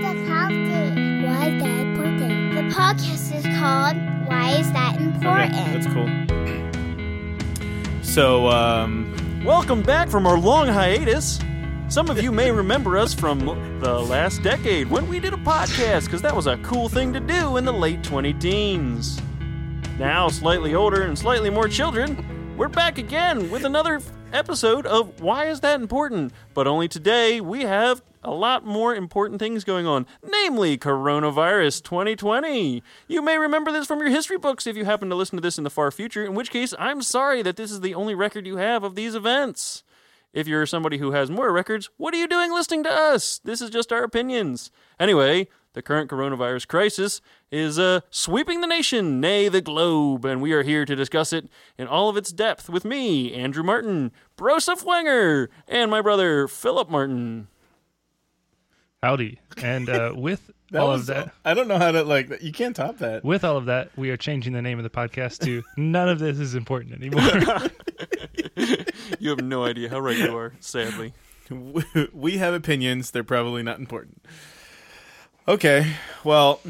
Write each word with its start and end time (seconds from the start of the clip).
that's 0.00 0.26
healthy. 0.26 1.24
Why 1.26 1.48
is 1.48 1.62
that 1.62 1.78
important? 1.80 2.54
The 2.54 2.62
podcast 2.74 3.34
is 3.36 3.44
called 3.58 3.96
Why 4.26 4.56
Is 4.58 4.72
That 4.72 4.98
Important? 4.98 5.54
Okay, 5.54 5.72
that's 5.72 5.86
cool. 5.92 6.08
So, 8.02 8.48
um, 8.48 9.42
welcome 9.44 9.82
back 9.82 10.08
from 10.08 10.26
our 10.26 10.38
long 10.38 10.68
hiatus. 10.68 11.40
Some 11.88 12.08
of 12.08 12.22
you 12.22 12.32
may 12.32 12.50
remember 12.50 12.96
us 12.96 13.12
from 13.12 13.40
the 13.80 14.00
last 14.00 14.42
decade 14.42 14.88
when 14.88 15.08
we 15.08 15.20
did 15.20 15.34
a 15.34 15.38
podcast, 15.38 16.06
because 16.06 16.22
that 16.22 16.34
was 16.34 16.46
a 16.46 16.56
cool 16.58 16.88
thing 16.88 17.12
to 17.12 17.20
do 17.20 17.58
in 17.58 17.66
the 17.66 17.72
late 17.72 18.02
20 18.02 18.32
teens. 18.34 19.20
Now, 19.98 20.28
slightly 20.28 20.74
older 20.74 21.02
and 21.02 21.18
slightly 21.18 21.50
more 21.50 21.68
children, 21.68 22.56
we're 22.56 22.68
back 22.68 22.96
again 22.96 23.50
with 23.50 23.66
another 23.66 24.00
episode 24.32 24.86
of 24.86 25.20
Why 25.20 25.46
Is 25.46 25.60
That 25.60 25.80
Important? 25.80 26.32
But 26.54 26.66
only 26.66 26.88
today 26.88 27.40
we 27.40 27.62
have 27.62 28.02
a 28.24 28.30
lot 28.30 28.64
more 28.64 28.94
important 28.94 29.38
things 29.38 29.64
going 29.64 29.86
on, 29.86 30.06
namely 30.22 30.78
coronavirus 30.78 31.82
2020. 31.82 32.82
You 33.08 33.22
may 33.22 33.38
remember 33.38 33.72
this 33.72 33.86
from 33.86 33.98
your 34.00 34.10
history 34.10 34.38
books 34.38 34.66
if 34.66 34.76
you 34.76 34.84
happen 34.84 35.08
to 35.10 35.14
listen 35.14 35.36
to 35.36 35.42
this 35.42 35.58
in 35.58 35.64
the 35.64 35.70
far 35.70 35.90
future, 35.90 36.24
in 36.24 36.34
which 36.34 36.50
case 36.50 36.74
I'm 36.78 37.02
sorry 37.02 37.42
that 37.42 37.56
this 37.56 37.70
is 37.70 37.80
the 37.80 37.94
only 37.94 38.14
record 38.14 38.46
you 38.46 38.56
have 38.56 38.84
of 38.84 38.94
these 38.94 39.14
events. 39.14 39.82
If 40.32 40.48
you're 40.48 40.66
somebody 40.66 40.98
who 40.98 41.12
has 41.12 41.30
more 41.30 41.52
records, 41.52 41.90
what 41.98 42.14
are 42.14 42.18
you 42.18 42.26
doing 42.26 42.52
listening 42.52 42.84
to 42.84 42.92
us? 42.92 43.38
This 43.44 43.60
is 43.60 43.68
just 43.68 43.92
our 43.92 44.02
opinions. 44.02 44.70
Anyway, 44.98 45.48
the 45.74 45.82
current 45.82 46.10
coronavirus 46.10 46.68
crisis 46.68 47.20
is 47.50 47.78
uh, 47.78 48.00
sweeping 48.10 48.60
the 48.60 48.66
nation, 48.66 49.20
nay, 49.20 49.48
the 49.48 49.60
globe, 49.60 50.24
and 50.24 50.42
we 50.42 50.52
are 50.52 50.62
here 50.62 50.84
to 50.84 50.94
discuss 50.94 51.32
it 51.32 51.48
in 51.78 51.86
all 51.86 52.08
of 52.08 52.16
its 52.16 52.30
depth 52.30 52.68
with 52.68 52.84
me, 52.84 53.32
Andrew 53.34 53.62
Martin, 53.62 54.12
Broseph 54.42 54.84
Wenger, 54.84 55.50
and 55.68 55.88
my 55.88 56.02
brother, 56.02 56.48
Philip 56.48 56.90
Martin. 56.90 57.46
Howdy. 59.00 59.38
And 59.58 59.88
uh, 59.88 60.12
with 60.16 60.50
all 60.74 60.88
was, 60.88 61.02
of 61.02 61.06
that, 61.14 61.32
I 61.44 61.54
don't 61.54 61.68
know 61.68 61.78
how 61.78 61.92
to 61.92 62.02
like. 62.02 62.42
You 62.42 62.50
can't 62.50 62.74
top 62.74 62.98
that. 62.98 63.24
with 63.24 63.44
all 63.44 63.56
of 63.56 63.66
that, 63.66 63.96
we 63.96 64.10
are 64.10 64.16
changing 64.16 64.52
the 64.52 64.60
name 64.60 64.80
of 64.80 64.82
the 64.82 64.90
podcast 64.90 65.44
to 65.44 65.62
"None 65.76 66.08
of 66.08 66.18
This 66.18 66.40
Is 66.40 66.56
Important 66.56 66.94
Anymore." 66.94 67.70
You 69.18 69.30
have 69.30 69.40
no 69.40 69.64
idea 69.64 69.88
how 69.88 70.00
right 70.00 70.16
you 70.16 70.36
are, 70.36 70.52
sadly. 70.60 71.12
we 72.12 72.38
have 72.38 72.54
opinions. 72.54 73.10
They're 73.10 73.24
probably 73.24 73.62
not 73.62 73.78
important. 73.78 74.24
Okay, 75.48 75.94
well, 76.24 76.60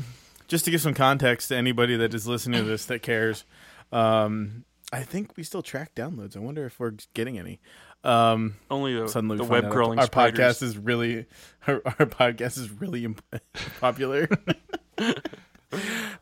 just 0.49 0.65
to 0.67 0.71
give 0.71 0.81
some 0.81 0.95
context 0.95 1.49
to 1.49 1.57
anybody 1.57 1.97
that 1.97 2.15
is 2.15 2.27
listening 2.27 2.63
to 2.63 2.69
this 2.69 2.87
that 2.87 3.03
cares, 3.03 3.45
um, 3.91 4.65
I 4.93 5.03
think 5.03 5.37
we 5.37 5.43
still 5.43 5.63
track 5.63 5.95
downloads. 5.95 6.37
I 6.37 6.41
wonder 6.41 6.67
if 6.67 6.79
we're 6.79 6.93
getting 7.15 7.39
any. 7.39 7.61
Um, 8.05 8.57
Only 8.71 8.95
the, 9.01 9.09
suddenly, 9.09 9.39
the 9.39 9.45
web 9.45 9.65
out 9.65 9.73
crawling 9.73 9.99
our 9.99 10.07
spiders. 10.07 10.59
podcast 10.59 10.63
is 10.63 10.77
really 10.77 11.27
our, 11.67 11.81
our 11.85 12.07
podcast 12.07 12.59
is 12.59 12.71
really 12.71 13.05
imp- 13.05 13.25
popular. 13.81 14.29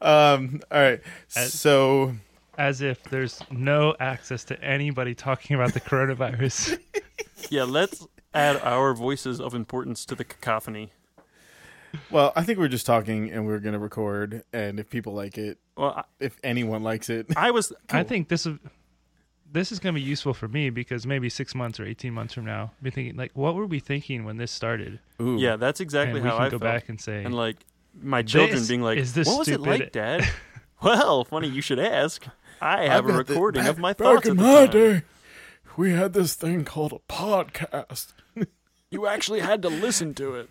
um, 0.00 0.60
all 0.70 0.80
right, 0.80 1.00
As- 1.36 1.52
so 1.52 2.14
As 2.58 2.80
if 2.80 3.02
there's 3.04 3.40
no 3.50 3.94
access 3.98 4.44
to 4.44 4.62
anybody 4.62 5.14
talking 5.14 5.56
about 5.56 5.72
the 5.74 5.80
coronavirus. 5.80 6.78
Yeah, 7.48 7.64
let's 7.64 8.06
add 8.34 8.56
our 8.62 8.94
voices 8.94 9.40
of 9.40 9.54
importance 9.54 10.04
to 10.06 10.14
the 10.14 10.24
cacophony. 10.24 10.92
Well, 12.10 12.32
I 12.36 12.42
think 12.44 12.58
we're 12.58 12.68
just 12.68 12.86
talking 12.86 13.30
and 13.30 13.46
we're 13.46 13.58
gonna 13.58 13.78
record, 13.78 14.44
and 14.52 14.78
if 14.80 14.88
people 14.90 15.12
like 15.14 15.38
it, 15.38 15.58
Well, 15.76 15.90
I, 15.96 16.04
if 16.20 16.38
anyone 16.44 16.82
likes 16.82 17.08
it, 17.10 17.26
I 17.36 17.50
was. 17.50 17.72
I 17.90 18.02
think 18.02 18.28
this 18.28 18.46
is 18.46 18.58
this 19.52 19.72
is 19.72 19.80
going 19.80 19.92
to 19.94 20.00
be 20.00 20.06
useful 20.06 20.32
for 20.32 20.46
me 20.46 20.70
because 20.70 21.06
maybe 21.08 21.28
six 21.28 21.54
months 21.56 21.80
or 21.80 21.84
eighteen 21.84 22.12
months 22.14 22.34
from 22.34 22.44
now, 22.44 22.60
I'll 22.60 22.72
be 22.82 22.90
thinking 22.90 23.16
like, 23.16 23.32
what 23.34 23.54
were 23.56 23.66
we 23.66 23.80
thinking 23.80 24.24
when 24.24 24.36
this 24.36 24.52
started? 24.52 25.00
ooh, 25.20 25.38
Yeah, 25.38 25.56
that's 25.56 25.80
exactly 25.80 26.20
and 26.20 26.24
we 26.24 26.30
how 26.30 26.36
can 26.36 26.46
I 26.46 26.50
go 26.50 26.58
felt. 26.58 26.62
back 26.62 26.88
and 26.88 27.00
say, 27.00 27.24
and 27.24 27.34
like 27.34 27.56
my 28.00 28.22
children 28.22 28.64
being 28.68 28.82
like, 28.82 28.98
is 28.98 29.14
the 29.14 29.24
"What 29.24 29.38
was 29.40 29.48
it 29.48 29.60
like, 29.60 29.90
Dad?" 29.92 30.28
well, 30.82 31.24
funny 31.24 31.48
you 31.48 31.60
should 31.62 31.80
ask. 31.80 32.24
I 32.60 32.86
have 32.86 33.06
a 33.06 33.08
got 33.08 33.26
the- 33.26 33.32
recording 33.34 33.62
back- 33.62 33.70
of 33.70 33.78
my 33.78 33.92
back 33.92 33.98
thoughts 33.98 34.26
in 34.28 34.32
at 34.32 34.36
the 34.36 34.42
my 34.42 34.66
time. 34.66 34.70
day, 34.70 35.02
we 35.76 35.92
had 35.92 36.12
this 36.12 36.34
thing 36.34 36.64
called 36.64 36.92
a 36.92 37.12
podcast. 37.12 38.12
You 38.92 39.06
actually 39.06 39.40
had 39.40 39.62
to 39.62 39.68
listen 39.68 40.14
to 40.14 40.34
it. 40.34 40.48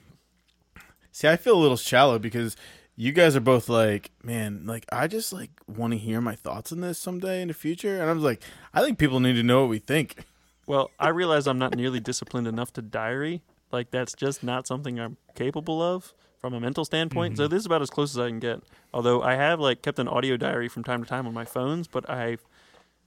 See, 1.20 1.28
I 1.28 1.36
feel 1.36 1.56
a 1.56 1.60
little 1.60 1.76
shallow 1.76 2.18
because 2.18 2.56
you 2.96 3.12
guys 3.12 3.36
are 3.36 3.42
both 3.42 3.68
like, 3.68 4.10
man, 4.24 4.62
like 4.66 4.86
I 4.90 5.08
just 5.08 5.34
like 5.34 5.50
want 5.68 5.92
to 5.92 6.00
hear 6.00 6.22
my 6.22 6.34
thoughts 6.34 6.72
on 6.72 6.80
this 6.80 6.98
someday 6.98 7.42
in 7.42 7.50
the 7.50 7.54
future, 7.54 8.00
and 8.00 8.10
I 8.10 8.14
was 8.14 8.24
like, 8.24 8.42
I 8.74 8.82
think 8.82 8.98
people 8.98 9.20
need 9.20 9.34
to 9.34 9.44
know 9.44 9.60
what 9.60 9.70
we 9.70 9.80
think. 9.80 10.24
Well, 10.66 10.92
I 10.98 11.10
realize 11.20 11.46
I'm 11.46 11.60
not 11.60 11.76
nearly 11.76 12.00
disciplined 12.00 12.48
enough 12.48 12.72
to 12.72 12.82
diary. 12.82 13.42
Like 13.70 13.92
that's 13.92 14.14
just 14.14 14.46
not 14.46 14.66
something 14.66 14.98
I'm 14.98 15.18
capable 15.36 15.82
of 15.82 16.14
from 16.40 16.54
a 16.54 16.60
mental 16.62 16.86
standpoint. 16.86 17.36
So 17.36 17.44
mm-hmm. 17.44 17.52
this 17.54 17.60
is 17.60 17.66
about 17.66 17.82
as 17.82 17.90
close 17.90 18.16
as 18.16 18.20
I 18.20 18.30
can 18.30 18.40
get. 18.40 18.62
Although 18.94 19.22
I 19.22 19.36
have 19.36 19.60
like 19.60 19.82
kept 19.82 20.00
an 20.00 20.08
audio 20.08 20.38
diary 20.38 20.70
from 20.70 20.86
time 20.86 21.04
to 21.04 21.10
time 21.10 21.28
on 21.28 21.34
my 21.34 21.44
phones, 21.44 21.90
but 21.90 22.10
I've 22.10 22.46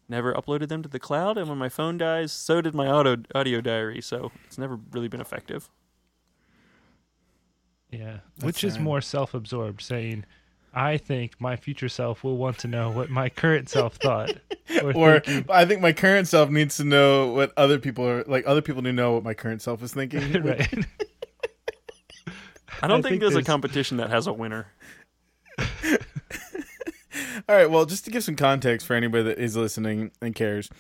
never 0.07 0.35
uploaded 0.35 0.69
them 0.69 0.83
to 0.83 0.89
the 0.91 1.01
cloud. 1.01 1.39
And 1.39 1.49
when 1.49 1.57
my 1.57 1.71
phone 1.71 1.97
dies, 1.97 2.31
so 2.31 2.61
did 2.61 2.75
my 2.75 2.89
auto 2.89 3.23
audio 3.35 3.63
diary. 3.63 4.03
So 4.03 4.33
it's 4.45 4.59
never 4.59 4.79
really 4.91 5.09
been 5.09 5.23
effective. 5.23 5.71
Yeah, 7.93 8.19
That's 8.39 8.45
which 8.45 8.65
is 8.65 8.79
more 8.79 9.01
self-absorbed, 9.01 9.81
saying. 9.81 10.25
I 10.75 10.97
think 10.97 11.39
my 11.39 11.57
future 11.57 11.91
self 11.91 12.25
will 12.25 12.39
want 12.39 12.57
to 12.61 12.69
know 12.69 12.91
what 12.91 13.11
my 13.11 13.29
current 13.29 13.69
self 13.69 13.97
thought. 13.97 14.31
Or 14.95 15.21
thinking. 15.21 15.45
I 15.51 15.67
think 15.67 15.83
my 15.83 15.93
current 15.93 16.27
self 16.29 16.49
needs 16.49 16.79
to 16.79 16.85
know 16.85 17.29
what 17.33 17.53
other 17.59 17.79
people 17.79 18.09
are 18.09 18.25
like. 18.25 18.47
Other 18.47 18.63
people 18.63 18.81
need 18.81 18.91
to 18.91 18.95
know 18.95 19.13
what 19.13 19.23
my 19.23 19.35
current 19.35 19.61
self 19.61 19.83
is 19.83 19.93
thinking. 19.93 20.33
right. 20.43 20.87
I 22.81 22.87
don't 22.87 23.01
I 23.01 23.03
think, 23.03 23.05
think 23.05 23.21
there's 23.21 23.37
a 23.37 23.43
competition 23.43 23.99
that 23.99 24.09
has 24.09 24.27
a 24.27 24.33
winner. 24.33 24.69
All 25.59 25.67
right. 27.49 27.71
Well, 27.71 27.85
just 27.85 28.07
to 28.07 28.11
give 28.11 28.25
some 28.25 28.37
context 28.37 28.87
for 28.87 28.95
anybody 28.95 29.25
that 29.25 29.39
is 29.39 29.55
listening 29.57 30.11
and 30.23 30.35
cares, 30.35 30.71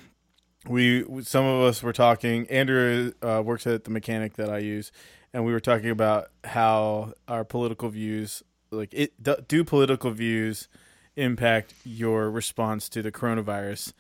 we 0.67 1.05
some 1.23 1.45
of 1.45 1.63
us 1.63 1.83
were 1.83 1.93
talking. 1.93 2.49
Andrew 2.49 3.13
uh, 3.21 3.43
works 3.45 3.67
at 3.67 3.85
the 3.85 3.91
mechanic 3.91 4.35
that 4.35 4.49
I 4.49 4.59
use, 4.59 4.91
and 5.33 5.45
we 5.45 5.53
were 5.53 5.61
talking 5.61 5.91
about 5.91 6.29
how 6.45 7.15
our 7.29 7.45
political 7.45 7.89
views, 7.89 8.43
like 8.71 8.93
it, 8.93 9.21
do, 9.23 9.37
do 9.49 9.65
political 9.65 10.11
views, 10.11 10.69
impact 11.17 11.75
your 11.85 12.31
response 12.31 12.89
to 12.91 13.03
the 13.03 13.13
coronavirus. 13.13 13.93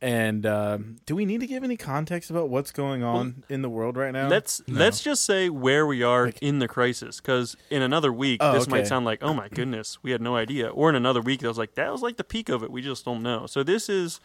And 0.00 0.44
um, 0.44 0.96
do 1.06 1.16
we 1.16 1.24
need 1.24 1.40
to 1.40 1.46
give 1.46 1.64
any 1.64 1.78
context 1.78 2.28
about 2.30 2.50
what's 2.50 2.70
going 2.72 3.02
on 3.02 3.42
in 3.48 3.62
the 3.62 3.70
world 3.70 3.96
right 3.96 4.12
now? 4.12 4.28
Let's 4.28 4.60
No. 4.68 4.78
let's 4.78 5.00
just 5.02 5.24
say 5.24 5.48
where 5.48 5.86
we 5.86 6.02
are 6.02 6.26
Like- 6.26 6.42
in 6.42 6.58
the 6.58 6.68
crisis, 6.68 7.20
because 7.22 7.56
in 7.70 7.80
another 7.80 8.12
week 8.12 8.38
Oh, 8.42 8.52
this 8.52 8.68
might 8.68 8.86
sound 8.86 9.06
like, 9.06 9.20
oh 9.22 9.32
my 9.32 9.48
goodness, 9.48 9.98
we 10.02 10.10
had 10.10 10.20
no 10.20 10.36
idea, 10.36 10.68
or 10.68 10.90
in 10.90 10.94
another 10.94 11.22
week 11.22 11.40
that 11.40 11.48
was 11.48 11.56
like 11.56 11.74
that 11.76 11.90
was 11.90 12.02
like 12.02 12.18
the 12.18 12.24
peak 12.24 12.50
of 12.50 12.62
it. 12.62 12.70
We 12.70 12.82
just 12.82 13.04
don't 13.06 13.22
know. 13.22 13.46
So 13.46 13.62
this 13.62 13.88
is 13.88 14.20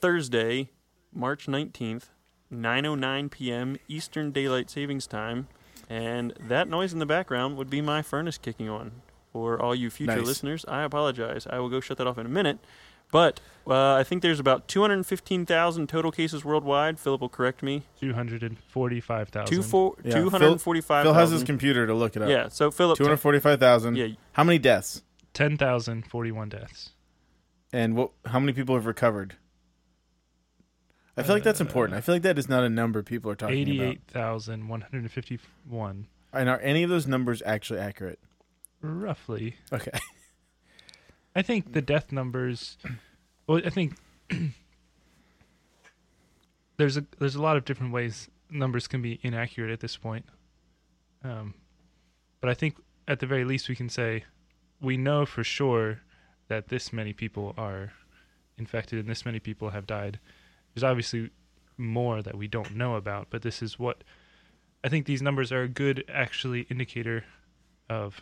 Thursday, 0.00 0.70
March 1.12 1.46
nineteenth, 1.46 2.10
nine 2.50 2.86
oh 2.86 2.94
nine 2.94 3.28
p.m. 3.28 3.76
Eastern 3.88 4.30
Daylight 4.32 4.70
Savings 4.70 5.06
Time, 5.06 5.48
and 5.88 6.32
that 6.40 6.68
noise 6.68 6.92
in 6.92 6.98
the 6.98 7.06
background 7.06 7.56
would 7.56 7.70
be 7.70 7.80
my 7.80 8.02
furnace 8.02 8.38
kicking 8.38 8.68
on. 8.68 8.92
For 9.32 9.60
all 9.60 9.74
you 9.74 9.90
future 9.90 10.16
Nice. 10.16 10.26
listeners, 10.26 10.64
I 10.68 10.82
apologize. 10.84 11.44
I 11.50 11.58
will 11.58 11.68
go 11.68 11.80
shut 11.80 11.98
that 11.98 12.06
off 12.06 12.18
in 12.18 12.26
a 12.26 12.28
minute. 12.28 12.58
But 13.10 13.40
uh, 13.66 13.94
I 13.94 14.04
think 14.04 14.22
there's 14.22 14.38
about 14.40 14.66
215,000 14.68 15.88
total 15.88 16.10
cases 16.12 16.44
worldwide. 16.44 16.98
Philip 17.00 17.20
will 17.20 17.28
correct 17.28 17.62
me. 17.62 17.82
Two 18.00 18.12
hundred 18.14 18.42
and 18.42 18.58
forty-five 18.58 19.28
thousand. 19.30 19.54
Two 19.54 19.62
four, 19.62 19.94
Yeah, 20.04 20.12
Phil- 20.12 20.30
245. 20.30 21.04
Phil 21.04 21.14
has 21.14 21.30
his 21.30 21.42
computer 21.44 21.86
to 21.86 21.94
look 21.94 22.14
it 22.16 22.22
up. 22.22 22.28
Yeah, 22.28 22.48
so 22.48 22.70
Philip. 22.70 22.96
two 22.96 23.04
hundred 23.04 23.18
forty-five 23.18 23.58
thousand. 23.60 23.96
Yeah, 23.96 24.08
How 24.32 24.44
many 24.44 24.58
deaths? 24.58 25.02
Ten 25.32 25.56
thousand 25.56 26.06
forty-one 26.06 26.48
deaths. 26.48 26.90
And 27.72 27.96
what? 27.96 28.10
How 28.26 28.38
many 28.38 28.52
people 28.52 28.74
have 28.76 28.86
recovered? 28.86 29.34
I 31.16 31.22
feel 31.22 31.36
like 31.36 31.44
that's 31.44 31.60
important. 31.60 31.96
I 31.96 32.00
feel 32.00 32.14
like 32.14 32.22
that 32.22 32.38
is 32.38 32.48
not 32.48 32.64
a 32.64 32.68
number 32.68 33.02
people 33.02 33.30
are 33.30 33.36
talking 33.36 33.56
Eighty-eight 33.56 34.02
thousand 34.08 34.68
one 34.68 34.80
hundred 34.80 35.02
and 35.02 35.10
fifty-one, 35.10 36.08
about. 36.32 36.40
And 36.40 36.50
are 36.50 36.60
any 36.60 36.82
of 36.82 36.90
those 36.90 37.06
numbers 37.06 37.42
actually 37.46 37.78
accurate? 37.78 38.18
roughly. 38.84 39.56
Okay. 39.72 39.98
I 41.36 41.42
think 41.42 41.72
the 41.72 41.82
death 41.82 42.12
numbers. 42.12 42.76
Well, 43.46 43.60
I 43.64 43.70
think 43.70 43.96
there's 46.76 46.96
a 46.96 47.04
there's 47.18 47.34
a 47.34 47.42
lot 47.42 47.56
of 47.56 47.64
different 47.64 47.92
ways 47.92 48.28
numbers 48.50 48.86
can 48.86 49.02
be 49.02 49.18
inaccurate 49.22 49.72
at 49.72 49.80
this 49.80 49.96
point. 49.96 50.26
Um, 51.22 51.54
but 52.40 52.50
I 52.50 52.54
think 52.54 52.76
at 53.08 53.20
the 53.20 53.26
very 53.26 53.44
least 53.44 53.68
we 53.68 53.76
can 53.76 53.88
say 53.88 54.24
we 54.80 54.96
know 54.96 55.26
for 55.26 55.42
sure 55.42 56.00
that 56.48 56.68
this 56.68 56.92
many 56.92 57.12
people 57.12 57.54
are 57.56 57.92
infected 58.58 58.98
and 58.98 59.08
this 59.08 59.24
many 59.24 59.40
people 59.40 59.70
have 59.70 59.86
died. 59.86 60.20
There's 60.74 60.84
obviously 60.84 61.30
more 61.76 62.22
that 62.22 62.36
we 62.36 62.48
don't 62.48 62.74
know 62.76 62.94
about, 62.96 63.28
but 63.30 63.42
this 63.42 63.62
is 63.62 63.78
what 63.78 64.04
I 64.82 64.88
think 64.88 65.06
these 65.06 65.22
numbers 65.22 65.50
are 65.52 65.62
a 65.62 65.68
good 65.68 66.04
actually 66.12 66.62
indicator 66.70 67.24
of 67.88 68.20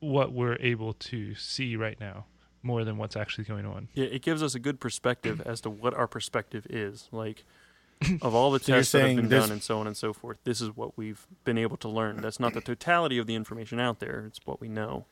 what 0.00 0.32
we're 0.32 0.56
able 0.60 0.92
to 0.94 1.34
see 1.34 1.76
right 1.76 1.98
now 2.00 2.26
more 2.62 2.84
than 2.84 2.96
what's 2.98 3.16
actually 3.16 3.44
going 3.44 3.64
on. 3.66 3.88
Yeah, 3.94 4.06
it 4.06 4.22
gives 4.22 4.42
us 4.42 4.54
a 4.54 4.58
good 4.60 4.80
perspective 4.80 5.40
as 5.44 5.60
to 5.62 5.70
what 5.70 5.94
our 5.94 6.06
perspective 6.06 6.66
is. 6.70 7.08
Like, 7.10 7.44
of 8.22 8.34
all 8.34 8.50
the 8.50 8.58
So 8.60 8.74
tests 8.74 8.92
that 8.92 9.06
have 9.06 9.16
been 9.16 9.28
there's- 9.28 9.44
done 9.44 9.52
and 9.52 9.62
so 9.62 9.78
on 9.80 9.86
and 9.86 9.96
so 9.96 10.12
forth, 10.12 10.38
this 10.44 10.60
is 10.60 10.76
what 10.76 10.96
we've 10.96 11.26
been 11.44 11.58
able 11.58 11.76
to 11.78 11.88
learn. 11.88 12.20
That's 12.20 12.38
not 12.40 12.54
the 12.54 12.60
totality 12.60 13.18
of 13.18 13.26
the 13.26 13.34
information 13.34 13.80
out 13.80 14.00
there. 14.00 14.24
It's 14.26 14.40
what 14.44 14.60
we 14.60 14.68
know. 14.68 15.06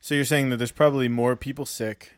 So 0.00 0.14
you're 0.14 0.24
saying 0.24 0.50
that 0.50 0.56
there's 0.58 0.72
probably 0.72 1.08
more 1.08 1.36
people 1.36 1.64
sick 1.66 2.12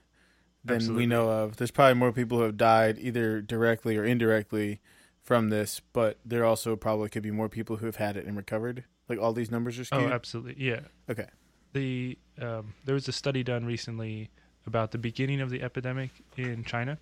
than 0.64 0.76
Absolutely. 0.76 1.02
we 1.02 1.06
know 1.06 1.31
of. 1.31 1.56
There's 1.56 1.70
probably 1.70 1.94
more 1.94 2.12
people 2.12 2.38
who 2.38 2.44
have 2.44 2.56
died 2.56 2.99
either 3.00 3.40
directly 3.40 3.96
or 3.96 4.05
indirectly 4.05 4.81
from 5.22 5.50
this, 5.50 5.81
but 5.93 6.19
there 6.25 6.44
also 6.44 6.76
probably 6.76 7.08
could 7.08 7.22
be 7.22 7.31
more 7.31 7.49
people 7.49 7.76
who 7.76 7.87
have 7.87 7.96
had 7.96 8.16
it 8.16 8.26
and 8.26 8.37
recovered. 8.37 8.84
Like 9.08 9.19
all 9.19 9.32
these 9.32 9.50
numbers 9.50 9.78
are 9.78 9.84
skewed. 9.84 10.00
Oh, 10.00 10.05
skewed. 10.05 10.12
absolutely. 10.12 10.64
Yeah. 10.64 10.81
okay. 11.10 11.26
the 11.72 12.19
um, 12.40 12.75
there 12.84 12.94
was 12.94 13.08
a 13.08 13.12
study 13.12 13.43
done 13.43 13.64
recently 13.64 14.31
about 14.66 14.90
the 14.90 14.99
beginning 14.99 15.40
of 15.40 15.50
the 15.50 15.62
epidemic 15.62 16.10
in 16.37 16.64
China, 16.64 16.99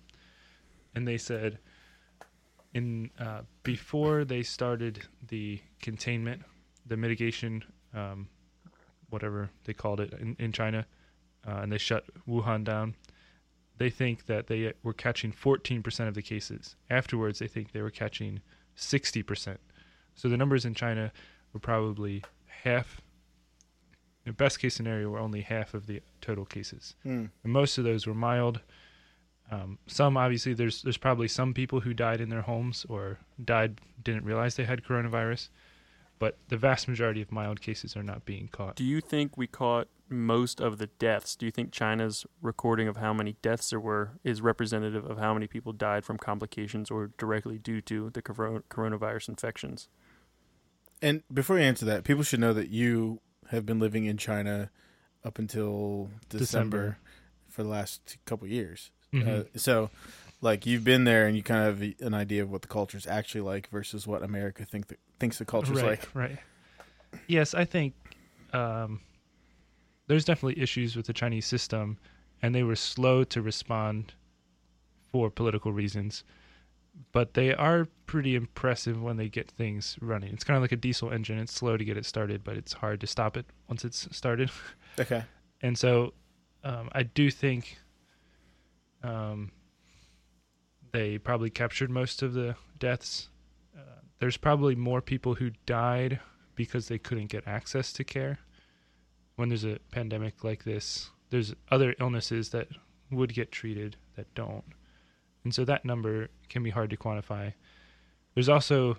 and 0.95 1.07
they 1.07 1.17
said 1.17 1.59
in 2.73 3.09
uh, 3.19 3.41
before 3.63 4.23
they 4.23 4.43
started 4.43 5.01
the 5.27 5.59
containment, 5.81 6.41
the 6.85 6.97
mitigation, 6.97 7.63
um, 7.93 8.27
whatever 9.09 9.49
they 9.65 9.73
called 9.73 9.99
it 9.99 10.13
in, 10.13 10.35
in 10.39 10.51
China, 10.51 10.85
uh, 11.47 11.59
and 11.61 11.71
they 11.71 11.77
shut 11.77 12.05
Wuhan 12.27 12.63
down. 12.63 12.95
They 13.77 13.89
think 13.89 14.25
that 14.25 14.47
they 14.47 14.73
were 14.83 14.93
catching 14.93 15.31
14% 15.31 16.07
of 16.07 16.13
the 16.15 16.21
cases. 16.21 16.75
Afterwards, 16.89 17.39
they 17.39 17.47
think 17.47 17.71
they 17.71 17.81
were 17.81 17.91
catching 17.91 18.41
60%. 18.75 19.57
So 20.15 20.29
the 20.29 20.37
numbers 20.37 20.65
in 20.65 20.73
China 20.73 21.11
were 21.53 21.59
probably 21.59 22.23
half 22.63 23.01
in 24.25 24.33
best 24.33 24.59
case 24.59 24.75
scenario 24.75 25.09
were 25.09 25.19
only 25.19 25.41
half 25.41 25.73
of 25.73 25.85
the 25.87 26.01
total 26.21 26.43
cases 26.43 26.95
Hmm. 27.03 27.25
and 27.43 27.53
most 27.53 27.77
of 27.77 27.83
those 27.83 28.05
were 28.07 28.13
mild 28.13 28.59
um, 29.51 29.77
some 29.87 30.17
obviously 30.17 30.53
there's 30.53 30.81
there's 30.81 30.97
probably 30.97 31.27
some 31.29 31.53
people 31.53 31.79
who 31.81 31.93
died 31.93 32.19
in 32.19 32.27
their 32.29 32.41
homes 32.41 32.85
or 32.89 33.19
died 33.45 33.79
didn't 34.03 34.25
realize 34.25 34.55
they 34.55 34.65
had 34.65 34.83
coronavirus 34.83 35.49
but 36.19 36.37
the 36.49 36.57
vast 36.57 36.87
majority 36.89 37.21
of 37.21 37.31
mild 37.31 37.61
cases 37.61 37.95
are 37.95 38.03
not 38.03 38.25
being 38.25 38.49
caught 38.49 38.75
Do 38.75 38.83
you 38.83 38.99
think 39.01 39.37
we 39.37 39.47
caught 39.47 39.87
most 40.09 40.59
of 40.61 40.77
the 40.77 40.87
deaths? 40.87 41.35
Do 41.35 41.45
you 41.45 41.51
think 41.51 41.71
China's 41.71 42.25
recording 42.41 42.87
of 42.87 42.97
how 42.97 43.13
many 43.13 43.35
deaths 43.41 43.69
there 43.69 43.79
were 43.79 44.11
is 44.23 44.41
representative 44.41 45.05
of 45.05 45.17
how 45.17 45.33
many 45.33 45.47
people 45.47 45.73
died 45.73 46.05
from 46.05 46.17
complications 46.17 46.89
or 46.89 47.11
directly 47.17 47.57
due 47.57 47.81
to 47.81 48.09
the 48.09 48.21
coronavirus 48.21 49.29
infections? 49.29 49.89
And 51.01 51.23
before 51.31 51.57
you 51.57 51.63
answer 51.63 51.85
that, 51.85 52.03
people 52.03 52.23
should 52.23 52.39
know 52.39 52.53
that 52.53 52.69
you 52.69 53.21
have 53.49 53.65
been 53.65 53.79
living 53.79 54.05
in 54.05 54.17
China 54.17 54.71
up 55.23 55.39
until 55.39 56.09
December, 56.29 56.39
December. 56.39 56.97
for 57.49 57.63
the 57.63 57.69
last 57.69 58.17
couple 58.25 58.47
years. 58.47 58.91
Mhm. 59.13 59.27
Uh, 59.27 59.43
so, 59.55 59.89
like, 60.41 60.65
you've 60.65 60.83
been 60.83 61.03
there 61.03 61.27
and 61.27 61.35
you 61.35 61.43
kind 61.43 61.67
of 61.67 61.79
have 61.79 61.93
an 62.01 62.13
idea 62.13 62.43
of 62.43 62.51
what 62.51 62.61
the 62.61 62.67
culture 62.67 62.97
is 62.97 63.07
actually 63.07 63.41
like 63.41 63.69
versus 63.69 64.07
what 64.07 64.23
America 64.23 64.65
think 64.65 64.87
the, 64.87 64.97
thinks 65.19 65.37
the 65.37 65.45
culture's 65.45 65.77
right, 65.81 65.99
like. 65.99 66.15
Right. 66.15 66.37
Yes, 67.27 67.53
I 67.53 67.65
think 67.65 67.93
um, 68.53 69.01
there's 70.07 70.25
definitely 70.25 70.61
issues 70.61 70.95
with 70.95 71.05
the 71.05 71.13
Chinese 71.13 71.45
system, 71.45 71.97
and 72.41 72.55
they 72.55 72.63
were 72.63 72.75
slow 72.75 73.23
to 73.25 73.41
respond 73.41 74.13
for 75.11 75.29
political 75.29 75.71
reasons. 75.71 76.23
But 77.11 77.35
they 77.35 77.53
are 77.53 77.87
pretty 78.07 78.35
impressive 78.35 79.01
when 79.01 79.17
they 79.17 79.29
get 79.29 79.51
things 79.51 79.97
running. 80.01 80.33
It's 80.33 80.43
kind 80.43 80.57
of 80.57 80.63
like 80.63 80.71
a 80.71 80.77
diesel 80.77 81.11
engine. 81.11 81.37
It's 81.37 81.53
slow 81.53 81.77
to 81.77 81.85
get 81.85 81.95
it 81.97 82.05
started, 82.05 82.43
but 82.43 82.57
it's 82.57 82.73
hard 82.73 83.01
to 83.01 83.07
stop 83.07 83.37
it 83.37 83.45
once 83.67 83.85
it's 83.85 84.07
started. 84.15 84.49
Okay. 84.99 85.23
And 85.61 85.77
so 85.77 86.15
um, 86.63 86.89
I 86.91 87.03
do 87.03 87.29
think 87.29 87.77
um, 89.03 89.51
they 90.91 91.19
probably 91.19 91.51
captured 91.51 91.91
most 91.91 92.23
of 92.23 92.33
the 92.33 92.55
deaths. 92.79 93.29
Uh, 93.77 94.01
there's 94.19 94.37
probably 94.37 94.73
more 94.73 95.01
people 95.01 95.35
who 95.35 95.51
died 95.67 96.19
because 96.55 96.87
they 96.87 96.97
couldn't 96.97 97.27
get 97.27 97.47
access 97.47 97.93
to 97.93 98.03
care. 98.03 98.39
When 99.37 99.49
there's 99.49 99.63
a 99.63 99.79
pandemic 99.91 100.43
like 100.43 100.63
this, 100.63 101.09
there's 101.29 101.53
other 101.71 101.95
illnesses 101.99 102.49
that 102.49 102.67
would 103.11 103.33
get 103.33 103.51
treated 103.51 103.95
that 104.15 104.33
don't. 104.35 104.63
And 105.43 105.53
so 105.53 105.63
that 105.65 105.85
number 105.85 106.27
can 106.49 106.63
be 106.63 106.69
hard 106.69 106.89
to 106.89 106.97
quantify. 106.97 107.53
There's 108.33 108.49
also, 108.49 108.97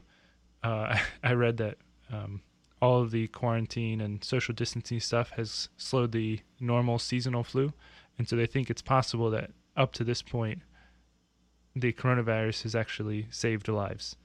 uh, 0.62 0.98
I 1.22 1.32
read 1.32 1.58
that 1.58 1.76
um, 2.12 2.40
all 2.80 3.02
of 3.02 3.10
the 3.10 3.26
quarantine 3.28 4.00
and 4.00 4.22
social 4.24 4.54
distancing 4.54 5.00
stuff 5.00 5.30
has 5.30 5.68
slowed 5.76 6.12
the 6.12 6.40
normal 6.60 6.98
seasonal 6.98 7.44
flu. 7.44 7.72
And 8.18 8.28
so 8.28 8.36
they 8.36 8.46
think 8.46 8.70
it's 8.70 8.82
possible 8.82 9.30
that 9.30 9.50
up 9.76 9.92
to 9.94 10.04
this 10.04 10.22
point, 10.22 10.62
the 11.76 11.92
coronavirus 11.92 12.62
has 12.62 12.74
actually 12.74 13.26
saved 13.30 13.68
lives 13.68 14.16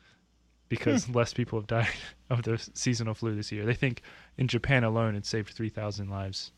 because 0.70 1.10
less 1.10 1.34
people 1.34 1.60
have 1.60 1.68
died 1.68 1.88
of 2.34 2.44
the 2.44 2.58
seasonal 2.74 3.14
flu 3.14 3.36
this 3.36 3.52
year. 3.52 3.66
They 3.66 3.74
think 3.74 4.02
in 4.38 4.48
Japan 4.48 4.84
alone, 4.84 5.16
it 5.16 5.26
saved 5.26 5.50
3,000 5.54 6.10
lives 6.10 6.52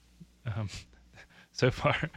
um, 0.56 0.70
so 1.52 1.70
far. 1.72 2.10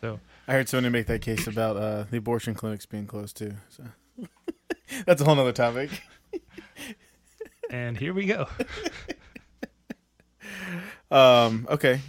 So, 0.00 0.20
I 0.46 0.52
heard 0.52 0.68
someone 0.68 0.92
make 0.92 1.06
that 1.06 1.22
case 1.22 1.46
about 1.46 1.76
uh, 1.76 2.04
the 2.10 2.18
abortion 2.18 2.54
clinics 2.54 2.86
being 2.86 3.06
closed 3.06 3.36
too. 3.36 3.54
So 3.68 3.84
that's 5.06 5.20
a 5.20 5.24
whole 5.24 5.34
nother 5.34 5.52
topic. 5.52 5.90
and 7.70 7.96
here 7.98 8.14
we 8.14 8.26
go. 8.26 8.46
Um, 11.10 11.66
okay. 11.70 12.00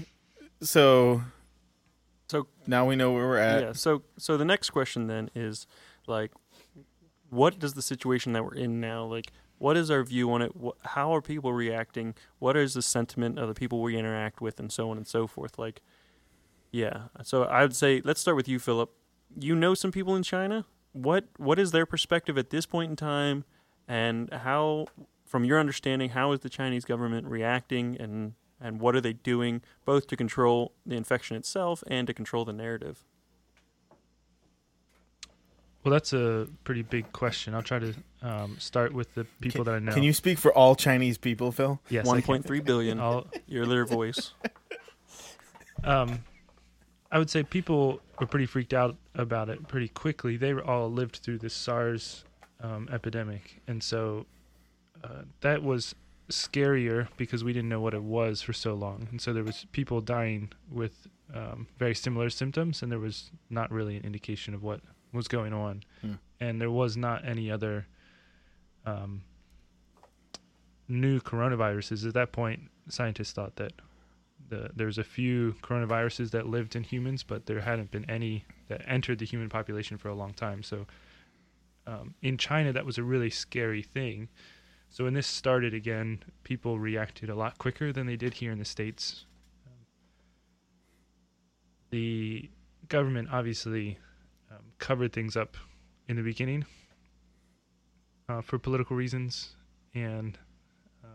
So 0.61 1.21
So 2.27 2.47
now 2.67 2.85
we 2.85 2.95
know 2.95 3.11
where 3.11 3.27
we're 3.27 3.37
at. 3.37 3.61
yeah, 3.63 3.73
so 3.73 4.03
so 4.17 4.37
the 4.37 4.45
next 4.45 4.69
question 4.71 5.07
then 5.07 5.29
is 5.33 5.65
like 6.05 6.31
what 7.29 7.59
does 7.59 7.73
the 7.73 7.81
situation 7.81 8.33
that 8.33 8.43
we're 8.43 8.55
in 8.55 8.79
now 8.81 9.05
like 9.05 9.31
what 9.59 9.77
is 9.77 9.91
our 9.91 10.03
view 10.03 10.31
on 10.31 10.41
it? 10.41 10.51
How 10.83 11.13
are 11.13 11.21
people 11.21 11.53
reacting? 11.53 12.15
What 12.39 12.57
is 12.57 12.73
the 12.73 12.81
sentiment 12.81 13.37
of 13.37 13.47
the 13.47 13.53
people 13.53 13.81
we 13.81 13.97
interact 13.97 14.41
with 14.41 14.59
and 14.59 14.71
so 14.71 14.89
on 14.89 14.97
and 14.97 15.05
so 15.05 15.27
forth? 15.27 15.59
Like 15.59 15.81
yeah. 16.71 17.03
So 17.23 17.43
i 17.43 17.61
would 17.61 17.75
say 17.75 18.01
let's 18.03 18.21
start 18.21 18.37
with 18.37 18.47
you 18.47 18.57
philip. 18.57 18.91
You 19.37 19.55
know 19.55 19.75
some 19.75 19.91
people 19.91 20.15
in 20.15 20.23
china? 20.23 20.65
What 20.93 21.25
what 21.37 21.59
is 21.59 21.71
their 21.71 21.85
perspective 21.85 22.37
at 22.37 22.49
this 22.49 22.65
point 22.65 22.89
in 22.89 22.95
time? 22.95 23.45
And 23.87 24.31
how 24.33 24.87
from 25.25 25.43
your 25.43 25.59
understanding 25.59 26.09
how 26.09 26.31
is 26.31 26.39
the 26.39 26.49
chinese 26.49 26.85
government 26.85 27.27
reacting 27.27 27.95
and 27.99 28.33
and 28.59 28.81
what 28.81 28.95
are 28.95 29.01
they 29.01 29.13
doing 29.13 29.61
both 29.85 30.07
to 30.07 30.17
control 30.17 30.73
the 30.85 30.95
infection 30.95 31.37
itself 31.37 31.83
and 31.87 32.07
to 32.07 32.13
control 32.13 32.43
the 32.43 32.53
narrative 32.53 33.03
Well, 35.83 35.93
that's 35.93 36.11
a 36.11 36.47
pretty 36.65 36.81
big 36.81 37.11
question. 37.13 37.55
I'll 37.55 37.61
try 37.61 37.79
to 37.79 37.93
um, 38.21 38.57
start 38.59 38.93
with 38.93 39.13
the 39.15 39.25
people 39.39 39.63
that 39.63 39.75
I 39.75 39.79
know. 39.79 39.93
Can 39.93 40.03
you 40.03 40.11
speak 40.11 40.37
for 40.37 40.51
all 40.53 40.75
Chinese 40.75 41.17
people, 41.17 41.51
Phil? 41.51 41.79
Yes, 41.89 42.05
1.3 42.05 42.65
billion 42.65 42.99
I'll, 42.99 43.27
your 43.47 43.65
little 43.65 43.85
voice 43.85 44.33
um, 45.83 46.23
I 47.11 47.17
would 47.17 47.29
say 47.29 47.43
people 47.43 48.01
were 48.19 48.27
pretty 48.27 48.45
freaked 48.45 48.73
out 48.73 48.95
about 49.15 49.49
it 49.49 49.67
pretty 49.67 49.87
quickly. 49.87 50.37
They 50.37 50.53
were 50.53 50.63
all 50.63 50.91
lived 50.91 51.17
through 51.17 51.39
the 51.39 51.49
SARS 51.49 52.23
um, 52.61 52.87
epidemic, 52.91 53.61
and 53.67 53.81
so 53.81 54.25
uh, 55.03 55.23
that 55.41 55.63
was 55.63 55.95
scarier 56.29 57.07
because 57.17 57.43
we 57.43 57.53
didn't 57.53 57.69
know 57.69 57.79
what 57.79 57.93
it 57.93 58.03
was 58.03 58.41
for 58.41 58.53
so 58.53 58.73
long, 58.75 59.07
and 59.11 59.19
so 59.19 59.33
there 59.33 59.43
was 59.43 59.65
people 59.71 60.01
dying 60.01 60.51
with 60.71 61.07
um, 61.33 61.67
very 61.79 61.95
similar 61.95 62.29
symptoms, 62.29 62.83
and 62.83 62.91
there 62.91 62.99
was 62.99 63.31
not 63.49 63.71
really 63.71 63.95
an 63.95 64.03
indication 64.03 64.53
of 64.53 64.61
what 64.61 64.81
was 65.13 65.27
going 65.27 65.53
on, 65.53 65.83
Hmm. 66.01 66.13
and 66.39 66.61
there 66.61 66.71
was 66.71 66.95
not 66.97 67.25
any 67.25 67.49
other 67.51 67.87
um, 68.85 69.21
new 70.87 71.19
coronaviruses 71.19 72.07
at 72.07 72.13
that 72.13 72.31
point. 72.31 72.69
Scientists 72.87 73.31
thought 73.33 73.55
that 73.57 73.73
the, 74.49 74.71
there's 74.75 74.97
a 74.97 75.03
few 75.03 75.55
coronaviruses 75.61 76.31
that 76.31 76.47
lived 76.47 76.75
in 76.75 76.83
humans, 76.83 77.21
but 77.23 77.45
there 77.45 77.61
hadn't 77.61 77.91
been 77.91 78.09
any 78.09 78.45
that 78.67 78.81
entered 78.87 79.19
the 79.19 79.25
human 79.25 79.49
population 79.49 79.97
for 79.97 80.09
a 80.09 80.15
long 80.15 80.33
time. 80.33 80.63
So 80.63 80.87
um, 81.85 82.15
in 82.21 82.37
China, 82.37 82.73
that 82.73 82.85
was 82.85 82.97
a 82.97 83.03
really 83.03 83.29
scary 83.29 83.83
thing. 83.83 84.29
So 84.89 85.03
when 85.03 85.13
this 85.13 85.27
started 85.27 85.73
again, 85.75 86.23
people 86.43 86.79
reacted 86.79 87.29
a 87.29 87.35
lot 87.35 87.59
quicker 87.59 87.93
than 87.93 88.07
they 88.07 88.15
did 88.15 88.35
here 88.35 88.51
in 88.51 88.57
the 88.57 88.65
states. 88.65 89.25
Um, 89.67 89.85
the 91.91 92.49
government 92.87 93.29
obviously 93.31 93.99
um, 94.51 94.63
covered 94.77 95.13
things 95.13 95.35
up 95.35 95.57
in 96.07 96.15
the 96.15 96.23
beginning 96.23 96.65
uh, 98.27 98.41
for 98.41 98.59
political 98.59 98.95
reasons, 98.95 99.55
and 99.93 100.37
uh, 101.03 101.07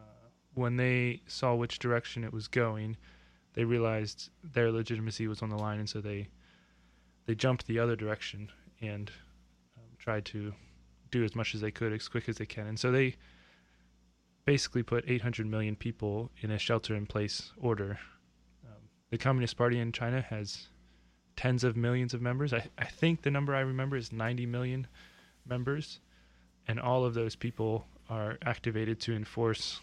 when 0.54 0.76
they 0.76 1.22
saw 1.26 1.54
which 1.54 1.78
direction 1.78 2.24
it 2.24 2.32
was 2.32 2.48
going, 2.48 2.96
they 3.54 3.64
realized 3.64 4.30
their 4.42 4.70
legitimacy 4.70 5.26
was 5.26 5.42
on 5.42 5.48
the 5.48 5.56
line, 5.56 5.78
and 5.78 5.88
so 5.88 6.00
they 6.00 6.28
they 7.26 7.34
jumped 7.34 7.66
the 7.66 7.78
other 7.78 7.96
direction 7.96 8.50
and 8.82 9.10
um, 9.78 9.84
tried 9.98 10.24
to 10.26 10.52
do 11.10 11.24
as 11.24 11.34
much 11.34 11.54
as 11.54 11.60
they 11.60 11.70
could 11.70 11.92
as 11.92 12.08
quick 12.08 12.28
as 12.28 12.36
they 12.36 12.46
can. 12.46 12.66
And 12.66 12.78
so 12.78 12.90
they 12.90 13.16
basically 14.44 14.82
put 14.82 15.04
800 15.08 15.46
million 15.46 15.74
people 15.74 16.30
in 16.42 16.50
a 16.50 16.58
shelter-in-place 16.58 17.52
order. 17.56 17.98
Um, 18.66 18.82
the 19.10 19.16
Communist 19.16 19.56
Party 19.56 19.78
in 19.78 19.90
China 19.92 20.20
has 20.20 20.68
tens 21.36 21.64
of 21.64 21.76
millions 21.76 22.14
of 22.14 22.22
members. 22.22 22.52
I, 22.52 22.68
I 22.78 22.84
think 22.84 23.22
the 23.22 23.30
number 23.30 23.54
I 23.54 23.60
remember 23.60 23.96
is 23.96 24.12
90 24.12 24.46
million 24.46 24.86
members. 25.46 26.00
and 26.66 26.80
all 26.80 27.04
of 27.04 27.14
those 27.14 27.36
people 27.36 27.86
are 28.08 28.38
activated 28.42 29.00
to 29.00 29.14
enforce 29.14 29.80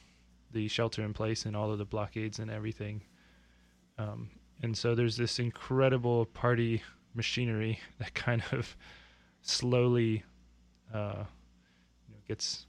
the 0.51 0.67
shelter 0.67 1.03
in 1.03 1.13
place 1.13 1.46
and 1.46 1.55
all 1.55 1.72
of 1.72 1.77
the 1.77 1.86
blockades 1.86 2.39
and 2.39 2.50
everything. 2.51 3.01
Um, 3.98 4.29
and 4.63 4.77
so 4.77 4.96
there's 4.96 5.17
this 5.17 5.39
incredible 5.39 6.25
party 6.25 6.81
machinery 7.13 7.79
that 8.00 8.13
kind 8.13 8.43
of 8.51 8.75
slowly 9.41 10.24
uh, 10.93 11.24
you 12.08 12.13
know, 12.13 12.22
gets 12.27 12.65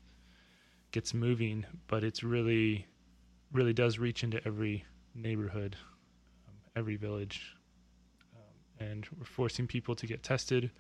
gets 0.91 1.15
moving, 1.15 1.65
but 1.87 2.05
it's 2.05 2.23
really 2.23 2.87
really 3.53 3.73
does 3.73 3.99
reach 3.99 4.25
into 4.25 4.41
every 4.47 4.85
neighborhood, 5.15 5.77
um, 6.49 6.55
every 6.77 6.97
village, 6.97 7.55
and 8.91 9.07
we're 9.19 9.25
forcing 9.25 9.67
people 9.67 9.95
to 9.95 10.07
get 10.07 10.23
tested. 10.23 10.71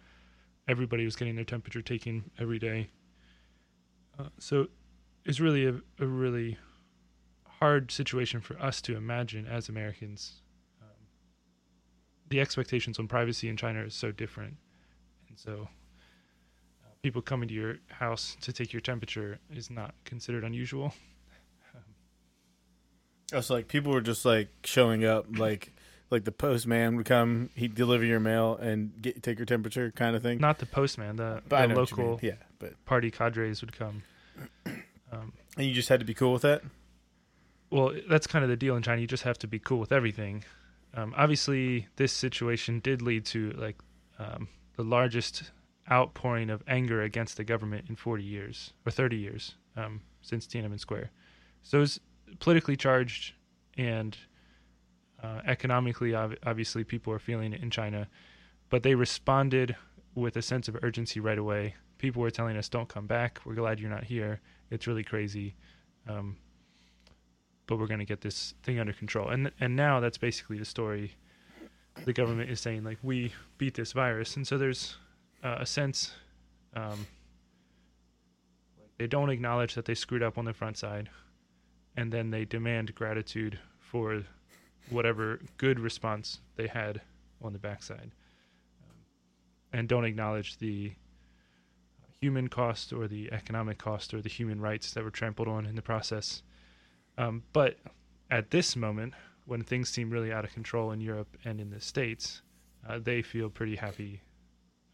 Everybody 0.68 1.04
was 1.04 1.16
getting 1.16 1.36
their 1.36 1.44
temperature 1.44 1.82
taken 1.82 2.30
every 2.38 2.58
day. 2.58 2.90
Uh, 4.18 4.28
so 4.38 4.68
it's 5.24 5.40
really 5.40 5.66
a, 5.66 5.74
a 5.98 6.06
really 6.06 6.58
hard 7.46 7.90
situation 7.90 8.40
for 8.40 8.60
us 8.60 8.80
to 8.82 8.96
imagine 8.96 9.46
as 9.46 9.68
Americans. 9.68 10.42
Um, 10.80 11.06
the 12.28 12.40
expectations 12.40 12.98
on 12.98 13.08
privacy 13.08 13.48
in 13.48 13.56
China 13.56 13.84
are 13.84 13.90
so 13.90 14.10
different, 14.12 14.56
and 15.28 15.38
so 15.38 15.68
uh, 16.84 16.88
people 17.02 17.22
coming 17.22 17.48
to 17.48 17.54
your 17.54 17.76
house 17.88 18.36
to 18.40 18.52
take 18.52 18.72
your 18.72 18.80
temperature 18.80 19.38
is 19.50 19.70
not 19.70 19.94
considered 20.04 20.44
unusual. 20.44 20.94
Oh, 23.34 23.40
so 23.40 23.54
like 23.54 23.66
people 23.66 23.92
were 23.92 24.02
just 24.02 24.26
like 24.26 24.50
showing 24.62 25.06
up, 25.06 25.24
like 25.38 25.72
like 26.12 26.24
the 26.24 26.32
postman 26.32 26.96
would 26.96 27.06
come, 27.06 27.50
he'd 27.54 27.74
deliver 27.74 28.04
your 28.04 28.20
mail 28.20 28.56
and 28.56 28.92
get 29.00 29.22
take 29.22 29.38
your 29.38 29.46
temperature, 29.46 29.90
kind 29.90 30.14
of 30.14 30.22
thing. 30.22 30.38
Not 30.38 30.58
the 30.58 30.66
postman, 30.66 31.16
the, 31.16 31.42
but 31.48 31.62
the 31.62 31.66
know 31.68 31.80
what 31.80 31.90
you 31.90 31.96
mean. 31.96 32.06
local 32.06 32.20
yeah, 32.22 32.34
but 32.58 32.84
party 32.84 33.10
cadres 33.10 33.62
would 33.62 33.72
come. 33.76 34.02
Um, 35.10 35.32
and 35.56 35.66
you 35.66 35.74
just 35.74 35.88
had 35.90 36.00
to 36.00 36.06
be 36.06 36.14
cool 36.14 36.32
with 36.32 36.42
that. 36.42 36.62
well, 37.70 37.92
that's 38.08 38.26
kind 38.26 38.42
of 38.42 38.48
the 38.48 38.56
deal 38.56 38.76
in 38.76 38.82
China. 38.82 39.00
You 39.00 39.06
just 39.06 39.24
have 39.24 39.38
to 39.40 39.46
be 39.46 39.58
cool 39.58 39.78
with 39.78 39.92
everything. 39.92 40.44
Um, 40.94 41.14
obviously, 41.16 41.88
this 41.96 42.12
situation 42.12 42.80
did 42.80 43.02
lead 43.02 43.24
to 43.26 43.50
like 43.52 43.76
um, 44.18 44.48
the 44.76 44.82
largest 44.84 45.50
outpouring 45.90 46.50
of 46.50 46.62
anger 46.66 47.02
against 47.02 47.36
the 47.36 47.44
government 47.44 47.86
in 47.88 47.96
40 47.96 48.22
years 48.22 48.72
or 48.86 48.92
30 48.92 49.16
years 49.16 49.54
um, 49.76 50.00
since 50.20 50.46
Tiananmen 50.46 50.78
Square. 50.80 51.10
So 51.62 51.78
it 51.78 51.80
was 51.80 52.00
politically 52.38 52.76
charged 52.76 53.34
and 53.76 54.16
uh, 55.22 55.40
economically, 55.46 56.14
ob- 56.14 56.36
obviously, 56.44 56.84
people 56.84 57.12
are 57.12 57.18
feeling 57.18 57.52
it 57.52 57.62
in 57.62 57.70
China, 57.70 58.08
but 58.70 58.82
they 58.82 58.94
responded 58.94 59.76
with 60.14 60.36
a 60.36 60.42
sense 60.42 60.68
of 60.68 60.76
urgency 60.82 61.20
right 61.20 61.38
away. 61.38 61.74
People 61.98 62.22
were 62.22 62.30
telling 62.30 62.56
us, 62.56 62.68
"Don't 62.68 62.88
come 62.88 63.06
back. 63.06 63.40
We're 63.44 63.54
glad 63.54 63.80
you're 63.80 63.90
not 63.90 64.04
here. 64.04 64.40
It's 64.70 64.86
really 64.86 65.04
crazy." 65.04 65.54
Um, 66.08 66.36
but 67.66 67.78
we're 67.78 67.86
going 67.86 68.00
to 68.00 68.04
get 68.04 68.20
this 68.20 68.54
thing 68.62 68.78
under 68.78 68.92
control. 68.92 69.28
And 69.28 69.50
and 69.60 69.76
now 69.76 70.00
that's 70.00 70.18
basically 70.18 70.58
the 70.58 70.64
story. 70.64 71.14
The 72.04 72.12
government 72.12 72.50
is 72.50 72.60
saying 72.60 72.84
like 72.84 72.98
we 73.02 73.32
beat 73.58 73.74
this 73.74 73.92
virus, 73.92 74.36
and 74.36 74.46
so 74.46 74.58
there's 74.58 74.96
uh, 75.44 75.58
a 75.60 75.66
sense 75.66 76.12
um, 76.74 77.06
they 78.98 79.06
don't 79.06 79.30
acknowledge 79.30 79.74
that 79.74 79.84
they 79.84 79.94
screwed 79.94 80.22
up 80.22 80.38
on 80.38 80.44
the 80.44 80.52
front 80.52 80.76
side, 80.76 81.10
and 81.96 82.12
then 82.12 82.30
they 82.30 82.44
demand 82.44 82.94
gratitude 82.94 83.58
for 83.78 84.22
whatever 84.90 85.40
good 85.56 85.78
response 85.80 86.40
they 86.56 86.66
had 86.66 87.00
on 87.40 87.52
the 87.52 87.58
backside, 87.58 88.12
um, 88.82 88.96
and 89.72 89.88
don't 89.88 90.04
acknowledge 90.04 90.58
the 90.58 90.92
human 92.20 92.48
cost 92.48 92.92
or 92.92 93.08
the 93.08 93.32
economic 93.32 93.78
cost 93.78 94.14
or 94.14 94.22
the 94.22 94.28
human 94.28 94.60
rights 94.60 94.92
that 94.94 95.02
were 95.02 95.10
trampled 95.10 95.48
on 95.48 95.66
in 95.66 95.74
the 95.74 95.82
process. 95.82 96.42
Um, 97.18 97.42
but 97.52 97.78
at 98.30 98.50
this 98.50 98.76
moment, 98.76 99.14
when 99.44 99.62
things 99.62 99.88
seem 99.88 100.08
really 100.10 100.32
out 100.32 100.44
of 100.44 100.52
control 100.52 100.92
in 100.92 101.00
Europe 101.00 101.36
and 101.44 101.60
in 101.60 101.70
the 101.70 101.80
States, 101.80 102.42
uh, 102.88 102.98
they 103.02 103.22
feel 103.22 103.50
pretty 103.50 103.76
happy 103.76 104.20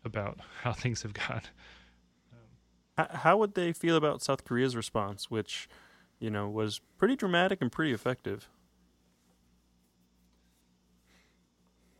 about 0.04 0.38
how 0.62 0.72
things 0.72 1.02
have 1.02 1.12
gone. 1.12 1.42
H- 2.98 3.06
How 3.10 3.36
would 3.36 3.54
they 3.54 3.72
feel 3.72 3.96
about 3.96 4.22
South 4.22 4.44
Korea's 4.44 4.74
response, 4.74 5.30
which, 5.30 5.68
you 6.18 6.30
know, 6.30 6.48
was 6.48 6.80
pretty 6.96 7.14
dramatic 7.14 7.58
and 7.60 7.70
pretty 7.70 7.92
effective? 7.92 8.48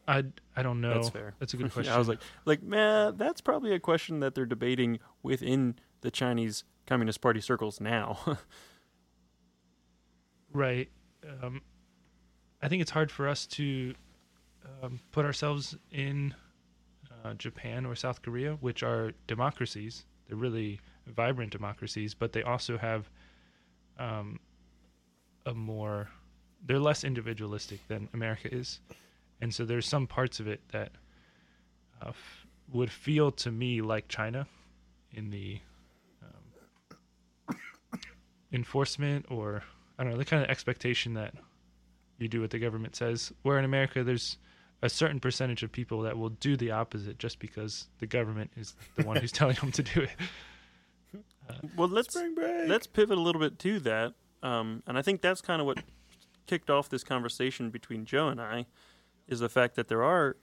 I, 0.09 0.25
I 0.57 0.63
don't 0.63 0.81
know. 0.81 0.95
That's 0.95 1.11
fair. 1.11 1.35
That's 1.39 1.55
a 1.55 1.57
good 1.59 1.73
question. 1.73 1.93
I 1.93 1.99
was 1.99 2.09
like, 2.09 2.21
like, 2.47 2.63
man, 2.63 3.17
that's 3.17 3.41
probably 3.41 3.73
a 3.75 3.79
question 3.79 4.21
that 4.21 4.35
they're 4.35 4.47
debating 4.47 4.99
within 5.23 5.77
the 6.01 6.11
Chinese 6.11 6.65
Communist 6.87 7.21
Party 7.21 7.41
circles 7.41 7.81
now. 7.81 8.19
Right. 10.53 10.89
Um, 11.43 11.63
I 12.63 12.69
think 12.69 12.83
it's 12.83 12.91
hard 12.91 13.11
for 13.11 13.29
us 13.29 13.47
to 13.47 13.95
um, 14.83 15.01
put 15.13 15.25
ourselves 15.25 15.77
in 15.91 16.35
uh, 17.25 17.35
Japan 17.35 17.87
or 17.87 17.95
South 17.95 18.23
Korea, 18.23 18.55
which 18.61 18.83
are 18.83 19.13
democracies. 19.27 20.05
They're 20.27 20.37
really 20.37 20.81
vibrant 21.07 21.53
democracies, 21.53 22.15
but 22.15 22.33
they 22.33 22.43
also 22.43 22.79
have 22.79 23.11
um, 23.99 24.41
a 25.47 25.55
more. 25.55 26.09
They're 26.67 26.81
less 26.81 27.05
individualistic 27.05 27.87
than 27.87 28.09
America 28.15 28.53
is, 28.53 28.81
and 29.41 29.55
so 29.55 29.65
there's 29.65 29.87
some 29.87 30.07
parts 30.07 30.41
of 30.41 30.49
it 30.49 30.61
that 30.73 30.93
uh, 32.03 32.09
f- 32.09 32.47
would 32.73 32.91
feel 32.91 33.31
to 33.33 33.51
me 33.51 33.81
like 33.81 34.09
China 34.09 34.47
in 35.13 35.31
the 35.31 35.61
um, 36.23 37.57
enforcement 38.53 39.27
or 39.31 39.63
I 39.99 40.05
don't 40.05 40.13
know 40.13 40.19
the 40.19 40.25
kind 40.25 40.43
of 40.43 40.51
expectation 40.51 41.15
that 41.15 41.35
you 42.19 42.29
do 42.29 42.41
what 42.41 42.51
the 42.51 42.59
government 42.59 42.97
says. 42.97 43.33
Where 43.43 43.59
in 43.59 43.65
America, 43.65 44.05
there's 44.05 44.39
a 44.83 44.89
certain 44.89 45.21
percentage 45.21 45.63
of 45.63 45.73
people 45.73 46.03
that 46.03 46.17
will 46.17 46.29
do 46.29 46.57
the 46.57 46.71
opposite 46.71 47.19
just 47.19 47.39
because 47.39 47.89
the 47.99 48.07
government 48.07 48.51
is 48.57 48.75
the 48.97 49.05
one 49.05 49.17
who's 49.17 49.33
telling 49.41 49.57
them 49.57 49.73
to 49.73 49.83
do 49.83 50.03
it. 50.03 50.11
well, 51.77 51.89
let's 51.89 52.15
Spring 52.15 52.37
let's 52.69 52.87
pivot 52.87 53.19
a 53.19 53.21
little 53.21 53.41
bit 53.41 53.59
to 53.61 53.81
that, 53.81 54.15
um, 54.43 54.83
and 54.87 54.99
I 54.99 55.03
think 55.03 55.21
that's 55.21 55.41
kind 55.41 55.61
of 55.61 55.67
what 55.67 55.79
kicked 56.47 56.71
off 56.71 56.89
this 56.89 57.05
conversation 57.05 57.71
between 57.71 58.05
Joe 58.05 58.29
and 58.29 58.41
I, 58.41 58.67
is 59.29 59.41
the 59.41 59.49
fact 59.49 59.77
that 59.77 59.89
there 59.89 60.03
are, 60.03 60.37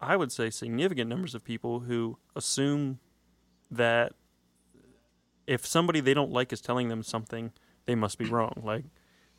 I 0.00 0.16
would 0.16 0.32
say, 0.32 0.50
significant 0.50 1.08
numbers 1.08 1.34
of 1.34 1.44
people 1.44 1.80
who 1.80 2.18
assume 2.34 2.98
that 3.70 4.12
if 5.46 5.64
somebody 5.64 6.00
they 6.00 6.14
don't 6.14 6.32
like 6.32 6.52
is 6.52 6.60
telling 6.60 6.88
them 6.88 7.02
something, 7.02 7.52
they 7.86 7.94
must 7.94 8.18
be 8.18 8.26
wrong. 8.26 8.62
Like 8.64 8.84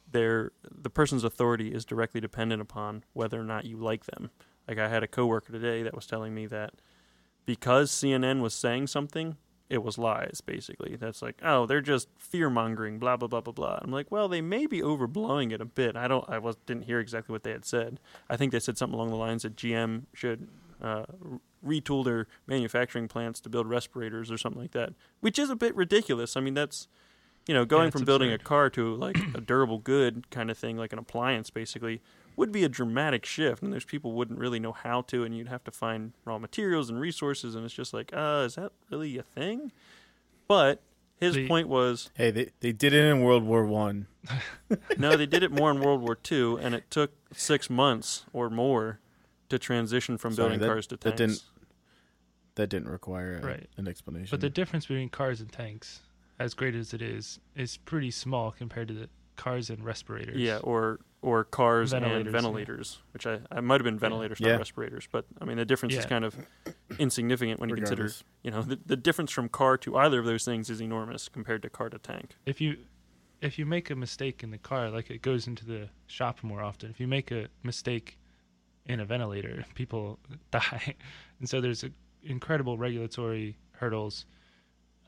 their 0.09 0.51
the 0.63 0.89
person's 0.89 1.23
authority 1.23 1.73
is 1.73 1.85
directly 1.85 2.21
dependent 2.21 2.61
upon 2.61 3.03
whether 3.13 3.39
or 3.39 3.43
not 3.43 3.65
you 3.65 3.77
like 3.77 4.05
them. 4.05 4.31
Like 4.67 4.79
I 4.79 4.87
had 4.87 5.03
a 5.03 5.07
coworker 5.07 5.51
today 5.51 5.83
that 5.83 5.95
was 5.95 6.07
telling 6.07 6.33
me 6.33 6.45
that 6.47 6.73
because 7.45 7.91
CNN 7.91 8.41
was 8.41 8.53
saying 8.53 8.87
something, 8.87 9.37
it 9.69 9.83
was 9.83 9.97
lies 9.97 10.41
basically. 10.41 10.95
That's 10.95 11.21
like, 11.21 11.39
oh, 11.43 11.65
they're 11.65 11.81
just 11.81 12.09
fear 12.17 12.49
mongering, 12.49 12.99
blah 12.99 13.17
blah 13.17 13.27
blah 13.27 13.41
blah 13.41 13.53
blah. 13.53 13.79
I'm 13.81 13.91
like, 13.91 14.11
well, 14.11 14.27
they 14.27 14.41
may 14.41 14.65
be 14.65 14.81
overblowing 14.81 15.51
it 15.51 15.61
a 15.61 15.65
bit. 15.65 15.95
I 15.95 16.07
don't, 16.07 16.27
I 16.29 16.39
was 16.39 16.55
didn't 16.65 16.83
hear 16.83 16.99
exactly 16.99 17.33
what 17.33 17.43
they 17.43 17.51
had 17.51 17.65
said. 17.65 17.99
I 18.29 18.37
think 18.37 18.51
they 18.51 18.59
said 18.59 18.77
something 18.77 18.95
along 18.95 19.09
the 19.09 19.15
lines 19.15 19.43
that 19.43 19.55
GM 19.55 20.03
should 20.13 20.47
uh, 20.81 21.05
retool 21.65 22.05
their 22.05 22.27
manufacturing 22.45 23.07
plants 23.07 23.39
to 23.41 23.49
build 23.49 23.67
respirators 23.67 24.31
or 24.31 24.37
something 24.37 24.61
like 24.61 24.71
that, 24.71 24.93
which 25.19 25.37
is 25.39 25.49
a 25.49 25.55
bit 25.55 25.75
ridiculous. 25.75 26.37
I 26.37 26.41
mean, 26.41 26.53
that's 26.53 26.87
you 27.47 27.53
know, 27.53 27.65
going 27.65 27.87
it's 27.87 27.95
from 27.95 28.05
building 28.05 28.31
a 28.31 28.37
car 28.37 28.69
to 28.71 28.95
like 28.95 29.17
a 29.33 29.41
durable 29.41 29.79
good 29.79 30.29
kind 30.29 30.51
of 30.51 30.57
thing, 30.57 30.77
like 30.77 30.93
an 30.93 30.99
appliance, 30.99 31.49
basically, 31.49 32.01
would 32.37 32.51
be 32.53 32.63
a 32.63 32.69
dramatic 32.69 33.25
shift. 33.25 33.61
And 33.61 33.73
there's 33.73 33.83
people 33.83 34.13
wouldn't 34.13 34.39
really 34.39 34.59
know 34.59 34.71
how 34.71 35.01
to, 35.01 35.23
and 35.25 35.35
you'd 35.35 35.49
have 35.49 35.63
to 35.65 35.71
find 35.71 36.13
raw 36.23 36.37
materials 36.37 36.89
and 36.89 36.99
resources. 37.01 37.55
And 37.55 37.65
it's 37.65 37.73
just 37.73 37.93
like, 37.93 38.11
uh, 38.13 38.43
is 38.45 38.55
that 38.55 38.71
really 38.89 39.17
a 39.17 39.23
thing? 39.23 39.73
But 40.47 40.81
his 41.19 41.35
The- 41.35 41.47
point 41.47 41.67
was, 41.67 42.09
Hey, 42.13 42.31
they 42.31 42.51
they 42.61 42.71
did 42.71 42.93
it 42.93 43.03
in 43.03 43.21
World 43.21 43.43
War 43.43 43.65
One. 43.65 44.07
no, 44.97 45.17
they 45.17 45.25
did 45.25 45.43
it 45.43 45.51
more 45.51 45.71
in 45.71 45.81
World 45.81 46.01
War 46.01 46.15
two 46.15 46.57
and 46.61 46.73
it 46.75 46.89
took 46.89 47.11
six 47.33 47.69
months 47.69 48.25
or 48.33 48.49
more 48.49 48.99
to 49.49 49.57
transition 49.59 50.17
from 50.17 50.33
Sorry, 50.33 50.49
building 50.49 50.59
that- 50.61 50.67
cars 50.67 50.87
to 50.87 50.97
tanks 50.97 51.03
that 51.03 51.17
tanks. 51.25 51.37
didn't- 51.39 51.51
That 52.55 52.69
didn't 52.69 52.89
require 52.89 53.37
a, 53.37 53.45
Right. 53.45 53.69
an 53.77 53.87
explanation. 53.87 54.29
But 54.31 54.41
the 54.41 54.49
difference 54.49 54.85
between 54.87 55.09
cars 55.09 55.41
and 55.41 55.51
tanks, 55.51 56.01
as 56.39 56.53
great 56.53 56.75
as 56.75 56.93
it 56.93 57.01
is, 57.01 57.39
is 57.55 57.77
pretty 57.77 58.11
small 58.11 58.51
compared 58.51 58.87
to 58.89 58.93
the 58.93 59.09
cars 59.35 59.69
and 59.69 59.83
respirators. 59.85 60.37
Yeah, 60.37 60.57
or 60.57 60.99
or 61.27 61.43
cars 61.43 61.91
Ventilators, 61.91 62.17
and 62.17 62.25
yeah. 62.25 62.31
ventilators, 62.31 62.97
which 63.11 63.27
I, 63.27 63.39
I 63.51 63.59
might 63.59 63.81
have 63.81 63.83
been 63.83 63.99
ventilators, 63.99 64.39
Yeah. 64.39 64.53
not 64.53 64.59
respirators. 64.59 65.07
But 65.11 65.25
I 65.41 65.45
mean, 65.45 65.57
the 65.57 65.65
difference 65.65 65.95
is 65.95 66.05
kind 66.05 66.23
of 66.25 66.35
insignificant 66.97 67.59
when 67.59 67.69
you 67.69 67.75
consider, 67.75 68.09
you 68.43 68.51
know, 68.51 68.61
the, 68.61 68.79
the 68.85 68.95
difference 68.95 69.31
from 69.31 69.49
car 69.49 69.77
to 69.79 69.97
either 69.97 70.19
of 70.19 70.25
those 70.25 70.45
things 70.45 70.69
is 70.69 70.81
enormous 70.81 71.27
compared 71.29 71.61
to 71.63 71.69
car 71.69 71.89
to 71.89 71.97
tank. 71.99 72.35
If 72.45 72.61
you 72.61 72.77
if 73.41 73.59
you 73.59 73.65
make 73.65 73.89
a 73.89 73.95
mistake 73.95 74.41
in 74.41 74.49
the 74.51 74.57
car, 74.57 74.89
like 74.89 75.11
it 75.11 75.21
goes 75.21 75.45
into 75.47 75.65
the 75.65 75.89
shop 76.07 76.41
more 76.43 76.63
often. 76.63 76.89
If 76.89 76.99
you 76.99 77.07
make 77.07 77.29
a 77.31 77.47
mistake 77.61 78.17
in 78.85 78.99
a 78.99 79.05
ventilator, 79.05 79.63
people 79.75 80.19
die, 80.51 80.95
and 81.39 81.47
so 81.49 81.61
there's 81.61 81.83
a, 81.83 81.91
incredible 82.23 82.77
regulatory 82.77 83.57
hurdles. 83.73 84.25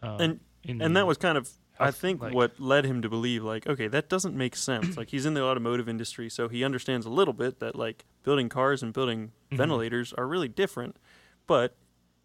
Um, 0.01 0.21
And 0.21 0.39
In 0.63 0.81
and 0.81 0.95
the 0.95 0.99
that 0.99 1.07
was 1.07 1.17
kind 1.17 1.37
of 1.37 1.49
I 1.79 1.91
think 1.91 2.21
like- 2.21 2.33
what 2.33 2.59
led 2.59 2.85
him 2.85 3.01
to 3.01 3.09
believe 3.09 3.43
like 3.43 3.65
okay 3.67 3.87
that 3.87 4.09
doesn't 4.09 4.35
make 4.35 4.55
sense 4.55 4.97
like 4.97 5.09
he's 5.09 5.25
in 5.25 5.33
the 5.33 5.43
automotive 5.43 5.87
industry 5.89 6.29
so 6.29 6.47
he 6.47 6.63
understands 6.63 7.05
a 7.05 7.09
little 7.09 7.33
bit 7.33 7.59
that 7.59 7.75
like 7.75 8.05
building 8.23 8.49
cars 8.49 8.83
and 8.83 8.93
building 8.93 9.31
Mhm. 9.51 9.57
ventilators 9.57 10.13
are 10.13 10.27
really 10.27 10.47
different 10.47 10.97
but 11.47 11.75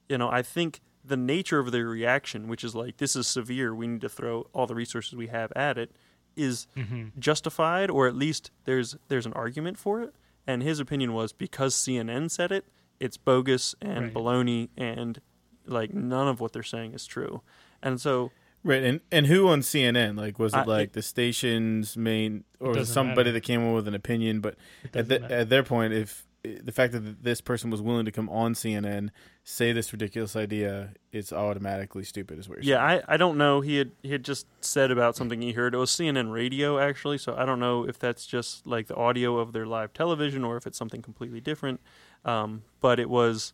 you 0.09 0.19
know 0.19 0.29
I 0.31 0.43
think 0.43 0.81
the 1.05 1.17
nature 1.17 1.59
of 1.59 1.71
their 1.73 1.87
reaction 1.87 2.49
which 2.49 2.65
is 2.65 2.75
like 2.75 2.97
this 2.97 3.15
is 3.15 3.27
severe 3.27 3.75
we 3.75 3.87
need 3.87 4.01
to 4.01 4.09
throw 4.09 4.47
all 4.53 4.67
the 4.67 4.75
resources 4.75 5.15
we 5.15 5.27
have 5.29 5.53
at 5.55 5.79
it 5.79 5.93
is 6.37 6.67
Mhm. 6.77 7.17
justified 7.19 7.91
or 7.91 8.07
at 8.09 8.17
least 8.17 8.51
there's 8.65 8.97
there's 9.09 9.27
an 9.27 9.33
argument 9.35 9.79
for 9.79 10.01
it 10.03 10.15
and 10.47 10.63
his 10.63 10.81
opinion 10.81 11.13
was 11.13 11.33
because 11.33 11.75
CNN 11.75 12.29
said 12.31 12.51
it 12.53 12.65
it's 13.01 13.17
bogus 13.17 13.75
and 13.81 14.07
Right. 14.07 14.15
baloney 14.15 14.69
and 14.77 15.21
like 15.67 15.95
none 15.95 16.27
of 16.29 16.41
what 16.41 16.53
they're 16.53 16.63
saying 16.63 16.93
is 16.95 17.07
true 17.07 17.43
and 17.83 18.01
so 18.01 18.31
Right, 18.65 18.83
and 18.83 19.01
and 19.13 19.27
who 19.27 19.49
on 19.49 19.61
CNN? 19.61 20.17
Like, 20.17 20.39
was 20.39 20.55
it 20.55 20.59
I- 20.59 20.65
like 20.65 20.93
the 20.93 21.03
station's 21.03 21.97
main, 21.97 22.45
or 22.59 22.71
was 22.71 22.89
it 22.89 22.93
somebody 22.93 23.29
matter. 23.29 23.33
that 23.33 23.43
came 23.43 23.61
in 23.61 23.75
with 23.75 23.87
an 23.87 23.95
opinion? 23.95 24.41
But 24.41 24.57
at, 24.95 25.09
the, 25.09 25.23
at 25.31 25.51
their 25.51 25.63
point, 25.63 25.93
if 25.93 26.27
the 26.43 26.73
fact 26.73 26.93
that 26.93 27.23
this 27.23 27.41
person 27.41 27.71
was 27.71 27.81
willing 27.81 28.05
to 28.05 28.11
come 28.11 28.29
on 28.29 28.55
CNN, 28.55 29.11
say 29.45 29.73
this 29.73 29.93
ridiculous 29.93 30.37
idea, 30.37 30.91
it's 31.13 31.33
automatically 31.33 32.05
stupid, 32.05 32.39
is 32.39 32.49
what 32.49 32.63
you're 32.63 32.77
Yeah, 32.77 32.85
I, 32.85 33.03
I 33.15 33.17
don't 33.17 33.39
know. 33.39 33.61
He 33.61 33.77
had 33.77 33.93
he 34.03 34.13
had 34.13 34.25
just 34.25 34.47
said 34.61 34.91
about 34.91 35.17
something 35.17 35.41
he 35.41 35.53
heard. 35.53 35.75
It 35.75 35.79
was 35.79 35.91
CNN 35.91 36.33
radio 36.33 36.79
actually, 36.79 37.19
so 37.19 37.35
I 37.37 37.45
don't 37.45 37.61
know 37.61 37.87
if 37.87 37.99
that's 37.99 38.27
just 38.27 38.67
like 38.67 38.87
the 38.87 38.97
audio 38.97 39.39
of 39.39 39.53
their 39.53 39.67
live 39.67 39.93
television 39.93 40.45
or 40.45 40.57
if 40.57 40.67
it's 40.67 40.79
something 40.79 41.03
completely 41.03 41.41
different. 41.41 41.81
Um, 42.25 42.63
but 42.81 42.99
it 42.99 43.11
was 43.11 43.53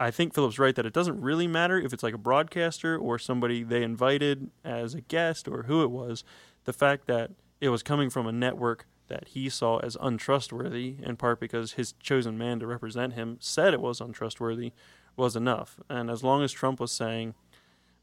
I 0.00 0.10
think 0.10 0.34
Philip's 0.34 0.58
right 0.58 0.74
that 0.76 0.86
it 0.86 0.92
doesn't 0.92 1.20
really 1.20 1.48
matter 1.48 1.78
if 1.78 1.92
it's 1.92 2.02
like 2.02 2.14
a 2.14 2.18
broadcaster 2.18 2.96
or 2.96 3.18
somebody 3.18 3.62
they 3.64 3.82
invited 3.82 4.50
as 4.64 4.94
a 4.94 5.00
guest 5.00 5.48
or 5.48 5.64
who 5.64 5.82
it 5.82 5.90
was. 5.90 6.22
The 6.64 6.72
fact 6.72 7.06
that 7.06 7.32
it 7.60 7.70
was 7.70 7.82
coming 7.82 8.08
from 8.08 8.26
a 8.26 8.32
network 8.32 8.86
that 9.08 9.28
he 9.28 9.48
saw 9.48 9.78
as 9.78 9.96
untrustworthy, 10.00 10.96
in 11.02 11.16
part 11.16 11.40
because 11.40 11.72
his 11.72 11.94
chosen 11.94 12.38
man 12.38 12.60
to 12.60 12.66
represent 12.66 13.14
him 13.14 13.38
said 13.40 13.74
it 13.74 13.80
was 13.80 14.00
untrustworthy, 14.00 14.72
was 15.16 15.34
enough. 15.34 15.80
And 15.88 16.10
as 16.10 16.22
long 16.22 16.42
as 16.42 16.52
Trump 16.52 16.78
was 16.78 16.92
saying, 16.92 17.34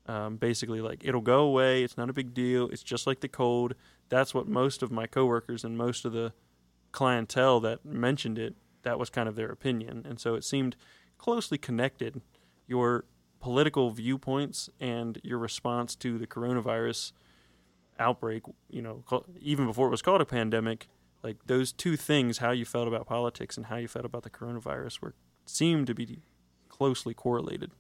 um, 0.08 0.36
basically 0.36 0.82
like 0.82 1.02
it'll 1.04 1.22
go 1.22 1.40
away, 1.40 1.84
it's 1.84 1.98
not 1.98 2.10
a 2.10 2.14
big 2.14 2.34
deal, 2.34 2.68
it's 2.70 2.84
just 2.84 3.08
like 3.08 3.22
the 3.22 3.28
cold. 3.28 3.74
That's 4.10 4.34
what 4.34 4.48
most 4.48 4.84
of 4.84 4.92
my 4.92 5.08
coworkers 5.08 5.64
and 5.64 5.78
most 5.78 6.06
of 6.06 6.12
the 6.12 6.34
clientele 6.92 7.60
that 7.62 7.86
mentioned 7.86 8.38
it, 8.38 8.56
that 8.84 9.00
was 9.00 9.10
kind 9.10 9.30
of 9.30 9.36
their 9.36 9.50
opinion. 9.50 10.06
And 10.08 10.20
so 10.20 10.36
it 10.36 10.44
seemed 10.44 10.76
closely 11.26 11.58
connected. 11.58 12.22
Your 12.68 13.04
political 13.40 13.90
viewpoints 13.90 14.70
and 14.80 15.20
your 15.24 15.40
response 15.40 15.96
to 15.96 16.20
the 16.20 16.28
coronavirus 16.28 17.14
outbreak, 17.98 18.44
you 18.70 18.84
know, 18.84 19.04
even 19.42 19.66
before 19.66 19.88
it 19.88 19.90
was 19.90 20.04
called 20.04 20.22
a 20.22 20.26
pandemic, 20.26 20.88
like 21.24 21.38
those 21.48 21.72
two 21.72 21.98
things, 21.98 22.38
how 22.38 22.52
you 22.52 22.64
felt 22.64 22.88
about 22.88 23.08
politics 23.08 23.58
and 23.58 23.66
how 23.66 23.78
you 23.78 23.88
felt 23.88 24.06
about 24.06 24.22
the 24.22 24.30
coronavirus, 24.30 25.02
were 25.02 25.16
seemed 25.48 25.88
to 25.88 25.96
be 25.96 26.20
closely 26.70 27.16
correlated. 27.16 27.72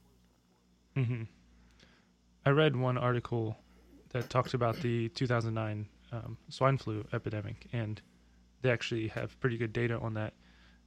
hmm 0.95 1.23
I 2.47 2.49
read 2.49 2.75
one 2.75 2.97
article 2.97 3.57
that 4.09 4.27
talks 4.27 4.55
about 4.55 4.77
the 4.77 5.09
2009 5.09 5.87
um, 6.11 6.37
swine 6.49 6.79
flu 6.79 7.05
epidemic, 7.13 7.67
and 7.71 8.01
they 8.63 8.71
actually 8.71 9.09
have 9.09 9.39
pretty 9.39 9.57
good 9.57 9.71
data 9.71 9.99
on 9.99 10.15
that. 10.15 10.33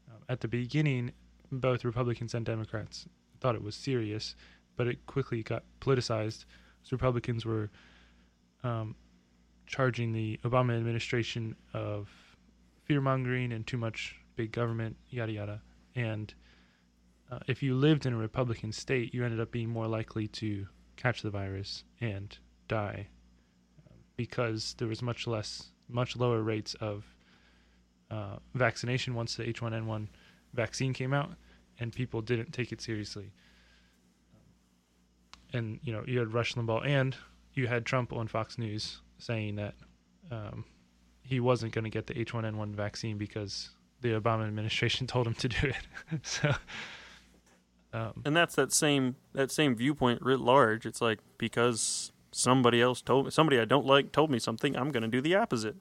Um, 0.08 0.22
at 0.28 0.40
the 0.40 0.48
beginning, 0.48 1.12
both 1.50 1.84
Republicans 1.84 2.34
and 2.34 2.44
Democrats 2.44 3.06
thought 3.40 3.54
it 3.54 3.62
was 3.62 3.74
serious, 3.74 4.34
but 4.76 4.86
it 4.86 5.06
quickly 5.06 5.42
got 5.42 5.64
politicized. 5.80 6.44
So 6.82 6.90
Republicans 6.92 7.44
were 7.44 7.70
um, 8.64 8.94
charging 9.66 10.12
the 10.12 10.38
Obama 10.44 10.76
administration 10.76 11.54
of 11.72 12.08
fear 12.84 13.00
mongering 13.00 13.52
and 13.52 13.66
too 13.66 13.76
much 13.76 14.16
big 14.36 14.52
government, 14.52 14.96
yada 15.10 15.32
yada. 15.32 15.62
And 15.94 16.32
uh, 17.30 17.40
if 17.46 17.62
you 17.62 17.74
lived 17.74 18.06
in 18.06 18.14
a 18.14 18.16
Republican 18.16 18.72
state, 18.72 19.12
you 19.12 19.24
ended 19.24 19.40
up 19.40 19.50
being 19.50 19.68
more 19.68 19.86
likely 19.86 20.26
to 20.28 20.66
catch 20.96 21.22
the 21.22 21.30
virus 21.30 21.84
and 22.00 22.36
die 22.66 23.08
um, 23.86 23.98
because 24.16 24.74
there 24.78 24.88
was 24.88 25.02
much 25.02 25.26
less, 25.26 25.70
much 25.88 26.16
lower 26.16 26.42
rates 26.42 26.74
of 26.80 27.04
uh, 28.10 28.36
vaccination 28.54 29.14
once 29.14 29.34
the 29.36 29.44
H1N1 29.44 30.08
vaccine 30.54 30.92
came 30.92 31.12
out, 31.12 31.30
and 31.78 31.92
people 31.92 32.20
didn't 32.20 32.52
take 32.52 32.72
it 32.72 32.80
seriously. 32.80 33.32
And 35.52 35.80
you 35.82 35.92
know, 35.92 36.04
you 36.06 36.18
had 36.18 36.32
Rush 36.32 36.54
Limbaugh, 36.54 36.86
and 36.86 37.16
you 37.54 37.66
had 37.66 37.86
Trump 37.86 38.12
on 38.12 38.28
Fox 38.28 38.58
News 38.58 39.00
saying 39.18 39.56
that 39.56 39.74
um, 40.30 40.64
he 41.22 41.40
wasn't 41.40 41.72
going 41.72 41.84
to 41.84 41.90
get 41.90 42.06
the 42.06 42.14
H1N1 42.14 42.74
vaccine 42.74 43.18
because 43.18 43.70
the 44.00 44.10
Obama 44.10 44.46
administration 44.46 45.06
told 45.06 45.26
him 45.26 45.34
to 45.34 45.48
do 45.48 45.68
it. 45.68 45.86
so. 46.22 46.54
Um, 47.90 48.20
and 48.26 48.36
that's 48.36 48.54
that 48.56 48.70
same 48.70 49.16
that 49.32 49.50
same 49.50 49.74
viewpoint 49.74 50.20
writ 50.20 50.40
large. 50.40 50.84
It's 50.84 51.00
like 51.00 51.20
because 51.38 52.12
somebody 52.32 52.82
else 52.82 53.00
told 53.00 53.24
me 53.24 53.30
somebody 53.30 53.58
I 53.58 53.64
don't 53.64 53.86
like 53.86 54.12
told 54.12 54.30
me 54.30 54.38
something, 54.38 54.76
I'm 54.76 54.90
going 54.90 55.02
to 55.02 55.08
do 55.08 55.20
the 55.20 55.34
opposite. 55.34 55.76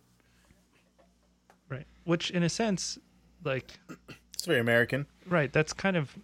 Right. 1.69 1.85
Which, 2.05 2.31
in 2.31 2.43
a 2.43 2.49
sense, 2.49 2.97
like, 3.43 3.79
very 4.47 4.59
American. 4.59 5.05
right, 5.27 5.51
that's 5.51 5.73
kind 5.73 5.97
of 5.97 6.17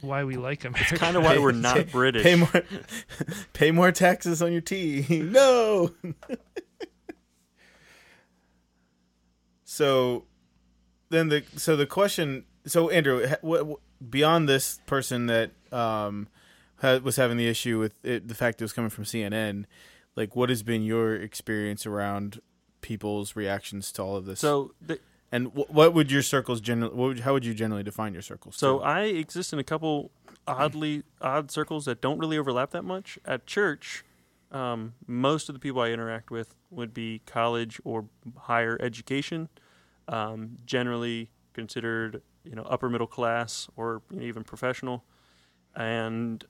why 0.00 0.24
we 0.24 0.36
like 0.36 0.64
America. 0.64 0.94
It's 0.94 1.00
kind 1.00 1.16
of 1.16 1.24
why 1.24 1.38
we're 1.38 1.52
not 1.68 1.90
British. 1.90 2.22
Pay 2.22 2.36
more, 2.36 2.62
pay 3.52 3.70
more 3.70 3.92
taxes 3.92 4.42
on 4.42 4.52
your 4.52 4.60
tea. 4.60 5.06
no. 5.24 5.92
so, 9.64 10.24
then 11.10 11.28
the 11.28 11.44
so 11.56 11.76
the 11.76 11.86
question. 11.86 12.44
So 12.66 12.90
Andrew, 12.90 13.26
what, 13.40 13.66
what 13.66 13.80
beyond 14.08 14.48
this 14.48 14.80
person 14.86 15.26
that 15.26 15.50
um 15.72 16.28
ha 16.80 16.98
was 16.98 17.16
having 17.16 17.36
the 17.36 17.48
issue 17.48 17.78
with 17.78 17.94
it, 18.04 18.28
the 18.28 18.34
fact 18.34 18.60
it 18.60 18.64
was 18.64 18.72
coming 18.72 18.90
from 18.90 19.04
CNN, 19.04 19.64
like 20.16 20.36
what 20.36 20.48
has 20.48 20.62
been 20.62 20.82
your 20.82 21.16
experience 21.16 21.86
around 21.86 22.40
people's 22.80 23.36
reactions 23.36 23.92
to 23.92 24.02
all 24.02 24.16
of 24.16 24.26
this? 24.26 24.40
So 24.40 24.72
the, 24.80 24.98
and 25.34 25.48
wh- 25.48 25.68
what 25.68 25.92
would 25.94 26.12
your 26.12 26.22
circles 26.22 26.60
generally? 26.60 26.94
Would, 26.94 27.20
how 27.20 27.32
would 27.32 27.44
you 27.44 27.54
generally 27.54 27.82
define 27.82 28.12
your 28.12 28.22
circles? 28.22 28.56
So 28.56 28.78
too? 28.78 28.84
I 28.84 29.00
exist 29.02 29.52
in 29.52 29.58
a 29.58 29.64
couple 29.64 30.12
oddly 30.46 31.02
odd 31.20 31.50
circles 31.50 31.86
that 31.86 32.00
don't 32.00 32.18
really 32.18 32.38
overlap 32.38 32.70
that 32.70 32.84
much. 32.84 33.18
At 33.24 33.44
church, 33.44 34.04
um, 34.52 34.94
most 35.08 35.48
of 35.48 35.54
the 35.56 35.58
people 35.58 35.82
I 35.82 35.88
interact 35.88 36.30
with 36.30 36.54
would 36.70 36.94
be 36.94 37.20
college 37.26 37.80
or 37.82 38.04
higher 38.42 38.78
education, 38.80 39.48
um, 40.06 40.58
generally 40.64 41.30
considered 41.52 42.22
you 42.44 42.54
know 42.54 42.62
upper 42.62 42.88
middle 42.88 43.08
class 43.08 43.68
or 43.76 44.02
you 44.10 44.20
know, 44.20 44.26
even 44.26 44.44
professional, 44.44 45.02
and 45.74 46.44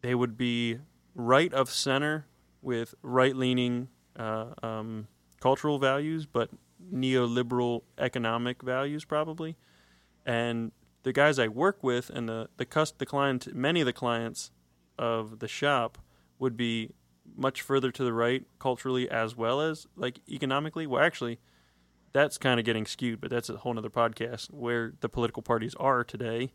they 0.00 0.16
would 0.16 0.36
be 0.36 0.78
right 1.14 1.54
of 1.54 1.70
center 1.70 2.26
with 2.62 2.96
right 3.02 3.36
leaning 3.36 3.88
uh, 4.16 4.46
um, 4.64 5.06
cultural 5.40 5.78
values, 5.78 6.26
but 6.26 6.50
neoliberal 6.92 7.82
economic 7.98 8.62
values 8.62 9.04
probably 9.04 9.56
and 10.24 10.72
the 11.02 11.12
guys 11.12 11.38
I 11.38 11.48
work 11.48 11.82
with 11.82 12.10
and 12.10 12.28
the 12.28 12.48
the 12.56 12.64
cus- 12.64 12.92
the 12.92 13.06
client 13.06 13.54
many 13.54 13.80
of 13.80 13.86
the 13.86 13.92
clients 13.92 14.50
of 14.98 15.38
the 15.38 15.48
shop 15.48 15.98
would 16.38 16.56
be 16.56 16.90
much 17.36 17.62
further 17.62 17.90
to 17.90 18.04
the 18.04 18.12
right 18.12 18.44
culturally 18.58 19.08
as 19.10 19.36
well 19.36 19.60
as 19.60 19.86
like 19.96 20.20
economically. 20.28 20.86
Well, 20.86 21.02
actually, 21.02 21.38
that's 22.12 22.38
kind 22.38 22.58
of 22.58 22.66
getting 22.66 22.86
skewed, 22.86 23.20
but 23.20 23.30
that's 23.30 23.48
a 23.48 23.58
whole 23.58 23.76
other 23.78 23.90
podcast 23.90 24.52
where 24.52 24.94
the 25.00 25.08
political 25.08 25.42
parties 25.42 25.74
are 25.76 26.04
today. 26.04 26.52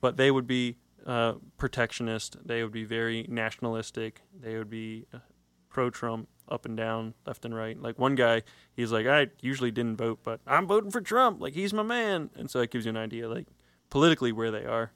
But 0.00 0.16
they 0.16 0.30
would 0.30 0.46
be 0.46 0.76
uh, 1.06 1.34
protectionist. 1.56 2.36
They 2.44 2.62
would 2.62 2.72
be 2.72 2.84
very 2.84 3.26
nationalistic. 3.28 4.22
They 4.38 4.56
would 4.56 4.70
be 4.70 5.06
uh, 5.12 5.18
pro-Trump, 5.68 6.28
up 6.48 6.64
and 6.64 6.76
down, 6.76 7.14
left 7.26 7.44
and 7.44 7.54
right. 7.54 7.80
Like 7.80 7.98
one 7.98 8.14
guy, 8.14 8.42
he's 8.74 8.92
like, 8.92 9.06
I 9.06 9.28
usually 9.40 9.70
didn't 9.70 9.96
vote, 9.96 10.20
but 10.22 10.40
I'm 10.46 10.66
voting 10.66 10.90
for 10.90 11.00
Trump. 11.00 11.40
Like 11.40 11.54
he's 11.54 11.72
my 11.72 11.82
man, 11.82 12.30
and 12.36 12.50
so 12.50 12.60
it 12.60 12.70
gives 12.70 12.86
you 12.86 12.90
an 12.90 12.96
idea, 12.96 13.28
like 13.28 13.46
politically 13.90 14.32
where 14.32 14.50
they 14.50 14.64
are. 14.64 14.92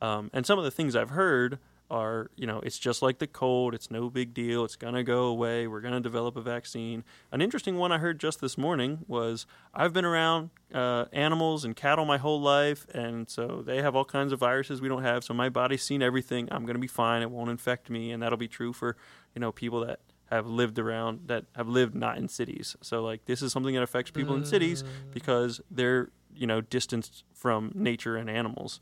Um, 0.00 0.30
and 0.32 0.46
some 0.46 0.58
of 0.58 0.64
the 0.64 0.70
things 0.70 0.94
I've 0.94 1.10
heard 1.10 1.58
are, 1.90 2.30
you 2.36 2.46
know, 2.46 2.60
it's 2.60 2.78
just 2.78 3.02
like 3.02 3.18
the 3.18 3.26
cold. 3.26 3.74
It's 3.74 3.90
no 3.90 4.10
big 4.10 4.34
deal. 4.34 4.64
It's 4.64 4.76
gonna 4.76 5.02
go 5.02 5.24
away. 5.24 5.66
We're 5.66 5.80
gonna 5.80 6.00
develop 6.00 6.36
a 6.36 6.42
vaccine. 6.42 7.04
An 7.32 7.40
interesting 7.40 7.76
one 7.76 7.92
I 7.92 7.98
heard 7.98 8.20
just 8.20 8.40
this 8.40 8.58
morning 8.58 9.00
was 9.06 9.46
I've 9.74 9.92
been 9.92 10.04
around 10.04 10.50
uh, 10.72 11.06
animals 11.12 11.64
and 11.64 11.74
cattle 11.74 12.04
my 12.04 12.18
whole 12.18 12.40
life, 12.40 12.86
and 12.94 13.28
so 13.28 13.62
they 13.64 13.82
have 13.82 13.96
all 13.96 14.04
kinds 14.04 14.32
of 14.32 14.40
viruses 14.40 14.80
we 14.80 14.88
don't 14.88 15.02
have. 15.02 15.24
So 15.24 15.32
my 15.34 15.48
body's 15.48 15.82
seen 15.82 16.02
everything. 16.02 16.48
I'm 16.50 16.66
gonna 16.66 16.78
be 16.78 16.86
fine. 16.86 17.22
It 17.22 17.30
won't 17.30 17.50
infect 17.50 17.88
me, 17.90 18.10
and 18.10 18.22
that'll 18.22 18.38
be 18.38 18.48
true 18.48 18.72
for 18.72 18.96
you 19.34 19.40
know 19.40 19.52
people 19.52 19.80
that 19.86 20.00
have 20.30 20.46
lived 20.46 20.78
around 20.78 21.20
that 21.26 21.46
have 21.56 21.68
lived 21.68 21.94
not 21.94 22.18
in 22.18 22.28
cities. 22.28 22.76
So 22.82 23.02
like 23.02 23.24
this 23.24 23.42
is 23.42 23.52
something 23.52 23.74
that 23.74 23.82
affects 23.82 24.10
people 24.10 24.34
in 24.34 24.44
cities 24.44 24.84
because 25.12 25.60
they're 25.70 26.10
you 26.34 26.46
know 26.46 26.60
distanced 26.60 27.24
from 27.34 27.72
nature 27.74 28.16
and 28.16 28.28
animals, 28.28 28.80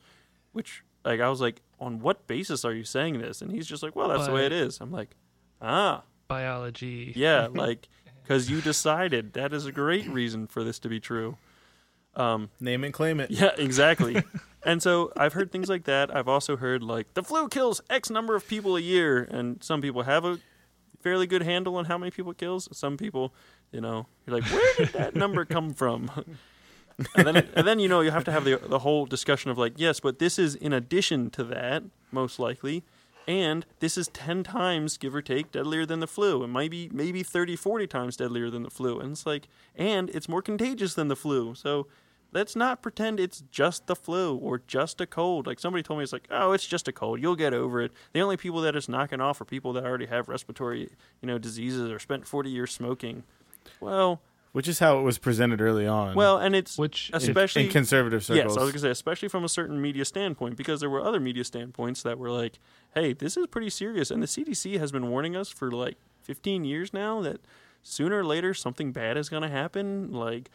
which 0.52 0.82
like 1.04 1.20
I 1.20 1.28
was 1.28 1.40
like, 1.40 1.62
on 1.78 2.00
what 2.00 2.26
basis 2.26 2.64
are 2.64 2.72
you 2.72 2.84
saying 2.84 3.20
this? 3.20 3.40
And 3.40 3.52
he's 3.52 3.66
just 3.66 3.82
like, 3.82 3.94
well, 3.94 4.08
that's 4.08 4.26
the 4.26 4.32
way 4.32 4.44
it 4.44 4.52
is. 4.52 4.80
I'm 4.80 4.90
like, 4.90 5.10
ah, 5.62 6.02
Biology. 6.28 7.12
yeah, 7.14 7.48
like 7.52 7.88
because 8.22 8.50
you 8.50 8.60
decided 8.60 9.34
that 9.34 9.52
is 9.52 9.66
a 9.66 9.72
great 9.72 10.08
reason 10.08 10.46
for 10.46 10.64
this 10.64 10.78
to 10.80 10.88
be 10.88 10.98
true. 10.98 11.36
Um, 12.16 12.50
Name 12.60 12.82
and 12.82 12.94
claim 12.94 13.20
it. 13.20 13.30
yeah, 13.30 13.50
exactly. 13.58 14.22
and 14.64 14.82
so 14.82 15.12
I've 15.16 15.34
heard 15.34 15.52
things 15.52 15.68
like 15.68 15.84
that. 15.84 16.14
I've 16.14 16.28
also 16.28 16.56
heard 16.56 16.82
like 16.82 17.12
the 17.14 17.22
flu 17.22 17.48
kills 17.48 17.80
X 17.88 18.10
number 18.10 18.34
of 18.34 18.48
people 18.48 18.76
a 18.76 18.80
year, 18.80 19.22
and 19.22 19.62
some 19.62 19.80
people 19.80 20.02
have 20.02 20.24
a 20.24 20.40
fairly 21.06 21.28
good 21.28 21.42
handle 21.42 21.76
on 21.76 21.84
how 21.84 21.96
many 21.96 22.10
people 22.10 22.32
it 22.32 22.38
kills. 22.38 22.68
Some 22.72 22.96
people, 22.96 23.32
you 23.70 23.80
know, 23.80 24.08
you're 24.26 24.40
like, 24.40 24.50
where 24.50 24.74
did 24.76 24.88
that 24.88 25.14
number 25.14 25.44
come 25.44 25.72
from? 25.72 26.10
and 27.14 27.24
then, 27.24 27.36
and 27.54 27.64
then 27.64 27.78
you 27.78 27.86
know, 27.86 28.00
you 28.00 28.10
have 28.10 28.24
to 28.24 28.32
have 28.32 28.44
the 28.44 28.56
the 28.56 28.80
whole 28.80 29.06
discussion 29.06 29.52
of 29.52 29.56
like, 29.56 29.74
yes, 29.76 30.00
but 30.00 30.18
this 30.18 30.36
is 30.36 30.56
in 30.56 30.72
addition 30.72 31.30
to 31.30 31.44
that, 31.44 31.84
most 32.10 32.40
likely. 32.40 32.82
And 33.28 33.66
this 33.78 33.96
is 33.96 34.08
10 34.08 34.42
times, 34.42 34.96
give 34.96 35.14
or 35.14 35.22
take, 35.22 35.52
deadlier 35.52 35.86
than 35.86 36.00
the 36.00 36.06
flu. 36.08 36.42
It 36.42 36.48
might 36.48 36.70
be 36.72 36.88
maybe 36.92 37.22
30, 37.22 37.54
40 37.54 37.86
times 37.86 38.16
deadlier 38.16 38.50
than 38.50 38.64
the 38.64 38.70
flu. 38.70 38.98
And 38.98 39.12
it's 39.12 39.26
like, 39.26 39.46
and 39.76 40.10
it's 40.10 40.28
more 40.28 40.42
contagious 40.42 40.94
than 40.94 41.08
the 41.08 41.16
flu. 41.16 41.54
So 41.54 41.86
let's 42.36 42.54
not 42.54 42.82
pretend 42.82 43.18
it's 43.18 43.42
just 43.50 43.86
the 43.86 43.96
flu 43.96 44.36
or 44.36 44.60
just 44.66 45.00
a 45.00 45.06
cold. 45.06 45.46
Like 45.46 45.58
somebody 45.58 45.82
told 45.82 45.98
me, 45.98 46.02
it's 46.02 46.12
like, 46.12 46.28
oh, 46.30 46.52
it's 46.52 46.66
just 46.66 46.86
a 46.86 46.92
cold. 46.92 47.18
You'll 47.18 47.34
get 47.34 47.54
over 47.54 47.80
it. 47.80 47.92
The 48.12 48.20
only 48.20 48.36
people 48.36 48.60
that 48.60 48.76
it's 48.76 48.90
knocking 48.90 49.22
off 49.22 49.40
are 49.40 49.46
people 49.46 49.72
that 49.72 49.84
already 49.84 50.04
have 50.04 50.28
respiratory, 50.28 50.90
you 51.22 51.26
know, 51.26 51.38
diseases 51.38 51.90
or 51.90 51.98
spent 51.98 52.26
40 52.26 52.50
years 52.50 52.72
smoking. 52.72 53.22
Well, 53.80 54.20
Which 54.52 54.68
is 54.68 54.80
how 54.80 54.98
it 54.98 55.02
was 55.02 55.16
presented 55.16 55.62
early 55.62 55.86
on. 55.86 56.14
well, 56.14 56.36
and 56.36 56.54
it's 56.54 56.76
Which 56.76 57.10
especially 57.14 57.64
in 57.64 57.70
conservative 57.70 58.22
circles. 58.22 58.36
Yes, 58.36 58.44
circles. 58.52 58.58
I 58.58 58.62
was 58.64 58.72
gonna 58.72 58.80
say, 58.82 58.90
especially 58.90 59.28
from 59.28 59.42
a 59.42 59.48
certain 59.48 59.80
media 59.80 60.04
standpoint, 60.04 60.56
because 60.58 60.80
there 60.80 60.90
were 60.90 61.02
other 61.02 61.20
media 61.20 61.42
standpoints 61.44 62.02
that 62.02 62.18
were 62.18 62.30
like, 62.30 62.58
"Hey, 62.94 63.14
this 63.14 63.38
is 63.38 63.46
pretty 63.46 63.70
serious," 63.70 64.10
and 64.10 64.22
the 64.22 64.26
CDC 64.26 64.76
has 64.78 64.92
been 64.92 65.08
warning 65.08 65.34
us 65.34 65.48
for 65.48 65.70
like 65.70 65.96
15 66.22 66.64
years 66.66 66.92
now 66.92 67.22
that 67.22 67.40
sooner 67.82 68.18
or 68.18 68.24
later 68.26 68.52
something 68.52 68.92
bad 68.92 69.16
is 69.16 69.28
gonna 69.30 69.48
happen, 69.48 70.10
like 70.12 70.50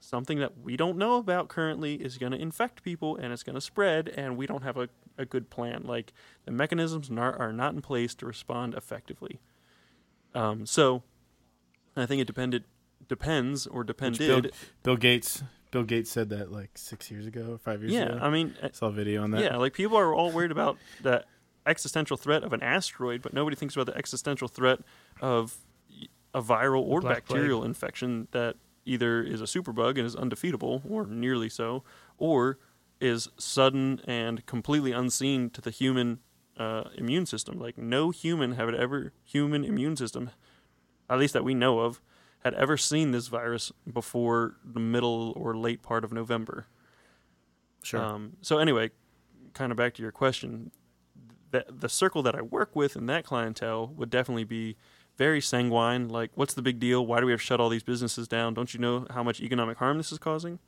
something 0.00 0.38
that 0.38 0.58
we 0.58 0.76
don't 0.76 0.96
know 0.96 1.16
about 1.16 1.48
currently 1.48 1.94
is 1.94 2.18
gonna 2.18 2.36
infect 2.36 2.82
people 2.82 3.16
and 3.16 3.32
it's 3.32 3.42
gonna 3.42 3.60
spread, 3.60 4.08
and 4.08 4.36
we 4.36 4.46
don't 4.46 4.62
have 4.62 4.76
a, 4.76 4.88
a 5.16 5.24
good 5.24 5.50
plan. 5.50 5.82
Like 5.84 6.12
the 6.44 6.50
mechanisms 6.50 7.10
nar- 7.10 7.36
are 7.38 7.52
not 7.52 7.74
in 7.74 7.82
place 7.82 8.14
to 8.16 8.26
respond 8.26 8.74
effectively. 8.74 9.40
Um, 10.34 10.66
so, 10.66 11.02
I 11.96 12.06
think 12.06 12.20
it 12.20 12.26
depended, 12.26 12.64
depends 13.08 13.66
or 13.66 13.80
Which 13.80 13.88
depended. 13.88 14.42
Bill, 14.42 14.50
Bill 14.82 14.96
Gates. 14.96 15.42
Bill 15.70 15.84
Gates 15.84 16.10
said 16.10 16.30
that 16.30 16.50
like 16.50 16.70
six 16.74 17.10
years 17.10 17.26
ago, 17.26 17.52
or 17.52 17.58
five 17.58 17.80
years 17.80 17.92
yeah, 17.92 18.06
ago. 18.06 18.18
I 18.20 18.30
mean, 18.30 18.54
I 18.62 18.70
saw 18.72 18.86
a 18.86 18.92
video 18.92 19.22
on 19.22 19.30
that. 19.32 19.42
Yeah, 19.42 19.56
like 19.56 19.72
people 19.72 19.96
are 19.96 20.12
all 20.12 20.32
worried 20.32 20.50
about 20.50 20.78
the 21.02 21.24
existential 21.66 22.16
threat 22.16 22.42
of 22.42 22.52
an 22.52 22.62
asteroid, 22.62 23.22
but 23.22 23.32
nobody 23.32 23.56
thinks 23.56 23.76
about 23.76 23.86
the 23.86 23.96
existential 23.96 24.48
threat 24.48 24.80
of 25.20 25.58
a 26.34 26.42
viral 26.42 26.82
or 26.82 27.00
Black 27.00 27.24
plague. 27.24 27.28
bacterial 27.28 27.64
infection 27.64 28.28
that 28.32 28.56
either 28.90 29.22
is 29.22 29.40
a 29.40 29.44
superbug 29.44 29.96
and 29.98 30.06
is 30.06 30.16
undefeatable, 30.16 30.82
or 30.88 31.06
nearly 31.06 31.48
so, 31.48 31.84
or 32.18 32.58
is 33.00 33.28
sudden 33.38 34.00
and 34.06 34.44
completely 34.46 34.92
unseen 34.92 35.48
to 35.50 35.60
the 35.60 35.70
human 35.70 36.18
uh, 36.56 36.84
immune 36.96 37.26
system. 37.26 37.58
Like 37.58 37.78
no 37.78 38.10
human 38.10 38.52
have 38.52 38.68
ever 38.74 39.12
human 39.24 39.64
immune 39.64 39.96
system, 39.96 40.30
at 41.08 41.18
least 41.18 41.32
that 41.34 41.44
we 41.44 41.54
know 41.54 41.80
of, 41.80 42.00
had 42.44 42.54
ever 42.54 42.76
seen 42.76 43.12
this 43.12 43.28
virus 43.28 43.72
before 43.90 44.56
the 44.64 44.80
middle 44.80 45.32
or 45.36 45.56
late 45.56 45.82
part 45.82 46.04
of 46.04 46.12
November. 46.12 46.66
sure. 47.82 48.00
Um, 48.00 48.36
so 48.42 48.58
anyway, 48.58 48.90
kind 49.54 49.72
of 49.72 49.78
back 49.78 49.94
to 49.94 50.02
your 50.02 50.12
question, 50.12 50.72
the 51.50 51.64
the 51.68 51.88
circle 51.88 52.22
that 52.22 52.34
I 52.34 52.42
work 52.42 52.74
with 52.74 52.96
in 52.96 53.06
that 53.06 53.24
clientele 53.24 53.88
would 53.96 54.10
definitely 54.10 54.44
be 54.44 54.76
very 55.20 55.40
sanguine. 55.42 56.08
Like, 56.08 56.30
what's 56.34 56.54
the 56.54 56.62
big 56.62 56.78
deal? 56.80 57.04
Why 57.04 57.20
do 57.20 57.26
we 57.26 57.32
have 57.32 57.40
to 57.40 57.46
shut 57.46 57.60
all 57.60 57.68
these 57.68 57.82
businesses 57.82 58.26
down? 58.26 58.54
Don't 58.54 58.72
you 58.72 58.80
know 58.80 59.06
how 59.10 59.22
much 59.22 59.38
economic 59.42 59.76
harm 59.76 59.98
this 59.98 60.10
is 60.12 60.18
causing? 60.18 60.58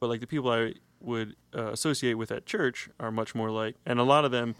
But 0.00 0.08
like 0.08 0.18
the 0.20 0.26
people 0.26 0.50
I 0.50 0.74
would 1.00 1.36
uh, 1.56 1.70
associate 1.72 2.14
with 2.14 2.32
at 2.32 2.44
church 2.44 2.90
are 2.98 3.12
much 3.12 3.34
more 3.36 3.50
like, 3.52 3.76
and 3.86 4.00
a 4.00 4.02
lot 4.02 4.24
of 4.24 4.32
them 4.32 4.56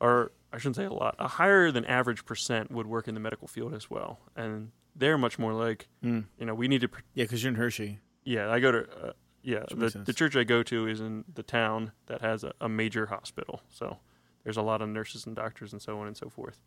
are 0.00 0.30
I 0.52 0.58
shouldn't 0.58 0.76
say 0.76 0.84
a 0.84 0.92
lot, 0.92 1.14
a 1.18 1.26
higher 1.28 1.70
than 1.72 1.84
average 1.84 2.24
percent 2.24 2.70
would 2.70 2.86
work 2.86 3.08
in 3.08 3.14
the 3.14 3.20
medical 3.20 3.48
field 3.48 3.74
as 3.74 3.90
well, 3.90 4.18
and 4.36 4.70
they're 4.96 5.18
much 5.18 5.38
more 5.38 5.52
like, 5.52 5.88
Mm. 6.04 6.24
you 6.38 6.46
know, 6.46 6.54
we 6.54 6.68
need 6.68 6.80
to 6.82 6.88
pr- 6.88 7.00
Yeah, 7.14 7.24
because 7.24 7.42
you're 7.42 7.50
in 7.50 7.56
Hershey. 7.56 7.98
yeah, 8.24 8.50
I 8.50 8.58
go 8.60 8.70
to 8.72 8.78
uh, 9.08 9.12
yeah. 9.42 9.64
The, 9.70 9.90
the 10.04 10.12
church 10.12 10.36
I 10.36 10.44
go 10.44 10.62
to 10.62 10.86
is 10.86 11.00
in 11.00 11.24
the 11.34 11.42
town 11.42 11.92
that 12.06 12.20
has 12.22 12.44
a, 12.44 12.52
a 12.60 12.68
major 12.68 13.06
hospital, 13.06 13.62
so 13.68 13.98
there's 14.44 14.56
a 14.56 14.62
lot 14.62 14.80
of 14.80 14.88
nurses 14.88 15.26
and 15.26 15.34
doctors 15.36 15.72
and 15.72 15.82
so 15.82 15.98
on 16.00 16.06
and 16.06 16.16
so 16.16 16.28
forth. 16.28 16.58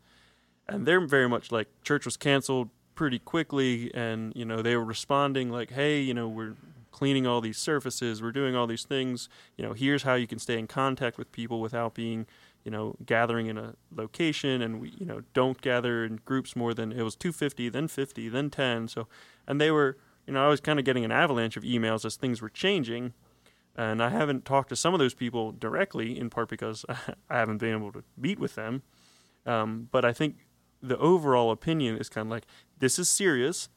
And 0.72 0.86
they're 0.86 1.00
very 1.06 1.28
much 1.28 1.52
like 1.52 1.68
church 1.82 2.04
was 2.04 2.16
canceled 2.16 2.70
pretty 2.94 3.18
quickly, 3.18 3.90
and 3.94 4.32
you 4.34 4.44
know 4.44 4.62
they 4.62 4.76
were 4.76 4.84
responding 4.84 5.50
like, 5.50 5.70
hey, 5.70 6.00
you 6.00 6.14
know 6.14 6.28
we're 6.28 6.54
cleaning 6.90 7.26
all 7.26 7.40
these 7.40 7.58
surfaces, 7.58 8.22
we're 8.22 8.32
doing 8.32 8.54
all 8.54 8.66
these 8.66 8.84
things. 8.84 9.28
You 9.56 9.64
know, 9.64 9.72
here's 9.72 10.02
how 10.02 10.14
you 10.14 10.26
can 10.26 10.38
stay 10.38 10.58
in 10.58 10.66
contact 10.66 11.18
with 11.18 11.32
people 11.32 11.60
without 11.60 11.94
being 11.94 12.26
you 12.64 12.70
know 12.70 12.94
gathering 13.04 13.46
in 13.46 13.58
a 13.58 13.74
location, 13.94 14.62
and 14.62 14.80
we 14.80 14.90
you 14.98 15.06
know 15.06 15.22
don't 15.34 15.60
gather 15.60 16.04
in 16.04 16.20
groups 16.24 16.54
more 16.56 16.74
than 16.74 16.92
it 16.92 17.02
was 17.02 17.16
250, 17.16 17.68
then 17.68 17.88
50, 17.88 18.28
then 18.28 18.50
10. 18.50 18.88
So, 18.88 19.08
and 19.46 19.60
they 19.60 19.70
were 19.70 19.96
you 20.26 20.32
know, 20.32 20.44
I 20.44 20.48
was 20.48 20.60
kind 20.60 20.78
of 20.78 20.84
getting 20.84 21.04
an 21.04 21.12
avalanche 21.12 21.56
of 21.56 21.62
emails 21.62 22.04
as 22.04 22.16
things 22.16 22.40
were 22.40 22.48
changing. 22.48 23.12
And 23.74 24.02
I 24.02 24.10
haven't 24.10 24.44
talked 24.44 24.68
to 24.68 24.76
some 24.76 24.92
of 24.92 25.00
those 25.00 25.14
people 25.14 25.52
directly, 25.52 26.18
in 26.18 26.30
part 26.30 26.48
because 26.48 26.84
I 26.88 27.38
haven't 27.38 27.58
been 27.58 27.74
able 27.74 27.92
to 27.92 28.04
meet 28.16 28.38
with 28.38 28.54
them. 28.54 28.82
Um, 29.46 29.88
but 29.90 30.04
I 30.04 30.12
think 30.12 30.36
the 30.82 30.98
overall 30.98 31.50
opinion 31.50 31.96
is 31.96 32.08
kind 32.08 32.26
of 32.26 32.30
like 32.30 32.46
this 32.78 32.98
is 32.98 33.08
serious. 33.08 33.68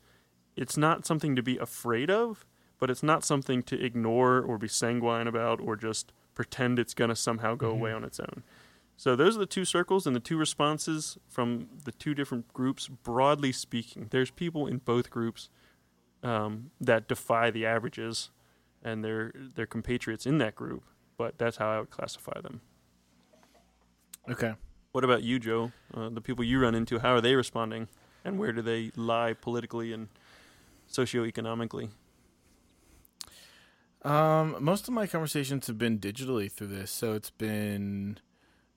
It's 0.56 0.78
not 0.78 1.06
something 1.06 1.36
to 1.36 1.44
be 1.44 1.58
afraid 1.58 2.10
of, 2.10 2.46
but 2.80 2.90
it's 2.90 3.04
not 3.04 3.24
something 3.24 3.62
to 3.64 3.84
ignore 3.84 4.42
or 4.42 4.58
be 4.58 4.68
sanguine 4.68 5.28
about 5.28 5.60
or 5.60 5.76
just 5.76 6.12
pretend 6.34 6.80
it's 6.80 6.94
going 6.94 7.10
to 7.10 7.16
somehow 7.16 7.56
go 7.56 7.70
away 7.70 7.92
on 7.92 8.04
its 8.04 8.20
own. 8.20 8.44
So 8.98 9.16
those 9.16 9.36
are 9.36 9.40
the 9.40 9.46
two 9.46 9.66
circles 9.66 10.08
and 10.08 10.16
the 10.16 10.22
two 10.22 10.38
responses 10.38 11.18
from 11.28 11.68
the 11.84 11.92
two 11.92 12.14
different 12.14 12.52
groups. 12.54 12.88
Broadly 12.88 13.52
speaking, 13.52 14.08
there's 14.12 14.32
people 14.32 14.68
in 14.68 14.78
both 14.78 15.10
groups 15.10 15.50
um, 16.24 16.72
that 16.80 17.08
defy 17.08 17.52
the 17.52 17.66
averages, 17.66 18.32
and 18.82 19.04
they're 19.04 19.34
they're 19.36 19.66
compatriots 19.66 20.26
in 20.26 20.38
that 20.38 20.56
group. 20.56 20.84
But 21.18 21.38
that's 21.38 21.58
how 21.58 21.70
I 21.70 21.80
would 21.80 21.90
classify 21.90 22.40
them. 22.42 22.62
Okay. 24.30 24.54
What 24.96 25.04
about 25.04 25.24
you, 25.24 25.40
Joe? 25.40 25.74
Uh, 25.94 26.08
the 26.08 26.22
people 26.22 26.46
you 26.46 26.58
run 26.62 26.74
into, 26.74 27.00
how 27.00 27.16
are 27.16 27.20
they 27.20 27.36
responding, 27.36 27.90
and 28.24 28.40
where 28.40 28.54
do 28.54 28.62
they 28.62 28.94
lie 28.96 29.34
politically 29.34 29.92
and 29.92 30.08
socioeconomically? 30.90 31.90
Um, 34.04 34.56
most 34.62 34.88
of 34.88 34.94
my 34.94 35.06
conversations 35.06 35.68
have 35.68 35.78
been 35.78 36.00
digitally 36.00 36.50
through 36.50 36.68
this, 36.68 36.92
so 36.92 37.12
it's 37.12 37.30
been, 37.30 38.20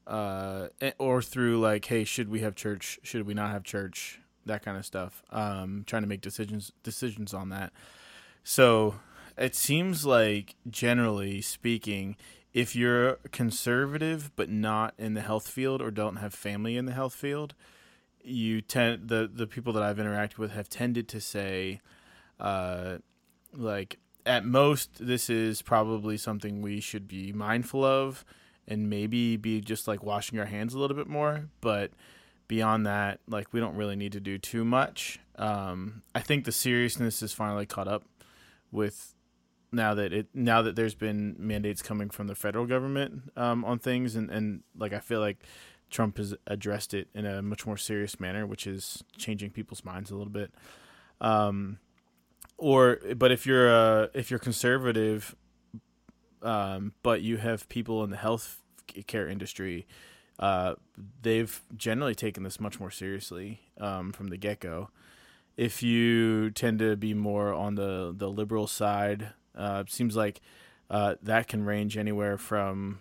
uh, 0.09 0.71
eh, 0.81 0.91
or 0.99 1.23
through 1.23 1.61
like, 1.61 1.85
hey, 1.85 2.03
should 2.03 2.29
we 2.29 2.41
have 2.41 2.57
church? 2.57 2.99
Should 3.05 3.25
we 3.25 3.33
not 3.33 3.53
have 3.53 3.63
church? 3.63 4.19
That 4.45 4.65
kind 4.65 4.77
of 4.77 4.85
stuff. 4.85 5.23
Um, 5.31 5.85
trying 5.87 6.03
to 6.03 6.09
make 6.09 6.21
decisions 6.21 6.73
decisions 6.83 7.33
on 7.33 7.51
that. 7.51 7.73
So 8.43 8.97
it 9.37 9.55
seems 9.55 10.05
like, 10.05 10.57
generally 10.69 11.43
speaking, 11.43 12.17
if 12.55 12.75
you're 12.75 13.15
conservative 13.31 14.31
but 14.37 14.49
not 14.49 14.95
in 14.99 15.15
the 15.15 15.21
health 15.21 15.49
field 15.49 15.83
or 15.83 15.91
don't 15.91 16.17
have 16.17 16.35
family 16.35 16.77
in 16.77 16.87
the 16.87 16.93
health 16.93 17.15
field, 17.15 17.55
you 18.23 18.61
tend 18.61 19.09
the 19.09 19.31
the 19.33 19.47
people 19.47 19.73
that 19.75 19.83
I've 19.83 19.99
interacted 19.99 20.39
with 20.39 20.53
have 20.53 20.69
tended 20.69 21.09
to 21.09 21.21
say, 21.21 21.81
uh, 22.41 22.99
like 23.53 23.99
at 24.27 24.45
most 24.45 25.07
this 25.07 25.31
is 25.31 25.63
probably 25.63 26.17
something 26.17 26.61
we 26.61 26.81
should 26.81 27.09
be 27.09 27.33
mindful 27.33 27.85
of 27.85 28.25
and 28.67 28.91
maybe 28.91 29.37
be 29.37 29.61
just 29.61 29.89
like 29.89 30.03
washing 30.03 30.39
our 30.39 30.45
hands 30.47 30.75
a 30.75 30.79
little 30.79 30.97
bit 30.97 31.09
more. 31.09 31.49
But 31.61 31.93
beyond 32.49 32.87
that 32.87 33.21
like 33.29 33.53
we 33.53 33.61
don't 33.61 33.77
really 33.77 33.97
need 33.97 34.13
to 34.13 34.21
do 34.21 34.39
too 34.39 34.65
much. 34.65 35.21
Um, 35.37 36.03
i 36.17 36.21
think 36.21 36.45
the 36.45 36.53
seriousness 36.53 37.23
is 37.23 37.33
finally 37.33 37.65
caught 37.65 37.87
up 37.87 38.03
with 38.73 39.15
now 39.73 39.95
that 39.95 40.13
it 40.13 40.29
now 40.35 40.63
that 40.63 40.77
there's 40.77 40.95
been 40.95 41.37
mandates 41.39 41.83
coming 41.83 42.11
from 42.11 42.27
the 42.27 42.35
federal 42.35 42.67
government 42.67 43.31
um, 43.37 43.65
on 43.65 43.79
things. 43.79 44.17
And, 44.17 44.31
and 44.31 44.63
like 44.77 44.93
i 44.93 45.01
feel 45.01 45.21
like 45.21 45.39
trump 45.91 46.19
has 46.19 46.35
addressed 46.47 46.93
it 46.95 47.09
in 47.15 47.25
a 47.25 47.41
much 47.41 47.67
more 47.67 47.77
serious 47.77 48.21
manner 48.21 48.47
which 48.47 48.67
is 48.67 49.03
changing 49.17 49.51
people's 49.51 49.85
minds 49.85 50.11
a 50.11 50.17
little 50.17 50.33
bit. 50.33 50.53
Um, 51.21 51.79
or 52.57 52.99
but 53.17 53.33
if 53.33 53.47
you're 53.47 53.71
uh 53.71 54.09
if 54.15 54.31
you're 54.31 54.41
conservative 54.41 55.35
um 56.43 56.93
but 57.03 57.23
you 57.23 57.37
have 57.37 57.69
people 57.69 58.05
in 58.05 58.11
the 58.11 58.17
health 58.17 58.63
care 59.07 59.29
industry 59.29 59.87
uh 60.39 60.75
they've 61.23 61.63
generally 61.77 62.15
taken 62.15 62.43
this 62.43 62.59
much 62.61 62.79
more 62.81 62.91
seriously 62.91 63.61
um 63.81 64.13
from 64.13 64.29
the 64.29 64.37
get-go. 64.37 64.89
If 65.57 65.83
you 65.83 66.51
tend 66.51 66.79
to 66.79 66.97
be 66.97 67.15
more 67.15 67.53
on 67.53 67.75
the 67.75 68.15
the 68.17 68.29
liberal 68.29 68.67
side 68.67 69.33
uh 69.59 69.83
it 69.87 69.93
seems 69.93 70.17
like 70.17 70.41
uh 70.91 71.17
that 71.23 71.49
can 71.49 71.65
range 71.65 71.97
anywhere 71.99 72.39
from 72.39 73.01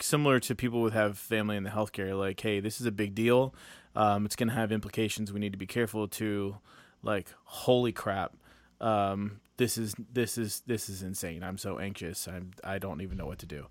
similar 0.00 0.38
to 0.40 0.54
people 0.54 0.80
who 0.82 0.90
have 0.90 1.18
family 1.18 1.56
in 1.56 1.62
the 1.62 1.70
healthcare. 1.70 2.18
Like, 2.18 2.38
hey, 2.40 2.60
this 2.60 2.80
is 2.80 2.86
a 2.86 2.92
big 2.92 3.14
deal. 3.14 3.54
Um, 3.94 4.26
it's 4.26 4.36
going 4.36 4.48
to 4.50 4.54
have 4.54 4.70
implications. 4.70 5.32
We 5.32 5.40
need 5.40 5.52
to 5.52 5.58
be 5.58 5.66
careful. 5.66 6.06
To 6.06 6.58
like, 7.02 7.28
holy 7.44 7.92
crap, 7.92 8.36
um, 8.78 9.40
this 9.56 9.78
is 9.78 9.94
this 10.12 10.36
is 10.36 10.62
this 10.66 10.88
is 10.90 11.02
insane. 11.02 11.42
I'm 11.42 11.56
so 11.58 11.78
anxious. 11.78 12.28
I'm 12.28 12.50
I 12.62 12.78
don't 12.78 13.00
even 13.00 13.16
know 13.16 13.24
what 13.26 13.38
to 13.38 13.46
do. 13.46 13.66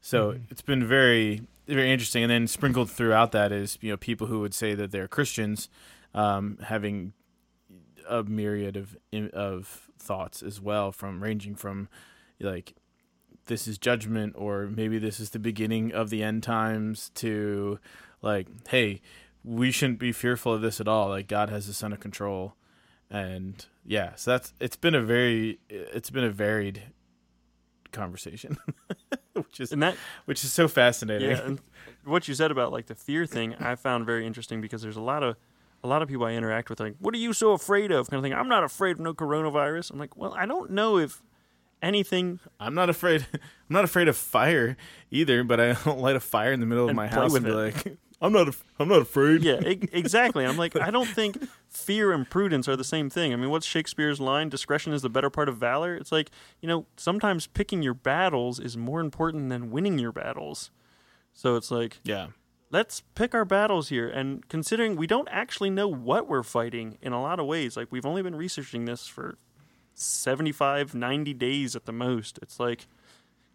So 0.00 0.32
Mhm. 0.32 0.40
it's 0.50 0.62
been 0.62 0.84
very 0.86 1.42
very 1.68 1.92
interesting. 1.92 2.22
And 2.24 2.30
then 2.30 2.46
sprinkled 2.46 2.90
throughout 2.90 3.32
that 3.32 3.52
is 3.52 3.76
you 3.82 3.90
know 3.90 3.96
people 3.98 4.26
who 4.28 4.40
would 4.40 4.54
say 4.54 4.74
that 4.74 4.90
they're 4.90 5.06
Christians, 5.08 5.68
um, 6.14 6.56
having 6.64 7.12
a 8.08 8.22
myriad 8.22 8.76
of 8.76 8.96
of 9.34 9.90
thoughts 10.02 10.42
as 10.42 10.60
well, 10.60 10.92
from 10.92 11.22
ranging 11.22 11.54
from 11.54 11.88
like 12.40 12.74
this 13.46 13.66
is 13.66 13.78
judgment 13.78 14.34
or 14.36 14.66
maybe 14.66 14.98
this 14.98 15.18
is 15.18 15.30
the 15.30 15.38
beginning 15.38 15.92
of 15.92 16.10
the 16.10 16.22
end 16.22 16.42
times 16.42 17.10
to 17.14 17.78
like 18.20 18.46
hey 18.68 19.00
we 19.44 19.70
shouldn't 19.72 19.98
be 19.98 20.12
fearful 20.12 20.54
of 20.54 20.60
this 20.60 20.80
at 20.80 20.88
all. 20.88 21.08
Like 21.08 21.28
god 21.28 21.50
has 21.50 21.66
this 21.66 21.82
under 21.82 21.96
control. 21.96 22.54
And 23.10 23.64
yeah 23.84 24.14
so 24.16 24.32
that's 24.32 24.52
it's 24.60 24.76
been 24.76 24.94
a 24.94 25.02
very 25.02 25.58
it's 25.68 26.10
been 26.10 26.24
a 26.24 26.30
varied 26.30 26.82
conversation 27.90 28.56
which 29.34 29.60
is 29.60 29.72
And 29.72 29.82
that 29.82 29.96
which 30.24 30.44
is 30.44 30.52
so 30.52 30.68
fascinating. 30.68 31.30
Yeah, 31.30 31.42
and 31.42 31.60
what 32.04 32.28
you 32.28 32.34
said 32.34 32.50
about 32.50 32.72
like 32.72 32.86
the 32.86 32.94
fear 32.94 33.26
thing, 33.26 33.54
I 33.56 33.74
found 33.74 34.06
very 34.06 34.26
interesting 34.26 34.60
because 34.60 34.82
there's 34.82 34.96
a 34.96 35.02
lot 35.02 35.22
of 35.22 35.36
a 35.84 35.88
lot 35.88 36.02
of 36.02 36.08
people 36.08 36.24
I 36.26 36.32
interact 36.32 36.70
with 36.70 36.80
like, 36.80 36.94
"What 37.00 37.14
are 37.14 37.18
you 37.18 37.32
so 37.32 37.52
afraid 37.52 37.90
of?" 37.90 38.08
kind 38.10 38.18
of 38.18 38.22
thing. 38.24 38.34
I'm 38.34 38.48
not 38.48 38.64
afraid 38.64 38.92
of 38.92 39.00
no 39.00 39.14
coronavirus. 39.14 39.90
I'm 39.90 39.98
like, 39.98 40.16
well, 40.16 40.34
I 40.34 40.46
don't 40.46 40.70
know 40.70 40.98
if 40.98 41.22
anything. 41.82 42.38
i'm 42.60 42.74
not 42.74 42.88
afraid 42.88 43.26
i'm 43.32 43.40
not 43.68 43.82
afraid 43.82 44.06
of 44.06 44.16
fire 44.16 44.76
either 45.10 45.42
but 45.42 45.58
i 45.58 45.72
don't 45.72 45.98
light 45.98 46.14
a 46.14 46.20
fire 46.20 46.52
in 46.52 46.60
the 46.60 46.66
middle 46.66 46.88
of 46.88 46.94
my 46.94 47.08
house 47.08 47.34
and 47.34 47.44
be 47.44 47.50
it. 47.50 47.54
like 47.54 47.98
i'm 48.20 48.32
not 48.32 48.46
af- 48.46 48.62
i'm 48.78 48.86
not 48.86 49.02
afraid 49.02 49.42
Yeah, 49.42 49.58
e- 49.66 49.88
exactly. 49.92 50.44
I'm 50.46 50.56
like, 50.56 50.76
I 50.76 50.92
don't 50.92 51.08
think 51.18 51.42
fear 51.68 52.12
and 52.12 52.28
prudence 52.30 52.68
are 52.68 52.76
the 52.76 52.84
same 52.84 53.10
thing. 53.10 53.32
I 53.32 53.36
mean, 53.36 53.50
what's 53.50 53.66
Shakespeare's 53.66 54.20
line? 54.20 54.48
Discretion 54.48 54.92
is 54.92 55.02
the 55.02 55.08
better 55.10 55.28
part 55.28 55.48
of 55.48 55.56
valor. 55.56 55.96
It's 55.96 56.12
like, 56.12 56.30
you 56.60 56.68
know, 56.68 56.86
sometimes 56.96 57.48
picking 57.48 57.82
your 57.82 57.94
battles 57.94 58.60
is 58.60 58.76
more 58.76 59.00
important 59.00 59.48
than 59.48 59.72
winning 59.72 59.98
your 59.98 60.12
battles. 60.12 60.70
So 61.32 61.56
it's 61.56 61.72
like, 61.72 61.98
yeah 62.04 62.28
let's 62.72 63.02
pick 63.14 63.34
our 63.34 63.44
battles 63.44 63.90
here. 63.90 64.08
And 64.08 64.48
considering 64.48 64.96
we 64.96 65.06
don't 65.06 65.28
actually 65.30 65.70
know 65.70 65.86
what 65.86 66.26
we're 66.28 66.42
fighting 66.42 66.98
in 67.00 67.12
a 67.12 67.22
lot 67.22 67.38
of 67.38 67.46
ways, 67.46 67.76
like 67.76 67.88
we've 67.92 68.06
only 68.06 68.22
been 68.22 68.34
researching 68.34 68.86
this 68.86 69.06
for 69.06 69.36
75, 69.94 70.94
90 70.94 71.34
days 71.34 71.76
at 71.76 71.84
the 71.84 71.92
most. 71.92 72.38
It's 72.42 72.58
like, 72.58 72.86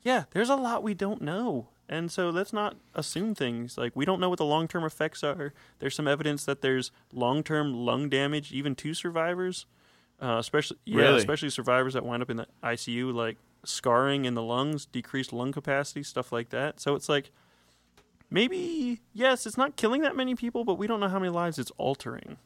yeah, 0.01 0.25
there's 0.31 0.49
a 0.49 0.55
lot 0.55 0.83
we 0.83 0.93
don't 0.93 1.21
know. 1.21 1.69
And 1.89 2.11
so 2.11 2.29
let's 2.29 2.53
not 2.53 2.75
assume 2.93 3.33
things. 3.33 3.77
Like, 3.77 3.95
we 3.95 4.05
don't 4.05 4.19
know 4.19 4.29
what 4.29 4.37
the 4.39 4.45
long 4.45 4.67
term 4.67 4.83
effects 4.83 5.23
are. 5.23 5.53
There's 5.79 5.95
some 5.95 6.07
evidence 6.07 6.43
that 6.45 6.61
there's 6.61 6.91
long 7.13 7.43
term 7.43 7.73
lung 7.73 8.09
damage, 8.09 8.51
even 8.51 8.75
to 8.75 8.93
survivors, 8.93 9.65
uh, 10.21 10.35
especially, 10.37 10.77
yeah, 10.85 11.01
Really? 11.01 11.17
especially 11.17 11.49
survivors 11.49 11.93
that 11.93 12.05
wind 12.05 12.21
up 12.21 12.29
in 12.29 12.37
the 12.37 12.47
ICU, 12.61 13.13
like 13.13 13.37
scarring 13.63 14.25
in 14.25 14.33
the 14.33 14.43
lungs, 14.43 14.85
decreased 14.85 15.31
lung 15.31 15.51
capacity, 15.53 16.03
stuff 16.03 16.31
like 16.31 16.49
that. 16.49 16.79
So 16.81 16.93
it's 16.93 17.07
like, 17.07 17.31
maybe 18.29 19.01
yes, 19.13 19.45
it's 19.45 19.57
not 19.57 19.75
killing 19.75 20.01
that 20.01 20.15
many 20.15 20.35
people, 20.35 20.63
but 20.63 20.75
we 20.75 20.87
don't 20.87 20.99
know 20.99 21.09
how 21.09 21.19
many 21.19 21.31
lives 21.31 21.57
it's 21.59 21.71
altering, 21.77 22.37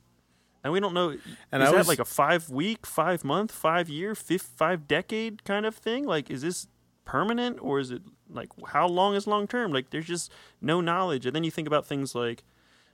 and 0.64 0.72
we 0.74 0.80
don't 0.80 0.94
know. 0.94 1.10
And 1.52 1.64
is 1.64 1.70
I 1.70 1.72
that 1.72 1.78
was- 1.80 1.88
like 1.88 2.00
a 2.00 2.06
five 2.06 2.50
week, 2.50 2.86
five 2.86 3.24
month, 3.24 3.52
five 3.52 3.90
year, 3.90 4.16
fifth, 4.16 4.52
five 4.56 4.88
decade 4.88 5.44
kind 5.44 5.66
of 5.66 5.76
thing? 5.76 6.06
Like, 6.06 6.30
is 6.30 6.42
this 6.42 6.68
permanent 7.06 7.58
or 7.62 7.80
is 7.80 7.92
it 7.92 8.02
like 8.30 8.50
how 8.68 8.88
long 8.88 9.16
is 9.16 9.28
long 9.28 9.48
term? 9.48 9.72
Like, 9.74 9.90
there's 9.90 10.06
just 10.06 10.32
no 10.62 10.82
knowledge. 10.82 11.26
And 11.26 11.36
then 11.36 11.44
you 11.44 11.52
think 11.52 11.68
about 11.68 11.86
things 11.86 12.14
like 12.16 12.44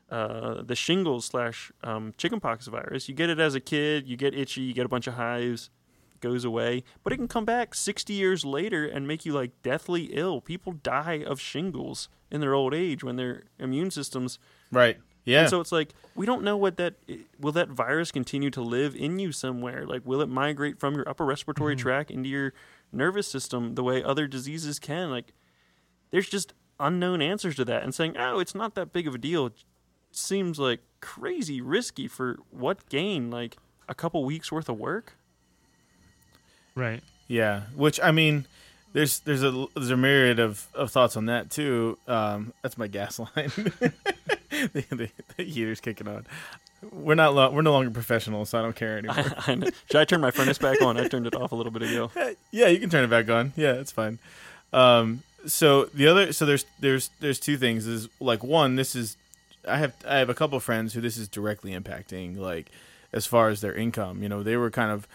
uh, 0.10 0.62
the 0.64 0.76
shingles 0.76 1.26
slash 1.26 1.72
um, 1.84 2.14
chickenpox 2.18 2.68
virus. 2.68 3.10
You 3.10 3.16
get 3.16 3.30
it 3.30 3.40
as 3.40 3.54
a 3.56 3.60
kid, 3.60 4.08
you 4.08 4.16
get 4.16 4.34
itchy, 4.34 4.62
you 4.62 4.74
get 4.74 4.86
a 4.86 4.90
bunch 4.90 5.06
of 5.08 5.16
hives, 5.16 5.70
goes 6.20 6.44
away, 6.44 6.84
but 7.04 7.14
it 7.14 7.18
can 7.18 7.28
come 7.28 7.46
back 7.46 7.76
60 7.76 8.14
years 8.14 8.46
later 8.46 8.86
and 8.86 9.08
make 9.08 9.26
you 9.26 9.34
like 9.34 9.52
deathly 9.62 10.06
ill. 10.14 10.42
People 10.42 10.74
die 10.74 11.24
of 11.26 11.40
shingles 11.40 12.10
in 12.32 12.42
their 12.42 12.54
old 12.54 12.74
age 12.74 13.04
when 13.04 13.16
their 13.16 13.44
immune 13.60 13.92
systems. 13.92 14.40
right 14.72 14.98
yeah 15.26 15.42
And 15.42 15.50
so 15.50 15.60
it's 15.60 15.72
like 15.72 15.94
we 16.16 16.26
don't 16.26 16.44
know 16.44 16.58
what 16.58 16.78
that 16.78 16.96
will 17.40 17.52
that 17.54 17.70
virus 17.70 18.12
continue 18.12 18.50
to 18.52 18.62
live 18.62 18.96
in 18.96 19.20
you 19.20 19.32
somewhere. 19.32 19.86
Like 19.86 20.06
will 20.06 20.22
it 20.22 20.30
migrate 20.30 20.80
from 20.80 20.96
your 20.96 21.08
upper 21.08 21.26
respiratory 21.26 21.76
mm-hmm. 21.76 21.82
tract 21.82 22.12
into 22.12 22.30
your 22.30 22.54
nervous 22.92 23.28
system 23.28 23.76
the 23.76 23.84
way 23.84 24.04
other 24.04 24.28
diseases 24.28 24.80
can? 24.80 25.10
Like 25.10 25.34
there's 26.12 26.30
just 26.30 26.54
unknown 26.80 27.22
answers 27.22 27.56
to 27.56 27.66
that 27.66 27.84
and 27.84 27.94
saying, 27.94 28.16
"Oh, 28.18 28.40
it's 28.40 28.56
not 28.56 28.76
that 28.76 28.94
big 28.94 29.08
of 29.08 29.16
a 29.16 29.18
deal." 29.18 29.52
seems 30.12 30.60
like 30.60 30.82
crazy 31.00 31.62
risky 31.62 32.08
for 32.08 32.38
what 32.52 32.90
gain? 32.90 33.30
Like 33.30 33.58
a 33.88 33.96
couple 33.96 34.24
weeks 34.24 34.52
worth 34.52 34.70
of 34.70 34.78
work? 34.78 35.18
Right. 36.78 37.02
Yeah, 37.28 37.64
which 37.76 38.00
I 38.02 38.12
mean, 38.12 38.46
there's 38.94 39.20
there's 39.20 39.44
a 39.44 39.66
there's 39.76 39.90
a 39.90 39.98
myriad 39.98 40.40
of, 40.40 40.68
of 40.76 40.92
thoughts 40.92 41.18
on 41.18 41.26
that 41.26 41.50
too. 41.50 41.98
Um, 42.08 42.54
that's 42.62 42.78
my 42.78 42.88
gas 42.88 43.20
line. 43.20 43.52
the, 44.50 44.86
the, 44.92 45.10
the 45.36 45.44
heater's 45.44 45.82
kicking 45.82 46.08
on. 46.08 46.26
We're 46.92 47.16
not 47.16 47.34
lo- 47.34 47.50
we're 47.50 47.64
no 47.64 47.72
longer 47.72 47.90
professionals, 47.90 48.50
so 48.50 48.60
I 48.60 48.62
don't 48.62 48.76
care 48.76 48.98
anymore. 49.00 49.26
I 49.48 49.56
know. 49.56 49.68
Should 49.90 50.00
I 50.00 50.06
turn 50.06 50.22
my 50.22 50.30
furnace 50.30 50.60
back 50.60 50.80
on? 50.84 50.98
I 50.98 51.08
turned 51.08 51.26
it 51.26 51.36
off 51.36 51.52
a 51.52 51.56
little 51.56 51.72
bit 51.72 51.82
ago. 51.82 52.12
yeah, 52.52 52.68
you 52.68 52.80
can 52.80 52.92
turn 52.92 53.04
it 53.04 53.10
back 53.10 53.28
on. 53.28 53.54
Yeah, 53.56 53.74
it's 53.74 53.92
fine. 53.92 54.20
Um, 54.72 55.24
so 55.48 55.86
the 55.86 56.08
other 56.08 56.32
so 56.32 56.46
there's 56.46 56.66
there's 56.80 57.10
there's 57.20 57.40
two 57.40 57.58
things. 57.58 57.88
Is 57.88 58.08
like 58.20 58.44
one, 58.44 58.76
this 58.76 58.96
is 58.96 59.18
I 59.68 59.78
have 59.78 59.96
I 60.08 60.18
have 60.18 60.30
a 60.30 60.36
couple 60.36 60.58
of 60.58 60.64
friends 60.64 60.94
who 60.94 61.02
this 61.02 61.18
is 61.18 61.28
directly 61.28 61.72
impacting, 61.72 62.38
like 62.38 62.70
as 63.12 63.26
far 63.26 63.50
as 63.50 63.62
their 63.62 63.74
income. 63.74 64.22
You 64.22 64.30
know, 64.30 64.44
they 64.44 64.58
were 64.58 64.70
kind 64.70 64.92
of 64.92 65.08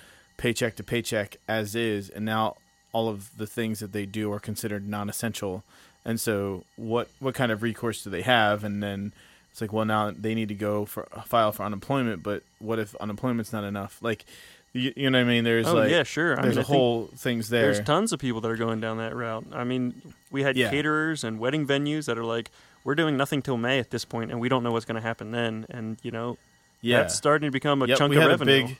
paycheck 0.43 0.75
to 0.77 0.83
paycheck 0.83 1.37
as 1.47 1.75
is, 1.77 2.11
and 2.11 2.25
now 2.25 2.57
all 2.93 3.09
of 3.09 3.31
the 3.39 3.47
things 3.47 3.79
that 3.79 3.93
they 3.93 4.05
do 4.05 4.33
are 4.33 4.41
considered 4.41 4.89
non-essential. 4.89 5.63
And 6.05 6.21
so, 6.21 6.65
what 6.77 7.09
what 7.21 7.35
kind 7.35 7.53
of 7.53 7.63
recourse 7.63 8.03
do 8.03 8.11
they 8.11 8.23
have? 8.23 8.65
And 8.65 8.83
then 8.83 9.13
it's 9.53 9.61
like, 9.61 9.73
well, 9.73 9.85
now 9.85 10.11
they 10.11 10.35
need 10.35 10.49
to 10.49 10.55
go 10.55 10.85
for 10.85 11.05
file 11.27 11.53
for 11.53 11.63
unemployment. 11.63 12.23
But 12.25 12.43
what 12.59 12.79
if 12.81 12.95
unemployment's 12.97 13.53
not 13.53 13.63
enough? 13.63 13.99
Like, 14.03 14.25
you, 14.73 14.93
you 14.97 15.11
know 15.11 15.19
what 15.19 15.27
I 15.27 15.29
mean? 15.29 15.45
There's 15.45 15.69
oh 15.69 15.75
like, 15.75 15.91
yeah, 15.93 16.03
sure. 16.03 16.37
I 16.39 16.43
there's 16.43 16.57
mean, 16.57 16.65
a 16.65 16.69
I 16.69 16.73
whole 16.75 17.07
things 17.17 17.49
there. 17.51 17.63
There's 17.63 17.81
tons 17.87 18.13
of 18.13 18.19
people 18.19 18.41
that 18.41 18.51
are 18.51 18.57
going 18.57 18.81
down 18.81 18.97
that 18.99 19.15
route. 19.15 19.45
I 19.53 19.63
mean, 19.63 19.95
we 20.33 20.43
had 20.43 20.57
Yeah. 20.57 20.71
caterers 20.71 21.23
and 21.23 21.39
wedding 21.39 21.67
venues 21.69 22.07
that 22.07 22.19
are 22.19 22.25
like, 22.25 22.51
we're 22.85 22.97
doing 22.97 23.17
nothing 23.17 23.43
till 23.43 23.57
May 23.59 23.79
at 23.79 23.91
this 23.91 24.05
point, 24.05 24.33
and 24.33 24.41
we 24.41 24.49
don't 24.49 24.65
know 24.65 24.73
what's 24.73 24.87
going 24.87 25.01
to 25.01 25.07
happen 25.07 25.31
then. 25.31 25.67
And 25.71 25.99
you 26.03 26.11
know, 26.11 26.37
yeah, 26.81 27.03
that's 27.03 27.15
starting 27.15 27.47
to 27.47 27.53
become 27.53 27.81
a 27.83 27.87
Yep, 27.87 27.99
chunk 27.99 28.11
we 28.11 28.17
of 28.17 28.23
had 28.23 28.29
revenue. 28.31 28.65
a 28.65 28.67
big. 28.67 28.77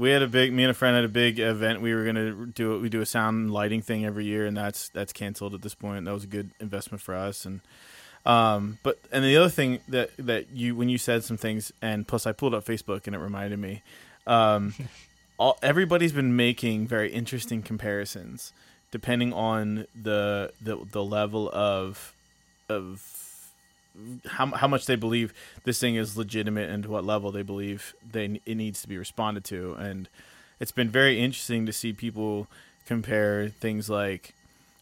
We 0.00 0.08
had 0.08 0.22
a 0.22 0.26
big. 0.26 0.50
Me 0.50 0.64
and 0.64 0.70
a 0.70 0.74
friend 0.74 0.96
had 0.96 1.04
a 1.04 1.08
big 1.08 1.38
event. 1.38 1.82
We 1.82 1.94
were 1.94 2.06
gonna 2.06 2.46
do 2.46 2.80
we 2.80 2.88
do 2.88 3.02
a 3.02 3.06
sound 3.06 3.50
lighting 3.50 3.82
thing 3.82 4.06
every 4.06 4.24
year, 4.24 4.46
and 4.46 4.56
that's 4.56 4.88
that's 4.88 5.12
canceled 5.12 5.52
at 5.52 5.60
this 5.60 5.74
point. 5.74 6.06
That 6.06 6.14
was 6.14 6.24
a 6.24 6.26
good 6.26 6.50
investment 6.58 7.02
for 7.02 7.14
us, 7.14 7.44
and 7.44 7.60
um, 8.24 8.78
but 8.82 8.98
and 9.12 9.22
the 9.22 9.36
other 9.36 9.50
thing 9.50 9.80
that 9.88 10.10
that 10.16 10.50
you 10.54 10.74
when 10.74 10.88
you 10.88 10.96
said 10.96 11.22
some 11.22 11.36
things, 11.36 11.70
and 11.82 12.08
plus 12.08 12.26
I 12.26 12.32
pulled 12.32 12.54
up 12.54 12.64
Facebook 12.64 13.06
and 13.06 13.14
it 13.14 13.18
reminded 13.18 13.58
me, 13.58 13.82
um, 14.26 14.72
all 15.38 15.58
everybody's 15.62 16.12
been 16.12 16.34
making 16.34 16.86
very 16.86 17.12
interesting 17.12 17.60
comparisons 17.60 18.54
depending 18.90 19.34
on 19.34 19.86
the 20.00 20.50
the 20.62 20.78
the 20.92 21.04
level 21.04 21.50
of 21.52 22.14
of 22.70 23.19
how 24.26 24.46
how 24.46 24.68
much 24.68 24.86
they 24.86 24.96
believe 24.96 25.32
this 25.64 25.78
thing 25.80 25.96
is 25.96 26.16
legitimate 26.16 26.70
and 26.70 26.84
to 26.84 26.90
what 26.90 27.04
level 27.04 27.30
they 27.30 27.42
believe 27.42 27.94
they 28.08 28.40
it 28.46 28.54
needs 28.54 28.82
to 28.82 28.88
be 28.88 28.98
responded 28.98 29.44
to. 29.44 29.74
And 29.74 30.08
it's 30.58 30.72
been 30.72 30.90
very 30.90 31.20
interesting 31.20 31.66
to 31.66 31.72
see 31.72 31.92
people 31.92 32.46
compare 32.86 33.48
things 33.48 33.88
like 33.88 34.34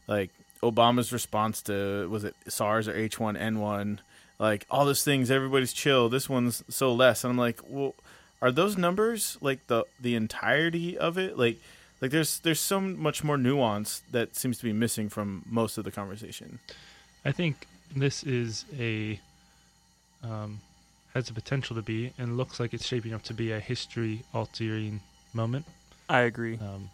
like 0.07 0.31
Obama's 0.63 1.13
response 1.13 1.63
to 1.63 2.09
was 2.09 2.25
it 2.25 2.35
SARS 2.49 2.89
or 2.89 2.95
H1N1 2.95 3.99
like 4.39 4.67
all 4.71 4.85
those 4.85 5.05
things 5.05 5.31
everybody's 5.31 5.73
chill 5.73 6.09
this 6.09 6.29
one's 6.29 6.63
so 6.69 6.93
less. 6.93 7.25
And 7.25 7.33
I'm 7.33 7.39
like 7.39 7.61
well 7.69 7.95
are 8.41 8.53
those 8.53 8.79
numbers 8.79 9.37
like 9.41 9.67
the 9.67 9.85
the 10.01 10.15
entirety 10.15 10.97
of 10.97 11.19
it? 11.19 11.39
Like 11.39 11.59
like 12.01 12.11
there's 12.11 12.39
there's 12.41 12.61
so 12.61 12.81
much 12.81 13.25
more 13.25 13.37
nuance 13.37 14.03
that 14.13 14.37
seems 14.37 14.59
to 14.59 14.65
be 14.65 14.73
missing 14.73 15.09
from 15.09 15.45
most 15.49 15.79
of 15.79 15.85
the 15.85 15.91
conversation. 15.91 16.59
I 17.25 17.33
think 17.33 17.67
this 17.95 18.23
is 18.23 18.65
a 18.79 19.21
um, 20.23 20.61
has 21.15 21.27
the 21.27 21.33
potential 21.33 21.77
to 21.77 21.83
be, 21.83 22.13
and 22.19 22.37
looks 22.37 22.61
like 22.61 22.75
it's 22.75 22.87
shaping 22.87 23.13
up 23.15 23.23
to 23.25 23.35
be 23.35 23.53
a 23.53 23.61
history 23.61 24.23
altering 24.35 25.01
moment. 25.33 25.65
I 26.09 26.21
agree. 26.21 26.59
Um, 26.59 26.91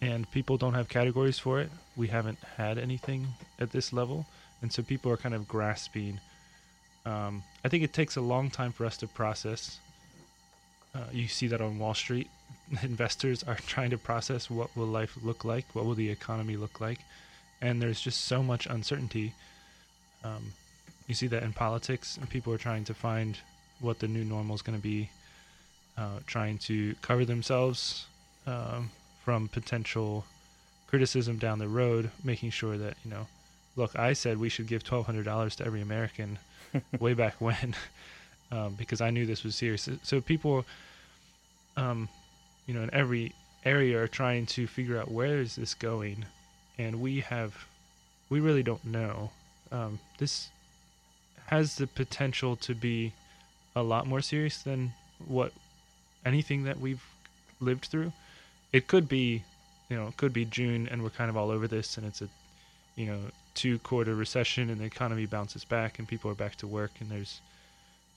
and 0.00 0.30
people 0.30 0.56
don't 0.56 0.74
have 0.74 0.88
categories 0.88 1.38
for 1.38 1.60
it. 1.60 1.70
We 1.96 2.08
haven't 2.08 2.38
had 2.56 2.78
anything 2.78 3.26
at 3.58 3.72
this 3.72 3.92
level, 3.92 4.26
and 4.62 4.72
so 4.72 4.82
people 4.82 5.10
are 5.10 5.16
kind 5.16 5.34
of 5.34 5.48
grasping. 5.48 6.20
Um, 7.04 7.42
I 7.64 7.68
think 7.68 7.82
it 7.82 7.92
takes 7.92 8.16
a 8.16 8.20
long 8.20 8.50
time 8.50 8.72
for 8.72 8.86
us 8.86 8.96
to 8.98 9.08
process. 9.08 9.78
Uh, 10.94 11.00
you 11.12 11.28
see 11.28 11.48
that 11.48 11.60
on 11.60 11.78
Wall 11.78 11.94
Street, 11.94 12.28
investors 12.82 13.42
are 13.42 13.56
trying 13.66 13.90
to 13.90 13.98
process 13.98 14.48
what 14.48 14.74
will 14.76 14.86
life 14.86 15.18
look 15.22 15.44
like, 15.44 15.64
what 15.74 15.84
will 15.84 15.94
the 15.94 16.10
economy 16.10 16.56
look 16.56 16.80
like, 16.80 17.00
and 17.60 17.82
there's 17.82 18.00
just 18.00 18.22
so 18.22 18.42
much 18.42 18.66
uncertainty. 18.66 19.34
Um, 20.24 20.52
you 21.06 21.14
see 21.14 21.26
that 21.28 21.42
in 21.42 21.52
politics, 21.52 22.16
and 22.18 22.28
people 22.28 22.52
are 22.52 22.58
trying 22.58 22.84
to 22.84 22.94
find 22.94 23.38
what 23.80 23.98
the 23.98 24.08
new 24.08 24.24
normal 24.24 24.54
is 24.54 24.62
going 24.62 24.76
to 24.76 24.82
be, 24.82 25.10
uh, 25.96 26.20
trying 26.26 26.58
to 26.58 26.94
cover 27.02 27.24
themselves 27.24 28.06
um, 28.46 28.90
from 29.24 29.48
potential 29.48 30.24
criticism 30.86 31.38
down 31.38 31.58
the 31.58 31.68
road, 31.68 32.10
making 32.24 32.50
sure 32.50 32.76
that 32.76 32.96
you 33.04 33.10
know, 33.10 33.26
look, 33.76 33.96
I 33.98 34.12
said 34.12 34.38
we 34.38 34.48
should 34.48 34.66
give 34.66 34.84
twelve 34.84 35.06
hundred 35.06 35.24
dollars 35.24 35.56
to 35.56 35.66
every 35.66 35.80
American 35.80 36.38
way 37.00 37.14
back 37.14 37.40
when, 37.40 37.74
um, 38.52 38.74
because 38.74 39.00
I 39.00 39.10
knew 39.10 39.26
this 39.26 39.44
was 39.44 39.56
serious. 39.56 39.88
So 40.02 40.20
people, 40.20 40.64
um, 41.76 42.08
you 42.66 42.74
know, 42.74 42.82
in 42.82 42.92
every 42.92 43.32
area 43.64 44.00
are 44.02 44.08
trying 44.08 44.46
to 44.46 44.66
figure 44.66 44.98
out 44.98 45.10
where 45.10 45.40
is 45.40 45.56
this 45.56 45.74
going, 45.74 46.24
and 46.78 47.00
we 47.00 47.20
have, 47.20 47.66
we 48.28 48.40
really 48.40 48.62
don't 48.62 48.84
know. 48.84 49.30
Um, 49.70 49.98
this 50.18 50.48
has 51.46 51.76
the 51.76 51.86
potential 51.86 52.56
to 52.56 52.74
be 52.74 53.12
a 53.74 53.82
lot 53.82 54.06
more 54.06 54.20
serious 54.20 54.62
than 54.62 54.92
what 55.26 55.52
anything 56.24 56.64
that 56.64 56.78
we've 56.78 57.02
lived 57.60 57.86
through. 57.86 58.12
It 58.72 58.86
could 58.86 59.08
be, 59.08 59.42
you 59.88 59.96
know, 59.96 60.08
it 60.08 60.16
could 60.16 60.32
be 60.32 60.44
June 60.44 60.88
and 60.90 61.02
we're 61.02 61.10
kind 61.10 61.30
of 61.30 61.36
all 61.36 61.50
over 61.50 61.66
this 61.66 61.96
and 61.96 62.06
it's 62.06 62.20
a, 62.20 62.28
you 62.96 63.06
know, 63.06 63.18
two 63.54 63.78
quarter 63.78 64.14
recession 64.14 64.70
and 64.70 64.80
the 64.80 64.84
economy 64.84 65.26
bounces 65.26 65.64
back 65.64 65.98
and 65.98 66.06
people 66.06 66.30
are 66.30 66.34
back 66.34 66.56
to 66.56 66.66
work 66.66 66.90
and 67.00 67.10
there's, 67.10 67.40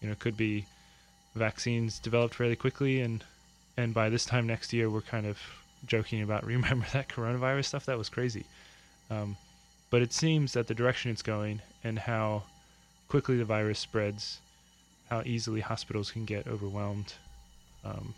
you 0.01 0.09
know, 0.09 0.15
could 0.19 0.37
be 0.37 0.65
vaccines 1.35 1.99
developed 1.99 2.35
fairly 2.35 2.55
quickly 2.55 2.99
and 2.99 3.23
and 3.77 3.93
by 3.93 4.09
this 4.09 4.25
time 4.25 4.45
next 4.45 4.73
year 4.73 4.89
we're 4.89 4.99
kind 4.99 5.25
of 5.25 5.39
joking 5.85 6.21
about 6.21 6.45
remember 6.45 6.85
that 6.91 7.07
coronavirus 7.07 7.65
stuff 7.65 7.85
that 7.85 7.97
was 7.97 8.09
crazy. 8.09 8.45
Um, 9.09 9.37
but 9.91 10.01
it 10.01 10.13
seems 10.13 10.53
that 10.53 10.67
the 10.67 10.73
direction 10.73 11.11
it's 11.11 11.21
going 11.21 11.61
and 11.83 11.99
how 11.99 12.43
quickly 13.09 13.37
the 13.37 13.45
virus 13.45 13.77
spreads, 13.77 14.39
how 15.09 15.21
easily 15.25 15.59
hospitals 15.59 16.09
can 16.09 16.25
get 16.25 16.47
overwhelmed. 16.47 17.13
Um, 17.83 18.15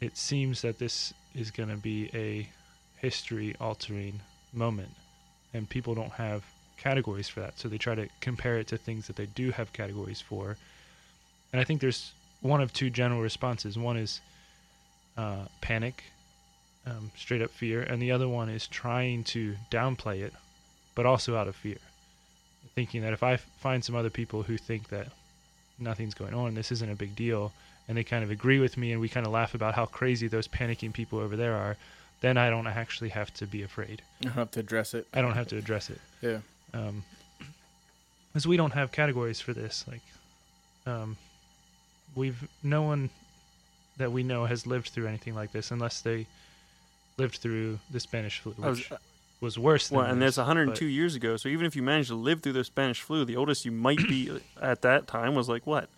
it 0.00 0.16
seems 0.16 0.62
that 0.62 0.78
this 0.78 1.14
is 1.34 1.50
going 1.52 1.68
to 1.68 1.76
be 1.76 2.10
a 2.12 2.48
history 3.00 3.54
altering 3.60 4.20
moment, 4.52 4.90
and 5.54 5.68
people 5.68 5.94
don't 5.94 6.12
have 6.12 6.42
categories 6.76 7.28
for 7.28 7.40
that. 7.40 7.58
So 7.58 7.68
they 7.68 7.78
try 7.78 7.94
to 7.94 8.08
compare 8.20 8.58
it 8.58 8.66
to 8.68 8.76
things 8.78 9.06
that 9.06 9.16
they 9.16 9.26
do 9.26 9.52
have 9.52 9.72
categories 9.72 10.20
for. 10.20 10.56
And 11.52 11.60
I 11.60 11.64
think 11.64 11.80
there's 11.80 12.12
one 12.40 12.60
of 12.60 12.72
two 12.72 12.90
general 12.90 13.20
responses 13.20 13.78
one 13.78 13.96
is 13.96 14.20
uh, 15.16 15.46
panic, 15.60 16.02
um, 16.88 17.10
straight 17.16 17.42
up 17.42 17.50
fear, 17.50 17.82
and 17.82 18.00
the 18.00 18.12
other 18.12 18.28
one 18.28 18.48
is 18.48 18.66
trying 18.66 19.24
to 19.24 19.54
downplay 19.70 20.22
it, 20.22 20.32
but 20.94 21.06
also 21.06 21.36
out 21.36 21.48
of 21.48 21.56
fear 21.56 21.78
thinking 22.78 23.02
that 23.02 23.12
if 23.12 23.24
I 23.24 23.38
find 23.38 23.84
some 23.84 23.96
other 23.96 24.08
people 24.08 24.44
who 24.44 24.56
think 24.56 24.90
that 24.90 25.08
nothing's 25.80 26.14
going 26.14 26.32
on, 26.32 26.54
this 26.54 26.70
isn't 26.70 26.88
a 26.88 26.94
big 26.94 27.16
deal, 27.16 27.52
and 27.88 27.98
they 27.98 28.04
kind 28.04 28.22
of 28.22 28.30
agree 28.30 28.60
with 28.60 28.76
me, 28.76 28.92
and 28.92 29.00
we 29.00 29.08
kind 29.08 29.26
of 29.26 29.32
laugh 29.32 29.52
about 29.52 29.74
how 29.74 29.84
crazy 29.84 30.28
those 30.28 30.46
panicking 30.46 30.92
people 30.92 31.18
over 31.18 31.34
there 31.34 31.56
are, 31.56 31.76
then 32.20 32.36
I 32.36 32.50
don't 32.50 32.68
actually 32.68 33.08
have 33.08 33.34
to 33.34 33.48
be 33.48 33.64
afraid. 33.64 34.00
I 34.20 34.26
don't 34.26 34.34
have 34.34 34.52
to 34.52 34.60
address 34.60 34.94
it. 34.94 35.08
I 35.12 35.20
don't 35.22 35.32
have 35.32 35.48
to 35.48 35.56
address 35.58 35.90
it. 35.90 36.00
Yeah. 36.22 36.38
Um, 36.72 37.02
because 38.32 38.46
we 38.46 38.56
don't 38.56 38.74
have 38.74 38.92
categories 38.92 39.40
for 39.40 39.52
this. 39.52 39.84
Like, 39.88 40.02
um, 40.86 41.16
we've 42.14 42.48
no 42.62 42.82
one 42.82 43.10
that 43.96 44.12
we 44.12 44.22
know 44.22 44.44
has 44.44 44.68
lived 44.68 44.90
through 44.90 45.08
anything 45.08 45.34
like 45.34 45.50
this 45.50 45.72
unless 45.72 46.00
they 46.00 46.28
lived 47.18 47.36
through 47.36 47.78
the 47.90 48.00
Spanish 48.00 48.38
flu, 48.40 48.54
I 48.62 48.68
was- 48.70 48.78
which 48.78 48.92
was 49.40 49.58
worse. 49.58 49.88
Than 49.88 49.98
Well, 49.98 50.06
and 50.06 50.22
this, 50.22 50.36
that's 50.36 50.46
102 50.46 50.86
but- 50.86 50.90
years 50.92 51.14
ago. 51.14 51.36
So 51.36 51.48
even 51.48 51.66
if 51.66 51.76
you 51.76 51.82
managed 51.82 52.08
to 52.08 52.14
live 52.14 52.42
through 52.42 52.54
the 52.54 52.64
Spanish 52.64 53.00
flu, 53.02 53.24
the 53.24 53.36
oldest 53.36 53.64
you 53.64 53.72
might 53.72 53.98
be 53.98 54.30
at 54.62 54.82
that 54.82 55.06
time 55.06 55.34
was 55.34 55.48
like 55.48 55.66
what? 55.66 55.88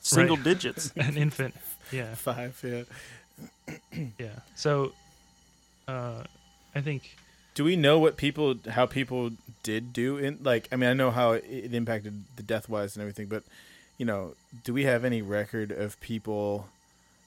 Single 0.00 0.36
Right. 0.36 0.44
digits. 0.54 0.92
an 0.96 1.16
infant. 1.16 1.54
Yeah. 1.92 2.14
Five. 2.28 2.58
Yeah. 2.64 2.82
Yeah. 4.18 4.28
So, 4.54 4.92
uh, 5.88 6.24
I 6.74 6.80
think 6.80 7.16
Do 7.54 7.64
we 7.64 7.74
know 7.76 7.98
what 7.98 8.16
people, 8.16 8.54
how 8.70 8.86
people 8.86 9.30
did 9.62 9.92
do 9.92 10.16
in 10.18 10.38
like? 10.42 10.68
I 10.72 10.76
mean, 10.76 10.88
I 10.90 10.92
know 10.94 11.10
how 11.10 11.32
it, 11.32 11.44
it 11.48 11.74
impacted 11.74 12.24
the 12.36 12.42
death 12.42 12.68
wise 12.68 12.96
and 12.96 13.02
everything, 13.02 13.26
but 13.26 13.42
you 13.98 14.06
know, 14.06 14.34
do 14.64 14.72
we 14.72 14.84
have 14.84 15.04
any 15.04 15.20
record 15.22 15.70
of 15.72 15.98
people 16.00 16.68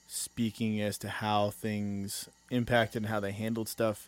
speaking 0.07 0.81
as 0.81 0.97
to 0.99 1.09
how 1.09 1.49
things 1.51 2.29
impacted 2.53 3.01
and 3.03 3.09
how 3.09 3.19
they 3.19 3.31
handled 3.31 3.67
stuff 3.69 4.07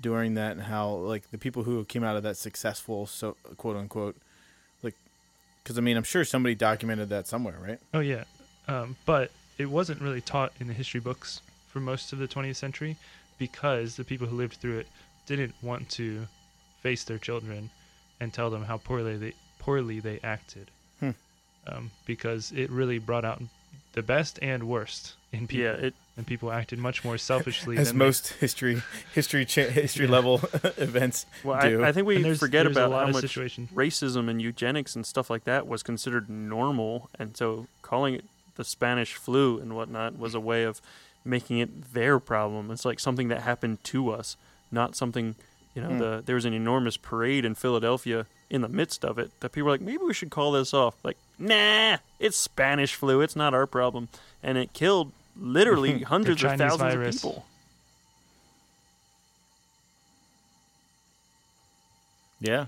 during 0.00 0.34
that, 0.34 0.52
and 0.52 0.62
how 0.62 0.88
like 0.90 1.30
the 1.30 1.38
people 1.38 1.62
who 1.64 1.84
came 1.84 2.02
out 2.04 2.16
of 2.16 2.22
that 2.22 2.36
successful, 2.36 3.06
so 3.06 3.36
quote 3.56 3.76
unquote, 3.76 4.16
like, 4.82 4.94
because 5.62 5.78
I 5.78 5.80
mean, 5.80 5.96
I'm 5.96 6.02
sure 6.04 6.24
somebody 6.24 6.54
documented 6.54 7.08
that 7.10 7.26
somewhere, 7.28 7.56
right? 7.62 7.78
Oh 7.94 8.00
yeah, 8.00 8.24
um, 8.68 8.96
but 9.06 9.30
it 9.58 9.66
wasn't 9.66 10.00
really 10.00 10.20
taught 10.20 10.52
in 10.60 10.66
the 10.66 10.72
history 10.72 11.00
books 11.00 11.40
for 11.68 11.80
most 11.80 12.12
of 12.12 12.18
the 12.18 12.26
20th 12.28 12.56
century 12.56 12.96
because 13.38 13.96
the 13.96 14.04
people 14.04 14.26
who 14.26 14.36
lived 14.36 14.54
through 14.54 14.78
it 14.78 14.86
didn't 15.26 15.54
want 15.62 15.88
to 15.90 16.26
face 16.82 17.04
their 17.04 17.18
children 17.18 17.70
and 18.20 18.32
tell 18.32 18.50
them 18.50 18.64
how 18.64 18.76
poorly 18.76 19.16
they 19.16 19.32
poorly 19.58 20.00
they 20.00 20.18
acted, 20.24 20.68
Hmm. 21.00 21.10
um, 21.68 21.90
because 22.06 22.50
it 22.52 22.70
really 22.70 22.98
brought 22.98 23.24
out 23.24 23.40
the 23.92 24.02
best 24.02 24.38
and 24.42 24.64
worst 24.64 25.14
in 25.32 25.46
people, 25.46 25.64
yeah, 25.64 25.72
it 25.86 25.94
and 26.16 26.26
people 26.26 26.52
acted 26.52 26.78
much 26.78 27.04
more 27.04 27.16
selfishly 27.18 27.76
As 27.78 27.88
than 27.88 27.98
they- 27.98 28.04
most 28.04 28.28
history, 28.34 28.82
history, 29.14 29.44
cha- 29.44 29.62
history 29.68 30.04
Yeah. 30.06 30.12
level 30.12 30.34
events 30.76 31.26
well, 31.42 31.60
do. 31.62 31.82
I, 31.82 31.88
I 31.88 31.92
think 31.92 32.06
we 32.06 32.22
there's, 32.22 32.38
forget 32.38 32.64
there's 32.64 32.76
about 32.76 32.88
a 32.88 32.92
lot 32.92 33.02
how 33.04 33.08
of 33.08 33.14
much 33.14 33.22
situations. 33.22 33.70
racism 33.74 34.28
and 34.28 34.40
eugenics 34.42 34.94
and 34.94 35.06
stuff 35.06 35.30
like 35.30 35.44
that 35.44 35.66
was 35.66 35.82
considered 35.82 36.28
normal, 36.28 37.08
and 37.18 37.36
so 37.36 37.66
calling 37.82 38.14
it 38.14 38.24
the 38.56 38.64
Spanish 38.64 39.14
flu 39.14 39.58
and 39.58 39.74
whatnot 39.74 40.18
was 40.18 40.34
a 40.34 40.40
way 40.40 40.64
of 40.64 40.80
making 41.24 41.58
it 41.58 41.94
their 41.94 42.18
problem. 42.18 42.70
It's 42.70 42.84
like 42.84 43.00
something 43.00 43.28
that 43.28 43.40
happened 43.42 43.82
to 43.84 44.10
us, 44.10 44.36
not 44.70 44.94
something. 44.96 45.34
You 45.74 45.80
know, 45.80 45.88
Hmm. 45.88 45.98
the 45.98 46.22
there 46.26 46.34
was 46.34 46.44
an 46.44 46.52
enormous 46.52 46.98
parade 46.98 47.46
in 47.46 47.54
Philadelphia 47.54 48.26
in 48.50 48.60
the 48.60 48.68
midst 48.68 49.06
of 49.06 49.18
it 49.18 49.30
that 49.40 49.52
people 49.52 49.64
were 49.66 49.70
like, 49.72 49.80
maybe 49.80 50.02
we 50.04 50.12
should 50.12 50.28
call 50.28 50.52
this 50.52 50.74
off. 50.74 50.94
Like, 51.02 51.16
nah, 51.38 51.96
it's 52.20 52.36
Spanish 52.36 52.94
flu. 52.94 53.22
It's 53.22 53.34
not 53.34 53.54
our 53.54 53.66
problem, 53.66 54.10
and 54.42 54.58
it 54.58 54.74
killed 54.74 55.12
literally 55.38 56.02
hundreds 56.02 56.42
of 56.44 56.56
thousands 56.56 56.80
virus. 56.94 57.16
of 57.16 57.22
people. 57.22 57.44
yeah. 62.40 62.66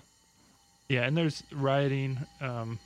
Yeah, 0.89 1.03
and 1.03 1.17
there's 1.17 1.43
rioting. 1.51 2.19
Um, 2.41 2.79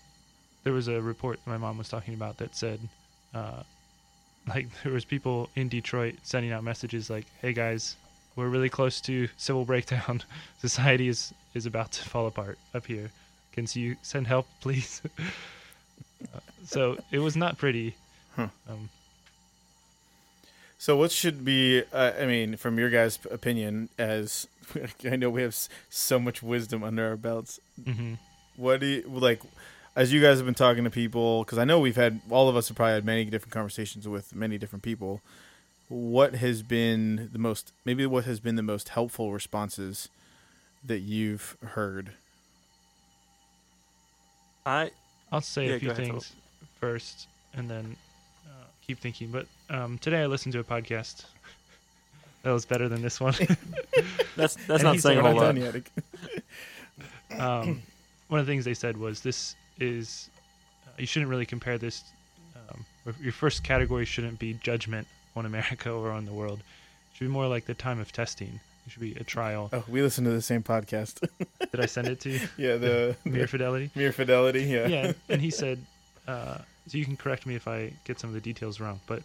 there 0.65 0.73
was 0.73 0.89
a 0.89 1.01
report 1.01 1.41
my 1.47 1.57
mom 1.59 1.79
was 1.79 1.89
talking 1.89 2.15
about 2.15 2.39
that 2.39 2.55
said, 2.55 2.81
uh, 3.35 3.63
like 4.49 4.69
there 4.83 4.93
was 4.93 5.05
people 5.05 5.51
in 5.57 5.69
Detroit 5.69 6.15
sending 6.23 6.53
out 6.53 6.63
messages 6.65 7.11
like, 7.11 7.27
"Hey 7.41 7.53
guys, 7.53 7.97
we're 8.37 8.49
really 8.49 8.69
close 8.71 9.01
to 9.03 9.29
civil 9.37 9.65
breakdown. 9.65 10.23
Society 10.61 11.09
is 11.09 11.35
is 11.55 11.67
about 11.67 11.93
to 11.93 12.05
fall 12.05 12.27
apart 12.27 12.59
up 12.75 12.87
here. 12.87 13.11
Can 13.53 13.67
you 13.73 13.97
send 14.03 14.27
help, 14.29 14.47
please?" 14.61 15.03
uh, 16.35 16.41
so 16.65 16.97
it 17.11 17.19
was 17.19 17.37
not 17.37 17.59
pretty. 17.59 17.95
Huh. 18.37 18.49
Um, 18.71 18.89
So, 20.79 20.97
what 20.97 21.11
should 21.11 21.45
be? 21.45 21.83
Uh, 21.93 22.13
I 22.21 22.27
mean, 22.27 22.57
from 22.57 22.79
your 22.79 22.89
guys' 22.91 23.19
opinion, 23.31 23.89
as 23.99 24.47
I 25.05 25.17
know 25.17 25.29
we 25.31 25.43
have 25.43 25.57
so 25.91 26.19
much 26.19 26.43
wisdom 26.43 26.83
under 26.85 27.09
our 27.09 27.17
belts. 27.17 27.59
mhm. 27.81 28.19
What 28.57 28.81
do 28.81 28.87
you 28.87 29.03
like? 29.09 29.41
As 29.97 30.13
you 30.13 30.21
guys 30.23 30.37
have 30.39 30.47
been 30.47 30.55
talking 30.55 30.85
to 30.85 30.91
people, 30.91 31.43
because 31.45 31.59
I 31.59 31.65
know 31.65 31.81
we've 31.81 31.97
had 31.97 32.21
all 32.31 32.49
of 32.49 32.57
us 32.57 32.69
have 32.69 32.77
probably 32.77 32.95
had 32.95 33.05
many 33.05 33.25
different 33.25 33.53
conversations 33.53 34.07
with 34.07 34.35
many 34.35 34.57
different 34.59 34.83
people. 34.85 35.21
What 35.89 36.37
has 36.37 36.63
been 36.63 37.31
the 37.33 37.39
most? 37.39 37.73
Maybe 37.85 38.07
what 38.07 38.25
has 38.25 38.39
been 38.41 38.55
the 38.57 38.63
most 38.63 38.91
helpful 38.91 39.33
responses 39.33 40.09
that 40.85 41.01
you've 41.01 41.57
heard? 41.65 42.13
I 44.67 44.91
I'll 45.33 45.41
say 45.41 45.69
Yeah, 45.69 45.75
a 45.75 45.79
few 45.81 45.89
go 45.89 45.93
ahead, 45.95 46.07
things 46.07 46.33
first, 46.81 47.27
and 47.55 47.69
then 47.71 47.97
keep 48.89 48.99
thinking. 48.99 49.29
But 49.31 49.47
um, 49.71 49.99
today 49.99 50.23
I 50.23 50.27
listened 50.27 50.55
to 50.55 50.59
a 50.61 50.65
podcast 50.65 51.25
that 52.43 52.51
was 52.51 52.65
better 52.65 52.89
than 52.89 53.03
this 53.03 53.21
one. 53.21 53.35
that's 54.37 54.55
that's 54.67 54.69
And 54.69 54.83
not 54.83 54.99
saying 54.99 55.19
a 55.19 55.23
said- 55.23 55.25
whole 55.25 55.35
lot. 55.35 55.41
done 55.55 55.57
yet. 55.59 55.75
um, 57.41 57.83
one 58.29 58.41
of 58.41 58.47
the 58.47 58.51
things 58.51 58.65
they 58.65 58.75
said 58.75 58.97
was 58.97 59.21
this 59.21 59.55
is 59.79 60.31
uh, 60.87 60.91
you 60.99 61.07
shouldn't 61.07 61.31
really 61.31 61.47
compare 61.47 61.79
this. 61.79 62.03
Um, 62.71 62.85
your 63.21 63.33
first 63.33 63.63
category 63.63 64.05
shouldn't 64.07 64.39
be 64.39 64.55
judgment 64.55 65.07
on 65.37 65.45
America 65.47 65.91
or 65.93 66.11
on 66.11 66.25
the 66.25 66.33
world. 66.33 66.59
It 66.61 67.17
should 67.19 67.25
be 67.27 67.31
more 67.33 67.47
like 67.47 67.67
the 67.67 67.75
time 67.75 68.01
of 68.01 68.11
testing. 68.11 68.59
It 68.87 68.91
should 68.93 69.03
be 69.03 69.13
a 69.15 69.25
trial. 69.25 69.69
Oh, 69.73 69.85
we 69.87 70.01
listen 70.01 70.25
to 70.25 70.31
the 70.31 70.41
same 70.43 70.63
podcast. 70.63 71.27
Did 71.71 71.81
I 71.81 71.85
send 71.87 72.09
it 72.09 72.21
to 72.21 72.31
you? 72.31 72.41
yeah, 72.57 72.77
the 72.77 73.17
Mere 73.27 73.47
fidelity. 73.47 73.91
mere 73.95 74.13
fidelity. 74.13 74.63
Yeah. 74.63 74.87
yeah, 74.87 75.13
and 75.29 75.43
he 75.43 75.51
said, 75.51 75.79
uh, 76.27 76.59
so 76.89 76.97
you 76.97 77.05
can 77.05 77.17
correct 77.17 77.47
me 77.47 77.55
if 77.55 77.69
I 77.69 77.93
get 78.05 78.19
some 78.19 78.31
of 78.31 78.35
the 78.35 78.41
details 78.41 78.81
wrong, 78.81 79.01
but 79.07 79.23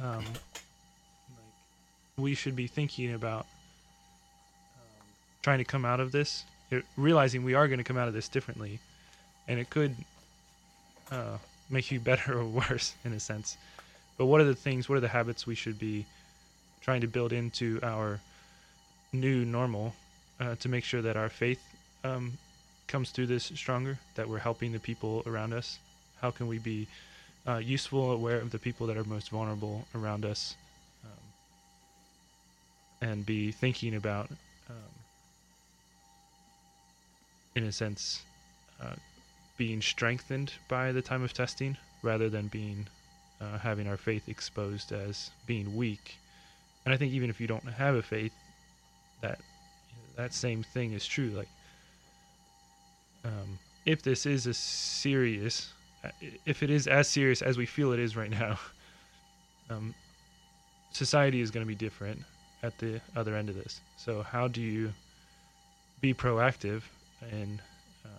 um, 0.00 0.24
we 2.16 2.34
should 2.34 2.54
be 2.54 2.66
thinking 2.66 3.12
about 3.12 3.46
trying 5.42 5.58
to 5.58 5.64
come 5.64 5.84
out 5.84 5.98
of 5.98 6.12
this, 6.12 6.44
it, 6.70 6.84
realizing 6.96 7.42
we 7.42 7.54
are 7.54 7.66
going 7.66 7.78
to 7.78 7.84
come 7.84 7.96
out 7.96 8.06
of 8.06 8.14
this 8.14 8.28
differently, 8.28 8.78
and 9.48 9.58
it 9.58 9.68
could 9.70 9.94
uh, 11.10 11.38
make 11.70 11.90
you 11.90 11.98
better 12.10 12.38
or 12.38 12.44
worse 12.44 12.94
in 13.04 13.12
a 13.12 13.20
sense. 13.20 13.56
But 14.16 14.26
what 14.26 14.40
are 14.40 14.44
the 14.44 14.54
things? 14.54 14.88
What 14.88 14.98
are 14.98 15.00
the 15.00 15.08
habits 15.08 15.46
we 15.46 15.54
should 15.54 15.78
be 15.78 16.06
trying 16.80 17.00
to 17.00 17.06
build 17.06 17.32
into 17.32 17.80
our 17.82 18.20
new 19.12 19.44
normal 19.44 19.94
uh, 20.40 20.54
to 20.56 20.68
make 20.68 20.84
sure 20.84 21.02
that 21.02 21.16
our 21.16 21.28
faith 21.28 21.62
um, 22.04 22.32
comes 22.88 23.10
through 23.10 23.26
this 23.26 23.44
stronger? 23.44 23.98
That 24.16 24.28
we're 24.28 24.38
helping 24.38 24.72
the 24.72 24.80
people 24.80 25.22
around 25.26 25.52
us. 25.52 25.78
How 26.20 26.30
can 26.30 26.46
we 26.46 26.58
be 26.58 26.86
uh, 27.46 27.58
useful, 27.58 28.12
aware 28.12 28.38
of 28.38 28.50
the 28.50 28.58
people 28.58 28.86
that 28.88 28.96
are 28.96 29.04
most 29.04 29.30
vulnerable 29.30 29.86
around 29.94 30.24
us, 30.24 30.54
um, 31.04 31.10
and 33.00 33.24
be 33.24 33.52
thinking 33.52 33.94
about, 33.94 34.30
um, 34.68 34.92
in 37.54 37.64
a 37.64 37.72
sense, 37.72 38.22
uh, 38.82 38.94
being 39.56 39.80
strengthened 39.80 40.52
by 40.68 40.92
the 40.92 41.02
time 41.02 41.22
of 41.22 41.32
testing 41.32 41.76
rather 42.02 42.28
than 42.28 42.48
being 42.48 42.86
uh, 43.40 43.58
having 43.58 43.86
our 43.88 43.96
faith 43.96 44.28
exposed 44.28 44.92
as 44.92 45.30
being 45.46 45.76
weak. 45.76 46.16
And 46.84 46.94
I 46.94 46.96
think 46.96 47.12
even 47.12 47.30
if 47.30 47.40
you 47.40 47.46
don't 47.46 47.64
have 47.64 47.94
a 47.94 48.02
faith, 48.02 48.32
that 49.20 49.38
that 50.16 50.32
same 50.34 50.62
thing 50.62 50.92
is 50.92 51.06
true. 51.06 51.30
Like, 51.30 51.48
um, 53.24 53.58
if 53.84 54.02
this 54.02 54.26
is 54.26 54.46
a 54.46 54.54
serious, 54.54 55.72
if 56.46 56.62
it 56.62 56.70
is 56.70 56.86
as 56.86 57.08
serious 57.08 57.42
as 57.42 57.56
we 57.56 57.66
feel 57.66 57.92
it 57.92 57.98
is 57.98 58.16
right 58.16 58.30
now, 58.30 58.58
um, 59.70 59.94
society 60.92 61.40
is 61.40 61.50
going 61.50 61.64
to 61.64 61.68
be 61.68 61.74
different 61.74 62.22
at 62.62 62.76
the 62.78 63.00
other 63.16 63.36
end 63.36 63.48
of 63.48 63.54
this. 63.54 63.80
So 63.96 64.22
how 64.22 64.48
do 64.48 64.60
you 64.60 64.92
be 66.00 66.14
proactive 66.14 66.82
in 67.30 67.60
um, 68.04 68.10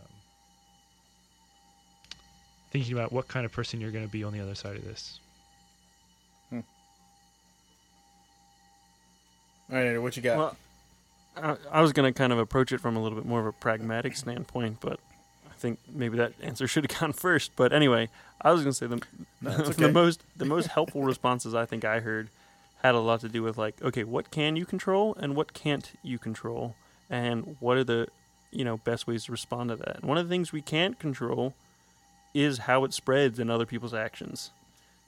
thinking 2.72 2.94
about 2.94 3.12
what 3.12 3.28
kind 3.28 3.46
of 3.46 3.52
person 3.52 3.80
you're 3.80 3.92
going 3.92 4.06
to 4.06 4.12
be 4.12 4.24
on 4.24 4.34
the 4.34 4.40
other 4.40 4.56
side 4.56 4.76
of 4.76 4.84
this? 4.84 5.20
All 9.72 9.78
right, 9.78 9.86
Andrew, 9.86 10.02
what 10.02 10.16
you 10.18 10.24
got? 10.24 10.38
Well, 10.38 10.58
I, 11.38 11.56
I 11.72 11.82
was 11.82 11.94
going 11.94 12.12
to 12.12 12.18
kind 12.18 12.34
of 12.34 12.40
approach 12.40 12.72
it 12.72 12.80
from 12.80 12.96
a 12.96 13.04
little 13.04 13.16
bit 13.16 13.28
more 13.28 13.40
of 13.40 13.46
a 13.46 13.52
pragmatic 13.52 14.16
standpoint, 14.16 14.78
but 14.80 14.94
I 14.94 15.09
think 15.60 15.80
maybe 15.92 16.18
that 16.18 16.34
answer 16.42 16.68
should 16.68 16.90
have 16.90 17.00
gone 17.00 17.14
first. 17.14 17.52
But 17.56 17.74
anyway, 17.74 18.10
I 18.42 18.52
was 18.52 18.62
going 18.62 18.74
to 18.74 18.78
say 18.78 18.88
the, 18.88 19.02
No, 19.42 19.52
it's 19.66 19.78
the 19.78 19.92
most 19.92 20.24
the 20.36 20.46
most 20.46 20.68
helpful 20.78 21.04
responses 21.04 21.54
I 21.54 21.66
think 21.66 21.86
I 21.86 22.00
heard 22.00 22.30
had 22.82 22.96
a 22.96 23.00
lot 23.00 23.20
to 23.22 23.30
do 23.30 23.44
with 23.44 23.58
like, 23.58 23.82
okay, 23.84 24.04
what 24.04 24.32
can 24.32 24.56
you 24.56 24.66
control 24.66 25.16
and 25.20 25.36
what 25.36 25.54
can't 25.54 25.92
you 26.02 26.18
control, 26.18 26.76
and 27.10 27.58
what 27.60 27.78
are 27.78 27.84
the 27.84 28.08
you 28.52 28.64
know 28.66 28.78
best 28.78 29.08
ways 29.08 29.26
to 29.26 29.32
respond 29.32 29.70
to 29.70 29.76
that. 29.76 29.98
And 29.98 30.06
one 30.06 30.18
of 30.18 30.28
the 30.28 30.34
things 30.34 30.52
we 30.52 30.62
can't 30.62 30.98
control 31.00 31.54
is 32.34 32.60
how 32.60 32.84
it 32.84 32.94
spreads 32.94 33.40
in 33.40 33.50
other 33.50 33.66
people's 33.66 33.94
actions. 33.94 34.52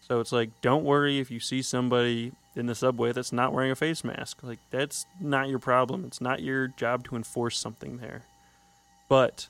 So 0.02 0.20
it's 0.20 0.32
like, 0.32 0.49
don't 0.62 0.84
worry 0.84 1.20
if 1.20 1.30
you 1.30 1.39
see 1.39 1.62
somebody 1.62 2.32
in 2.56 2.66
the 2.66 2.76
subway 2.76 3.12
that's 3.12 3.32
not 3.32 3.54
wearing 3.54 3.72
a 3.72 3.76
face 3.76 4.04
mask. 4.04 4.39
Like, 4.43 4.60
that's 4.72 5.06
not 5.20 5.47
your 5.47 5.60
problem. 5.60 6.04
It's 6.06 6.20
not 6.20 6.41
your 6.41 6.68
job 6.68 7.06
to 7.06 7.16
enforce 7.16 7.58
something 7.58 7.97
there. 7.97 8.24
But 9.08 9.47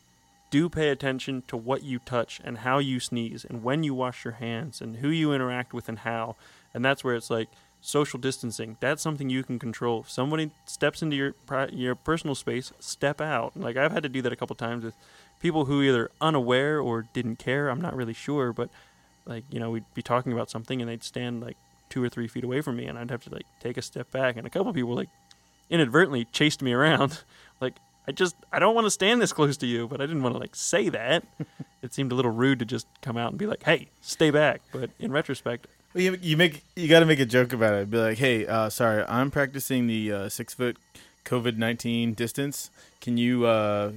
do 0.51 0.69
pay 0.69 0.89
attention 0.89 1.43
to 1.47 1.57
what 1.57 1.83
you 1.83 1.97
touch 1.99 2.39
and 2.43 2.59
how 2.59 2.77
you 2.77 2.99
sneeze 2.99 3.43
and 3.43 3.63
when 3.63 3.83
you 3.83 3.95
wash 3.95 4.23
your 4.23 4.33
hands 4.33 4.81
and 4.81 4.97
who 4.97 5.09
you 5.09 5.33
interact 5.33 5.73
with 5.73 5.89
and 5.89 5.99
how. 5.99 6.35
And 6.73 6.85
that's 6.85 7.03
where 7.03 7.15
it's 7.15 7.29
like 7.29 7.47
social 7.79 8.19
distancing. 8.19 8.77
That's 8.79 9.01
something 9.01 9.29
you 9.29 9.43
can 9.43 9.57
control. 9.57 10.01
If 10.01 10.11
somebody 10.11 10.51
steps 10.65 11.01
into 11.01 11.15
your 11.15 11.33
your 11.71 11.95
personal 11.95 12.35
space, 12.35 12.71
step 12.79 13.19
out. 13.19 13.57
Like 13.57 13.77
I've 13.77 13.91
had 13.91 14.03
to 14.03 14.09
do 14.09 14.21
that 14.21 14.33
a 14.33 14.35
couple 14.35 14.55
times 14.55 14.83
with 14.83 14.95
people 15.41 15.65
who 15.65 15.81
either 15.81 16.11
unaware 16.19 16.79
or 16.79 17.07
didn't 17.13 17.37
care. 17.37 17.69
I'm 17.69 17.81
not 17.81 17.95
really 17.95 18.13
sure, 18.13 18.53
but 18.53 18.69
like 19.25 19.45
you 19.49 19.59
know 19.59 19.71
we'd 19.71 19.93
be 19.93 20.01
talking 20.01 20.33
about 20.33 20.51
something 20.51 20.81
and 20.81 20.89
they'd 20.89 21.03
stand 21.03 21.41
like 21.41 21.57
two 21.89 22.03
or 22.03 22.09
three 22.09 22.27
feet 22.27 22.43
away 22.43 22.61
from 22.61 22.77
me 22.77 22.85
and 22.85 22.97
I'd 22.97 23.11
have 23.11 23.23
to 23.23 23.29
like 23.33 23.45
take 23.61 23.77
a 23.77 23.81
step 23.81 24.11
back. 24.11 24.35
And 24.37 24.45
a 24.45 24.49
couple 24.49 24.71
people 24.73 24.95
like 24.95 25.09
inadvertently 25.69 26.25
chased 26.25 26.61
me 26.61 26.73
around. 26.73 27.23
like 27.61 27.75
I 28.07 28.11
just 28.11 28.35
I 28.51 28.59
don't 28.59 28.75
want 28.75 28.85
to 28.85 28.91
stand 28.91 29.21
this 29.21 29.31
close 29.33 29.57
to 29.57 29.67
you, 29.67 29.87
but 29.87 30.01
I 30.01 30.05
didn't 30.05 30.23
want 30.23 30.35
to 30.35 30.39
like 30.39 30.55
say 30.55 30.89
that. 30.89 31.23
it 31.81 31.93
seemed 31.93 32.11
a 32.11 32.15
little 32.15 32.31
rude 32.31 32.59
to 32.59 32.65
just 32.65 32.87
come 33.01 33.17
out 33.17 33.29
and 33.29 33.37
be 33.37 33.45
like, 33.45 33.63
"Hey, 33.63 33.89
stay 34.01 34.31
back." 34.31 34.61
But 34.71 34.89
in 34.99 35.11
retrospect, 35.11 35.67
Well, 35.93 36.03
you, 36.03 36.17
you 36.21 36.37
make 36.37 36.63
you 36.75 36.87
got 36.87 37.01
to 37.01 37.05
make 37.05 37.19
a 37.19 37.25
joke 37.25 37.53
about 37.53 37.73
it. 37.73 37.89
Be 37.91 37.97
like, 37.97 38.17
hey, 38.17 38.47
uh, 38.47 38.69
sorry, 38.69 39.03
I'm 39.07 39.29
practicing 39.29 39.87
the 39.87 40.11
uh, 40.11 40.29
six 40.29 40.53
foot 40.53 40.77
COVID 41.25 41.57
nineteen 41.57 42.13
distance. 42.13 42.71
Can 43.01 43.17
you 43.17 43.45
uh, 43.45 43.91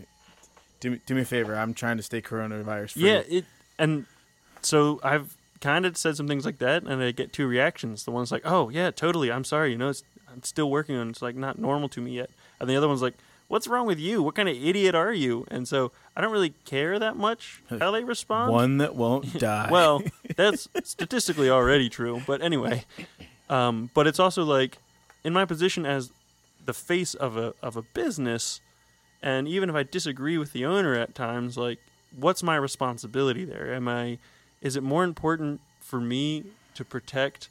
do 0.81 0.91
me, 0.93 1.01
do 1.07 1.15
me 1.15 1.23
a 1.23 1.25
favor? 1.25 1.57
I'm 1.57 1.73
trying 1.73 1.97
to 1.97 2.03
stay 2.03 2.21
coronavirus 2.21 2.93
free. 2.93 3.07
Yeah, 3.07 3.23
it 3.27 3.45
and 3.79 4.05
so 4.61 5.01
I've 5.03 5.35
kind 5.61 5.87
of 5.87 5.97
said 5.97 6.17
some 6.17 6.29
things 6.29 6.45
like 6.45 6.59
that, 6.59 6.83
and 6.83 7.03
I 7.03 7.11
get 7.11 7.33
two 7.33 7.47
reactions. 7.47 8.05
The 8.05 8.11
one's 8.11 8.31
like, 8.31 8.43
"Oh 8.45 8.69
yeah, 8.69 8.91
totally. 8.91 9.33
I'm 9.33 9.45
sorry. 9.45 9.73
You 9.73 9.79
know, 9.79 9.89
it's 9.89 10.05
I'm 10.31 10.43
still 10.43 10.71
working 10.71 10.97
on. 10.97 11.07
it. 11.07 11.11
It's 11.11 11.23
like 11.23 11.37
not 11.37 11.59
normal 11.59 11.89
to 11.91 12.03
me 12.03 12.13
yet." 12.13 12.29
And 12.61 12.69
the 12.69 12.77
other 12.77 12.87
one's 12.87 13.03
like, 13.03 13.15
"What's 13.55 13.69
wrong 13.69 13.87
with 13.87 14.01
you? 14.01 14.21
What 14.21 14.35
kind 14.35 14.49
of 14.49 14.57
idiot 14.57 14.97
are 14.97 15.13
you?" 15.13 15.47
And 15.49 15.69
so 15.69 15.93
I 16.17 16.21
don't 16.21 16.33
really 16.33 16.55
care 16.65 16.99
that 16.99 17.17
much 17.17 17.63
how 17.71 17.93
they 17.93 18.03
respond. 18.03 18.51
one 18.51 18.79
that 18.79 18.97
won't 18.97 19.39
die. 19.39 19.69
Well, 19.71 20.03
that's 20.37 20.69
statistically 20.83 21.49
already 21.49 21.89
true. 21.89 22.21
But 22.27 22.43
anyway, 22.43 22.85
um, 23.49 23.91
but 23.95 24.09
it's 24.09 24.19
also 24.19 24.43
like 24.43 24.79
in 25.23 25.33
my 25.33 25.45
position 25.45 25.87
as 25.87 26.11
the 26.65 26.75
face 26.75 27.15
of 27.15 27.37
a 27.37 27.55
of 27.63 27.77
a 27.77 27.83
business, 27.83 28.61
and 29.23 29.47
even 29.47 29.71
if 29.71 29.77
I 29.77 29.85
disagree 29.85 30.37
with 30.37 30.53
the 30.53 30.65
owner 30.65 30.95
at 30.95 31.15
times, 31.15 31.57
like 31.57 31.79
what's 32.19 32.43
my 32.43 32.57
responsibility 32.57 33.45
there? 33.45 33.73
Am 33.73 33.87
I? 33.87 34.19
Is 34.63 34.75
it 34.75 34.83
more 34.83 35.05
important 35.05 35.61
for 35.81 36.01
me 36.01 36.43
to 36.75 36.85
protect 36.85 37.51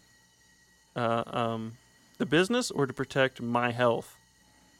uh, 0.97 1.23
um, 1.27 1.77
the 2.17 2.25
business 2.25 2.71
or 2.71 2.87
to 2.87 2.93
protect 2.93 3.41
my 3.41 3.71
health? 3.71 4.17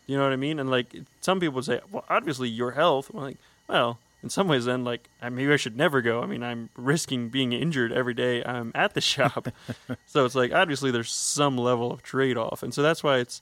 You 0.05 0.17
know 0.17 0.23
what 0.23 0.33
I 0.33 0.37
mean? 0.37 0.59
And 0.59 0.69
like 0.69 0.93
some 1.21 1.39
people 1.39 1.55
would 1.55 1.65
say, 1.65 1.79
well, 1.91 2.05
obviously 2.09 2.49
your 2.49 2.71
health. 2.71 3.09
I'm 3.13 3.19
like, 3.21 3.37
well, 3.67 3.99
in 4.21 4.29
some 4.29 4.47
ways, 4.47 4.65
then 4.65 4.83
like 4.83 5.09
I- 5.21 5.29
maybe 5.29 5.51
I 5.53 5.57
should 5.57 5.77
never 5.77 6.01
go. 6.01 6.21
I 6.21 6.25
mean, 6.25 6.43
I'm 6.43 6.69
risking 6.75 7.29
being 7.29 7.53
injured 7.53 7.91
every 7.91 8.13
day 8.13 8.43
I'm 8.43 8.71
at 8.75 8.93
the 8.93 9.01
shop. 9.01 9.47
so 10.05 10.25
it's 10.25 10.35
like 10.35 10.51
obviously 10.53 10.91
there's 10.91 11.11
some 11.11 11.57
level 11.57 11.91
of 11.91 12.03
trade 12.03 12.37
off, 12.37 12.63
and 12.63 12.73
so 12.73 12.81
that's 12.81 13.03
why 13.03 13.17
it's 13.19 13.41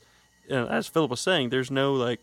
uh, 0.49 0.65
as 0.65 0.87
Philip 0.87 1.11
was 1.11 1.19
saying, 1.21 1.49
there's 1.49 1.71
no 1.71 1.93
like 1.93 2.19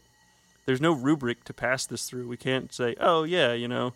there's 0.67 0.81
no 0.81 0.93
rubric 0.93 1.45
to 1.45 1.53
pass 1.55 1.87
this 1.87 2.09
through. 2.09 2.29
We 2.29 2.37
can't 2.37 2.73
say, 2.73 2.95
oh 3.01 3.23
yeah, 3.23 3.53
you 3.55 3.69
know, 3.69 3.95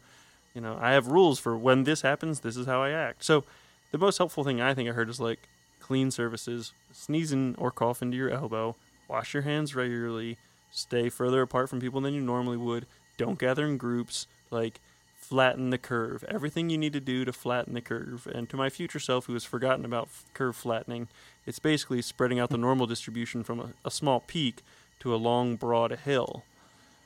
you 0.55 0.61
know, 0.61 0.79
I 0.81 0.93
have 0.93 1.07
rules 1.09 1.39
for 1.39 1.57
when 1.57 1.85
this 1.85 2.03
happens. 2.03 2.41
This 2.41 2.57
is 2.57 2.67
how 2.67 2.83
I 2.83 2.91
act. 2.91 3.25
So 3.25 3.45
the 3.91 3.99
most 3.99 4.19
helpful 4.19 4.43
thing 4.45 4.61
I 4.61 4.75
think 4.75 4.89
I 4.89 4.93
heard 4.93 5.09
is 5.11 5.21
like 5.21 5.41
clean 5.81 6.11
surfaces, 6.11 6.73
sneezing 6.93 7.55
or 7.59 7.71
cough 7.71 8.01
into 8.01 8.17
your 8.17 8.31
elbow, 8.31 8.77
wash 9.13 9.35
your 9.35 9.43
hands 9.43 9.77
regularly, 9.77 10.39
stay 10.71 11.11
further 11.11 11.43
apart 11.43 11.69
from 11.69 11.81
people 11.81 12.01
than 12.01 12.15
you 12.15 12.21
normally 12.23 12.57
would, 12.57 12.87
don't 13.19 13.39
gather 13.39 13.67
in 13.67 13.77
groups, 13.77 14.27
like 14.51 14.81
flatten 15.15 15.69
the 15.69 15.77
curve. 15.77 16.25
Everything 16.29 16.71
you 16.71 16.79
need 16.79 16.95
to 16.95 17.01
do 17.01 17.27
to 17.27 17.33
flatten 17.33 17.75
the 17.75 17.83
curve. 17.83 18.27
And 18.35 18.49
to 18.49 18.57
my 18.57 18.71
future 18.71 18.99
self 18.99 19.27
who 19.27 19.35
has 19.35 19.45
forgotten 19.45 19.85
about 19.85 20.05
f- 20.05 20.25
curve 20.33 20.57
flattening, 20.57 21.09
it's 21.45 21.59
basically 21.59 22.01
spreading 22.01 22.41
out 22.41 22.49
the 22.49 22.57
normal 22.69 22.87
distribution 22.87 23.45
from 23.45 23.61
a, 23.61 23.69
a 23.85 23.91
small 23.91 24.21
peak 24.21 24.63
to 25.01 25.15
a 25.15 25.17
long, 25.17 25.57
broad 25.57 25.93
hill. 26.05 26.43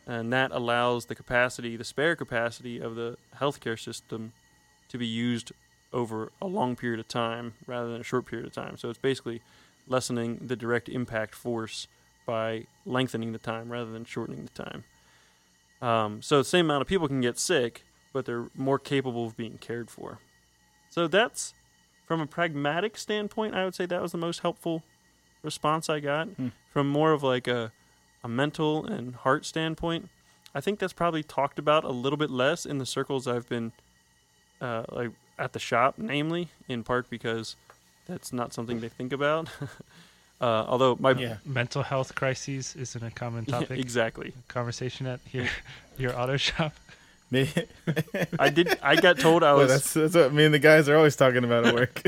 And 0.07 0.32
that 0.32 0.52
allows 0.52 1.07
the 1.07 1.16
capacity, 1.16 1.76
the 1.76 1.82
spare 1.82 2.14
capacity 2.14 2.78
of 2.78 2.94
the 2.94 3.16
healthcare 3.40 3.78
system 3.78 4.32
to 4.90 4.96
be 4.96 5.07
used 5.07 5.50
over 5.92 6.30
a 6.40 6.46
long 6.46 6.76
period 6.76 7.00
of 7.00 7.09
time 7.09 7.54
rather 7.66 7.90
than 7.90 8.00
a 8.00 8.04
short 8.04 8.26
period 8.26 8.46
of 8.46 8.52
time. 8.52 8.76
So 8.76 8.90
it's 8.90 8.98
basically 8.98 9.42
lessening 9.88 10.38
the 10.46 10.54
direct 10.54 10.88
impact 10.88 11.34
force 11.34 11.88
by 12.27 12.66
lengthening 12.85 13.33
the 13.33 13.39
time 13.39 13.70
rather 13.70 13.91
than 13.91 14.05
shortening 14.05 14.49
the 14.53 14.64
time. 14.64 14.85
Um, 15.81 16.22
so 16.22 16.39
the 16.39 16.45
same 16.45 16.66
amount 16.66 16.83
of 16.83 16.89
people 16.89 17.09
can 17.09 17.20
get 17.20 17.39
sick, 17.39 17.83
but 18.12 18.27
they're 18.27 18.47
more 18.55 18.79
capable 18.79 19.27
of 19.27 19.37
being 19.37 19.59
cared 19.59 19.91
for. 19.91 20.18
So 20.91 21.07
that's 21.07 21.55
from 22.07 22.20
a 22.20 22.27
pragmatic 22.27 22.97
standpoint, 22.97 23.55
I 23.55 23.64
would 23.64 23.74
say 23.74 23.87
that 23.87 24.03
was 24.03 24.12
the 24.12 24.18
most 24.18 24.41
helpful 24.41 24.83
response 25.43 25.89
I 25.89 26.01
got. 26.01 26.29
Hmm. 26.29 26.49
From 26.72 26.89
more 26.89 27.12
of 27.12 27.22
like 27.22 27.49
a, 27.49 27.72
a 28.22 28.29
mental 28.29 28.85
and 28.85 29.14
heart 29.14 29.45
standpoint, 29.47 30.09
I 30.55 30.61
think 30.61 30.79
that's 30.79 30.93
probably 30.93 31.22
talked 31.22 31.59
about 31.59 31.85
a 31.85 31.91
little 31.91 32.16
bit 32.16 32.31
less 32.31 32.64
in 32.64 32.79
the 32.79 32.87
circles 32.87 33.27
I've 33.27 33.49
been 33.49 33.72
uh, 34.61 34.85
like 34.91 35.11
at 35.39 35.53
the 35.53 35.59
shop, 35.59 35.97
namely 35.99 36.49
in 36.68 36.83
part 36.83 37.11
because 37.11 37.57
that's 38.07 38.33
not 38.33 38.53
something 38.53 38.81
they 38.81 38.89
think 38.89 39.12
about. 39.12 39.49
uh, 40.41 40.64
although 40.68 40.97
my 41.01 41.12
yeah. 41.12 41.37
Mental 41.45 41.82
health 41.82 42.14
crises 42.14 42.76
isn't 42.76 43.03
a 43.03 43.11
common 43.11 43.45
Yeah, 43.49 43.61
topic 43.61 43.78
exactly. 43.78 44.32
conversation 44.49 45.07
at 45.07 45.20
your 45.32 45.47
your 45.99 46.18
auto 46.18 46.37
shop. 46.37 46.74
Maybe, 47.30 47.51
I 48.39 48.51
did. 48.51 48.78
I 48.82 48.95
got 48.97 49.18
told 49.18 49.43
I 49.43 49.53
well, 49.53 49.62
was. 49.62 49.72
that's 49.72 49.95
that's 49.95 50.14
what 50.14 50.32
me 50.32 50.45
and 50.45 50.55
the 50.55 50.61
guys 50.61 50.89
are 50.89 50.97
always 50.97 51.16
talking 51.16 51.43
about 51.43 51.66
at 51.66 51.74
work. 51.74 52.01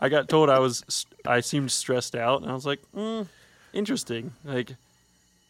I 0.00 0.08
got 0.08 0.28
told 0.28 0.48
I 0.48 0.60
was. 0.60 1.06
I 1.26 1.40
seemed 1.40 1.72
stressed 1.72 2.14
out, 2.14 2.42
and 2.42 2.50
I 2.50 2.54
was 2.54 2.64
like, 2.64 2.78
mm, 2.96 3.26
interesting. 3.72 4.32
Like, 4.44 4.76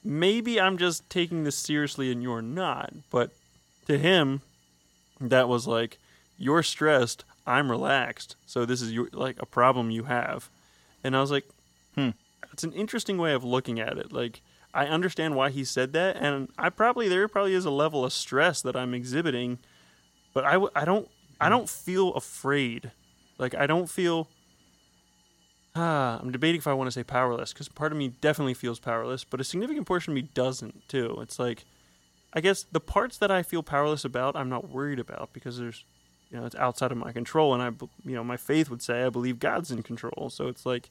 maybe 0.02 0.60
I'm 0.60 0.78
just 0.78 1.08
taking 1.10 1.44
this 1.44 1.56
seriously 1.56 2.10
and 2.10 2.22
you're 2.22 2.40
not. 2.42 2.92
But 3.10 3.30
to 3.86 3.98
him, 3.98 4.40
that 5.20 5.48
was 5.48 5.66
like, 5.66 5.98
you're 6.38 6.62
stressed, 6.62 7.24
I'm 7.46 7.70
relaxed. 7.70 8.36
So 8.46 8.64
this 8.64 8.80
is 8.80 8.92
your 8.92 9.08
like 9.12 9.36
a 9.40 9.46
problem 9.46 9.90
you 9.90 10.04
have. 10.04 10.48
And 11.04 11.16
I 11.16 11.20
was 11.20 11.30
like, 11.30 11.44
Hmm. 11.94 12.10
It's 12.52 12.64
an 12.64 12.72
interesting 12.72 13.18
way 13.18 13.32
of 13.32 13.44
looking 13.44 13.80
at 13.80 13.98
it. 13.98 14.12
Like 14.12 14.42
I 14.72 14.86
understand 14.86 15.34
why 15.34 15.50
he 15.50 15.64
said 15.64 15.92
that, 15.94 16.16
and 16.16 16.48
I 16.58 16.70
probably 16.70 17.08
there 17.08 17.28
probably 17.28 17.54
is 17.54 17.64
a 17.64 17.70
level 17.70 18.04
of 18.04 18.12
stress 18.12 18.62
that 18.62 18.76
I'm 18.76 18.94
exhibiting, 18.94 19.58
but 20.32 20.44
I, 20.44 20.52
w- 20.52 20.70
I 20.74 20.84
don't 20.84 21.08
I 21.40 21.48
don't 21.48 21.68
feel 21.68 22.12
afraid. 22.14 22.92
Like 23.38 23.54
I 23.54 23.66
don't 23.66 23.88
feel. 23.88 24.28
Ah, 25.74 26.18
I'm 26.20 26.32
debating 26.32 26.58
if 26.58 26.66
I 26.66 26.74
want 26.74 26.88
to 26.88 26.92
say 26.92 27.04
powerless 27.04 27.52
because 27.52 27.68
part 27.68 27.92
of 27.92 27.98
me 27.98 28.08
definitely 28.08 28.54
feels 28.54 28.80
powerless, 28.80 29.22
but 29.24 29.40
a 29.40 29.44
significant 29.44 29.86
portion 29.86 30.12
of 30.12 30.16
me 30.16 30.22
doesn't 30.34 30.88
too. 30.88 31.18
It's 31.22 31.38
like, 31.38 31.64
I 32.32 32.40
guess 32.40 32.64
the 32.64 32.80
parts 32.80 33.18
that 33.18 33.30
I 33.30 33.44
feel 33.44 33.62
powerless 33.62 34.04
about, 34.04 34.34
I'm 34.34 34.48
not 34.48 34.68
worried 34.68 34.98
about 34.98 35.30
because 35.32 35.58
there's, 35.58 35.84
you 36.28 36.38
know, 36.38 36.44
it's 36.44 36.56
outside 36.56 36.90
of 36.90 36.98
my 36.98 37.12
control, 37.12 37.54
and 37.54 37.62
I, 37.62 37.68
you 38.04 38.16
know, 38.16 38.24
my 38.24 38.36
faith 38.36 38.68
would 38.68 38.82
say 38.82 39.04
I 39.04 39.10
believe 39.10 39.38
God's 39.38 39.70
in 39.70 39.84
control. 39.84 40.28
So 40.28 40.48
it's 40.48 40.66
like, 40.66 40.90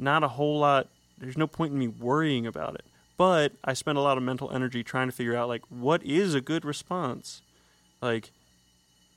not 0.00 0.24
a 0.24 0.28
whole 0.28 0.58
lot. 0.58 0.88
There's 1.18 1.38
no 1.38 1.46
point 1.46 1.72
in 1.72 1.78
me 1.78 1.88
worrying 1.88 2.46
about 2.46 2.74
it. 2.74 2.84
But 3.16 3.52
I 3.62 3.74
spend 3.74 3.98
a 3.98 4.00
lot 4.00 4.16
of 4.16 4.22
mental 4.22 4.50
energy 4.50 4.82
trying 4.82 5.08
to 5.08 5.14
figure 5.14 5.36
out 5.36 5.48
like 5.48 5.62
what 5.68 6.02
is 6.02 6.34
a 6.34 6.40
good 6.40 6.64
response. 6.64 7.42
Like, 8.00 8.30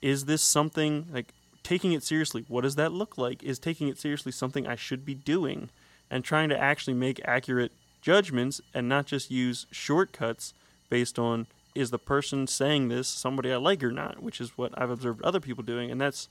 is 0.02 0.26
this 0.26 0.42
something 0.42 1.08
like 1.12 1.34
taking 1.64 1.94
it 1.94 2.04
seriously? 2.04 2.46
What 2.48 2.62
does 2.62 2.76
that 2.76 2.92
look 2.92 3.18
like? 3.18 3.42
Is 3.42 3.60
taking 3.60 3.88
it 3.88 3.98
seriously 3.98 4.32
something 4.32 4.68
I 4.68 4.76
should 4.76 5.06
be 5.06 5.16
doing? 5.16 5.70
And 6.12 6.24
trying 6.24 6.50
to 6.50 6.60
actually 6.60 6.94
make 6.94 7.22
accurate 7.26 7.72
judgments 8.02 8.60
and 8.74 8.90
not 8.90 9.06
just 9.06 9.32
use 9.32 9.66
shortcuts 9.72 10.54
based 10.90 11.18
on 11.18 11.48
is 11.74 11.90
the 11.90 11.98
person 11.98 12.46
saying 12.46 12.90
this 12.90 13.08
somebody 13.08 13.52
I 13.52 13.56
like 13.56 13.84
or 13.84 13.92
not, 13.92 14.22
which 14.22 14.40
is 14.40 14.58
what 14.58 14.72
I've 14.80 14.90
observed 14.90 15.22
other 15.24 15.40
people 15.40 15.64
doing, 15.64 15.90
and 15.90 16.00
that's 16.00 16.28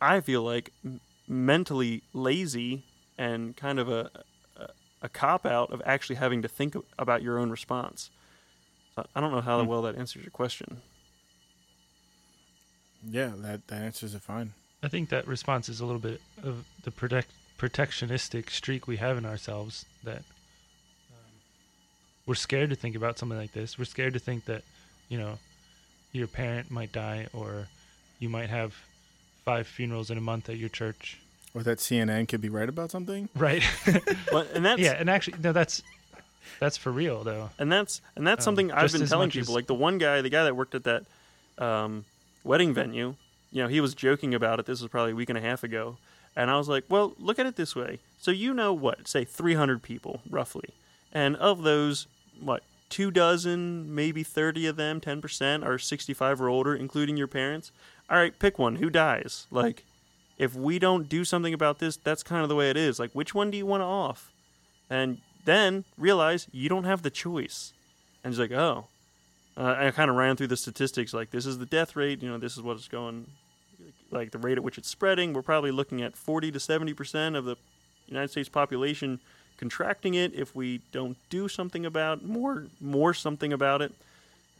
I 0.00 0.20
feel 0.20 0.42
like 0.42 0.72
mentally 1.28 2.02
lazy 2.12 2.84
and 3.18 3.56
kind 3.56 3.78
of 3.78 3.88
a 3.88 4.10
a, 4.56 4.68
a 5.02 5.08
cop 5.08 5.44
out 5.46 5.70
of 5.70 5.82
actually 5.84 6.16
having 6.16 6.42
to 6.42 6.48
think 6.48 6.74
about 6.98 7.22
your 7.22 7.38
own 7.38 7.50
response. 7.50 8.10
So 8.94 9.06
I 9.14 9.20
don't 9.20 9.32
know 9.32 9.40
how 9.42 9.60
Hmm. 9.62 9.66
well 9.68 9.82
that 9.82 9.96
answers 9.96 10.22
your 10.22 10.30
question. 10.30 10.80
Yeah, 13.08 13.32
that, 13.38 13.66
that 13.68 13.82
answers 13.82 14.14
it 14.14 14.22
fine. 14.22 14.52
I 14.82 14.88
think 14.88 15.10
that 15.10 15.26
response 15.26 15.68
is 15.68 15.80
a 15.80 15.86
little 15.86 16.00
bit 16.00 16.20
of 16.42 16.64
the 16.82 16.90
protect, 16.90 17.30
protectionistic 17.58 18.50
streak 18.50 18.86
we 18.86 18.96
have 18.96 19.16
in 19.18 19.24
ourselves 19.24 19.84
that 20.04 20.18
um, 20.18 21.32
we're 22.26 22.34
scared 22.34 22.70
to 22.70 22.76
think 22.76 22.96
about 22.96 23.18
something 23.18 23.38
like 23.38 23.52
this. 23.52 23.78
We're 23.78 23.84
scared 23.84 24.14
to 24.14 24.18
think 24.18 24.44
that, 24.46 24.62
you 25.08 25.18
know, 25.18 25.38
your 26.12 26.26
parent 26.26 26.70
might 26.70 26.92
die 26.92 27.28
or 27.32 27.68
you 28.18 28.28
might 28.28 28.50
have 28.50 28.74
five 29.44 29.66
funerals 29.66 30.10
in 30.10 30.18
a 30.18 30.22
month 30.22 30.48
at 30.48 30.56
your 30.56 30.68
church. 30.70 31.18
Or 31.56 31.62
that 31.62 31.78
CNN 31.78 32.28
could 32.28 32.42
be 32.42 32.50
right 32.50 32.68
about 32.68 32.90
something. 32.90 33.28
Right. 33.34 33.62
But 34.30 34.52
and 34.54 34.62
that's 34.64 34.78
yeah, 34.80 34.92
and 34.92 35.08
actually 35.08 35.38
no 35.42 35.52
that's 35.52 35.82
that's 36.60 36.76
for 36.76 36.92
real 36.92 37.24
though. 37.24 37.48
and 37.58 37.72
that's 37.72 38.02
and 38.14 38.26
that's 38.26 38.40
Um, 38.46 38.50
something 38.56 38.72
I've 38.72 38.92
been 38.92 39.06
telling 39.06 39.30
people. 39.30 39.52
as- 39.52 39.56
Like 39.56 39.66
the 39.66 39.74
one 39.74 39.96
guy, 39.96 40.20
the 40.20 40.28
guy 40.28 40.44
that 40.44 40.54
worked 40.54 40.74
at 40.74 40.84
that 40.84 41.04
um, 41.58 42.04
wedding 42.44 42.74
venue, 42.74 43.14
you 43.52 43.62
know, 43.62 43.68
he 43.68 43.80
was 43.80 43.94
joking 43.94 44.34
about 44.34 44.60
it. 44.60 44.66
This 44.66 44.82
was 44.82 44.90
probably 44.90 45.12
a 45.12 45.14
week 45.14 45.30
and 45.30 45.38
a 45.38 45.40
half 45.40 45.64
ago, 45.64 45.96
and 46.36 46.50
I 46.50 46.58
was 46.58 46.68
like, 46.68 46.84
"Well, 46.90 47.14
look 47.18 47.38
at 47.38 47.46
it 47.46 47.56
this 47.56 47.74
way. 47.74 48.00
So 48.20 48.30
you 48.30 48.52
know 48.52 48.74
what? 48.74 49.08
Say 49.08 49.24
300 49.24 49.82
people 49.82 50.20
roughly, 50.28 50.70
and 51.12 51.36
of 51.36 51.62
those, 51.62 52.06
what 52.38 52.62
two 52.90 53.10
dozen, 53.10 53.94
maybe 53.94 54.22
30 54.22 54.66
of 54.66 54.76
them, 54.76 55.00
10 55.00 55.22
percent 55.22 55.64
are 55.64 55.78
65 55.78 56.40
or 56.42 56.48
older, 56.50 56.74
including 56.74 57.16
your 57.16 57.26
parents. 57.28 57.72
All 58.10 58.18
right, 58.18 58.38
pick 58.38 58.58
one. 58.58 58.76
Who 58.76 58.90
dies? 58.90 59.46
Like, 59.50 59.84
if 60.38 60.54
we 60.54 60.78
don't 60.78 61.08
do 61.08 61.24
something 61.24 61.54
about 61.54 61.78
this, 61.78 61.96
that's 61.96 62.22
kind 62.22 62.42
of 62.42 62.48
the 62.48 62.54
way 62.54 62.70
it 62.70 62.76
is. 62.76 62.98
Like, 62.98 63.10
which 63.12 63.34
one 63.34 63.50
do 63.50 63.56
you 63.56 63.66
want 63.66 63.82
off? 63.82 64.30
And 64.90 65.18
then 65.44 65.84
realize 65.96 66.46
you 66.52 66.68
don't 66.68 66.84
have 66.84 67.02
the 67.02 67.10
choice. 67.10 67.72
And 68.22 68.32
he's 68.32 68.40
like, 68.40 68.52
oh. 68.52 68.86
Uh, 69.58 69.74
I 69.78 69.90
kind 69.90 70.10
of 70.10 70.16
ran 70.16 70.36
through 70.36 70.48
the 70.48 70.56
statistics. 70.56 71.14
Like, 71.14 71.30
this 71.30 71.46
is 71.46 71.56
the 71.56 71.64
death 71.64 71.96
rate. 71.96 72.22
You 72.22 72.28
know, 72.28 72.36
this 72.36 72.56
is 72.56 72.62
what 72.62 72.76
it's 72.76 72.88
going. 72.88 73.26
Like 74.10 74.30
the 74.30 74.38
rate 74.38 74.58
at 74.58 74.62
which 74.62 74.76
it's 74.76 74.88
spreading. 74.88 75.32
We're 75.32 75.42
probably 75.42 75.70
looking 75.70 76.02
at 76.02 76.14
40 76.14 76.52
to 76.52 76.60
70 76.60 76.92
percent 76.92 77.36
of 77.36 77.44
the 77.44 77.56
United 78.06 78.30
States 78.30 78.48
population 78.48 79.18
contracting 79.56 80.14
it 80.14 80.34
if 80.34 80.54
we 80.54 80.80
don't 80.92 81.16
do 81.30 81.48
something 81.48 81.86
about 81.86 82.24
more 82.24 82.66
more 82.80 83.14
something 83.14 83.52
about 83.52 83.82
it. 83.82 83.92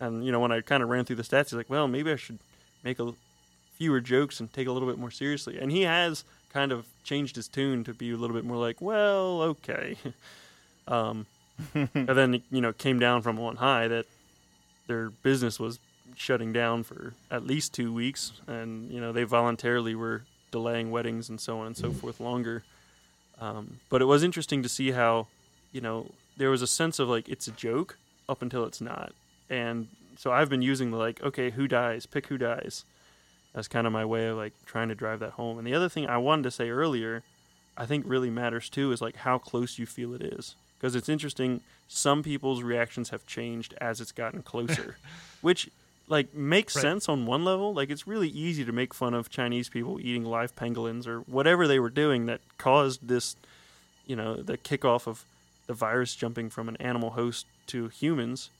And 0.01 0.25
you 0.25 0.33
know, 0.33 0.41
when 0.41 0.53
I 0.53 0.61
kind 0.61 0.83
of 0.83 0.89
ran 0.89 1.05
through 1.05 1.17
the 1.17 1.23
stats, 1.23 1.45
he's 1.45 1.55
like, 1.55 1.71
well, 1.71 1.89
maybe 1.89 2.11
I 2.11 2.17
should 2.17 2.39
make 2.83 2.99
a 2.99 3.13
fewer 3.77 4.01
jokes 4.01 4.41
and 4.41 4.53
take 4.53 4.67
a 4.67 4.73
little 4.73 4.89
bit 4.89 4.99
more 4.99 5.11
seriously. 5.11 5.59
And 5.59 5.71
he 5.71 5.83
has 5.83 6.25
kind 6.53 6.73
of 6.73 6.87
changed 7.05 7.37
his 7.37 7.49
tune 7.49 7.85
to 7.85 7.95
be 7.95 8.11
a 8.11 8.17
little 8.17 8.35
bit 8.35 8.45
more 8.45 8.57
like, 8.57 8.81
well, 8.81 9.43
okay. 9.43 9.97
um, 10.89 11.27
and 11.75 12.09
then 12.09 12.43
you 12.51 12.61
know, 12.61 12.73
came 12.73 12.99
down 12.99 13.23
from 13.23 13.39
on 13.39 13.57
high 13.57 13.89
that 13.89 14.07
their 14.87 15.11
business 15.11 15.59
was 15.59 15.79
shutting 16.15 16.53
down 16.53 16.83
for 16.83 17.13
at 17.31 17.47
least 17.47 17.75
two 17.75 17.93
weeks, 17.93 18.33
and 18.47 18.91
you 18.91 19.01
know 19.01 19.13
they 19.13 19.25
voluntarily 19.25 19.95
were 19.95 20.23
delaying 20.51 20.91
weddings 20.91 21.29
and 21.29 21.41
so 21.41 21.61
on 21.61 21.67
and 21.67 21.77
so 21.77 21.91
forth 21.91 22.21
longer. 22.21 22.63
Um, 23.41 23.81
but 23.91 24.01
it 24.01 24.07
was 24.07 24.23
interesting 24.23 24.63
to 24.63 24.69
see 24.69 24.93
how, 24.93 25.27
you 25.73 25.81
know, 25.81 26.07
there 26.37 26.49
was 26.49 26.63
a 26.63 26.67
sense 26.67 26.99
of 26.99 27.09
like 27.09 27.29
it's 27.29 27.47
a 27.47 27.53
joke 27.53 27.99
up 28.29 28.43
until 28.43 28.65
it's 28.65 28.81
not, 28.81 29.13
and 29.51 29.89
so 30.19 30.33
I've 30.33 30.49
been 30.49 30.63
using 30.63 30.91
the 30.91 30.97
like, 30.97 31.23
okay, 31.23 31.51
who 31.51 31.69
dies? 31.69 32.07
Pick 32.07 32.27
who 32.27 32.39
dies. 32.39 32.85
That's 33.57 33.69
kind 33.69 33.87
of 33.87 33.93
my 33.93 34.05
way 34.05 34.27
of 34.27 34.37
like 34.37 34.53
trying 34.67 34.91
to 34.91 34.95
drive 34.95 35.19
that 35.21 35.33
home. 35.33 35.57
And 35.57 35.67
the 35.67 35.73
other 35.75 35.89
thing 35.89 36.07
I 36.07 36.19
wanted 36.19 36.43
to 36.43 36.51
say 36.51 36.69
earlier, 36.69 37.23
I 37.75 37.87
think 37.87 38.05
really 38.07 38.29
matters 38.29 38.69
too, 38.69 38.93
is 38.93 39.01
like 39.01 39.17
how 39.17 39.39
close 39.39 39.79
you 39.79 39.87
feel 39.87 40.13
it 40.15 40.21
is. 40.23 40.55
Because 40.79 40.95
it's 40.95 41.09
interesting, 41.09 41.63
some 41.89 42.23
people's 42.23 42.63
reactions 42.63 43.09
have 43.09 43.27
changed 43.27 43.73
as 43.81 43.99
it's 43.99 44.13
gotten 44.13 44.43
closer, 44.43 44.99
which 45.41 45.71
like 46.07 46.35
makes 46.35 46.77
Right. 46.77 46.83
sense 46.83 47.09
on 47.09 47.25
one 47.25 47.45
level. 47.47 47.73
Like 47.73 47.89
it's 47.89 48.07
really 48.07 48.29
easy 48.29 48.63
to 48.63 48.73
make 48.73 48.93
fun 48.93 49.15
of 49.15 49.31
Chinese 49.31 49.71
people 49.71 49.99
eating 50.01 50.27
live 50.27 50.55
pangolins 50.55 51.07
or 51.07 51.21
whatever 51.21 51.67
they 51.67 51.81
were 51.81 51.89
doing 51.89 52.27
that 52.27 52.43
caused 52.59 53.09
this, 53.09 53.37
you 54.07 54.15
know, 54.17 54.35
the 54.37 54.59
kickoff 54.59 55.07
of 55.07 55.25
the 55.67 55.73
virus 55.73 56.15
jumping 56.15 56.51
from 56.51 56.69
an 56.69 56.77
animal 56.77 57.11
host 57.11 57.47
to 57.69 57.89
humans. 57.89 58.51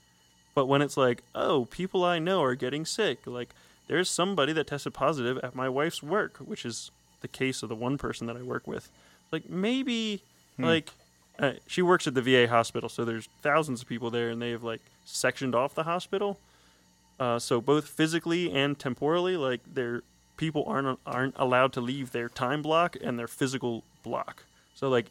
But 0.55 0.65
when 0.65 0.81
it's 0.81 0.97
like, 0.97 1.21
oh, 1.35 1.65
people 1.65 2.03
I 2.03 2.17
know 2.17 2.41
are 2.41 2.55
getting 2.55 2.83
sick, 2.83 3.19
like 3.27 3.49
there's 3.87 4.09
somebody 4.09 4.53
that 4.53 4.67
tested 4.67 4.93
positive 4.93 5.37
at 5.39 5.55
my 5.55 5.69
wife's 5.69 6.03
work, 6.03 6.37
which 6.37 6.65
is 6.65 6.91
the 7.21 7.27
case 7.27 7.63
of 7.63 7.69
the 7.69 7.75
one 7.75 7.97
person 7.97 8.27
that 8.27 8.37
I 8.37 8.41
work 8.41 8.67
with. 8.67 8.89
Like 9.31 9.49
maybe, 9.49 10.21
like 10.57 10.91
uh, 11.39 11.53
she 11.67 11.81
works 11.81 12.07
at 12.07 12.13
the 12.13 12.21
VA 12.21 12.47
hospital, 12.47 12.89
so 12.89 13.05
there's 13.05 13.27
thousands 13.41 13.81
of 13.81 13.87
people 13.87 14.09
there, 14.09 14.29
and 14.29 14.41
they 14.41 14.51
have 14.51 14.63
like 14.63 14.81
sectioned 15.05 15.55
off 15.55 15.75
the 15.75 15.83
hospital. 15.83 16.39
Uh, 17.19 17.39
so 17.39 17.59
both 17.61 17.87
physically 17.87 18.51
and 18.51 18.77
temporally, 18.77 19.37
like 19.37 19.61
their 19.73 20.01
people 20.37 20.63
aren't 20.67 20.99
aren't 21.05 21.35
allowed 21.37 21.73
to 21.73 21.81
leave 21.81 22.11
their 22.11 22.29
time 22.29 22.61
block 22.61 22.95
and 23.01 23.17
their 23.17 23.27
physical 23.27 23.83
block. 24.03 24.43
So 24.75 24.89
like 24.89 25.07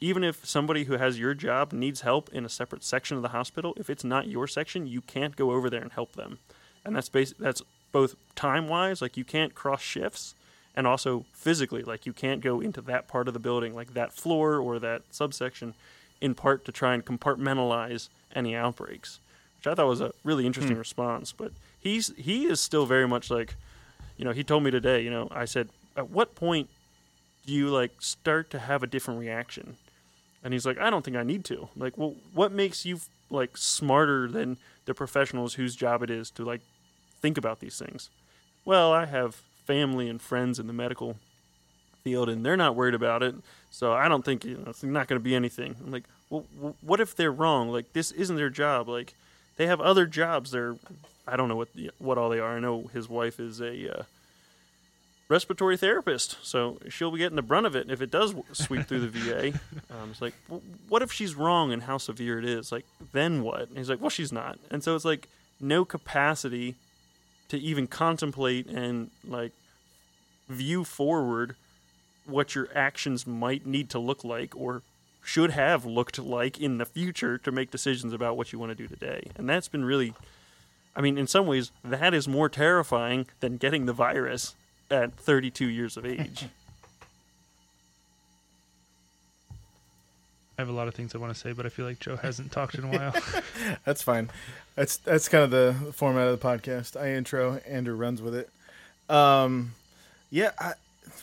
even 0.00 0.24
if 0.24 0.44
somebody 0.44 0.84
who 0.84 0.94
has 0.94 1.18
your 1.18 1.32
job 1.32 1.72
needs 1.72 2.00
help 2.00 2.28
in 2.32 2.44
a 2.44 2.48
separate 2.48 2.82
section 2.82 3.16
of 3.16 3.22
the 3.22 3.28
hospital, 3.28 3.72
if 3.76 3.88
it's 3.88 4.02
not 4.02 4.26
your 4.26 4.48
section, 4.48 4.86
you 4.86 5.00
can't 5.00 5.36
go 5.36 5.52
over 5.52 5.70
there 5.70 5.80
and 5.80 5.92
help 5.92 6.14
them. 6.14 6.38
And 6.84 6.96
that's 6.96 7.08
bas- 7.08 7.34
that's 7.38 7.62
both 7.92 8.16
time 8.34 8.68
wise, 8.68 9.00
like 9.00 9.16
you 9.16 9.24
can't 9.24 9.54
cross 9.54 9.80
shifts, 9.80 10.34
and 10.74 10.86
also 10.86 11.24
physically, 11.32 11.82
like 11.82 12.06
you 12.06 12.12
can't 12.12 12.40
go 12.40 12.60
into 12.60 12.80
that 12.82 13.06
part 13.06 13.28
of 13.28 13.34
the 13.34 13.40
building, 13.40 13.74
like 13.74 13.94
that 13.94 14.12
floor 14.12 14.56
or 14.56 14.78
that 14.78 15.02
subsection, 15.10 15.74
in 16.20 16.34
part 16.34 16.64
to 16.64 16.72
try 16.72 16.94
and 16.94 17.04
compartmentalize 17.04 18.08
any 18.34 18.56
outbreaks, 18.56 19.20
which 19.58 19.66
I 19.66 19.74
thought 19.74 19.86
was 19.86 20.00
a 20.00 20.12
really 20.24 20.46
interesting 20.46 20.74
hmm. 20.74 20.80
response. 20.80 21.32
But 21.32 21.52
he's 21.78 22.12
he 22.16 22.46
is 22.46 22.60
still 22.60 22.86
very 22.86 23.06
much 23.06 23.30
like, 23.30 23.54
you 24.16 24.24
know, 24.24 24.32
he 24.32 24.42
told 24.42 24.62
me 24.62 24.70
today, 24.70 25.02
you 25.02 25.10
know, 25.10 25.28
I 25.30 25.44
said, 25.44 25.68
at 25.96 26.10
what 26.10 26.34
point 26.34 26.70
do 27.46 27.52
you 27.52 27.68
like 27.68 27.92
start 28.00 28.50
to 28.50 28.58
have 28.58 28.82
a 28.82 28.86
different 28.86 29.20
reaction? 29.20 29.76
And 30.44 30.52
he's 30.52 30.66
like, 30.66 30.78
I 30.78 30.90
don't 30.90 31.04
think 31.04 31.16
I 31.16 31.22
need 31.22 31.44
to. 31.46 31.68
Like, 31.76 31.96
well, 31.96 32.14
what 32.32 32.50
makes 32.50 32.84
you 32.84 33.00
like 33.30 33.56
smarter 33.56 34.26
than 34.28 34.56
the 34.84 34.94
professionals 34.94 35.54
whose 35.54 35.76
job 35.76 36.02
it 36.02 36.10
is 36.10 36.30
to 36.32 36.44
like 36.44 36.60
think 37.22 37.38
about 37.38 37.60
these 37.60 37.78
things? 37.78 38.10
Well, 38.64 38.92
I 38.92 39.06
have 39.06 39.36
family 39.64 40.08
and 40.08 40.20
friends 40.20 40.58
in 40.58 40.66
the 40.66 40.72
medical 40.72 41.16
field, 42.02 42.28
and 42.28 42.44
they're 42.44 42.56
not 42.56 42.74
worried 42.74 42.94
about 42.94 43.22
it. 43.22 43.34
So 43.70 43.92
I 43.92 44.08
don't 44.08 44.24
think 44.24 44.44
you 44.44 44.58
know, 44.58 44.64
it's 44.70 44.82
not 44.82 45.08
going 45.08 45.18
to 45.18 45.24
be 45.24 45.34
anything. 45.34 45.76
I'm 45.82 45.90
like, 45.90 46.04
well, 46.28 46.44
what 46.80 47.00
if 47.00 47.16
they're 47.16 47.32
wrong? 47.32 47.70
Like, 47.70 47.92
this 47.92 48.10
isn't 48.12 48.36
their 48.36 48.50
job. 48.50 48.88
Like, 48.88 49.14
they 49.56 49.66
have 49.66 49.80
other 49.80 50.06
jobs. 50.06 50.50
They're, 50.50 50.76
I 51.26 51.36
don't 51.36 51.48
know 51.48 51.56
what 51.56 51.72
the, 51.74 51.90
what 51.98 52.18
all 52.18 52.28
they 52.28 52.40
are. 52.40 52.56
I 52.56 52.60
know 52.60 52.90
his 52.92 53.08
wife 53.08 53.38
is 53.40 53.60
a 53.60 53.98
uh, 53.98 54.02
respiratory 55.28 55.76
therapist, 55.76 56.36
so 56.42 56.78
she'll 56.88 57.10
be 57.10 57.18
getting 57.18 57.36
the 57.36 57.42
brunt 57.42 57.66
of 57.66 57.76
it 57.76 57.90
if 57.90 58.02
it 58.02 58.10
does 58.10 58.34
sweep 58.52 58.86
through 58.86 59.00
the 59.00 59.08
VA. 59.18 59.48
Um, 59.90 60.10
it's 60.10 60.20
like, 60.22 60.34
w- 60.48 60.62
what 60.88 61.02
if 61.02 61.12
she's 61.12 61.34
wrong 61.34 61.72
and 61.72 61.82
how 61.84 61.98
severe 61.98 62.38
it 62.38 62.44
is? 62.44 62.72
Like, 62.72 62.84
then 63.12 63.42
what? 63.42 63.68
And 63.68 63.78
he's 63.78 63.88
like, 63.88 64.00
well, 64.00 64.10
she's 64.10 64.32
not. 64.32 64.58
And 64.70 64.82
so 64.82 64.94
it's 64.94 65.04
like 65.04 65.28
no 65.60 65.84
capacity 65.84 66.74
to 67.52 67.58
even 67.58 67.86
contemplate 67.86 68.66
and 68.66 69.10
like 69.28 69.52
view 70.48 70.84
forward 70.84 71.54
what 72.24 72.54
your 72.54 72.66
actions 72.74 73.26
might 73.26 73.66
need 73.66 73.90
to 73.90 73.98
look 73.98 74.24
like 74.24 74.56
or 74.56 74.80
should 75.22 75.50
have 75.50 75.84
looked 75.84 76.18
like 76.18 76.58
in 76.58 76.78
the 76.78 76.86
future 76.86 77.36
to 77.36 77.52
make 77.52 77.70
decisions 77.70 78.14
about 78.14 78.38
what 78.38 78.54
you 78.54 78.58
want 78.58 78.70
to 78.70 78.74
do 78.74 78.88
today. 78.88 79.24
And 79.36 79.46
that's 79.46 79.68
been 79.68 79.84
really 79.84 80.14
I 80.96 81.02
mean, 81.02 81.18
in 81.18 81.26
some 81.26 81.46
ways, 81.46 81.72
that 81.84 82.14
is 82.14 82.26
more 82.26 82.48
terrifying 82.48 83.26
than 83.40 83.58
getting 83.58 83.84
the 83.84 83.92
virus 83.92 84.54
at 84.90 85.14
32 85.14 85.66
years 85.66 85.98
of 85.98 86.06
age. 86.06 86.46
I 90.58 90.62
have 90.62 90.68
a 90.68 90.72
lot 90.72 90.88
of 90.88 90.94
things 90.94 91.14
I 91.14 91.18
want 91.18 91.32
to 91.32 91.38
say, 91.38 91.52
but 91.52 91.64
I 91.66 91.68
feel 91.70 91.86
like 91.86 91.98
Joe 91.98 92.16
hasn't 92.16 92.52
talked 92.52 92.74
in 92.74 92.84
a 92.84 92.88
while. 92.88 93.14
That's 93.84 94.02
fine. 94.02 94.30
That's 94.74 94.96
that's 94.98 95.28
kind 95.28 95.44
of 95.44 95.50
the 95.50 95.92
format 95.92 96.28
of 96.28 96.40
the 96.40 96.46
podcast. 96.46 97.00
I 97.00 97.12
intro, 97.12 97.60
Andrew 97.66 97.94
runs 97.94 98.22
with 98.22 98.34
it. 98.34 98.48
Um, 99.08 99.72
yeah. 100.30 100.50
I, 100.58 100.72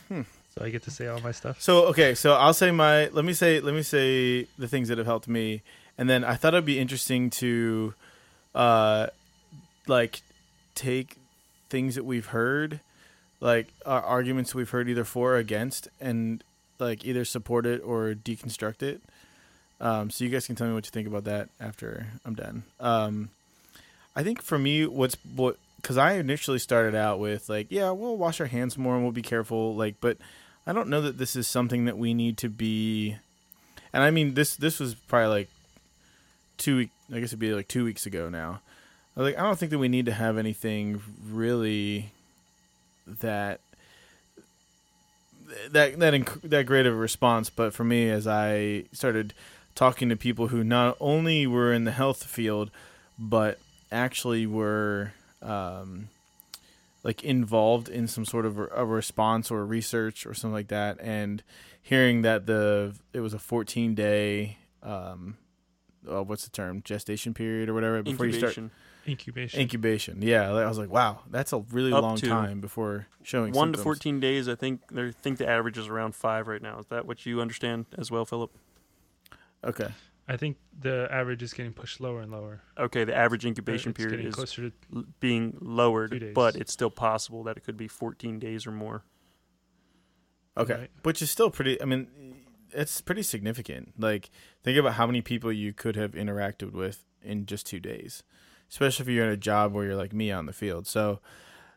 so 0.09 0.25
I 0.61 0.69
get 0.69 0.83
to 0.83 0.91
say 0.91 1.07
all 1.07 1.19
my 1.21 1.31
stuff. 1.31 1.61
so 1.61 1.85
okay, 1.85 2.15
so 2.15 2.33
I'll 2.33 2.53
say 2.53 2.71
my. 2.71 3.07
Let 3.07 3.25
me 3.25 3.33
say. 3.33 3.59
Let 3.59 3.73
me 3.73 3.81
say 3.81 4.47
the 4.57 4.67
things 4.67 4.87
that 4.89 4.97
have 4.97 5.07
helped 5.07 5.27
me, 5.27 5.61
and 5.97 6.09
then 6.09 6.23
I 6.23 6.35
thought 6.35 6.53
it'd 6.53 6.65
be 6.65 6.79
interesting 6.79 7.29
to, 7.31 7.93
uh, 8.53 9.07
like, 9.87 10.21
take 10.75 11.17
things 11.69 11.95
that 11.95 12.03
we've 12.03 12.27
heard, 12.27 12.79
like 13.39 13.67
uh, 13.85 14.01
arguments 14.03 14.53
we've 14.53 14.69
heard 14.69 14.89
either 14.89 15.03
for 15.03 15.33
or 15.33 15.37
against, 15.37 15.87
and 16.01 16.43
like 16.79 17.05
either 17.05 17.25
support 17.25 17.65
it 17.65 17.81
or 17.83 18.13
deconstruct 18.13 18.81
it. 18.81 19.01
Um, 19.81 20.09
so 20.09 20.23
you 20.25 20.29
guys 20.29 20.45
can 20.45 20.55
tell 20.55 20.67
me 20.67 20.73
what 20.73 20.85
you 20.85 20.91
think 20.91 21.07
about 21.07 21.23
that 21.23 21.49
after 21.59 22.07
I'm 22.25 22.35
done. 22.35 22.63
Um, 22.79 23.29
I 24.15 24.23
think 24.23 24.41
for 24.41 24.59
me, 24.59 24.85
what's 24.85 25.15
what 25.35 25.57
because 25.81 25.97
I 25.97 26.13
initially 26.13 26.59
started 26.59 26.93
out 26.95 27.19
with 27.19 27.47
like, 27.47 27.67
yeah, 27.69 27.91
we'll 27.91 28.17
wash 28.17 28.41
our 28.41 28.47
hands 28.47 28.77
more 28.77 28.95
and 28.95 29.03
we'll 29.03 29.13
be 29.13 29.21
careful, 29.21 29.75
like, 29.75 29.95
but 30.01 30.17
I 30.67 30.73
don't 30.73 30.89
know 30.89 31.01
that 31.01 31.17
this 31.17 31.35
is 31.37 31.47
something 31.47 31.85
that 31.85 31.97
we 31.97 32.13
need 32.13 32.37
to 32.39 32.49
be. 32.49 33.15
And 33.93 34.03
I 34.03 34.11
mean, 34.11 34.33
this 34.33 34.55
this 34.57 34.79
was 34.79 34.93
probably 34.95 35.27
like 35.29 35.49
two. 36.57 36.77
week- 36.77 36.89
I 37.11 37.19
guess 37.19 37.29
it'd 37.29 37.39
be 37.39 37.53
like 37.55 37.67
two 37.67 37.83
weeks 37.85 38.05
ago 38.05 38.29
now. 38.29 38.61
I 39.17 39.21
like, 39.21 39.37
I 39.39 39.41
don't 39.41 39.57
think 39.57 39.71
that 39.71 39.79
we 39.79 39.87
need 39.87 40.05
to 40.05 40.13
have 40.13 40.37
anything 40.37 41.01
really 41.27 42.11
that 43.21 43.61
that 45.71 45.97
that 45.99 46.13
inc- 46.13 46.41
that 46.43 46.65
great 46.65 46.85
of 46.85 46.93
a 46.93 46.97
response. 46.97 47.49
But 47.49 47.73
for 47.73 47.83
me, 47.83 48.09
as 48.09 48.27
I 48.27 48.83
started 48.93 49.33
talking 49.79 50.09
to 50.09 50.17
people 50.17 50.47
who 50.47 50.61
not 50.61 50.97
only 50.99 51.47
were 51.47 51.71
in 51.71 51.85
the 51.85 51.91
health 51.91 52.25
field, 52.25 52.69
but 53.17 53.57
actually 53.93 54.45
were 54.45 55.13
um, 55.41 56.09
like 57.01 57.23
involved 57.23 57.87
in 57.87 58.05
some 58.05 58.25
sort 58.25 58.45
of 58.45 58.59
a, 58.59 58.67
a 58.75 58.85
response 58.85 59.49
or 59.49 59.65
research 59.65 60.25
or 60.25 60.33
something 60.33 60.53
like 60.53 60.67
that, 60.67 60.97
and 60.99 61.41
hearing 61.81 62.23
that 62.23 62.45
the 62.45 62.93
it 63.13 63.21
was 63.21 63.33
a 63.33 63.39
14 63.39 63.95
day 63.95 64.57
um, 64.83 65.37
uh, 66.11 66.23
what's 66.23 66.43
the 66.43 66.51
term 66.51 66.81
gestation 66.83 67.33
period 67.33 67.69
or 67.69 67.73
whatever 67.73 68.03
before 68.03 68.25
you 68.25 68.33
start 68.33 68.57
Incubation. 68.57 68.71
Incubation. 69.07 69.61
incubation. 69.61 70.21
Yeah, 70.21 70.51
I 70.51 70.67
was 70.67 70.77
like, 70.77 70.89
wow, 70.91 71.21
that's 71.31 71.53
a 71.53 71.59
really 71.71 71.93
Up 71.93 72.03
long 72.03 72.17
time 72.17 72.59
before 72.59 73.07
showing 73.23 73.53
One 73.53 73.67
symptoms. 73.67 73.77
to 73.77 73.83
14 73.83 74.19
days, 74.19 74.49
I 74.49 74.55
think. 74.55 74.81
I 74.95 75.11
think 75.21 75.37
the 75.37 75.49
average 75.49 75.77
is 75.77 75.87
around 75.87 76.15
five 76.15 76.47
right 76.49 76.61
now. 76.61 76.79
Is 76.79 76.87
that 76.87 77.05
what 77.05 77.25
you 77.25 77.39
understand 77.39 77.85
as 77.97 78.11
well, 78.11 78.25
Philip? 78.25 78.51
Okay, 79.63 79.89
I 80.27 80.37
think 80.37 80.57
the 80.79 81.07
average 81.11 81.43
is 81.43 81.53
getting 81.53 81.73
pushed 81.73 81.99
lower 81.99 82.21
and 82.21 82.31
lower. 82.31 82.61
Okay, 82.77 83.03
the 83.03 83.15
average 83.15 83.45
incubation 83.45 83.91
it's 83.91 83.97
period 83.97 84.25
is 84.25 84.35
closer 84.35 84.69
to 84.69 85.05
being 85.19 85.57
lowered, 85.61 86.31
but 86.33 86.55
it's 86.55 86.71
still 86.71 86.89
possible 86.89 87.43
that 87.43 87.57
it 87.57 87.63
could 87.63 87.77
be 87.77 87.87
14 87.87 88.39
days 88.39 88.65
or 88.67 88.71
more. 88.71 89.03
okay, 90.57 90.73
Right. 90.73 90.91
which 91.03 91.21
is 91.21 91.29
still 91.31 91.49
pretty. 91.49 91.81
I 91.81 91.85
mean, 91.85 92.07
it's 92.71 93.01
pretty 93.01 93.23
significant. 93.23 93.93
Like, 93.97 94.29
think 94.63 94.77
about 94.77 94.93
how 94.93 95.05
many 95.05 95.21
people 95.21 95.51
you 95.51 95.73
could 95.73 95.95
have 95.95 96.11
interacted 96.11 96.71
with 96.71 97.05
in 97.21 97.45
just 97.45 97.65
two 97.65 97.79
days, 97.79 98.23
especially 98.69 99.03
if 99.03 99.09
you're 99.09 99.25
in 99.25 99.31
a 99.31 99.37
job 99.37 99.73
where 99.73 99.85
you're 99.85 99.95
like 99.95 100.13
me 100.13 100.31
on 100.31 100.45
the 100.45 100.53
field. 100.53 100.87
So, 100.87 101.19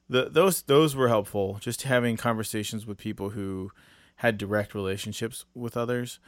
the 0.09 0.29
those 0.29 0.63
those 0.63 0.95
were 0.95 1.09
helpful. 1.09 1.59
Just 1.61 1.83
having 1.83 2.17
conversations 2.17 2.87
with 2.87 2.99
people 2.99 3.31
who 3.31 3.71
had 4.17 4.37
direct 4.39 4.75
relationships 4.75 5.45
with 5.55 5.77
others. 5.77 6.19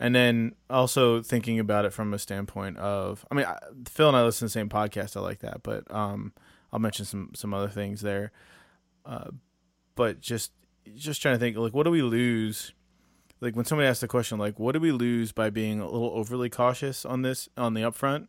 And 0.00 0.14
then 0.14 0.54
also 0.68 1.22
thinking 1.22 1.58
about 1.60 1.84
it 1.84 1.92
from 1.92 2.12
a 2.12 2.18
standpoint 2.18 2.78
of, 2.78 3.24
I 3.30 3.34
mean, 3.34 3.46
I, 3.46 3.58
Phil 3.88 4.08
and 4.08 4.16
I 4.16 4.24
listen 4.24 4.40
to 4.40 4.44
the 4.46 4.50
same 4.50 4.68
podcast. 4.68 5.16
I 5.16 5.20
like 5.20 5.38
that, 5.40 5.62
but 5.62 5.88
um, 5.94 6.32
I'll 6.72 6.80
mention 6.80 7.04
some 7.04 7.30
some 7.34 7.54
other 7.54 7.68
things 7.68 8.00
there. 8.00 8.32
Uh, 9.06 9.30
but 9.94 10.20
just 10.20 10.52
just 10.96 11.22
trying 11.22 11.36
to 11.36 11.38
think, 11.38 11.56
like, 11.56 11.72
what 11.74 11.84
do 11.84 11.90
we 11.90 12.02
lose? 12.02 12.72
Like 13.40 13.54
when 13.56 13.64
somebody 13.64 13.88
asks 13.88 14.00
the 14.00 14.08
question, 14.08 14.38
like, 14.38 14.58
what 14.58 14.72
do 14.72 14.80
we 14.80 14.90
lose 14.90 15.32
by 15.32 15.50
being 15.50 15.80
a 15.80 15.84
little 15.88 16.10
overly 16.10 16.50
cautious 16.50 17.04
on 17.04 17.22
this 17.22 17.48
on 17.56 17.74
the 17.74 17.82
upfront? 17.82 18.28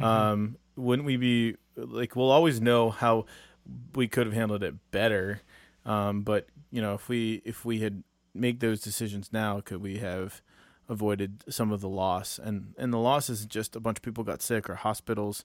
Mhm. 0.00 0.04
Um, 0.04 0.56
wouldn't 0.76 1.06
we 1.06 1.16
be 1.16 1.56
like, 1.76 2.16
we'll 2.16 2.30
always 2.30 2.60
know 2.60 2.90
how 2.90 3.26
we 3.94 4.08
could 4.08 4.26
have 4.26 4.34
handled 4.34 4.62
it 4.62 4.74
better. 4.90 5.40
Um, 5.84 6.22
but 6.22 6.46
you 6.70 6.80
know, 6.80 6.94
if 6.94 7.08
we 7.08 7.42
if 7.44 7.64
we 7.64 7.80
had 7.80 8.02
made 8.32 8.60
those 8.60 8.80
decisions 8.80 9.32
now, 9.32 9.60
could 9.60 9.82
we 9.82 9.98
have 9.98 10.40
avoided 10.88 11.44
some 11.48 11.72
of 11.72 11.80
the 11.80 11.88
loss? 11.88 12.38
And 12.38 12.74
and 12.78 12.92
the 12.92 12.98
loss 12.98 13.30
isn't 13.30 13.50
just 13.50 13.76
a 13.76 13.80
bunch 13.80 13.98
of 13.98 14.02
people 14.02 14.24
got 14.24 14.42
sick 14.42 14.68
or 14.68 14.76
hospitals 14.76 15.44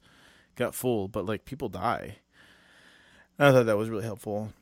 got 0.56 0.76
full, 0.76 1.08
but 1.08 1.26
like 1.26 1.46
people 1.46 1.70
die. 1.70 2.18
I 3.38 3.52
thought 3.52 3.66
that 3.66 3.78
was 3.78 3.90
really 3.90 4.04
helpful. 4.04 4.54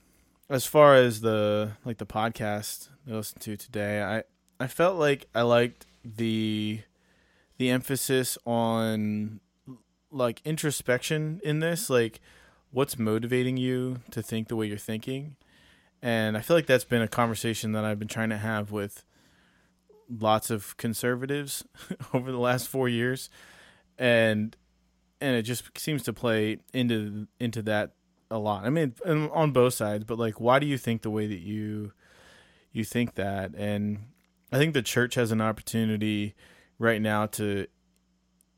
As 0.49 0.65
far 0.65 0.95
as 0.95 1.21
the 1.21 1.73
like 1.83 1.97
the 1.97 2.05
podcast 2.05 2.89
I 3.09 3.13
listened 3.13 3.41
to 3.41 3.57
today, 3.57 4.01
I 4.01 4.23
I 4.59 4.67
felt 4.67 4.97
like 4.97 5.27
I 5.35 5.41
liked 5.41 5.85
the 6.03 6.81
the 7.57 7.69
emphasis 7.69 8.37
on 8.45 9.39
like 10.11 10.41
introspection 10.45 11.41
in 11.43 11.59
this, 11.59 11.89
like 11.89 12.19
what's 12.71 12.97
motivating 12.97 13.57
you 13.57 14.01
to 14.11 14.21
think 14.21 14.47
the 14.47 14.55
way 14.55 14.67
you're 14.67 14.77
thinking. 14.77 15.35
And 16.01 16.37
I 16.37 16.41
feel 16.41 16.55
like 16.55 16.67
that's 16.67 16.83
been 16.83 17.01
a 17.01 17.07
conversation 17.07 17.71
that 17.71 17.83
I've 17.83 17.99
been 17.99 18.07
trying 18.07 18.29
to 18.29 18.37
have 18.37 18.71
with 18.71 19.03
lots 20.09 20.49
of 20.49 20.77
conservatives 20.77 21.65
over 22.13 22.31
the 22.31 22.39
last 22.39 22.67
4 22.67 22.89
years. 22.89 23.29
And 23.97 24.55
and 25.19 25.35
it 25.35 25.43
just 25.43 25.77
seems 25.77 26.03
to 26.03 26.13
play 26.13 26.59
into 26.73 27.27
into 27.39 27.61
that 27.63 27.93
a 28.29 28.37
lot. 28.37 28.65
I 28.65 28.69
mean, 28.69 28.93
on 29.05 29.51
both 29.51 29.73
sides, 29.73 30.03
but 30.03 30.19
like, 30.19 30.39
why 30.39 30.59
do 30.59 30.67
you 30.67 30.77
think 30.77 31.01
the 31.01 31.09
way 31.09 31.27
that 31.27 31.39
you 31.39 31.93
you 32.71 32.83
think 32.83 33.15
that? 33.15 33.55
And 33.55 34.05
I 34.51 34.57
think 34.57 34.73
the 34.73 34.81
church 34.81 35.15
has 35.15 35.31
an 35.31 35.41
opportunity 35.41 36.35
right 36.79 37.01
now 37.01 37.25
to 37.25 37.67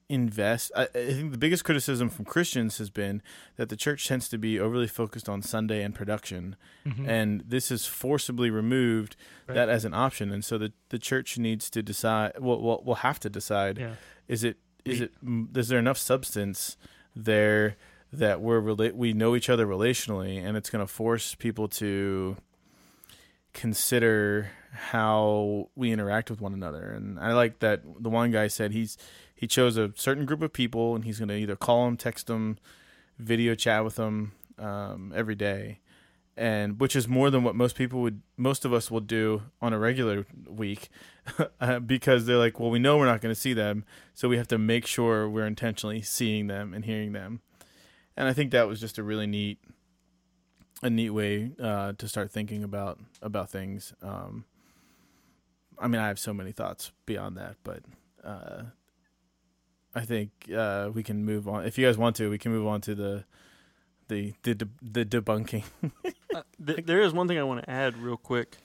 invest. 0.10 0.72
I, 0.76 0.84
I 0.84 0.88
think 1.14 1.32
the 1.32 1.38
biggest 1.38 1.64
criticism 1.64 2.10
from 2.10 2.26
Christians 2.26 2.80
has 2.80 2.90
been 2.90 3.22
that 3.58 3.70
the 3.70 3.76
church 3.78 4.08
tends 4.08 4.28
to 4.30 4.38
be 4.38 4.60
overly 4.60 4.88
focused 4.88 5.30
on 5.30 5.42
Sunday 5.42 5.84
and 5.84 5.94
production, 5.94 6.56
Mhm. 6.86 7.08
and 7.08 7.44
this 7.48 7.70
has 7.70 7.86
forcibly 7.86 8.50
removed 8.50 9.16
Right. 9.48 9.54
that 9.56 9.70
as 9.70 9.86
an 9.86 9.94
option. 9.94 10.32
And 10.32 10.44
so 10.44 10.58
the 10.58 10.74
the 10.90 11.00
church 11.00 11.38
needs 11.38 11.70
to 11.70 11.82
decide. 11.84 12.34
Well, 12.40 12.60
will 12.60 12.84
will 12.84 12.96
have 12.96 13.20
to 13.22 13.30
decide 13.30 13.78
yeah. 13.78 13.96
is 14.28 14.44
it 14.44 14.58
is 14.86 15.02
it 15.02 15.12
is 15.56 15.68
there 15.68 15.80
enough 15.80 15.98
substance 15.98 16.76
there 17.16 17.78
that 18.12 18.42
we're 18.42 18.62
rela- 18.62 18.94
we 18.94 19.14
know 19.14 19.36
each 19.36 19.50
other 19.50 19.68
relationally 19.68 20.38
and 20.44 20.58
it's 20.58 20.70
going 20.72 20.84
to 20.86 20.92
force 20.92 21.36
people 21.36 21.68
to 21.68 22.36
consider 23.54 24.52
how 24.72 25.70
we 25.76 25.92
interact 25.92 26.30
with 26.30 26.42
one 26.42 26.54
another. 26.54 26.92
And 26.92 27.20
i 27.20 27.34
like 27.34 27.60
that 27.60 27.82
the 28.00 28.10
one 28.10 28.32
guy 28.32 28.48
said 28.48 28.72
he's 28.72 28.98
he 29.36 29.48
chose 29.48 29.78
a 29.78 29.92
certain 29.96 30.26
group 30.26 30.42
of 30.42 30.54
people 30.54 30.96
and 30.96 31.06
he's 31.06 31.18
going 31.18 31.30
to 31.30 31.36
either 31.36 31.56
call 31.56 31.86
them 31.86 31.98
text 31.98 32.28
them 32.28 32.58
video 33.18 33.56
chat 33.56 33.84
with 33.84 33.96
them 33.96 34.34
um, 34.58 35.14
every 35.16 35.36
day. 35.36 35.80
And 36.38 36.80
which 36.80 36.96
is 36.96 37.08
more 37.08 37.30
than 37.30 37.44
what 37.44 37.56
most 37.56 37.76
people 37.76 38.02
would 38.02 38.22
most 38.38 38.64
of 38.64 38.74
us 38.74 38.90
will 38.90 39.02
do 39.02 39.44
on 39.62 39.74
a 39.74 39.80
regular 39.80 40.26
week 40.48 40.90
uh, 41.60 41.80
because 41.80 42.26
they're 42.26 42.38
like 42.38 42.60
well 42.60 42.70
we 42.70 42.80
know 42.80 42.98
we're 42.98 43.06
not 43.06 43.22
going 43.22 43.34
to 43.34 43.40
see 43.40 43.54
them 43.54 43.84
so 44.14 44.30
we 44.30 44.38
have 44.38 44.48
to 44.50 44.58
make 44.58 44.86
sure 44.86 45.28
we're 45.28 45.48
intentionally 45.48 46.02
seeing 46.02 46.48
them 46.48 46.74
and 46.74 46.86
hearing 46.86 47.12
them. 47.12 47.42
And 48.16 48.28
i 48.28 48.34
think 48.34 48.52
that 48.52 48.68
was 48.68 48.80
just 48.80 48.98
a 48.98 49.04
really 49.04 49.28
neat 49.28 49.60
a 50.82 50.90
neat 50.90 51.10
way 51.10 51.52
uh, 51.62 51.94
to 51.98 52.08
start 52.08 52.32
thinking 52.32 52.64
about 52.64 53.00
about 53.22 53.50
things. 53.50 53.94
Um, 54.02 54.46
i 55.82 55.88
mean 55.88 56.02
i 56.02 56.08
have 56.08 56.20
so 56.20 56.34
many 56.34 56.52
thoughts 56.52 56.92
beyond 57.06 57.38
that 57.38 57.56
but 57.64 57.82
uh, 58.26 58.64
i 59.96 60.02
think 60.02 60.30
uh, 60.56 60.90
we 60.94 61.04
can 61.04 61.24
move 61.24 61.48
on. 61.48 61.66
If 61.66 61.78
you 61.78 61.86
guys 61.86 61.98
want 61.98 62.16
to 62.18 62.30
we 62.30 62.38
can 62.38 62.52
move 62.52 62.68
on 62.68 62.82
to 62.82 62.94
the 62.96 63.24
the 64.10 64.34
the, 64.44 64.56
de- 64.56 64.68
the 64.82 65.06
debunking. 65.06 65.64
Uh, 66.36 66.44
th- 66.64 66.86
there 66.86 67.02
is 67.02 67.12
one 67.12 67.28
thing 67.28 67.40
I 67.40 67.44
want 67.44 67.64
to 67.64 67.70
add 67.70 67.98
real 67.98 68.16
quick, 68.16 68.58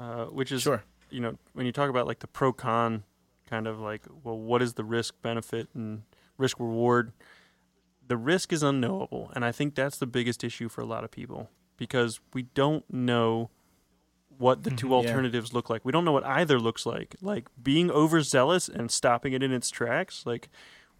uh, 0.00 0.24
which 0.24 0.50
is 0.50 0.62
sure. 0.62 0.82
you 1.10 1.20
know 1.20 1.38
when 1.52 1.64
you 1.64 1.70
talk 1.70 1.90
about 1.90 2.08
like 2.08 2.18
the 2.18 2.26
pro 2.26 2.52
con 2.52 3.04
kind 3.48 3.68
of 3.68 3.78
like 3.78 4.02
well 4.24 4.36
what 4.36 4.62
is 4.62 4.74
the 4.74 4.82
risk 4.82 5.14
benefit 5.22 5.68
and 5.74 6.02
risk 6.38 6.58
reward. 6.58 7.12
The 8.08 8.16
risk 8.16 8.52
is 8.52 8.62
unknowable, 8.62 9.30
and 9.34 9.44
I 9.44 9.52
think 9.52 9.74
that's 9.74 9.98
the 9.98 10.06
biggest 10.06 10.42
issue 10.42 10.68
for 10.68 10.80
a 10.80 10.86
lot 10.86 11.04
of 11.04 11.10
people 11.10 11.50
because 11.76 12.20
we 12.34 12.42
don't 12.42 12.84
know 12.92 13.50
what 14.38 14.62
the 14.62 14.70
two 14.70 14.86
Mhm. 14.86 14.90
Yeah. 14.90 14.96
alternatives 14.96 15.52
look 15.52 15.68
like. 15.68 15.84
We 15.84 15.92
don't 15.92 16.04
know 16.04 16.12
what 16.12 16.24
either 16.24 16.58
looks 16.60 16.86
like. 16.86 17.16
Like 17.20 17.48
being 17.62 17.90
overzealous 17.90 18.68
and 18.68 18.90
stopping 18.90 19.32
it 19.32 19.42
in 19.42 19.52
its 19.52 19.68
tracks. 19.70 20.24
Like, 20.26 20.48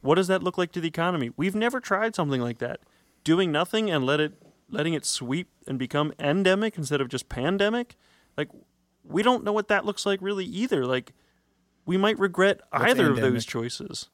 what 0.00 0.16
does 0.16 0.28
that 0.28 0.42
look 0.42 0.58
like 0.58 0.70
to 0.72 0.80
the 0.80 0.88
economy? 0.88 1.30
We've 1.36 1.54
never 1.54 1.80
tried 1.80 2.14
something 2.14 2.40
like 2.40 2.58
that. 2.58 2.80
Doing 3.24 3.50
nothing 3.52 3.90
and 3.90 4.04
let 4.04 4.20
it 4.20 4.34
letting 4.70 4.92
it 4.92 5.06
sweep 5.06 5.48
and 5.66 5.78
become 5.78 6.12
endemic 6.18 6.76
instead 6.76 7.00
of 7.00 7.08
just 7.08 7.28
pandemic. 7.30 7.96
Like, 8.36 8.50
we 9.02 9.22
don't 9.22 9.42
know 9.42 9.52
what 9.52 9.68
that 9.68 9.86
looks 9.86 10.04
like 10.04 10.20
really 10.20 10.44
either. 10.44 10.84
Like, 10.84 11.14
we 11.86 11.96
might 11.96 12.18
regret 12.18 12.60
What's 12.70 12.84
either 12.84 13.10
of 13.10 13.16
those 13.16 13.46
choices. 13.46 14.10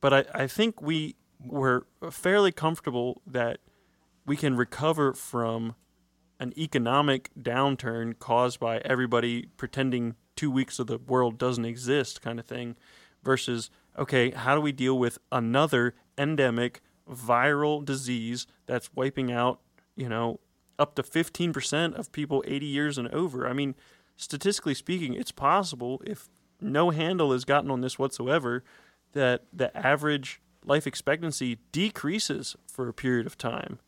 But 0.00 0.14
I, 0.14 0.44
I 0.44 0.46
think 0.46 0.80
we 0.80 1.16
were 1.44 1.86
fairly 2.10 2.52
comfortable 2.52 3.22
that 3.26 3.58
we 4.26 4.36
can 4.36 4.56
recover 4.56 5.12
from 5.12 5.74
an 6.38 6.52
economic 6.56 7.30
downturn 7.38 8.18
caused 8.18 8.58
by 8.60 8.78
everybody 8.78 9.46
pretending 9.56 10.14
two 10.36 10.50
weeks 10.50 10.78
of 10.78 10.86
the 10.86 10.98
world 10.98 11.38
doesn't 11.38 11.64
exist 11.64 12.22
kind 12.22 12.40
of 12.40 12.46
thing 12.46 12.76
versus 13.22 13.70
okay 13.98 14.30
how 14.30 14.54
do 14.54 14.60
we 14.60 14.72
deal 14.72 14.98
with 14.98 15.18
another 15.30 15.94
endemic 16.16 16.80
viral 17.10 17.84
disease 17.84 18.46
that's 18.66 18.94
wiping 18.94 19.30
out 19.30 19.60
you 19.96 20.08
know 20.08 20.40
up 20.78 20.94
to 20.94 21.02
15% 21.02 21.94
of 21.94 22.10
people 22.10 22.42
80 22.46 22.66
years 22.66 22.96
and 22.96 23.08
over? 23.08 23.46
I 23.46 23.52
mean 23.52 23.74
statistically 24.16 24.74
speaking 24.74 25.14
it's 25.14 25.32
possible 25.32 26.00
if 26.06 26.28
no 26.60 26.90
handle 26.90 27.32
is 27.32 27.44
gotten 27.44 27.70
on 27.70 27.80
this 27.80 27.98
whatsoever 27.98 28.64
that 29.12 29.44
the 29.52 29.76
average 29.76 30.40
life 30.64 30.86
expectancy 30.86 31.58
decreases 31.72 32.56
for 32.66 32.88
a 32.88 32.94
period 32.94 33.26
of 33.26 33.38
time 33.38 33.78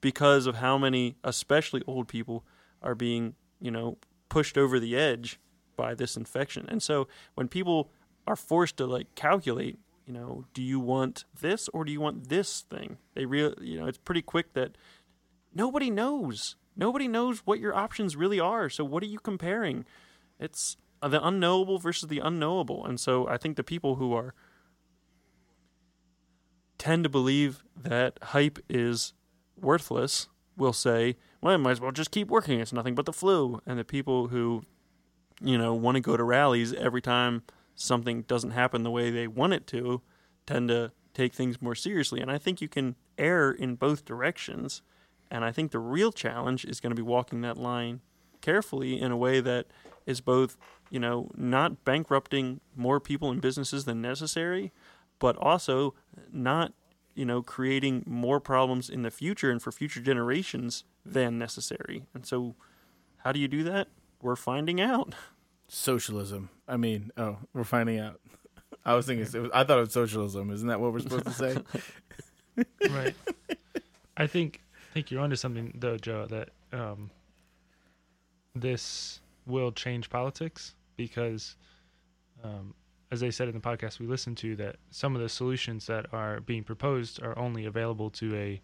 because 0.00 0.46
of 0.46 0.56
how 0.56 0.78
many, 0.78 1.16
especially 1.22 1.82
old 1.86 2.08
people, 2.08 2.44
are 2.82 2.94
being, 2.94 3.34
you 3.60 3.70
know, 3.70 3.98
pushed 4.28 4.58
over 4.58 4.80
the 4.80 4.96
edge 4.96 5.38
by 5.76 5.94
this 5.94 6.16
infection. 6.16 6.66
And 6.68 6.82
so 6.82 7.06
when 7.34 7.48
people 7.48 7.90
are 8.26 8.36
forced 8.36 8.76
to 8.78 8.86
like 8.86 9.14
calculate, 9.14 9.78
you 10.06 10.12
know, 10.12 10.44
do 10.52 10.62
you 10.62 10.80
want 10.80 11.24
this 11.40 11.68
or 11.68 11.84
do 11.84 11.92
you 11.92 12.00
want 12.00 12.28
this 12.28 12.62
thing? 12.62 12.98
They 13.14 13.24
real, 13.24 13.54
you 13.60 13.78
know, 13.78 13.86
it's 13.86 13.98
pretty 13.98 14.22
quick 14.22 14.54
that 14.54 14.76
nobody 15.54 15.90
knows. 15.90 16.56
Nobody 16.76 17.06
knows 17.06 17.40
what 17.40 17.60
your 17.60 17.74
options 17.74 18.16
really 18.16 18.40
are. 18.40 18.68
So 18.68 18.84
what 18.84 19.02
are 19.02 19.06
you 19.06 19.18
comparing? 19.18 19.84
It's 20.40 20.76
the 21.00 21.24
unknowable 21.24 21.78
versus 21.78 22.08
the 22.08 22.20
unknowable. 22.20 22.84
And 22.84 22.98
so 22.98 23.28
I 23.28 23.36
think 23.36 23.56
the 23.56 23.62
people 23.62 23.96
who 23.96 24.12
are 24.14 24.34
tend 26.82 27.04
to 27.04 27.08
believe 27.08 27.62
that 27.80 28.18
hype 28.20 28.58
is 28.68 29.12
worthless 29.56 30.26
will 30.56 30.72
say, 30.72 31.16
well, 31.40 31.54
I 31.54 31.56
might 31.56 31.70
as 31.70 31.80
well 31.80 31.92
just 31.92 32.10
keep 32.10 32.26
working. 32.26 32.58
It's 32.58 32.72
nothing 32.72 32.96
but 32.96 33.06
the 33.06 33.12
flu. 33.12 33.62
And 33.64 33.78
the 33.78 33.84
people 33.84 34.26
who, 34.26 34.64
you 35.40 35.56
know, 35.56 35.74
want 35.74 35.94
to 35.94 36.00
go 36.00 36.16
to 36.16 36.24
rallies 36.24 36.72
every 36.72 37.00
time 37.00 37.44
something 37.76 38.22
doesn't 38.22 38.50
happen 38.50 38.82
the 38.82 38.90
way 38.90 39.12
they 39.12 39.28
want 39.28 39.52
it 39.52 39.68
to 39.68 40.02
tend 40.44 40.70
to 40.70 40.90
take 41.14 41.34
things 41.34 41.62
more 41.62 41.76
seriously. 41.76 42.20
And 42.20 42.32
I 42.32 42.38
think 42.38 42.60
you 42.60 42.66
can 42.66 42.96
err 43.16 43.52
in 43.52 43.76
both 43.76 44.04
directions. 44.04 44.82
And 45.30 45.44
I 45.44 45.52
think 45.52 45.70
the 45.70 45.78
real 45.78 46.10
challenge 46.10 46.64
is 46.64 46.80
going 46.80 46.90
to 46.90 46.96
be 46.96 47.00
walking 47.00 47.42
that 47.42 47.56
line 47.56 48.00
carefully 48.40 49.00
in 49.00 49.12
a 49.12 49.16
way 49.16 49.38
that 49.38 49.66
is 50.04 50.20
both, 50.20 50.56
you 50.90 50.98
know, 50.98 51.30
not 51.36 51.84
bankrupting 51.84 52.60
more 52.74 52.98
people 52.98 53.30
and 53.30 53.40
businesses 53.40 53.84
than 53.84 54.02
necessary, 54.02 54.72
but 55.22 55.36
also 55.36 55.94
not 56.32 56.72
you 57.14 57.24
know, 57.24 57.42
creating 57.42 58.02
more 58.06 58.40
problems 58.40 58.88
in 58.88 59.02
the 59.02 59.10
future 59.10 59.50
and 59.50 59.62
for 59.62 59.70
future 59.70 60.00
generations 60.00 60.84
than 61.04 61.38
necessary. 61.38 62.04
And 62.14 62.24
so, 62.24 62.54
how 63.18 63.32
do 63.32 63.40
you 63.40 63.48
do 63.48 63.62
that? 63.64 63.88
We're 64.20 64.36
finding 64.36 64.80
out. 64.80 65.14
Socialism. 65.68 66.50
I 66.66 66.76
mean, 66.76 67.10
oh, 67.16 67.38
we're 67.52 67.64
finding 67.64 67.98
out. 67.98 68.20
I 68.84 68.94
was 68.94 69.06
thinking, 69.06 69.26
it 69.26 69.42
was, 69.42 69.50
I 69.54 69.64
thought 69.64 69.78
it 69.78 69.82
was 69.82 69.92
socialism. 69.92 70.50
Isn't 70.50 70.68
that 70.68 70.80
what 70.80 70.92
we're 70.92 71.00
supposed 71.00 71.26
to 71.26 71.32
say? 71.32 71.56
right. 72.90 73.14
I 74.16 74.26
think 74.26 74.60
I 74.90 74.94
think 74.94 75.10
you're 75.10 75.20
onto 75.20 75.36
something 75.36 75.72
though, 75.78 75.96
Joe. 75.96 76.26
That 76.26 76.48
um, 76.72 77.10
this 78.54 79.20
will 79.46 79.72
change 79.72 80.10
politics 80.10 80.74
because, 80.96 81.56
um, 82.42 82.74
as 83.12 83.22
I 83.22 83.28
said 83.28 83.46
in 83.46 83.54
the 83.54 83.60
podcast 83.60 84.00
we 84.00 84.06
listened 84.06 84.38
to, 84.38 84.56
that 84.56 84.76
some 84.90 85.14
of 85.14 85.20
the 85.20 85.28
solutions 85.28 85.86
that 85.86 86.06
are 86.14 86.40
being 86.40 86.64
proposed 86.64 87.22
are 87.22 87.38
only 87.38 87.66
available 87.66 88.08
to 88.08 88.34
a 88.34 88.60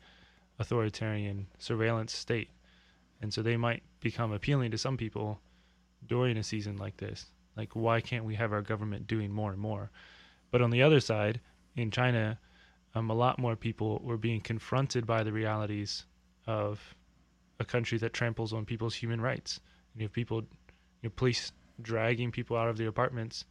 authoritarian 0.59 1.47
surveillance 1.59 2.15
state, 2.15 2.49
and 3.21 3.33
so 3.33 3.43
they 3.43 3.59
might 3.59 3.83
become 4.01 4.33
appealing 4.33 4.71
to 4.71 4.79
some 4.79 4.97
people 4.97 5.39
during 6.07 6.39
a 6.39 6.43
season 6.43 6.79
like 6.79 6.97
this. 6.97 7.27
Like, 7.59 7.77
why 7.77 8.01
can't 8.01 8.25
we 8.25 8.37
have 8.37 8.55
our 8.55 8.63
government 8.63 9.07
doing 9.07 9.31
more 9.31 9.53
and 9.53 9.61
more? 9.61 9.91
But 10.51 10.63
on 10.63 10.71
the 10.71 10.83
other 10.83 11.01
side, 11.01 11.41
in 11.77 11.91
China, 11.91 12.39
um, 12.95 13.11
a 13.11 13.15
lot 13.15 13.39
more 13.39 13.55
people 13.55 14.01
were 14.03 14.17
being 14.17 14.41
confronted 14.41 15.07
by 15.07 15.25
the 15.25 15.33
realities 15.33 16.07
of 16.47 16.95
a 17.61 17.67
country 17.67 17.99
that 17.99 18.15
tramples 18.15 18.55
on 18.55 18.65
people's 18.65 18.95
human 18.95 19.21
rights. 19.21 19.61
You 19.95 20.05
have 20.05 20.13
people, 20.13 20.39
you 21.03 21.11
know, 21.11 21.13
police 21.15 21.53
dragging 21.83 22.33
people 22.33 22.57
out 22.57 22.69
of 22.69 22.79
their 22.79 22.89
apartments 22.89 23.45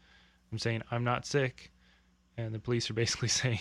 and 0.52 0.62
saying, 0.62 0.84
"I'm 0.92 1.04
not 1.04 1.26
sick," 1.26 1.72
and 2.38 2.54
the 2.54 2.60
police 2.60 2.90
are 2.90 2.94
basically 2.94 3.28
saying, 3.42 3.60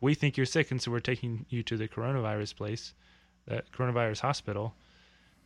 "We 0.00 0.14
think 0.14 0.36
you're 0.36 0.46
sick, 0.46 0.70
and 0.70 0.80
so 0.80 0.90
we're 0.90 1.00
taking 1.00 1.46
you 1.48 1.62
to 1.64 1.76
the 1.76 1.88
coronavirus 1.88 2.56
place, 2.56 2.94
the 3.46 3.62
coronavirus 3.76 4.20
hospital." 4.20 4.74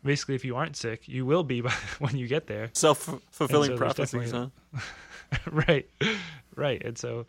Basically, 0.03 0.35
if 0.35 0.47
you 0.47 0.57
aren't 0.57 0.77
sick, 0.77 1.07
you 1.09 1.27
will 1.27 1.43
be 1.43 1.61
by 1.67 1.71
when 1.99 2.17
you 2.17 2.27
get 2.27 2.47
there. 2.47 2.71
Self 2.73 3.21
fulfilling 3.31 3.73
so 3.73 3.77
prophecies, 3.77 4.31
huh? 4.31 4.49
right 5.51 5.89
right 6.57 6.83
and 6.85 6.99
so 6.99 7.27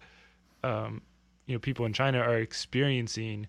um 0.63 1.01
you 1.45 1.55
know 1.55 1.59
people 1.59 1.85
in 1.85 1.93
china 1.93 2.19
are 2.19 2.37
experiencing 2.37 3.47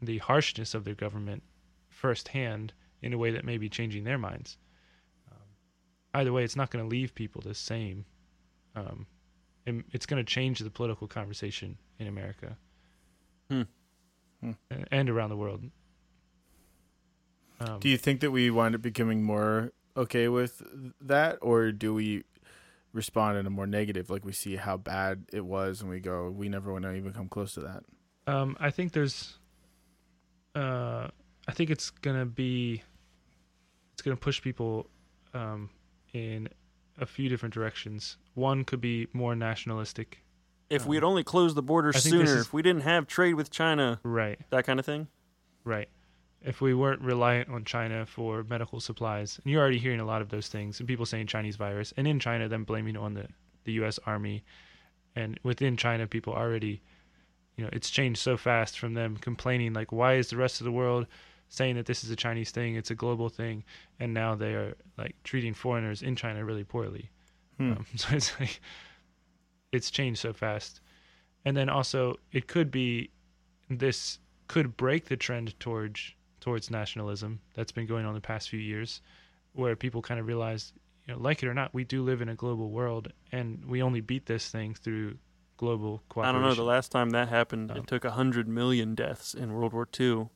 the 0.00 0.18
harshness 0.18 0.74
of 0.74 0.84
their 0.84 0.94
government 0.94 1.42
firsthand 1.88 2.72
in 3.02 3.12
a 3.12 3.18
way 3.18 3.30
that 3.30 3.44
may 3.44 3.58
be 3.58 3.68
changing 3.68 4.04
their 4.04 4.18
minds 4.18 4.56
um, 5.30 5.38
either 6.14 6.32
way 6.32 6.44
it's 6.44 6.56
not 6.56 6.70
going 6.70 6.84
to 6.84 6.88
leave 6.88 7.14
people 7.14 7.40
the 7.42 7.54
same 7.54 8.04
um 8.74 9.06
it's 9.66 10.06
going 10.06 10.24
to 10.24 10.28
change 10.30 10.58
the 10.60 10.70
political 10.70 11.06
conversation 11.06 11.76
in 11.98 12.06
america 12.06 12.56
Hmm. 13.50 13.62
Hmm. 14.42 14.52
and 14.90 15.08
around 15.10 15.30
the 15.30 15.36
world 15.36 15.62
um, 17.60 17.78
do 17.80 17.88
you 17.88 17.96
think 17.96 18.20
that 18.20 18.30
we 18.30 18.50
wind 18.50 18.74
up 18.74 18.82
becoming 18.82 19.22
more 19.22 19.72
okay 19.96 20.26
with 20.28 20.62
that, 21.02 21.38
or 21.42 21.70
do 21.70 21.94
we 21.94 22.24
respond 22.92 23.38
in 23.38 23.46
a 23.46 23.50
more 23.50 23.66
negative, 23.66 24.10
like 24.10 24.24
we 24.24 24.32
see 24.32 24.56
how 24.56 24.76
bad 24.76 25.26
it 25.32 25.44
was 25.44 25.80
and 25.80 25.88
we 25.88 26.00
go, 26.00 26.28
we 26.30 26.48
never 26.48 26.72
want 26.72 26.84
to 26.84 26.92
even 26.94 27.12
come 27.12 27.28
close 27.28 27.52
to 27.54 27.60
that? 27.60 27.84
Um, 28.26 28.56
I 28.58 28.70
think 28.70 28.92
there's, 28.92 29.38
uh, 30.54 31.08
I 31.46 31.52
think 31.52 31.70
it's 31.70 31.90
gonna 31.90 32.26
be, 32.26 32.82
it's 33.92 34.02
gonna 34.02 34.16
push 34.16 34.40
people, 34.42 34.88
um, 35.34 35.70
in 36.12 36.48
a 36.98 37.06
few 37.06 37.28
different 37.28 37.54
directions. 37.54 38.16
One 38.34 38.64
could 38.64 38.80
be 38.80 39.08
more 39.12 39.34
nationalistic, 39.34 40.22
If 40.70 40.86
we 40.86 40.96
had 40.96 41.04
um, 41.04 41.10
only 41.10 41.24
closed 41.24 41.54
the 41.56 41.62
border 41.62 41.90
I 41.90 41.98
think 41.98 42.02
this 42.02 42.10
sooner, 42.28 42.40
is- 42.40 42.46
if 42.46 42.52
we 42.52 42.62
didn't 42.62 42.82
have 42.82 43.06
trade 43.06 43.34
with 43.34 43.50
China, 43.50 44.00
right? 44.02 44.38
that 44.50 44.64
kind 44.64 44.78
of 44.78 44.86
thing. 44.86 45.08
Right. 45.64 45.88
If 46.44 46.60
we 46.60 46.74
weren't 46.74 47.00
reliant 47.02 47.48
on 47.50 47.64
China 47.64 48.04
for 48.04 48.42
medical 48.42 48.80
supplies, 48.80 49.38
and 49.42 49.52
you're 49.52 49.60
already 49.62 49.78
hearing 49.78 50.00
a 50.00 50.04
lot 50.04 50.22
of 50.22 50.28
those 50.28 50.48
things, 50.48 50.80
and 50.80 50.88
people 50.88 51.06
saying 51.06 51.28
Chinese 51.28 51.56
virus, 51.56 51.92
and 51.96 52.06
in 52.08 52.18
China, 52.18 52.48
them 52.48 52.64
blaming 52.64 52.96
on 52.96 53.14
the, 53.14 53.28
the 53.64 53.72
U.S. 53.74 54.00
Army, 54.06 54.42
and 55.14 55.38
within 55.44 55.76
China, 55.76 56.06
people 56.06 56.32
already, 56.32 56.82
you 57.56 57.62
know, 57.62 57.70
it's 57.72 57.90
changed 57.90 58.18
so 58.20 58.36
fast 58.36 58.78
from 58.78 58.94
them 58.94 59.16
complaining 59.16 59.72
like, 59.72 59.92
why 59.92 60.14
is 60.14 60.30
the 60.30 60.36
rest 60.36 60.60
of 60.60 60.64
the 60.64 60.72
world 60.72 61.06
saying 61.52 61.76
that 61.76 61.84
this 61.84 62.02
is 62.02 62.10
a 62.10 62.16
Chinese 62.16 62.50
thing, 62.50 62.76
it's 62.76 62.90
a 62.90 62.94
global 62.94 63.28
thing, 63.28 63.62
and 64.00 64.14
now 64.14 64.34
they 64.34 64.54
are 64.54 64.74
like 64.96 65.14
treating 65.22 65.52
foreigners 65.52 66.02
in 66.02 66.16
China 66.16 66.42
really 66.46 66.64
poorly. 66.64 67.10
Hmm. 67.58 67.72
Um, 67.72 67.86
so 67.96 68.16
it's 68.16 68.32
like 68.40 68.58
it's 69.70 69.90
changed 69.90 70.18
so 70.18 70.32
fast, 70.32 70.80
and 71.44 71.54
then 71.54 71.68
also 71.68 72.16
it 72.32 72.48
could 72.48 72.70
be 72.70 73.10
this 73.68 74.18
could 74.48 74.78
break 74.78 75.04
the 75.04 75.16
trend 75.16 75.58
towards 75.60 76.14
towards 76.40 76.70
nationalism 76.70 77.38
that's 77.52 77.70
been 77.70 77.86
going 77.86 78.06
on 78.06 78.14
the 78.14 78.20
past 78.20 78.48
few 78.48 78.58
years, 78.58 79.02
where 79.52 79.76
people 79.76 80.00
kind 80.00 80.18
of 80.18 80.26
realize, 80.26 80.72
you 81.06 81.12
know, 81.12 81.20
like 81.20 81.42
it 81.42 81.48
or 81.48 81.54
not, 81.54 81.74
we 81.74 81.84
do 81.84 82.02
live 82.02 82.22
in 82.22 82.30
a 82.30 82.34
global 82.34 82.70
world, 82.70 83.12
and 83.30 83.62
we 83.66 83.82
only 83.82 84.00
beat 84.00 84.24
this 84.24 84.48
thing 84.48 84.72
through 84.72 85.18
global 85.58 86.02
cooperation. 86.08 86.34
I 86.34 86.38
don't 86.38 86.48
know. 86.48 86.54
The 86.54 86.64
last 86.64 86.90
time 86.90 87.10
that 87.10 87.28
happened, 87.28 87.70
Um, 87.70 87.76
it 87.76 87.86
took 87.86 88.06
a 88.06 88.12
hundred 88.12 88.48
million 88.48 88.94
deaths 88.94 89.34
in 89.34 89.52
World 89.52 89.74
War 89.74 89.86
II 90.00 90.30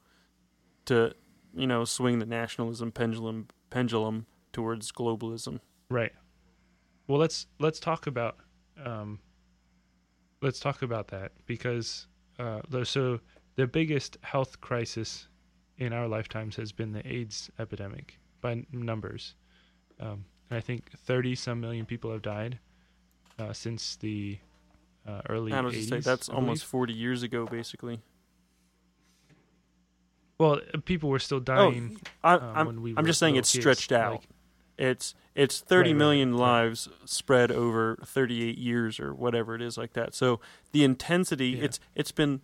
to, 0.87 1.15
you 1.55 1.67
know, 1.67 1.85
swing 1.85 2.19
the 2.19 2.27
nationalism 2.27 2.93
pendulum 2.93 3.49
pendulum 3.71 4.27
towards 4.53 4.91
globalism. 4.93 5.61
Right. 5.91 6.13
Well, 7.07 7.19
let's 7.19 7.47
let's 7.59 7.79
talk 7.79 8.07
about 8.07 8.39
um, 8.83 9.21
let's 10.43 10.59
talk 10.59 10.83
about 10.83 11.09
that 11.09 11.33
because 11.47 12.07
uh, 12.39 12.61
so 12.85 13.21
the 13.57 13.67
biggest 13.67 14.19
health 14.23 14.61
crisis 14.61 15.29
in 15.79 15.93
our 15.93 16.09
lifetimes 16.09 16.57
has 16.57 16.73
been 16.73 16.93
the 16.93 17.07
AIDS 17.07 17.51
epidemic 17.59 18.19
by 18.41 18.65
numbers. 18.73 19.35
Um, 20.01 20.25
and 20.51 20.59
I 20.59 20.61
think 20.61 20.91
30 21.05 21.35
some 21.35 21.61
million 21.61 21.87
people 21.87 22.11
have 22.13 22.23
died 22.23 22.59
uh, 23.39 23.53
since 23.53 23.97
the 23.97 24.39
uh, 25.07 25.23
early 25.29 25.53
I 25.53 25.61
was 25.61 25.75
80s. 25.75 25.89
say 25.89 26.01
that's 26.01 26.29
almost 26.29 26.65
40 26.65 26.93
years 26.93 27.23
ago, 27.23 27.47
basically. 27.47 28.01
Well, 30.39 30.61
uh, 30.75 30.79
people 30.85 31.09
were 31.11 31.19
still 31.19 31.41
dying. 31.41 31.97
I, 32.23 32.35
um, 32.35 32.53
I'm, 32.55 32.67
when 32.67 32.83
we 32.83 32.95
I'm 32.97 33.07
just 33.07 33.19
saying 33.19 33.37
it's 33.37 33.51
kids, 33.53 33.63
stretched 33.63 33.93
out. 33.93 34.13
like- 34.13 34.29
it's 34.79 35.15
it's 35.35 35.61
30 35.61 35.91
Right, 35.93 35.97
million 35.97 36.33
right. 36.33 36.41
lives 36.41 36.89
spread 37.07 37.51
over 37.51 37.97
38 38.05 38.59
years 38.59 39.01
or 39.01 39.15
whatever 39.15 39.55
it 39.55 39.63
is 39.63 39.79
like 39.79 39.95
that. 39.95 40.15
So 40.15 40.39
the 40.73 40.85
intensity, 40.85 41.49
Yeah. 41.51 41.65
it's 41.65 41.81
it's 41.95 42.13
been 42.13 42.43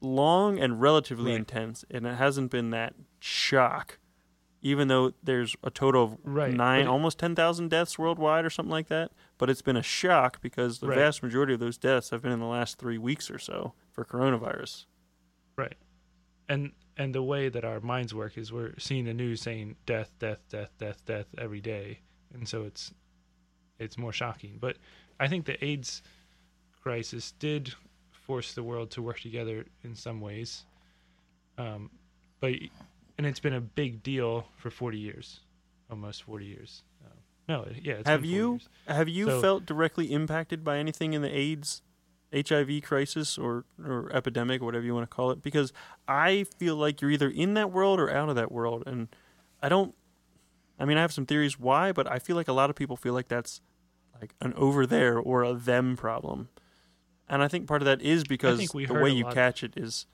long 0.00 0.58
and 0.58 0.80
relatively 0.80 1.32
intense, 1.32 1.84
and 1.90 2.06
it 2.06 2.16
hasn't 2.16 2.50
been 2.50 2.70
that 2.70 2.94
shock. 3.20 3.98
Even 4.64 4.86
though 4.88 5.12
there's 5.22 5.56
a 5.64 5.70
total 5.70 6.04
of 6.04 6.24
nine, 6.54 6.82
it- 6.82 6.86
almost 6.88 7.18
10,000 7.18 7.68
deaths 7.68 7.98
worldwide 7.98 8.44
or 8.44 8.50
something 8.50 8.70
like 8.70 8.88
that, 8.88 9.10
but 9.38 9.48
it's 9.50 9.62
been 9.62 9.76
a 9.76 9.82
shock 9.82 10.40
because 10.40 10.78
the 10.78 10.86
vast 10.86 11.20
majority 11.22 11.52
of 11.54 11.60
those 11.60 11.76
deaths 11.78 12.10
have 12.10 12.22
been 12.22 12.30
in 12.30 12.38
the 12.40 12.46
last 12.46 12.78
three 12.78 12.98
weeks 12.98 13.28
or 13.30 13.38
so 13.38 13.72
for 13.90 14.04
coronavirus. 14.04 14.86
Right. 15.56 15.76
And 16.48 16.72
and 16.96 17.14
the 17.14 17.22
way 17.22 17.48
that 17.48 17.64
our 17.64 17.80
minds 17.80 18.14
work 18.14 18.36
is 18.36 18.52
we're 18.52 18.74
seeing 18.78 19.04
the 19.04 19.14
news 19.14 19.40
saying 19.40 19.76
death, 19.86 20.10
death, 20.18 20.40
death, 20.50 20.70
death, 20.78 21.04
death 21.06 21.26
every 21.38 21.60
day, 21.60 22.00
and 22.34 22.48
so 22.48 22.64
it's 22.64 22.92
it's 23.78 23.96
more 23.98 24.12
shocking. 24.12 24.58
But 24.60 24.76
I 25.18 25.28
think 25.28 25.46
the 25.46 25.62
AIDS 25.64 26.02
crisis 26.82 27.32
did 27.38 27.74
force 28.10 28.54
the 28.54 28.62
world 28.62 28.90
to 28.92 29.02
work 29.02 29.20
together 29.20 29.64
in 29.82 29.94
some 29.94 30.20
ways. 30.20 30.64
Um, 31.58 31.90
but 32.40 32.52
and 33.18 33.26
it's 33.26 33.40
been 33.40 33.54
a 33.54 33.60
big 33.60 34.02
deal 34.02 34.46
for 34.56 34.70
40 34.70 34.98
years, 34.98 35.40
almost 35.90 36.22
40 36.24 36.46
years. 36.46 36.82
Um, 37.04 37.10
no, 37.48 37.66
yeah. 37.82 37.94
It's 37.94 38.08
have 38.08 38.22
been 38.22 38.30
40 38.30 38.36
you 38.36 38.50
years. 38.52 38.68
have 38.88 39.08
you 39.08 39.26
So- 39.26 39.40
felt 39.40 39.66
directly 39.66 40.12
impacted 40.12 40.64
by 40.64 40.78
anything 40.78 41.12
in 41.12 41.22
the 41.22 41.34
AIDS 41.34 41.82
HIV 42.32 42.82
crisis 42.82 43.36
or 43.38 43.64
or 43.84 44.10
epidemic 44.12 44.62
or 44.62 44.64
whatever 44.66 44.84
you 44.84 44.94
want 44.94 45.08
to 45.10 45.14
call 45.14 45.30
it 45.30 45.42
because 45.42 45.72
I 46.08 46.44
feel 46.58 46.76
like 46.76 47.00
you're 47.00 47.10
either 47.10 47.28
in 47.28 47.54
that 47.54 47.70
world 47.70 48.00
or 48.00 48.10
out 48.10 48.28
of 48.28 48.36
that 48.36 48.50
world 48.50 48.84
and 48.86 49.08
I 49.62 49.68
don't 49.68 49.94
I 50.78 50.84
mean 50.84 50.96
I 50.96 51.00
have 51.02 51.12
some 51.12 51.26
theories 51.26 51.58
why 51.58 51.92
but 51.92 52.10
I 52.10 52.18
feel 52.18 52.36
like 52.36 52.48
a 52.48 52.52
lot 52.52 52.70
of 52.70 52.76
people 52.76 52.96
feel 52.96 53.14
like 53.14 53.28
that's 53.28 53.60
like 54.20 54.34
an 54.40 54.52
over 54.54 54.86
there 54.86 55.18
or 55.18 55.42
a 55.42 55.52
them 55.54 55.96
problem. 55.96 56.48
And 57.28 57.42
I 57.42 57.48
think 57.48 57.66
part 57.66 57.82
of 57.82 57.86
that 57.86 58.02
is 58.02 58.24
because 58.24 58.68
the 58.68 58.94
way 58.94 59.10
you 59.10 59.24
catch 59.24 59.62
it 59.62 59.74
is 59.76 60.06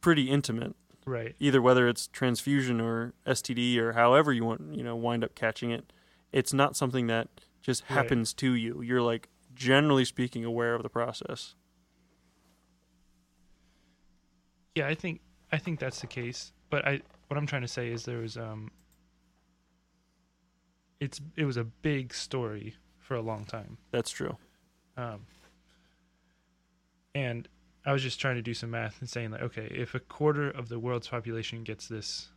pretty 0.00 0.30
intimate 0.30 0.74
Right. 1.06 1.34
either 1.40 1.60
whether 1.62 1.88
it's 1.88 2.06
transfusion 2.08 2.80
or 2.80 3.14
STD 3.26 3.78
or 3.78 3.94
however 3.94 4.32
you 4.32 4.44
want, 4.44 4.74
you 4.74 4.84
know, 4.84 4.94
wind 4.94 5.24
up 5.24 5.34
catching 5.34 5.70
it, 5.70 5.92
it's 6.30 6.52
not 6.52 6.76
something 6.76 7.06
that 7.08 7.28
just 7.62 7.82
Right. 7.82 7.96
happens 7.96 8.32
to 8.34 8.52
you. 8.54 8.80
You're 8.82 9.02
like 9.02 9.28
generally 9.54 10.04
speaking 10.04 10.44
aware 10.44 10.74
of 10.74 10.82
the 10.82 10.88
process. 10.88 11.54
Yeah, 14.74 14.86
I 14.86 14.94
think 14.94 15.20
I 15.52 15.58
think 15.58 15.80
that's 15.80 16.00
the 16.00 16.06
case. 16.06 16.52
But 16.70 16.86
I 16.86 17.00
what 17.28 17.36
I'm 17.36 17.46
trying 17.46 17.62
to 17.62 17.68
say 17.68 17.90
is 17.90 18.04
there 18.04 18.18
was 18.18 18.36
um 18.36 18.70
it's 21.00 21.20
it 21.36 21.44
was 21.44 21.56
a 21.56 21.64
big 21.64 22.14
story 22.14 22.74
for 22.98 23.14
a 23.14 23.22
long 23.22 23.44
time. 23.44 23.78
That's 23.90 24.10
true. 24.10 24.36
Um 24.96 25.26
and 27.14 27.48
I 27.84 27.92
was 27.92 28.02
just 28.02 28.20
trying 28.20 28.36
to 28.36 28.42
do 28.42 28.54
some 28.54 28.70
math 28.70 29.00
and 29.00 29.08
saying 29.08 29.32
like 29.32 29.42
okay, 29.42 29.66
if 29.74 29.94
a 29.94 30.00
quarter 30.00 30.50
of 30.50 30.68
the 30.68 30.78
world's 30.78 31.08
population 31.08 31.64
gets 31.64 31.88
this 31.88 32.28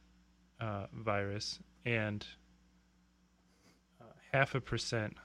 uh, 0.60 0.86
virus 0.94 1.60
and 1.86 2.26
uh, 4.02 4.06
half 4.32 4.56
a 4.56 4.62
percent 4.62 5.18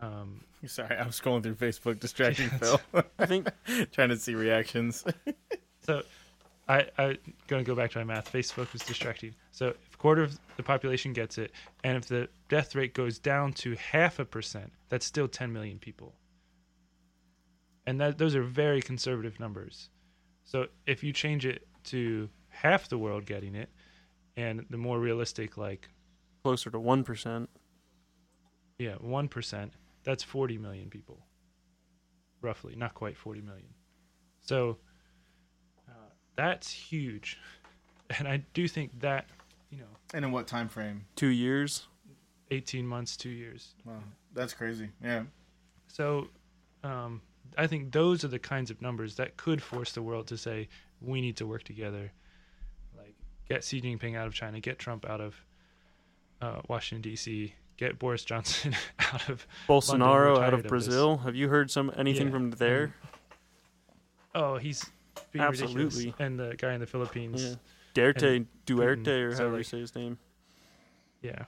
um 0.00 0.40
Sorry, 0.66 0.96
I 0.96 1.06
was 1.06 1.18
scrolling 1.20 1.42
through 1.42 1.54
Facebook, 1.56 2.00
distracting 2.00 2.50
Phil, 2.50 2.80
I 3.18 3.26
think 3.26 3.48
trying 3.92 4.10
to 4.10 4.16
see 4.16 4.34
reactions. 4.34 5.04
So, 5.82 6.02
I 6.68 6.86
I 6.98 7.18
gonna 7.48 7.64
go 7.64 7.74
back 7.74 7.90
to 7.92 7.98
my 7.98 8.04
math. 8.04 8.30
Facebook 8.30 8.72
was 8.72 8.82
distracting. 8.82 9.34
So, 9.50 9.68
if 9.68 9.94
a 9.94 9.96
quarter 9.96 10.22
of 10.22 10.38
the 10.58 10.62
population 10.62 11.12
gets 11.14 11.38
it, 11.38 11.52
and 11.84 11.96
if 11.96 12.06
the 12.06 12.28
death 12.50 12.74
rate 12.74 12.92
goes 12.94 13.18
down 13.18 13.54
to 13.54 13.74
half 13.76 14.18
a 14.18 14.24
percent, 14.26 14.70
that's 14.90 15.06
still 15.06 15.26
10 15.28 15.52
million 15.52 15.78
people. 15.78 16.14
And 17.86 18.00
that 18.00 18.18
those 18.18 18.34
are 18.36 18.42
very 18.42 18.82
conservative 18.82 19.40
numbers. 19.40 19.88
So, 20.44 20.66
if 20.86 21.02
you 21.02 21.12
change 21.12 21.46
it 21.46 21.66
to 21.84 22.28
half 22.50 22.88
the 22.88 22.98
world 22.98 23.24
getting 23.26 23.54
it, 23.54 23.70
and 24.36 24.66
the 24.70 24.76
more 24.78 25.00
realistic, 25.00 25.56
like 25.56 25.88
closer 26.44 26.70
to 26.70 26.78
1%. 26.78 27.48
yeah, 28.78 28.94
one 29.00 29.28
percent, 29.28 29.72
that's 30.04 30.22
40 30.22 30.58
million 30.58 30.90
people, 30.90 31.18
roughly, 32.40 32.74
not 32.76 32.94
quite 32.94 33.16
40 33.16 33.40
million. 33.42 33.68
So 34.40 34.78
uh, 35.88 36.10
that's 36.36 36.70
huge, 36.70 37.38
and 38.18 38.26
I 38.26 38.42
do 38.54 38.66
think 38.68 39.00
that 39.00 39.26
you 39.70 39.78
know, 39.78 39.84
and 40.14 40.24
in 40.24 40.32
what 40.32 40.46
time 40.46 40.68
frame? 40.68 41.04
2 41.16 41.28
years. 41.28 41.86
18 42.50 42.86
months, 42.86 43.16
two 43.16 43.28
years. 43.30 43.74
Wow, 43.84 44.02
that's 44.34 44.52
crazy. 44.52 44.88
Yeah. 45.02 45.22
So 45.86 46.28
um, 46.82 47.22
I 47.56 47.66
think 47.66 47.92
those 47.92 48.24
are 48.24 48.28
the 48.28 48.38
kinds 48.38 48.70
of 48.70 48.82
numbers 48.82 49.16
that 49.16 49.36
could 49.36 49.62
force 49.62 49.92
the 49.92 50.02
world 50.02 50.26
to 50.28 50.36
say 50.36 50.68
we 51.00 51.20
need 51.20 51.36
to 51.36 51.46
work 51.46 51.62
together, 51.62 52.12
like 52.96 53.14
get 53.48 53.64
Xi 53.64 53.80
Jinping 53.80 54.16
out 54.16 54.26
of 54.26 54.34
China, 54.34 54.60
get 54.60 54.78
Trump 54.78 55.08
out 55.08 55.20
of 55.20 55.34
uh, 56.42 56.60
Washington 56.68 57.02
D.C., 57.02 57.54
get 57.80 57.98
Boris 57.98 58.22
Johnson 58.24 58.76
out 59.12 59.28
of. 59.28 59.46
Bolsonaro 59.68 59.98
we're 60.00 60.30
out 60.32 60.36
tired 60.36 60.52
of 60.54 60.58
of 60.60 60.62
this. 60.64 60.68
Brazil. 60.70 61.16
Have 61.18 61.34
you 61.34 61.48
heard 61.48 61.70
some 61.70 61.90
anything 61.96 62.26
Yeah, 62.28 62.32
from 62.32 62.50
there? 62.52 62.94
Oh, 64.34 64.56
he's 64.58 64.84
being 65.32 65.44
ridiculous. 65.44 65.74
Absolutely. 65.96 66.14
And 66.24 66.38
the 66.38 66.54
guy 66.56 66.74
in 66.74 66.80
the 66.80 66.86
Philippines. 66.86 67.42
Yeah. 67.44 67.54
Duterte, 67.94 68.36
and 68.36 68.46
Duerte, 68.66 69.02
Putin, 69.04 69.26
or 69.26 69.32
so, 69.32 69.38
however 69.38 69.56
you 69.58 69.64
say 69.64 69.80
his 69.80 69.94
name. 69.96 70.18
Yeah. 71.22 71.44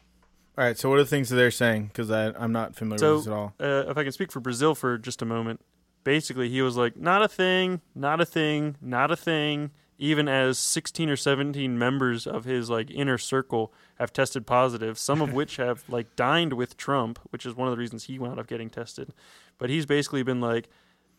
All 0.58 0.64
right. 0.64 0.76
So 0.76 0.88
what 0.88 0.98
are 0.98 1.04
the 1.04 1.08
things 1.08 1.28
that 1.28 1.36
they're 1.36 1.52
saying? 1.52 1.86
Because 1.86 2.10
I'm 2.10 2.50
not 2.52 2.74
familiar 2.74 2.98
So- 2.98 3.14
with 3.16 3.24
this 3.24 3.32
at 3.32 3.36
all. 3.36 3.54
uh, 3.60 3.84
if 3.90 3.96
I 3.96 4.02
can 4.02 4.10
speak 4.12 4.32
for 4.32 4.40
Brazil 4.40 4.74
for 4.74 4.98
just 4.98 5.22
a 5.22 5.24
moment, 5.24 5.60
basically 6.02 6.48
he 6.48 6.60
was 6.62 6.76
like, 6.76 6.96
not 6.96 7.22
a 7.22 7.28
thing, 7.28 7.80
not 7.94 8.20
a 8.20 8.24
thing, 8.26 8.76
not 8.80 9.10
a 9.12 9.16
thing. 9.16 9.70
Even 9.98 10.26
as 10.26 10.58
16 10.58 11.08
or 11.10 11.16
17 11.16 11.78
members 11.78 12.26
of 12.26 12.44
his 12.44 12.68
like 12.68 12.90
inner 12.90 13.18
circle 13.18 13.72
have 13.98 14.12
tested 14.12 14.46
positive, 14.46 14.98
some 14.98 15.22
of 15.22 15.32
which 15.32 15.56
have 15.56 15.84
like 15.88 16.16
dined 16.16 16.54
with 16.54 16.76
Trump, 16.76 17.18
which 17.30 17.46
is 17.46 17.54
one 17.54 17.68
of 17.68 17.72
the 17.72 17.78
reasons 17.78 18.04
he 18.04 18.18
wound 18.18 18.40
up 18.40 18.46
getting 18.48 18.70
tested. 18.70 19.12
But 19.58 19.70
he's 19.70 19.86
basically 19.86 20.22
been 20.22 20.40
like, 20.40 20.68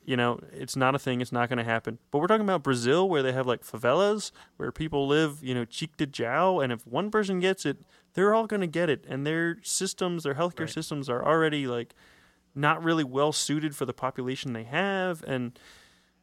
you 0.05 0.17
know, 0.17 0.39
it's 0.51 0.76
not 0.76 0.95
a 0.95 0.99
thing, 0.99 1.21
it's 1.21 1.32
not 1.32 1.47
going 1.47 1.59
to 1.59 1.63
happen. 1.63 1.97
But 2.11 2.17
we're 2.17 2.28
talking 2.28 2.43
about 2.43 2.61
Brazil 2.61 3.07
where 3.07 3.24
they 3.24 3.32
have 3.32 3.47
like 3.47 3.63
favelas 3.63 4.32
where 4.57 4.71
people 4.71 5.07
live, 5.07 5.41
you 5.41 5.53
know, 5.53 5.63
cheek 5.63 5.95
to 5.97 6.05
jowl, 6.05 6.59
and 6.59 6.74
if 6.74 6.86
one 6.86 7.09
person 7.09 7.39
gets 7.39 7.65
it, 7.65 7.78
they're 8.13 8.34
all 8.36 8.45
going 8.45 8.59
to 8.61 8.67
get 8.67 8.89
it, 8.89 9.05
and 9.07 9.26
their 9.26 9.59
systems, 9.63 10.24
their 10.24 10.34
healthcare 10.34 10.61
Right. 10.61 10.69
systems 10.69 11.09
are 11.09 11.26
already 11.26 11.67
like 11.67 11.95
not 12.53 12.84
really 12.84 13.03
well 13.05 13.32
suited 13.32 13.76
for 13.78 13.86
the 13.86 13.93
population 13.93 14.51
they 14.51 14.65
have, 14.65 15.24
and 15.26 15.57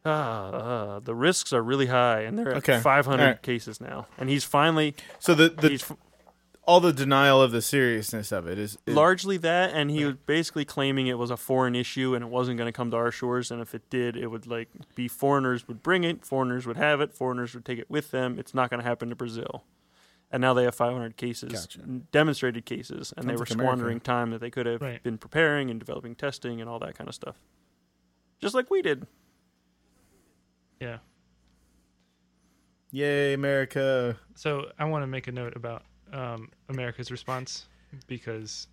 uh, 0.05 0.09
uh, 0.09 1.01
the 1.01 1.15
risks 1.15 1.53
are 1.53 1.63
really 1.63 1.87
high, 1.87 2.21
and 2.23 2.39
they're 2.39 2.51
at 2.53 2.57
Okay. 2.59 2.81
500 2.81 3.23
All 3.23 3.29
right. 3.29 3.43
cases 3.43 3.81
now, 3.81 4.07
and 4.19 4.29
he's 4.31 4.45
finally 4.45 4.95
So 5.19 5.35
the 5.35 5.49
the 5.51 5.69
he's 5.71 5.83
f- 5.91 5.97
all 6.67 6.79
the 6.81 6.93
denial 6.93 7.43
of 7.43 7.51
the 7.51 7.61
seriousness 7.63 8.31
of 8.31 8.47
it 8.47 8.59
is, 8.59 8.79
is 8.87 8.95
largely 8.95 9.37
that, 9.39 9.73
and 9.75 9.91
he 9.91 10.05
was 10.05 10.15
basically 10.27 10.65
claiming 10.65 11.07
it 11.09 11.19
was 11.19 11.31
a 11.31 11.37
foreign 11.37 11.75
issue 11.75 12.15
and 12.15 12.23
it 12.25 12.29
wasn't 12.29 12.57
going 12.59 12.69
to 12.69 12.73
come 12.73 12.91
to 12.93 12.97
our 12.97 13.11
shores, 13.11 13.51
and 13.51 13.61
if 13.61 13.75
it 13.75 13.91
did, 13.91 14.17
it 14.17 14.29
would 14.29 14.47
like 14.47 14.69
be 14.95 15.09
foreigners 15.09 15.67
would 15.67 15.83
bring 15.83 16.05
it, 16.05 16.25
foreigners 16.25 16.67
would 16.67 16.77
have 16.77 17.01
it, 17.01 17.13
foreigners 17.13 17.55
would 17.55 17.65
take 17.65 17.79
it 17.79 17.91
with 17.91 18.11
them. 18.13 18.39
It's 18.39 18.55
not 18.55 18.71
going 18.71 18.81
to 18.81 18.87
happen 18.87 19.09
to 19.09 19.17
Brazil. 19.17 19.65
And 20.33 20.41
now 20.41 20.55
they 20.55 20.63
have 20.63 20.77
500 20.77 21.17
cases, 21.17 21.51
Gotcha. 21.53 21.81
n- 21.81 22.07
demonstrated 22.13 22.65
cases, 22.65 23.13
and 23.17 23.25
they 23.27 23.33
Sounds 23.33 23.41
were 23.41 23.45
like 23.47 23.51
America. 23.55 23.73
squandering 23.77 24.01
time 24.01 24.31
that 24.31 24.41
they 24.41 24.51
could 24.51 24.67
have 24.67 24.81
Right. 24.81 25.03
been 25.03 25.19
preparing 25.19 25.71
and 25.71 25.81
developing 25.81 26.15
testing 26.15 26.61
and 26.61 26.71
all 26.71 26.79
that 26.79 26.95
kind 26.97 27.09
of 27.09 27.15
stuff. 27.17 27.41
Just 28.39 28.55
like 28.55 28.71
we 28.71 28.81
did. 28.81 29.09
Yeah. 30.81 30.99
yay 32.91 33.33
America. 33.35 34.17
So 34.35 34.71
I 34.79 34.85
want 34.85 35.03
to 35.03 35.07
make 35.07 35.29
a 35.29 35.33
note 35.33 35.55
about 35.57 35.85
um, 36.13 36.51
America's 36.69 37.11
response 37.11 37.67
because 38.07 38.67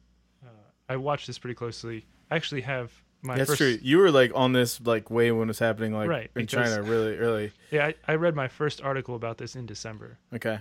uh, 0.45 0.49
I 0.89 0.95
watched 0.97 1.27
this 1.27 1.37
pretty 1.37 1.55
closely. 1.55 2.05
I 2.31 2.35
actually 2.35 2.61
have 2.61 2.91
my 3.21 3.35
That's 3.35 3.49
first. 3.49 3.57
true. 3.59 3.77
You 3.81 3.97
were 3.97 4.11
like 4.11 4.31
on 4.35 4.53
this 4.53 4.79
like 4.81 5.09
way 5.09 5.31
when 5.31 5.43
it 5.43 5.47
was 5.47 5.59
happening, 5.59 5.93
like 5.93 6.09
Right, 6.09 6.31
in 6.35 6.45
because- 6.45 6.69
China, 6.69 6.81
really 6.83 7.17
early. 7.17 7.51
Yeah, 7.71 7.87
I, 7.87 7.95
I 8.07 8.15
read 8.15 8.35
my 8.35 8.47
first 8.47 8.81
article 8.81 9.15
about 9.15 9.37
this 9.37 9.55
in 9.55 9.65
December, 9.65 10.17
Okay, 10.33 10.59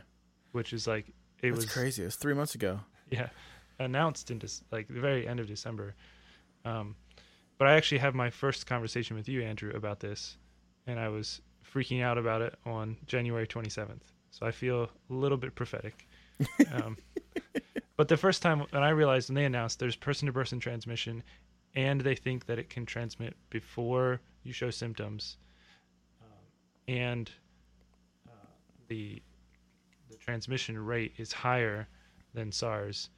which 0.53 0.73
is 0.73 0.87
like 0.87 1.09
it 1.09 1.15
that's 1.53 1.57
was 1.57 1.73
crazy. 1.73 2.03
It 2.03 2.07
was 2.07 2.17
three 2.17 2.35
months 2.35 2.55
ago. 2.55 2.81
yeah 3.11 3.29
announced 3.79 4.31
in 4.31 4.39
Dec- 4.39 4.63
like 4.73 4.89
the 4.89 4.99
very 5.01 5.29
end 5.29 5.39
of 5.39 5.47
December, 5.47 5.95
um, 6.65 6.97
but 7.59 7.69
I 7.69 7.75
actually 7.77 7.99
have 7.99 8.15
my 8.15 8.31
first 8.31 8.67
conversation 8.67 9.17
with 9.17 9.29
you, 9.29 9.43
Andrew, 9.43 9.71
about 9.77 10.01
this, 10.01 10.39
and 10.87 10.99
I 10.99 11.09
was 11.09 11.41
freaking 11.73 12.03
out 12.03 12.19
about 12.19 12.43
it 12.43 12.55
on 12.65 12.97
January 13.07 13.47
27th. 13.47 14.03
So 14.31 14.47
I 14.47 14.51
feel 14.51 14.85
a 14.85 15.13
little 15.13 15.39
bit 15.39 15.55
prophetic. 15.55 16.07
Um, 16.71 16.99
but 17.97 18.09
the 18.09 18.17
first 18.19 18.43
time 18.43 18.61
when 18.71 18.83
I 18.83 18.91
realized 18.91 19.31
when 19.31 19.37
they 19.37 19.47
announced 19.47 19.79
there's 19.79 19.97
person-to-person 19.97 20.61
transmission, 20.61 21.23
and 21.75 22.01
they 22.01 22.15
think 22.15 22.45
that 22.47 22.59
it 22.59 22.69
can 22.69 22.85
transmit 22.85 23.35
before 23.49 24.21
you 24.43 24.53
show 24.53 24.71
symptoms, 24.71 25.39
um, 26.21 26.95
and 26.95 27.31
uh, 28.29 28.33
the 28.89 29.23
the 30.11 30.17
transmission 30.17 30.79
rate 30.79 31.15
is 31.17 31.33
higher 31.33 31.89
than 32.35 32.53
SARS. 32.53 33.09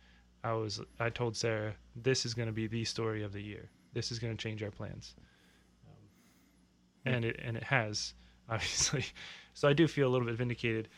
I 0.45 0.53
was 0.53 0.81
I 1.01 1.11
told 1.11 1.37
Sarah 1.37 1.75
this 1.97 2.25
is 2.25 2.35
going 2.35 2.47
to 2.47 2.53
be 2.53 2.69
the 2.69 2.85
story 2.85 3.25
of 3.25 3.33
the 3.33 3.43
year. 3.43 3.71
This 3.95 4.13
is 4.13 4.19
going 4.19 4.37
to 4.37 4.41
change 4.41 4.63
our 4.63 4.71
plans, 4.71 5.15
um, 7.07 7.15
and 7.15 7.25
it 7.25 7.41
and 7.43 7.57
it 7.57 7.65
has 7.65 8.15
obviously. 8.49 9.05
So 9.55 9.69
I 9.69 9.73
do 9.73 9.89
feel 9.89 10.09
a 10.09 10.11
little 10.11 10.27
bit 10.27 10.37
vindicated. 10.37 10.89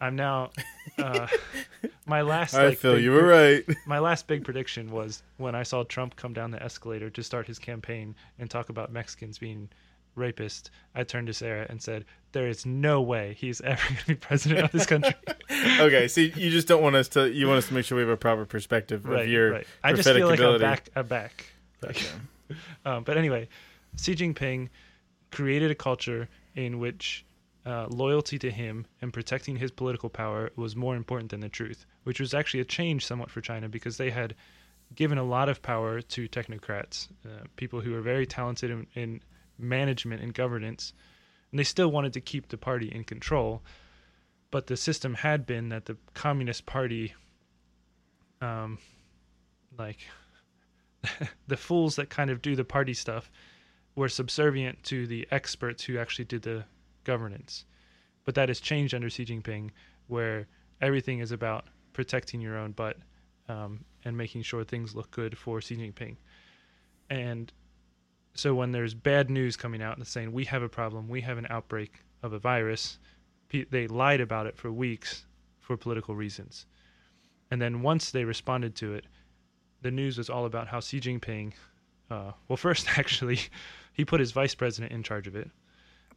I'm 0.00 0.14
now 0.14 0.50
uh, 0.98 1.26
my 2.06 2.22
last. 2.22 2.54
I 2.54 2.68
like, 2.68 2.78
feel 2.78 2.94
big 2.94 3.04
you 3.04 3.12
were 3.12 3.26
right. 3.26 3.64
my 3.86 3.98
last 3.98 4.26
big 4.26 4.44
prediction 4.44 4.90
was 4.90 5.22
when 5.38 5.54
I 5.54 5.62
saw 5.62 5.84
Trump 5.84 6.16
come 6.16 6.32
down 6.32 6.50
the 6.50 6.62
escalator 6.62 7.08
to 7.10 7.22
start 7.22 7.46
his 7.46 7.58
campaign 7.58 8.14
and 8.38 8.50
talk 8.50 8.68
about 8.68 8.92
Mexicans 8.92 9.38
being 9.38 9.68
rapists. 10.16 10.70
I 10.94 11.04
turned 11.04 11.26
to 11.28 11.34
Sarah 11.34 11.66
and 11.70 11.80
said, 11.80 12.04
"There 12.32 12.46
is 12.46 12.66
no 12.66 13.00
way 13.00 13.36
he's 13.38 13.60
ever 13.62 13.82
going 13.88 13.96
to 13.96 14.06
be 14.06 14.14
president 14.14 14.64
of 14.64 14.72
this 14.72 14.86
country." 14.86 15.14
okay, 15.80 16.08
see, 16.08 16.32
you 16.36 16.50
just 16.50 16.68
don't 16.68 16.82
want 16.82 16.96
us 16.96 17.08
to. 17.08 17.30
You 17.30 17.46
want 17.46 17.58
us 17.58 17.68
to 17.68 17.74
make 17.74 17.86
sure 17.86 17.96
we 17.96 18.02
have 18.02 18.10
a 18.10 18.16
proper 18.18 18.44
perspective 18.44 19.06
right, 19.06 19.24
of 19.24 19.28
your 19.28 19.52
right. 19.52 19.66
I 19.82 19.94
just 19.94 20.06
feel 20.08 20.28
like 20.28 20.38
ability. 20.38 20.64
I'm 20.64 20.70
back. 20.70 20.88
I'm 20.94 21.06
back. 21.06 21.46
Like, 21.82 22.10
um, 22.84 23.02
but 23.04 23.16
anyway, 23.16 23.48
Xi 23.96 24.14
Jinping 24.14 24.68
created 25.36 25.70
a 25.70 25.74
culture 25.74 26.30
in 26.54 26.78
which 26.78 27.22
uh, 27.66 27.86
loyalty 27.90 28.38
to 28.38 28.50
him 28.50 28.86
and 29.02 29.12
protecting 29.12 29.54
his 29.54 29.70
political 29.70 30.08
power 30.08 30.50
was 30.56 30.74
more 30.74 30.96
important 30.96 31.30
than 31.30 31.40
the 31.40 31.48
truth, 31.50 31.84
which 32.04 32.18
was 32.18 32.32
actually 32.32 32.60
a 32.60 32.64
change 32.64 33.04
somewhat 33.04 33.30
for 33.30 33.42
China 33.42 33.68
because 33.68 33.98
they 33.98 34.08
had 34.08 34.34
given 34.94 35.18
a 35.18 35.22
lot 35.22 35.50
of 35.50 35.60
power 35.60 36.00
to 36.00 36.26
technocrats, 36.26 37.08
uh, 37.26 37.44
people 37.56 37.82
who 37.82 37.94
are 37.94 38.00
very 38.00 38.24
talented 38.24 38.70
in, 38.70 38.86
in 38.94 39.20
management 39.58 40.22
and 40.22 40.32
governance, 40.32 40.94
and 41.50 41.58
they 41.58 41.64
still 41.64 41.90
wanted 41.90 42.14
to 42.14 42.20
keep 42.22 42.48
the 42.48 42.56
party 42.56 42.88
in 42.90 43.04
control. 43.04 43.62
But 44.50 44.68
the 44.68 44.76
system 44.78 45.12
had 45.12 45.44
been 45.44 45.68
that 45.68 45.84
the 45.84 45.98
Communist 46.14 46.64
Party, 46.64 47.12
um, 48.40 48.78
like 49.76 49.98
the 51.46 51.58
fools 51.58 51.96
that 51.96 52.08
kind 52.08 52.30
of 52.30 52.40
do 52.40 52.56
the 52.56 52.64
party 52.64 52.94
stuff, 52.94 53.30
were 53.96 54.08
subservient 54.08 54.82
to 54.84 55.06
the 55.06 55.26
experts 55.30 55.82
who 55.82 55.98
actually 55.98 56.26
did 56.26 56.42
the 56.42 56.64
governance. 57.04 57.64
But 58.24 58.34
that 58.34 58.48
has 58.48 58.60
changed 58.60 58.94
under 58.94 59.10
Xi 59.10 59.24
Jinping, 59.24 59.70
where 60.06 60.46
everything 60.80 61.20
is 61.20 61.32
about 61.32 61.64
protecting 61.92 62.40
your 62.40 62.56
own 62.56 62.72
butt 62.72 62.98
um, 63.48 63.84
and 64.04 64.16
making 64.16 64.42
sure 64.42 64.62
things 64.62 64.94
look 64.94 65.10
good 65.10 65.36
for 65.36 65.60
Xi 65.60 65.76
Jinping. 65.76 66.16
And 67.08 67.52
so 68.34 68.54
when 68.54 68.72
there's 68.72 68.94
bad 68.94 69.30
news 69.30 69.56
coming 69.56 69.82
out 69.82 69.96
and 69.96 70.06
saying 70.06 70.30
we 70.30 70.44
have 70.44 70.62
a 70.62 70.68
problem, 70.68 71.08
we 71.08 71.22
have 71.22 71.38
an 71.38 71.46
outbreak 71.48 72.02
of 72.22 72.32
a 72.32 72.38
virus, 72.38 72.98
they 73.70 73.86
lied 73.86 74.20
about 74.20 74.46
it 74.46 74.56
for 74.56 74.70
weeks 74.70 75.24
for 75.60 75.76
political 75.76 76.14
reasons. 76.14 76.66
And 77.50 77.62
then 77.62 77.82
once 77.82 78.10
they 78.10 78.24
responded 78.24 78.74
to 78.76 78.94
it, 78.94 79.06
the 79.82 79.90
news 79.90 80.18
was 80.18 80.28
all 80.28 80.46
about 80.46 80.68
how 80.68 80.80
Xi 80.80 81.00
Jinping, 81.00 81.52
uh, 82.10 82.32
well, 82.48 82.56
first 82.56 82.86
actually, 82.98 83.40
he 83.92 84.04
put 84.04 84.20
his 84.20 84.32
vice 84.32 84.54
president 84.54 84.92
in 84.92 85.02
charge 85.02 85.26
of 85.26 85.36
it. 85.36 85.50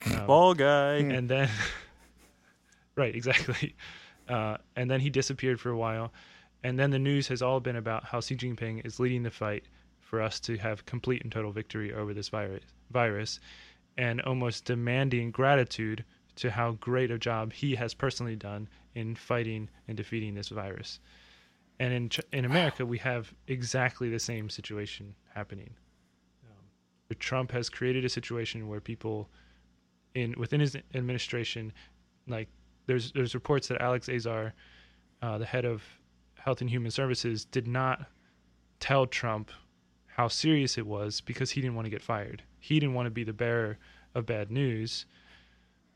Um, 0.06 0.28
Ball 0.28 0.54
guy. 0.54 0.96
and 0.96 1.30
then 1.30 1.50
right 2.96 3.16
exactly 3.16 3.76
uh, 4.30 4.58
and 4.76 4.90
then 4.90 5.02
he 5.02 5.10
disappeared 5.10 5.60
for 5.60 5.70
a 5.70 5.78
while 5.78 6.14
and 6.64 6.80
then 6.80 6.92
the 6.92 7.00
news 7.00 7.28
has 7.28 7.42
all 7.42 7.60
been 7.60 7.76
about 7.76 8.06
how 8.06 8.22
xi 8.22 8.36
jinping 8.36 8.86
is 8.86 9.00
leading 9.00 9.24
the 9.24 9.32
fight 9.32 9.66
for 10.00 10.22
us 10.22 10.40
to 10.40 10.58
have 10.58 10.86
complete 10.86 11.22
and 11.24 11.32
total 11.32 11.52
victory 11.52 11.94
over 11.94 12.14
this 12.14 12.30
virus 12.30 12.64
virus 12.92 13.40
and 13.98 14.22
almost 14.22 14.66
demanding 14.66 15.32
gratitude 15.32 16.06
to 16.36 16.50
how 16.50 16.72
great 16.80 17.12
a 17.12 17.18
job 17.18 17.52
he 17.52 17.76
has 17.76 17.94
personally 17.94 18.36
done 18.36 18.70
in 18.96 19.16
fighting 19.16 19.70
and 19.88 19.98
defeating 19.98 20.34
this 20.34 20.50
virus 20.50 21.00
and 21.80 21.94
in 21.94 22.10
in 22.32 22.46
america 22.46 22.86
we 22.86 22.98
have 22.98 23.34
exactly 23.48 24.10
the 24.10 24.20
same 24.20 24.50
situation 24.50 25.16
happening 25.34 25.70
um, 26.44 27.16
trump 27.20 27.52
has 27.52 27.70
created 27.70 28.06
a 28.06 28.10
situation 28.10 28.68
where 28.68 28.82
people 28.82 29.30
in 30.16 30.36
within 30.38 30.60
his 30.60 30.76
administration, 30.94 31.74
like 32.28 32.48
there's 32.88 33.12
there's 33.12 33.34
reports 33.34 33.68
that 33.68 33.82
Alex 33.82 34.10
Azar, 34.10 34.54
uh, 35.22 35.38
the 35.38 35.46
head 35.46 35.66
of 35.66 35.84
Health 36.36 36.62
and 36.62 36.70
Human 36.70 36.92
Services, 36.92 37.46
did 37.46 37.68
not 37.68 38.08
tell 38.80 39.06
Trump 39.06 39.52
how 40.08 40.28
serious 40.28 40.78
it 40.78 40.86
was 40.86 41.22
because 41.22 41.52
he 41.52 41.62
didn't 41.62 41.76
want 41.76 41.86
to 41.86 41.92
get 41.92 42.02
fired. 42.02 42.44
He 42.60 42.80
didn't 42.80 42.96
want 42.96 43.06
to 43.06 43.12
be 43.12 43.24
the 43.24 43.34
bearer 43.34 43.78
of 44.16 44.26
bad 44.26 44.52
news, 44.52 45.06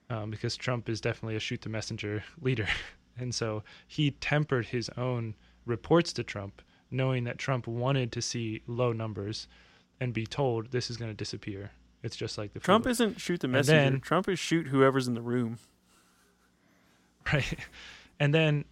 um, 0.10 0.30
because 0.30 0.56
Trump 0.56 0.88
is 0.88 1.02
definitely 1.02 1.36
a 1.36 1.40
shoot 1.40 1.62
the 1.62 1.70
messenger 1.70 2.24
leader, 2.42 2.68
and 3.18 3.34
so 3.34 3.64
he 3.88 4.12
tempered 4.12 4.68
his 4.68 4.90
own 4.98 5.36
reports 5.66 6.14
to 6.14 6.24
Trump, 6.24 6.62
knowing 6.92 7.24
that 7.26 7.38
Trump 7.38 7.68
wanted 7.68 8.12
to 8.12 8.22
see 8.22 8.62
low 8.68 8.94
numbers, 8.94 9.48
and 10.00 10.14
be 10.14 10.26
told 10.26 10.72
this 10.72 10.90
is 10.90 10.98
going 10.98 11.12
to 11.12 11.16
disappear. 11.16 11.72
It's 12.02 12.16
just 12.16 12.38
like 12.38 12.54
the 12.54 12.60
Trump 12.60 12.84
flu. 12.84 12.92
isn't 12.92 13.22
shoot 13.22 13.40
the 13.40 13.48
messenger. 13.48 13.92
then- 13.92 14.00
Trump 14.02 14.28
is 14.28 14.38
shoot 14.40 14.68
whoever's 14.68 15.08
in 15.08 15.14
the 15.14 15.22
room. 15.22 15.58
right? 17.34 17.58
And 18.20 18.34
then 18.34 18.66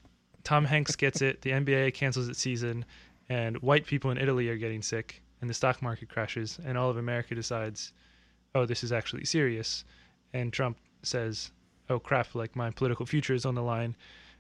Tom 0.43 0.65
Hanks 0.65 0.95
gets 0.95 1.21
it. 1.21 1.41
The 1.41 1.51
NBA 1.51 1.93
cancels 1.93 2.27
its 2.27 2.39
season, 2.39 2.85
and 3.29 3.57
white 3.61 3.85
people 3.85 4.11
in 4.11 4.17
Italy 4.17 4.49
are 4.49 4.57
getting 4.57 4.81
sick, 4.81 5.21
and 5.39 5.49
the 5.49 5.53
stock 5.53 5.81
market 5.81 6.09
crashes, 6.09 6.59
and 6.65 6.77
all 6.77 6.89
of 6.89 6.97
America 6.97 7.33
decides, 7.35 7.93
oh, 8.55 8.65
this 8.65 8.83
is 8.83 8.91
actually 8.91 9.25
serious. 9.25 9.85
And 10.33 10.51
Trump 10.51 10.77
says, 11.03 11.51
oh 11.89 11.99
crap, 11.99 12.35
like 12.35 12.55
my 12.55 12.71
political 12.71 13.05
future 13.05 13.33
is 13.33 13.45
on 13.45 13.55
the 13.55 13.61
line. 13.63 13.95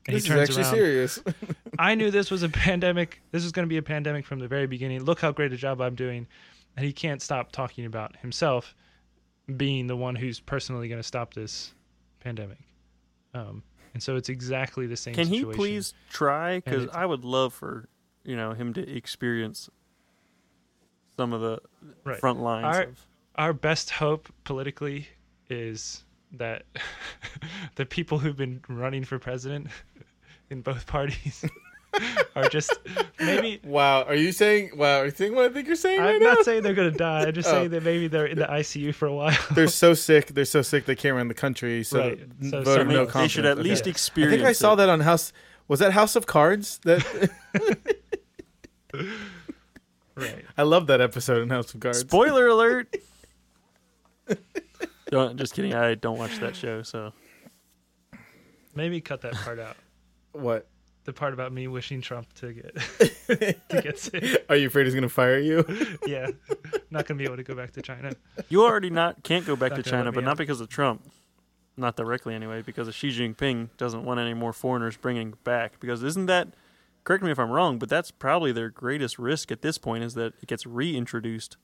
And 0.07 0.15
this 0.15 0.23
he 0.23 0.29
turns 0.29 0.49
is 0.49 0.57
actually 0.57 0.63
around. 0.63 0.75
serious. 0.75 1.23
I 1.79 1.95
knew 1.95 2.09
this 2.11 2.31
was 2.31 2.43
a 2.43 2.49
pandemic. 2.49 3.21
This 3.31 3.43
was 3.43 3.51
going 3.51 3.65
to 3.67 3.69
be 3.69 3.77
a 3.77 3.81
pandemic 3.83 4.25
from 4.25 4.39
the 4.39 4.47
very 4.47 4.65
beginning. 4.67 5.03
Look 5.03 5.19
how 5.21 5.31
great 5.31 5.53
a 5.53 5.57
job 5.57 5.79
I'm 5.81 5.95
doing. 5.95 6.27
And 6.75 6.85
he 6.85 6.91
can't 6.93 7.21
stop 7.21 7.51
talking 7.51 7.85
about 7.85 8.15
himself 8.17 8.73
being 9.57 9.87
the 9.87 9.95
one 9.95 10.15
who's 10.15 10.39
personally 10.39 10.87
going 10.87 10.99
to 10.99 11.07
stop 11.07 11.33
this 11.33 11.73
pandemic. 12.19 12.57
Um, 13.33 13.61
and 13.93 14.01
so 14.01 14.15
it's 14.15 14.29
exactly 14.29 14.87
the 14.87 14.95
same 14.95 15.13
Can 15.13 15.27
he 15.27 15.43
please 15.45 15.93
try? 16.09 16.59
Because 16.61 16.87
I 16.93 17.05
would 17.05 17.23
love 17.25 17.53
for 17.53 17.87
you 18.23 18.35
know 18.35 18.53
him 18.53 18.73
to 18.73 18.89
experience 18.95 19.69
some 21.17 21.33
of 21.33 21.41
the 21.41 21.59
Right. 22.03 22.19
front 22.19 22.39
lines. 22.41 22.65
Our- 22.65 22.83
of, 22.83 23.07
Our 23.35 23.53
best 23.53 23.89
hope 23.91 24.29
politically 24.43 25.07
is 25.49 26.03
that 26.33 26.63
the 27.75 27.85
people 27.85 28.19
who've 28.19 28.37
been 28.37 28.61
running 28.69 29.03
for 29.03 29.19
president 29.19 29.67
in 30.51 30.61
both 30.61 30.85
parties 30.97 31.43
are 32.35 32.47
just 32.49 32.71
maybe 33.19 33.59
wow, 33.65 34.03
are 34.03 34.15
you 34.15 34.31
saying? 34.31 34.71
Wow, 34.77 34.99
are 35.01 35.05
you 35.05 35.11
saying 35.11 35.35
what 35.35 35.45
I 35.45 35.49
think 35.53 35.67
you're 35.67 35.75
saying 35.75 35.99
I'm 35.99 36.05
right 36.05 36.21
now? 36.21 36.33
not 36.33 36.45
saying 36.45 36.63
they're 36.63 36.73
gonna 36.73 36.91
die. 36.91 37.23
I'm 37.25 37.33
just 37.33 37.49
Oh. 37.49 37.51
saying 37.53 37.71
that 37.71 37.83
maybe 37.83 38.07
they're 38.07 38.25
in 38.27 38.37
the 38.39 38.45
ICU 38.45 38.93
for 38.93 39.07
a 39.07 39.13
while. 39.13 39.37
they're 39.55 39.67
so 39.67 39.93
sick. 40.07 40.27
They're 40.27 40.45
so 40.45 40.61
sick 40.61 40.85
they 40.85 40.95
can't 40.95 41.15
run 41.17 41.27
the 41.27 41.33
country. 41.33 41.83
So, 41.83 41.99
Right. 41.99 42.19
So- 42.49 42.61
vote 42.63 42.65
so 42.75 42.83
no 42.83 43.05
they 43.05 43.11
they 43.11 43.27
should 43.27 43.45
at 43.45 43.55
confidence. 43.57 43.85
least 43.85 44.11
Okay. 44.17 44.27
I 44.27 44.29
think 44.29 44.43
I 44.43 44.51
saw 44.53 44.73
it. 44.73 44.77
that 44.77 44.89
on 44.89 44.99
House. 45.01 45.33
Was 45.67 45.79
that 45.79 45.91
House 45.93 46.15
of 46.15 46.25
Cards? 46.27 46.79
That 46.83 47.29
right. 50.15 50.45
I 50.57 50.63
love 50.63 50.87
that 50.87 51.01
episode 51.01 51.41
in 51.41 51.49
House 51.49 51.73
of 51.73 51.79
Cards. 51.79 51.99
Spoiler 51.99 52.47
alert. 52.47 52.93
don't, 55.09 55.37
just 55.37 55.53
kidding. 55.53 55.73
I 55.73 55.95
don't 55.95 56.17
watch 56.17 56.37
that 56.39 56.55
show, 56.55 56.83
so 56.83 57.13
Maybe 58.75 59.01
cut 59.01 59.21
that 59.21 59.33
part 59.33 59.59
out. 59.59 59.75
What? 60.33 60.67
The 61.03 61.13
part 61.13 61.33
about 61.33 61.51
me 61.51 61.67
wishing 61.67 61.99
Trump 62.01 62.31
to 62.35 62.53
get 62.53 62.75
to 63.27 63.81
get 63.81 63.97
sick. 63.97 64.45
Are 64.49 64.55
you 64.55 64.67
afraid 64.67 64.85
he's 64.85 64.93
gonna 64.95 65.09
fire 65.09 65.39
you? 65.39 65.65
Yeah, 66.07 66.27
not 66.91 67.07
gonna 67.07 67.17
be 67.17 67.23
able 67.25 67.37
to 67.37 67.43
go 67.43 67.55
back 67.55 67.71
to 67.73 67.81
China. 67.81 68.13
you 68.49 68.63
already 68.63 68.89
not 68.91 69.23
can't 69.23 69.45
go 69.45 69.55
back 69.55 69.71
Not 69.71 69.83
to 69.83 69.89
China, 69.89 70.11
me 70.11 70.15
but 70.15 70.23
not 70.23 70.31
out. 70.31 70.37
because 70.37 70.61
of 70.61 70.69
Trump. 70.69 71.09
Not 71.77 71.95
directly 71.95 72.35
anyway, 72.35 72.61
because 72.61 72.87
of 72.87 72.93
Xi 72.93 73.09
Jinping 73.09 73.69
doesn't 73.77 74.03
want 74.05 74.19
any 74.19 74.33
more 74.35 74.53
foreigners 74.53 74.95
bringing 74.97 75.33
back. 75.43 75.79
Because 75.79 76.03
isn't 76.03 76.27
that? 76.27 76.49
Correct 77.03 77.23
me 77.23 77.31
if 77.31 77.39
I'm 77.39 77.49
wrong, 77.49 77.79
but 77.79 77.89
that's 77.89 78.11
probably 78.11 78.51
their 78.51 78.69
greatest 78.69 79.17
risk 79.17 79.51
at 79.51 79.63
this 79.63 79.79
point 79.79 80.03
is 80.03 80.13
that 80.13 80.33
it 80.41 80.47
gets 80.47 80.67
reintroduced. 80.67 81.57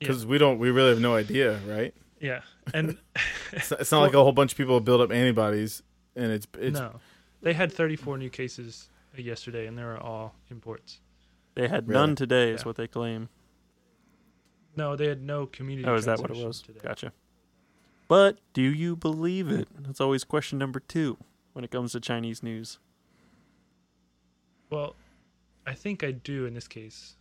Because 0.00 0.26
we 0.26 0.38
don't. 0.38 0.58
We 0.58 0.70
really 0.70 0.90
have 0.90 1.00
no 1.00 1.14
idea, 1.14 1.60
right? 1.68 1.94
Yeah, 2.20 2.40
and 2.74 2.96
It's, 3.52 3.70
it's 3.72 3.92
not 3.92 4.00
like 4.00 4.14
a 4.14 4.22
whole 4.22 4.32
bunch 4.32 4.52
of 4.52 4.58
people 4.58 4.80
build 4.80 5.00
up 5.02 5.12
antibodies, 5.12 5.82
and 6.16 6.32
it's 6.32 6.46
it's 6.58 6.78
no, 6.78 6.98
they 7.42 7.52
had 7.52 7.70
34 7.72 8.18
new 8.18 8.30
cases 8.30 8.88
yesterday, 9.16 9.66
and 9.66 9.78
they 9.78 9.84
were 9.84 9.98
all 9.98 10.34
imports. 10.50 11.00
They 11.54 11.68
had 11.68 11.86
Really? 11.88 12.00
none 12.00 12.16
today, 12.16 12.50
is 12.50 12.60
Yeah. 12.62 12.64
what 12.66 12.76
they 12.76 12.86
claim. 12.88 13.28
No, 14.76 14.94
they 14.96 15.06
had 15.06 15.22
no 15.22 15.46
community. 15.46 15.88
Oh, 15.88 15.94
is 15.94 16.04
that 16.04 16.18
what 16.20 16.30
it 16.30 16.36
was? 16.36 16.60
today. 16.60 16.80
Gotcha. 16.82 17.12
But 18.08 18.38
do 18.52 18.62
you 18.62 18.94
believe 18.94 19.48
it? 19.48 19.68
That's 19.78 20.00
always 20.00 20.22
question 20.22 20.58
number 20.58 20.80
two 20.80 21.16
when 21.54 21.64
it 21.64 21.70
comes 21.70 21.92
to 21.92 22.00
Chinese 22.00 22.42
news. 22.42 22.78
Well, 24.70 24.94
I 25.66 25.74
think 25.74 26.04
I 26.04 26.10
do 26.12 26.44
in 26.46 26.54
this 26.54 26.68
case. 26.68 27.16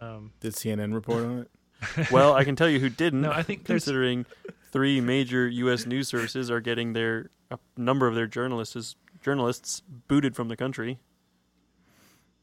Um, 0.00 0.32
Did 0.40 0.54
CNN 0.54 0.92
report 0.94 1.24
on 1.24 1.38
it? 1.40 1.50
Well, 2.10 2.34
I 2.34 2.44
can 2.44 2.56
tell 2.56 2.68
you 2.68 2.80
who 2.80 2.88
didn't. 2.88 3.22
No, 3.22 3.30
I 3.30 3.42
think 3.42 3.64
there's- 3.64 3.84
considering 3.84 4.26
three 4.72 5.00
major 5.00 5.48
U.S. 5.48 5.86
news 5.86 6.08
services 6.08 6.50
are 6.50 6.60
getting 6.60 6.92
their 6.92 7.30
a 7.50 7.58
number 7.76 8.06
of 8.06 8.14
their 8.14 8.26
journalists 8.26 8.96
journalists 9.22 9.82
booted 10.08 10.36
from 10.36 10.48
the 10.48 10.56
country. 10.56 10.98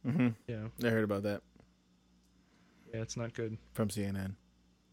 Mm-hmm. 0.06 0.30
yeah, 0.48 0.68
I 0.84 0.90
heard 0.90 1.04
about 1.04 1.24
that 1.24 1.42
yeah, 2.96 3.02
it's 3.02 3.18
not 3.18 3.34
good. 3.34 3.58
from 3.74 3.90
CNN. 3.90 4.36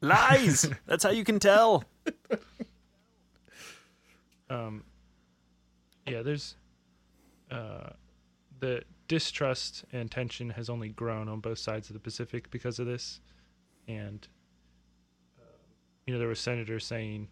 Lies. 0.01 0.68
That's 0.86 1.05
how 1.05 1.11
you 1.11 1.22
can 1.22 1.38
tell. 1.38 1.84
um, 4.51 4.82
yeah, 6.07 6.22
there's 6.22 6.57
uh, 7.51 7.90
the 8.59 8.82
distrust 9.07 9.84
and 9.93 10.11
tension 10.11 10.51
has 10.51 10.68
only 10.68 10.88
grown 10.88 11.28
on 11.28 11.40
both 11.40 11.59
sides 11.59 11.88
of 11.90 11.95
the 11.95 12.01
Pacific 12.01 12.51
because 12.51 12.80
of 12.80 12.86
this, 12.86 13.20
and 13.89 14.26
uh, 15.41 15.45
you 16.07 16.12
know 16.12 16.18
there 16.18 16.28
were 16.28 16.35
senators 16.35 16.85
saying 16.85 17.28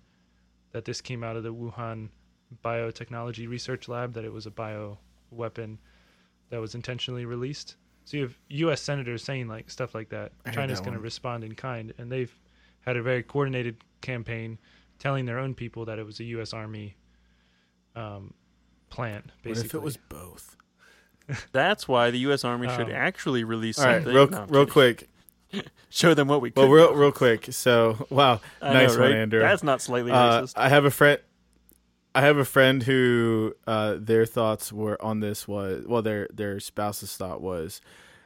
that 0.73 0.85
this 0.85 1.01
came 1.01 1.25
out 1.25 1.37
of 1.37 1.43
the 1.43 1.53
Wuhan 1.53 2.09
biotechnology 2.65 3.49
research 3.49 3.89
lab 3.89 4.13
that 4.15 4.25
it 4.25 4.33
was 4.33 4.47
a 4.47 4.51
bio 4.51 4.99
weapon 5.31 5.79
that 6.51 6.61
was 6.61 6.75
intentionally 6.75 7.25
released. 7.25 7.77
So 8.05 8.17
you 8.17 8.23
have 8.25 8.39
U.S. 8.49 8.81
senators 8.83 9.23
saying 9.23 9.47
like 9.49 9.71
stuff 9.71 9.95
like 9.95 10.09
that. 10.09 10.33
I 10.45 10.49
heard 10.49 10.55
China's 10.57 10.81
going 10.81 10.95
to 10.95 11.01
respond 11.01 11.45
in 11.45 11.55
kind, 11.55 11.93
and 11.99 12.11
they've 12.11 12.35
had 12.81 12.97
a 12.97 13.03
very 13.03 13.23
coordinated 13.23 13.77
campaign 14.01 14.59
telling 14.99 15.27
their 15.27 15.39
own 15.39 15.55
people 15.55 15.85
that 15.85 15.99
it 15.99 16.07
was 16.07 16.19
a 16.21 16.25
U.S. 16.25 16.53
Army 16.53 16.97
um, 17.95 18.35
plant. 18.89 19.31
Basically, 19.43 19.51
What 19.61 19.67
if 19.67 19.75
it 19.75 19.83
was 19.83 19.97
both? 19.97 20.57
That's 21.53 21.87
why 21.87 22.11
the 22.11 22.19
U.S. 22.21 22.45
Army 22.45 22.69
should 22.69 22.89
Um, 22.89 22.93
actually 22.93 23.45
release 23.45 23.79
All 23.79 23.87
right, 23.87 23.97
something. 24.03 24.15
real, 24.15 24.29
No, 24.29 24.47
real 24.49 24.67
quick. 24.67 25.09
Show 25.91 26.15
them 26.15 26.29
what 26.29 26.41
we 26.41 26.53
Well, 26.55 26.69
real, 26.69 26.95
real 26.95 27.13
quick. 27.13 27.49
So, 27.51 28.07
wow, 28.11 28.41
I 28.63 28.73
nice 28.73 28.95
know, 28.95 29.01
one, 29.03 29.11
right? 29.11 29.19
Andrew. 29.21 29.41
That's 29.41 29.63
not 29.63 29.81
slightly 29.83 30.13
Uh, 30.13 30.43
racist. 30.43 30.53
I 30.57 30.69
have 30.69 30.85
a 30.85 30.91
friend. 30.91 31.21
I 32.15 32.23
have 32.23 32.37
a 32.39 32.45
friend 32.45 32.83
who 32.83 33.55
uh, 33.67 33.95
their 33.99 34.27
thoughts 34.27 34.73
were 34.73 35.01
on 35.03 35.21
this 35.21 35.47
was 35.47 35.85
well 35.87 36.03
their 36.03 36.29
their 36.33 36.59
spouse's 36.59 37.17
thought 37.17 37.41
was 37.41 37.81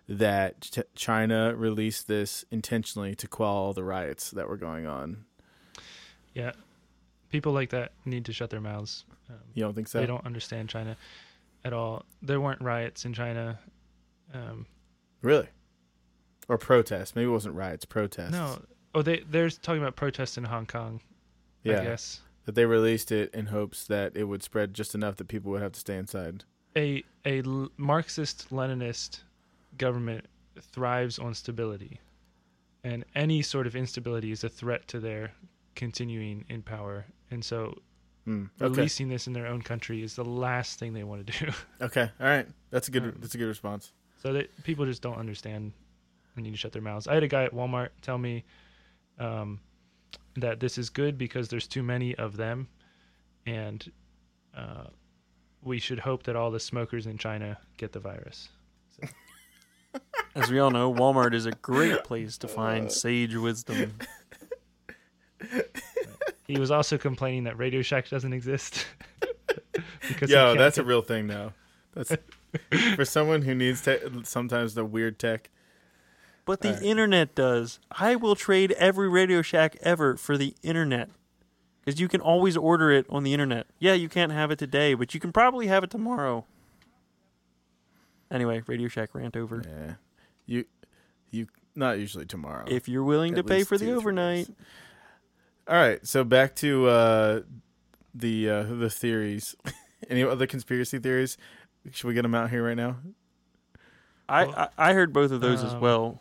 that 0.08 0.60
Ch- 0.62 0.78
China 0.94 1.54
released 1.54 2.08
this 2.08 2.44
intentionally 2.50 3.14
to 3.16 3.28
quell 3.28 3.50
all 3.50 3.72
the 3.74 3.84
riots 3.84 4.30
that 4.30 4.48
were 4.48 4.56
going 4.56 4.86
on. 4.86 5.24
yeah, 6.34 6.52
people 7.30 7.52
like 7.52 7.70
that 7.70 7.92
need 8.04 8.24
to 8.26 8.32
shut 8.32 8.50
their 8.50 8.60
mouths. 8.60 9.04
Um, 9.30 9.36
You 9.54 9.62
don't 9.64 9.74
think 9.74 9.88
so? 9.88 10.00
They 10.00 10.06
don't 10.06 10.24
understand 10.26 10.68
China 10.68 10.96
at 11.64 11.72
all. 11.72 12.04
There 12.22 12.40
weren't 12.40 12.60
riots 12.62 13.04
in 13.04 13.12
China. 13.14 13.58
Um, 14.32 14.66
really, 15.22 15.48
or 16.48 16.58
protests? 16.58 17.14
Maybe 17.14 17.26
it 17.26 17.32
wasn't 17.32 17.54
riots. 17.54 17.84
Protests. 17.84 18.32
no, 18.32 18.60
oh, 18.94 19.02
they 19.02 19.20
they're 19.28 19.50
talking 19.50 19.80
about 19.82 19.96
protests 19.96 20.36
in 20.38 20.44
Hong 20.44 20.66
Kong. 20.66 21.00
Yeah, 21.62 21.80
I 21.80 21.84
guess 21.84 22.20
that 22.44 22.54
they 22.54 22.66
released 22.66 23.10
it 23.10 23.32
in 23.34 23.46
hopes 23.46 23.86
that 23.86 24.16
it 24.16 24.24
would 24.24 24.42
spread 24.42 24.74
just 24.74 24.94
enough 24.94 25.16
that 25.16 25.28
people 25.28 25.50
would 25.52 25.62
have 25.62 25.72
to 25.72 25.80
stay 25.80 25.96
inside. 25.96 26.44
A 26.76 27.02
a 27.24 27.42
Marxist 27.76 28.50
Leninist 28.50 29.20
government 29.78 30.26
thrives 30.60 31.18
on 31.18 31.34
stability, 31.34 32.00
and 32.82 33.04
any 33.14 33.42
sort 33.42 33.66
of 33.66 33.74
instability 33.74 34.30
is 34.30 34.44
a 34.44 34.48
threat 34.48 34.86
to 34.88 35.00
their 35.00 35.32
continuing 35.74 36.44
in 36.48 36.62
power. 36.62 37.06
And 37.30 37.44
so, 37.44 37.78
Hmm. 38.24 38.44
Okay. 38.60 38.70
releasing 38.78 39.08
this 39.08 39.26
in 39.26 39.32
their 39.34 39.46
own 39.46 39.60
country 39.60 40.02
is 40.02 40.16
the 40.16 40.24
last 40.24 40.78
thing 40.78 40.94
they 40.94 41.04
want 41.04 41.26
to 41.26 41.44
do. 41.46 41.52
Okay. 41.82 42.08
All 42.20 42.26
right. 42.26 42.46
That's 42.70 42.88
a 42.88 42.90
good. 42.90 43.02
Um, 43.02 43.14
that's 43.18 43.34
a 43.34 43.38
good 43.38 43.46
response. 43.48 43.92
So 44.22 44.32
that 44.32 44.64
people 44.64 44.86
just 44.86 45.02
don't 45.02 45.18
understand 45.18 45.72
and 46.36 46.44
need 46.44 46.52
to 46.52 46.56
shut 46.56 46.72
their 46.72 46.82
mouths. 46.82 47.06
I 47.06 47.14
had 47.14 47.22
a 47.22 47.28
guy 47.28 47.44
at 47.44 47.52
Walmart 47.52 47.90
tell 48.02 48.18
me 48.18 48.44
um, 49.18 49.60
that 50.36 50.60
this 50.60 50.78
is 50.78 50.90
good 50.90 51.16
because 51.18 51.48
there's 51.48 51.66
too 51.66 51.82
many 51.82 52.14
of 52.16 52.36
them, 52.36 52.68
and 53.46 53.90
uh, 54.56 54.84
we 55.62 55.78
should 55.78 55.98
hope 55.98 56.24
that 56.24 56.36
all 56.36 56.50
the 56.50 56.60
smokers 56.60 57.06
in 57.06 57.18
China 57.18 57.58
get 57.76 57.92
the 57.92 58.00
virus. 58.00 58.48
As 60.34 60.50
we 60.50 60.58
all 60.58 60.72
know, 60.72 60.92
Walmart 60.92 61.32
is 61.34 61.46
a 61.46 61.52
great 61.52 62.02
place 62.02 62.36
to 62.38 62.48
find 62.48 62.90
sage 62.90 63.36
wisdom. 63.36 63.94
He 66.46 66.58
was 66.58 66.70
also 66.70 66.98
complaining 66.98 67.44
that 67.44 67.58
Radio 67.58 67.82
Shack 67.82 68.08
doesn't 68.08 68.32
exist. 68.32 68.86
because 70.08 70.30
Yo, 70.30 70.48
can't 70.48 70.58
that's 70.58 70.78
a 70.78 70.84
real 70.84 71.02
thing 71.02 71.26
now. 71.26 71.54
That's 71.94 72.14
for 72.94 73.04
someone 73.04 73.42
who 73.42 73.54
needs 73.54 73.80
te- 73.82 73.98
sometimes 74.24 74.74
the 74.74 74.84
weird 74.84 75.18
tech. 75.18 75.50
But 76.44 76.60
the 76.60 76.68
Alright. 76.68 76.82
internet 76.82 77.34
does. 77.34 77.80
I 77.90 78.16
will 78.16 78.36
trade 78.36 78.72
every 78.72 79.08
Radio 79.08 79.40
Shack 79.40 79.76
ever 79.80 80.16
for 80.16 80.36
the 80.36 80.54
internet. 80.62 81.08
Because 81.84 82.00
you 82.00 82.08
can 82.08 82.20
always 82.20 82.56
order 82.56 82.90
it 82.90 83.06
on 83.10 83.24
the 83.24 83.32
internet. 83.32 83.66
Yeah, 83.78 83.92
you 83.92 84.08
can't 84.08 84.32
have 84.32 84.50
it 84.50 84.58
today, 84.58 84.94
but 84.94 85.12
you 85.14 85.20
can 85.20 85.32
probably 85.32 85.66
have 85.66 85.84
it 85.84 85.90
tomorrow. 85.90 86.46
Anyway, 88.30 88.62
Radio 88.66 88.88
Shack 88.88 89.14
rant 89.14 89.36
over. 89.36 89.62
Yeah, 89.64 89.94
you, 90.46 90.64
you 91.30 91.46
not 91.74 91.98
usually 91.98 92.24
tomorrow. 92.24 92.64
If 92.66 92.88
you're 92.88 93.04
willing 93.04 93.34
to 93.34 93.44
pay 93.44 93.64
for 93.64 93.76
the 93.76 93.92
overnight. 93.92 94.46
days. 94.46 94.56
All 95.68 95.76
right, 95.76 96.06
so 96.06 96.24
back 96.24 96.56
to 96.56 96.86
uh, 96.88 97.40
the 98.14 98.48
uh, 98.50 98.62
the 98.62 98.90
theories. 98.90 99.54
Any 100.10 100.22
other 100.22 100.46
conspiracy 100.46 100.98
theories? 100.98 101.38
Should 101.90 102.08
we 102.08 102.14
get 102.14 102.22
them 102.22 102.34
out 102.34 102.50
here 102.50 102.66
right 102.66 102.76
now? 102.76 102.96
I, 104.28 104.44
I 104.44 104.68
I 104.90 104.92
heard 104.94 105.12
both 105.12 105.30
of 105.32 105.40
those 105.40 105.62
as 105.62 105.74
um, 105.74 105.80
well. 105.80 106.20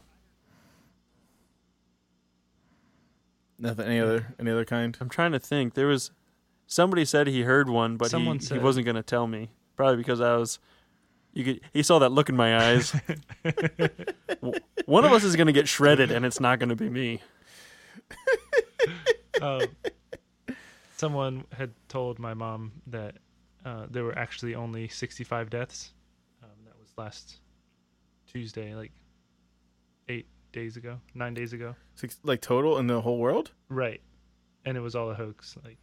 Nothing. 3.64 3.86
Any 3.88 4.00
other? 4.02 4.36
Any 4.38 4.52
other 4.52 4.66
kind? 4.66 4.96
I'm 5.00 5.08
trying 5.08 5.32
to 5.32 5.40
think. 5.40 5.74
There 5.74 5.88
was 5.88 6.12
somebody 6.68 7.06
said 7.06 7.28
he 7.28 7.44
heard 7.44 7.70
one, 7.70 7.96
but 7.96 8.10
Someone 8.10 8.40
he, 8.40 8.46
he 8.56 8.60
wasn't 8.60 8.86
going 8.86 8.98
to 8.98 9.04
tell 9.04 9.26
me. 9.26 9.50
Probably 9.78 9.96
because 9.96 10.20
I 10.20 10.36
was. 10.36 10.60
You 11.32 11.46
could. 11.46 11.62
He 11.72 11.82
saw 11.82 11.98
that 12.00 12.12
look 12.12 12.28
in 12.28 12.36
my 12.36 12.58
eyes. 12.72 12.94
W- 14.42 14.60
one 14.86 15.06
of 15.06 15.14
us 15.14 15.24
is 15.24 15.38
going 15.38 15.48
to 15.48 15.54
get 15.54 15.70
shredded, 15.70 16.12
and 16.12 16.26
it's 16.26 16.42
not 16.42 16.60
going 16.60 16.70
to 16.70 16.76
be 16.76 16.90
me. 16.90 17.22
Um, 19.42 19.62
someone 20.96 21.44
had 21.52 21.72
told 21.90 22.20
my 22.20 22.34
mom 22.34 22.72
that 22.88 23.16
uh, 23.66 23.88
there 23.90 24.04
were 24.04 24.18
actually 24.18 24.56
only 24.56 24.88
65 24.88 25.50
deaths. 25.50 25.92
Um, 26.44 26.50
that 26.66 26.80
was 26.80 26.90
last 26.98 27.40
Tuesday, 28.32 28.74
like 28.76 28.92
eight 30.08 30.28
days 30.54 30.78
ago, 30.78 31.02
nine 31.14 31.34
days 31.34 31.52
ago. 31.52 31.76
Six, 31.96 32.18
like 32.24 32.40
total 32.40 32.78
in 32.78 32.88
the 32.88 33.02
whole 33.02 33.18
world? 33.18 33.52
Right. 33.68 34.02
And 34.64 34.78
it 34.78 34.80
was 34.80 34.96
all 34.96 35.10
a 35.12 35.16
hoax. 35.16 35.58
Like, 35.64 35.78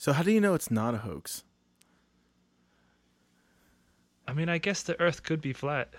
So 0.00 0.14
how 0.14 0.22
do 0.22 0.32
you 0.32 0.40
know 0.40 0.54
it's 0.54 0.70
not 0.70 0.94
a 0.94 0.98
hoax? 0.98 1.44
I 4.26 4.32
mean, 4.32 4.48
I 4.48 4.56
guess 4.56 4.82
the 4.82 4.98
Earth 4.98 5.22
could 5.22 5.42
be 5.42 5.52
flat. 5.52 5.92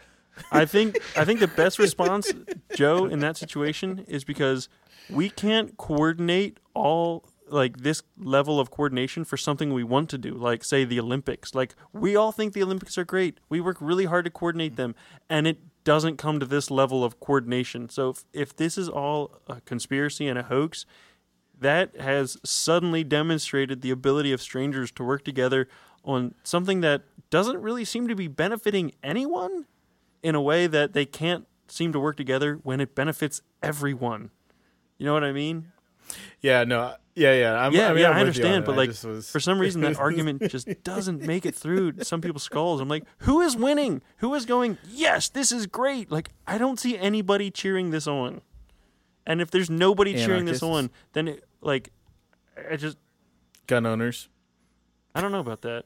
I 0.51 0.65
think 0.65 0.97
I 1.15 1.23
think 1.23 1.39
the 1.39 1.47
best 1.61 1.77
response, 1.77 2.33
Joe, 2.75 3.05
in 3.05 3.19
that 3.19 3.37
situation 3.37 4.03
is 4.07 4.23
because 4.23 4.69
we 5.07 5.29
can't 5.29 5.77
coordinate 5.77 6.59
all 6.73 7.29
like 7.47 7.77
this 7.77 8.01
level 8.17 8.59
of 8.59 8.71
coordination 8.71 9.23
for 9.23 9.37
something 9.37 9.71
we 9.71 9.83
want 9.83 10.09
to 10.09 10.17
do, 10.17 10.33
like 10.33 10.63
say 10.63 10.83
the 10.83 10.99
Olympics. 10.99 11.53
Like 11.53 11.75
we 11.93 12.15
all 12.15 12.31
think 12.31 12.53
the 12.53 12.63
Olympics 12.63 12.97
are 12.97 13.05
great. 13.05 13.39
We 13.49 13.61
work 13.61 13.77
really 13.79 14.05
hard 14.05 14.25
to 14.25 14.31
coordinate 14.31 14.77
them, 14.77 14.95
and 15.29 15.45
it 15.45 15.59
doesn't 15.83 16.17
come 16.17 16.39
to 16.39 16.45
this 16.45 16.69
level 16.69 17.03
of 17.03 17.19
coordination. 17.19 17.89
So 17.89 18.09
if, 18.09 18.23
if 18.33 18.55
this 18.55 18.77
is 18.77 18.89
all 18.89 19.39
a 19.47 19.61
conspiracy 19.61 20.27
and 20.27 20.37
a 20.37 20.43
hoax, 20.43 20.85
that 21.59 21.95
has 21.97 22.37
suddenly 22.43 23.03
demonstrated 23.03 23.81
the 23.81 23.91
ability 23.91 24.31
of 24.31 24.41
strangers 24.41 24.91
to 24.91 25.03
work 25.03 25.23
together 25.23 25.67
on 26.03 26.33
something 26.43 26.81
that 26.81 27.03
doesn't 27.29 27.61
really 27.61 27.85
seem 27.85 28.07
to 28.07 28.15
be 28.15 28.27
benefiting 28.27 28.91
anyone 29.03 29.65
in 30.23 30.35
a 30.35 30.41
way 30.41 30.67
that 30.67 30.93
they 30.93 31.05
can't 31.05 31.47
seem 31.67 31.93
to 31.93 31.99
work 31.99 32.17
together 32.17 32.59
when 32.63 32.81
it 32.81 32.95
benefits 32.95 33.41
everyone. 33.61 34.31
You 34.97 35.05
know 35.05 35.13
what 35.13 35.23
I 35.23 35.31
mean? 35.31 35.71
Yeah, 36.41 36.63
no, 36.63 36.95
yeah, 37.15 37.33
yeah. 37.33 37.53
I'm, 37.53 37.73
yeah, 37.73 37.89
I 37.89 37.93
mean, 37.93 38.03
yeah, 38.03 38.09
I'm 38.09 38.17
I 38.17 38.23
with 38.23 38.37
you 38.37 38.43
on 38.45 38.51
understand, 38.53 38.65
but 38.65 38.77
like 38.77 38.89
was- 38.89 39.29
for 39.29 39.39
some 39.39 39.59
reason 39.59 39.81
that 39.81 39.97
argument 39.99 40.47
just 40.49 40.67
doesn't 40.83 41.21
make 41.21 41.45
it 41.45 41.53
through 41.55 41.93
some 42.03 42.21
people's 42.21 42.43
skulls. 42.43 42.79
I'm 42.79 42.87
like, 42.87 43.03
who 43.19 43.41
is 43.41 43.55
winning? 43.55 44.01
Who 44.17 44.33
is 44.33 44.45
going? 44.45 44.77
Yes, 44.89 45.29
this 45.29 45.51
is 45.51 45.67
great. 45.67 46.11
Like 46.11 46.29
I 46.47 46.57
don't 46.57 46.79
see 46.79 46.97
anybody 46.97 47.51
cheering 47.51 47.91
this 47.91 48.07
on. 48.07 48.41
And 49.25 49.41
if 49.41 49.51
there's 49.51 49.69
nobody 49.69 50.15
cheering 50.15 50.45
this 50.45 50.63
on, 50.63 50.89
then 51.13 51.27
it, 51.27 51.43
like 51.61 51.91
I 52.69 52.75
just 52.75 52.97
gun 53.67 53.85
owners. 53.85 54.29
I 55.13 55.21
don't 55.21 55.31
know 55.31 55.39
about 55.39 55.61
that. 55.61 55.85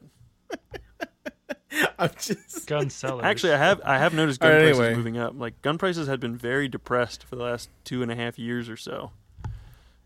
I'm 1.98 2.10
just 2.18 2.66
gun 2.66 2.88
sellers. 2.90 3.24
Actually, 3.24 3.52
I 3.52 3.58
have 3.58 3.80
I 3.84 3.98
have 3.98 4.14
noticed 4.14 4.40
gun 4.40 4.50
All 4.50 4.56
right, 4.56 4.64
prices 4.64 4.80
anyway. 4.80 4.96
moving 4.96 5.18
up. 5.18 5.34
Like 5.36 5.60
gun 5.62 5.76
prices 5.78 6.08
had 6.08 6.20
been 6.20 6.36
very 6.36 6.68
depressed 6.68 7.24
for 7.24 7.36
the 7.36 7.42
last 7.42 7.68
two 7.84 8.02
and 8.02 8.10
a 8.10 8.14
half 8.16 8.38
years 8.38 8.68
or 8.68 8.76
so. 8.76 9.10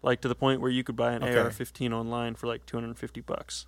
Like 0.02 0.20
to 0.22 0.28
the 0.28 0.34
point 0.34 0.60
where 0.60 0.70
you 0.70 0.82
could 0.82 0.96
buy 0.96 1.12
an 1.12 1.22
Okay. 1.22 1.36
AR-15 1.38 1.92
online 1.92 2.34
for 2.34 2.46
like 2.46 2.64
250 2.66 3.20
bucks, 3.20 3.66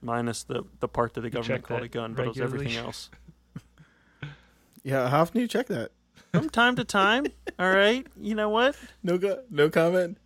minus 0.00 0.44
the 0.44 0.62
the 0.80 0.88
part 0.88 1.14
that 1.14 1.22
the 1.22 1.30
government 1.30 1.64
called 1.64 1.82
a 1.82 1.88
gun, 1.88 2.14
but 2.14 2.24
it 2.26 2.28
was 2.28 2.40
everything 2.40 2.76
else. 2.76 3.10
yeah. 4.82 5.08
How 5.08 5.22
often 5.22 5.34
do 5.34 5.40
you 5.40 5.48
check 5.48 5.66
that? 5.68 5.90
From 6.32 6.48
time 6.48 6.76
to 6.76 6.84
time, 6.84 7.26
all 7.58 7.70
right. 7.70 8.06
You 8.18 8.34
know 8.34 8.48
what? 8.48 8.76
No, 9.02 9.18
go- 9.18 9.42
no 9.50 9.68
comment. 9.68 10.18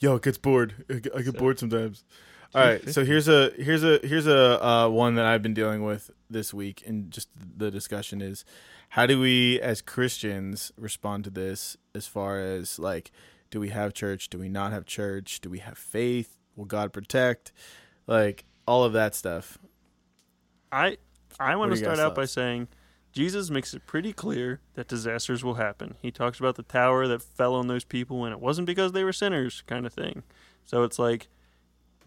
Yo, 0.00 0.16
it 0.16 0.22
gets 0.22 0.38
bored. 0.38 0.84
I 0.90 0.94
get, 0.94 1.14
I 1.14 1.22
get 1.22 1.34
So- 1.34 1.38
bored 1.40 1.58
sometimes. 1.58 2.04
All 2.54 2.62
right, 2.62 2.88
so 2.88 3.04
here's 3.04 3.28
a 3.28 3.50
here's 3.58 3.84
a 3.84 3.98
here's 4.02 4.26
a 4.26 4.64
uh, 4.64 4.88
one 4.88 5.16
that 5.16 5.26
I've 5.26 5.42
been 5.42 5.52
dealing 5.52 5.82
with 5.84 6.10
this 6.30 6.54
week, 6.54 6.82
and 6.86 7.10
just 7.10 7.28
the 7.34 7.70
discussion 7.70 8.22
is, 8.22 8.46
how 8.90 9.04
do 9.04 9.20
we 9.20 9.60
as 9.60 9.82
Christians 9.82 10.72
respond 10.78 11.24
to 11.24 11.30
this? 11.30 11.76
As 11.94 12.06
far 12.06 12.40
as 12.40 12.78
like, 12.78 13.10
do 13.50 13.60
we 13.60 13.70
have 13.70 13.94
church? 13.94 14.28
Do 14.28 14.38
we 14.38 14.48
not 14.48 14.72
have 14.72 14.86
church? 14.86 15.40
Do 15.40 15.50
we 15.50 15.58
have 15.58 15.78
faith? 15.78 16.36
Will 16.56 16.64
God 16.64 16.92
protect? 16.92 17.52
Like 18.06 18.44
all 18.66 18.84
of 18.84 18.92
that 18.94 19.14
stuff. 19.14 19.58
I 20.72 20.98
I 21.38 21.56
want 21.56 21.70
to 21.70 21.76
are 21.76 21.78
you 21.78 21.84
guys' 21.84 21.96
start 21.96 21.98
out 21.98 22.14
by 22.14 22.24
saying 22.24 22.68
Jesus 23.12 23.50
makes 23.50 23.72
it 23.74 23.86
pretty 23.86 24.12
clear 24.12 24.60
that 24.74 24.88
disasters 24.88 25.42
will 25.44 25.54
happen. 25.54 25.94
He 26.02 26.10
talks 26.10 26.38
about 26.38 26.56
the 26.56 26.62
tower 26.62 27.06
that 27.08 27.22
fell 27.22 27.54
on 27.54 27.66
those 27.66 27.84
people 27.84 28.24
and 28.24 28.32
it 28.32 28.40
wasn't 28.40 28.66
because 28.66 28.92
they 28.92 29.04
were 29.04 29.12
sinners 29.12 29.62
kind 29.66 29.86
of 29.86 29.92
thing. 29.92 30.22
So 30.64 30.82
it's 30.82 30.98
like 30.98 31.28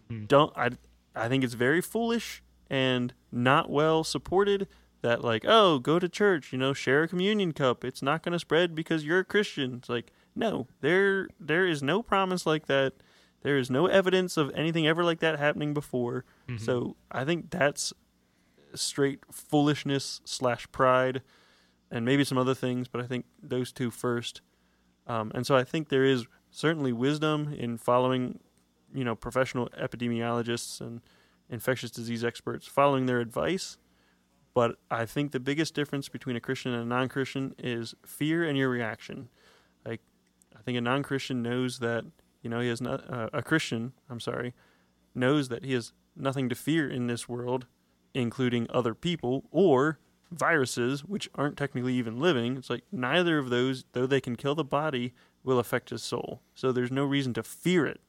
Hmm. 0.08 0.24
don't 0.26 0.52
I 0.56 0.70
I 1.14 1.28
think 1.28 1.44
it's 1.44 1.54
very 1.54 1.80
foolish 1.80 2.42
and 2.68 3.14
not 3.32 3.70
well 3.70 4.04
supported 4.04 4.66
that 5.02 5.22
like 5.24 5.44
oh 5.46 5.78
go 5.78 5.98
to 5.98 6.08
church 6.08 6.52
you 6.52 6.58
know 6.58 6.72
share 6.72 7.04
a 7.04 7.08
communion 7.08 7.52
cup 7.52 7.84
it's 7.84 8.02
not 8.02 8.22
going 8.22 8.32
to 8.32 8.38
spread 8.38 8.74
because 8.74 9.04
you're 9.04 9.20
a 9.20 9.24
Christian 9.24 9.74
it's 9.76 9.88
like 9.88 10.12
no 10.34 10.66
there 10.80 11.28
there 11.38 11.66
is 11.66 11.82
no 11.82 12.02
promise 12.02 12.46
like 12.46 12.66
that 12.66 12.92
there 13.42 13.56
is 13.58 13.70
no 13.70 13.86
evidence 13.86 14.36
of 14.36 14.50
anything 14.54 14.86
ever 14.86 15.02
like 15.02 15.20
that 15.20 15.38
happening 15.38 15.72
before 15.74 16.24
Mhm. 16.48 16.60
so 16.60 16.96
I 17.10 17.24
think 17.24 17.50
that's 17.50 17.92
straight 18.74 19.20
foolishness 19.32 20.20
slash 20.24 20.70
pride, 20.70 21.22
and 21.90 22.04
maybe 22.04 22.22
some 22.22 22.38
other 22.38 22.54
things, 22.54 22.86
but 22.86 23.00
I 23.00 23.06
think 23.08 23.24
those 23.42 23.72
two 23.72 23.90
first. 23.90 24.42
Um, 25.08 25.32
and 25.34 25.44
so 25.44 25.56
I 25.56 25.64
think 25.64 25.88
there 25.88 26.04
is 26.04 26.26
certainly 26.52 26.92
wisdom 26.92 27.52
in 27.52 27.78
following, 27.78 28.38
you 28.94 29.02
know, 29.02 29.16
professional 29.16 29.68
epidemiologists 29.70 30.80
and 30.80 31.00
infectious 31.48 31.90
disease 31.90 32.22
experts 32.24 32.64
following 32.66 33.06
their 33.06 33.18
advice. 33.18 33.76
But 34.54 34.76
I 34.88 35.04
think 35.04 35.32
the 35.32 35.40
biggest 35.40 35.74
difference 35.74 36.08
between 36.08 36.36
a 36.36 36.40
Christian 36.40 36.72
and 36.72 36.82
a 36.82 36.86
non-Christian 36.86 37.56
is 37.58 37.94
fear 38.06 38.44
and 38.44 38.56
your 38.56 38.68
reaction. 38.68 39.30
I 40.60 40.62
think 40.62 40.76
a 40.78 40.82
non-Christian 40.82 41.42
knows 41.42 41.78
that 41.78 42.04
you 42.42 42.50
know 42.50 42.60
he 42.60 42.68
has 42.68 42.80
not 42.80 43.10
uh, 43.10 43.30
a 43.32 43.42
Christian. 43.42 43.92
I'm 44.08 44.20
sorry, 44.20 44.54
knows 45.14 45.48
that 45.48 45.64
he 45.64 45.72
has 45.72 45.92
nothing 46.14 46.48
to 46.50 46.54
fear 46.54 46.88
in 46.88 47.06
this 47.06 47.28
world, 47.28 47.66
including 48.14 48.66
other 48.70 48.94
people 48.94 49.44
or 49.50 49.98
viruses, 50.30 51.04
which 51.04 51.28
aren't 51.34 51.56
technically 51.56 51.94
even 51.94 52.20
living. 52.20 52.56
It's 52.56 52.70
like 52.70 52.84
neither 52.92 53.38
of 53.38 53.50
those, 53.50 53.84
though 53.92 54.06
they 54.06 54.20
can 54.20 54.36
kill 54.36 54.54
the 54.54 54.64
body, 54.64 55.12
will 55.42 55.58
affect 55.58 55.90
his 55.90 56.02
soul. 56.02 56.42
So 56.54 56.70
there's 56.70 56.92
no 56.92 57.04
reason 57.04 57.34
to 57.34 57.42
fear 57.42 57.86
it. 57.86 58.00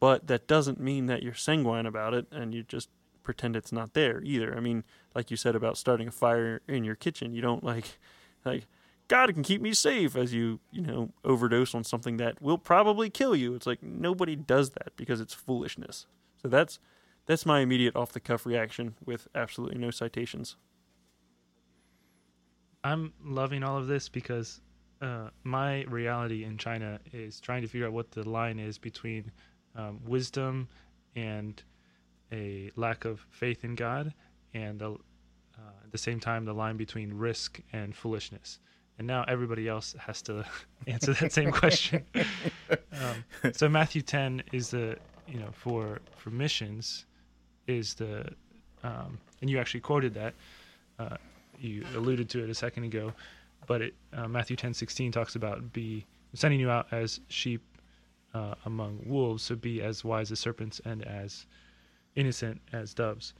But 0.00 0.26
that 0.26 0.48
doesn't 0.48 0.80
mean 0.80 1.06
that 1.06 1.22
you're 1.22 1.34
sanguine 1.34 1.86
about 1.86 2.14
it 2.14 2.26
and 2.30 2.52
you 2.52 2.62
just 2.62 2.88
pretend 3.22 3.56
it's 3.56 3.72
not 3.72 3.94
there 3.94 4.20
either. 4.22 4.56
I 4.56 4.60
mean, 4.60 4.84
like 5.14 5.30
you 5.30 5.36
said 5.36 5.54
about 5.54 5.78
starting 5.78 6.08
a 6.08 6.12
fire 6.12 6.60
in 6.66 6.84
your 6.84 6.96
kitchen, 6.96 7.32
you 7.32 7.40
don't 7.40 7.64
like 7.64 7.98
like 8.44 8.66
God 9.08 9.32
can 9.34 9.42
keep 9.42 9.60
me 9.60 9.74
safe 9.74 10.16
as 10.16 10.32
you, 10.32 10.60
you 10.70 10.80
know, 10.80 11.10
overdose 11.24 11.74
on 11.74 11.84
something 11.84 12.16
that 12.16 12.40
will 12.40 12.58
probably 12.58 13.10
kill 13.10 13.36
you. 13.36 13.54
It's 13.54 13.66
like 13.66 13.82
nobody 13.82 14.34
does 14.34 14.70
that 14.70 14.96
because 14.96 15.20
it's 15.20 15.34
foolishness. 15.34 16.06
So 16.40 16.48
that's 16.48 16.78
that's 17.26 17.46
my 17.46 17.60
immediate 17.60 17.96
off 17.96 18.12
the 18.12 18.20
cuff 18.20 18.46
reaction 18.46 18.94
with 19.04 19.28
absolutely 19.34 19.78
no 19.78 19.90
citations. 19.90 20.56
I'm 22.82 23.14
loving 23.24 23.62
all 23.62 23.78
of 23.78 23.86
this 23.86 24.10
because 24.10 24.60
uh, 25.00 25.30
my 25.42 25.84
reality 25.84 26.44
in 26.44 26.58
China 26.58 26.98
is 27.12 27.40
trying 27.40 27.62
to 27.62 27.68
figure 27.68 27.86
out 27.86 27.92
what 27.92 28.10
the 28.10 28.28
line 28.28 28.58
is 28.58 28.76
between 28.78 29.30
um, 29.74 30.00
wisdom 30.06 30.68
and 31.16 31.62
a 32.32 32.70
lack 32.76 33.04
of 33.04 33.24
faith 33.30 33.64
in 33.64 33.74
God, 33.74 34.12
and 34.52 34.78
the, 34.80 34.92
uh, 34.92 35.84
at 35.84 35.92
the 35.92 35.98
same 35.98 36.20
time 36.20 36.44
the 36.44 36.52
line 36.52 36.76
between 36.76 37.12
risk 37.12 37.60
and 37.72 37.94
foolishness. 37.94 38.60
And 38.98 39.06
now 39.06 39.24
everybody 39.26 39.68
else 39.68 39.94
has 39.98 40.22
to 40.22 40.44
answer 40.86 41.12
that 41.14 41.32
same 41.32 41.50
question. 41.50 42.04
um, 42.14 43.52
so 43.52 43.68
Matthew 43.68 44.02
10 44.02 44.42
is 44.52 44.70
the 44.70 44.96
you 45.26 45.38
know 45.38 45.48
for 45.52 46.00
for 46.16 46.30
missions 46.30 47.06
is 47.66 47.94
the 47.94 48.28
um, 48.82 49.18
and 49.40 49.50
you 49.50 49.58
actually 49.58 49.80
quoted 49.80 50.14
that. 50.14 50.34
Uh, 50.98 51.16
you 51.58 51.84
alluded 51.94 52.28
to 52.30 52.42
it 52.44 52.50
a 52.50 52.54
second 52.54 52.84
ago, 52.84 53.12
but 53.66 53.80
it 53.80 53.94
uh, 54.12 54.28
Matthew 54.28 54.56
ten 54.56 54.74
sixteen 54.74 55.10
talks 55.10 55.34
about 55.34 55.72
be 55.72 56.04
sending 56.34 56.60
you 56.60 56.70
out 56.70 56.86
as 56.92 57.20
sheep 57.28 57.62
uh, 58.34 58.54
among 58.66 59.00
wolves, 59.06 59.42
so 59.42 59.54
be 59.54 59.80
as 59.82 60.04
wise 60.04 60.30
as 60.32 60.40
serpents 60.40 60.80
and 60.84 61.06
as 61.06 61.46
innocent 62.16 62.60
as 62.72 62.92
doves. 62.92 63.34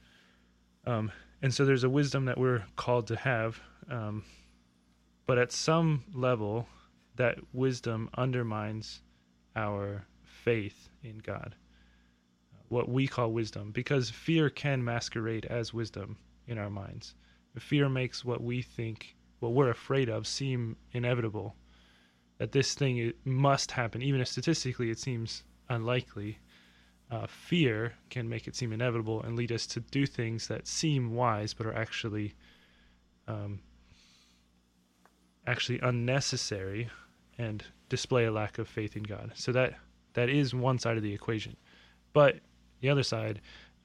Um, 0.86 1.10
and 1.42 1.52
so 1.52 1.64
there's 1.64 1.84
a 1.84 1.88
wisdom 1.88 2.24
that 2.26 2.38
we're 2.38 2.64
called 2.76 3.06
to 3.08 3.16
have, 3.16 3.60
um, 3.90 4.22
but 5.26 5.38
at 5.38 5.52
some 5.52 6.04
level, 6.12 6.68
that 7.16 7.38
wisdom 7.52 8.10
undermines 8.16 9.02
our 9.56 10.06
faith 10.22 10.88
in 11.02 11.18
God. 11.18 11.54
What 12.68 12.88
we 12.88 13.06
call 13.06 13.32
wisdom, 13.32 13.70
because 13.70 14.10
fear 14.10 14.50
can 14.50 14.84
masquerade 14.84 15.46
as 15.46 15.72
wisdom 15.72 16.16
in 16.46 16.58
our 16.58 16.70
minds. 16.70 17.14
Fear 17.58 17.88
makes 17.88 18.24
what 18.24 18.42
we 18.42 18.62
think 18.62 19.16
what 19.38 19.52
we're 19.52 19.70
afraid 19.70 20.08
of 20.08 20.26
seem 20.26 20.76
inevitable. 20.92 21.54
That 22.38 22.52
this 22.52 22.74
thing 22.74 23.12
must 23.24 23.70
happen. 23.70 24.02
Even 24.02 24.20
if 24.20 24.28
statistically 24.28 24.90
it 24.90 24.98
seems 24.98 25.44
unlikely 25.68 26.38
uh, 27.10 27.26
fear 27.26 27.94
can 28.10 28.28
make 28.28 28.48
it 28.48 28.56
seem 28.56 28.72
inevitable 28.72 29.22
and 29.22 29.36
lead 29.36 29.52
us 29.52 29.66
to 29.66 29.80
do 29.80 30.06
things 30.06 30.48
that 30.48 30.66
seem 30.66 31.14
wise 31.14 31.54
but 31.54 31.66
are 31.66 31.76
actually 31.76 32.34
um, 33.28 33.60
actually 35.46 35.78
unnecessary 35.80 36.88
and 37.38 37.64
display 37.88 38.24
a 38.24 38.32
lack 38.32 38.58
of 38.58 38.68
faith 38.68 38.96
in 38.96 39.02
god 39.02 39.30
so 39.34 39.52
that 39.52 39.74
that 40.14 40.28
is 40.28 40.54
one 40.54 40.78
side 40.78 40.96
of 40.96 41.02
the 41.02 41.12
equation 41.12 41.56
but 42.12 42.36
the 42.80 42.88
other 42.88 43.02
side 43.02 43.40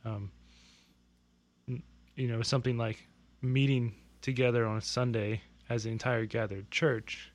um, 0.06 0.32
you 2.16 2.28
know 2.28 2.42
something 2.42 2.78
like 2.78 3.08
meeting 3.42 3.96
together 4.22 4.66
on 4.66 4.78
a 4.78 4.82
Sunday 4.82 5.42
as 5.70 5.86
an 5.86 5.92
entire 5.92 6.26
gathered 6.26 6.70
church, 6.72 7.32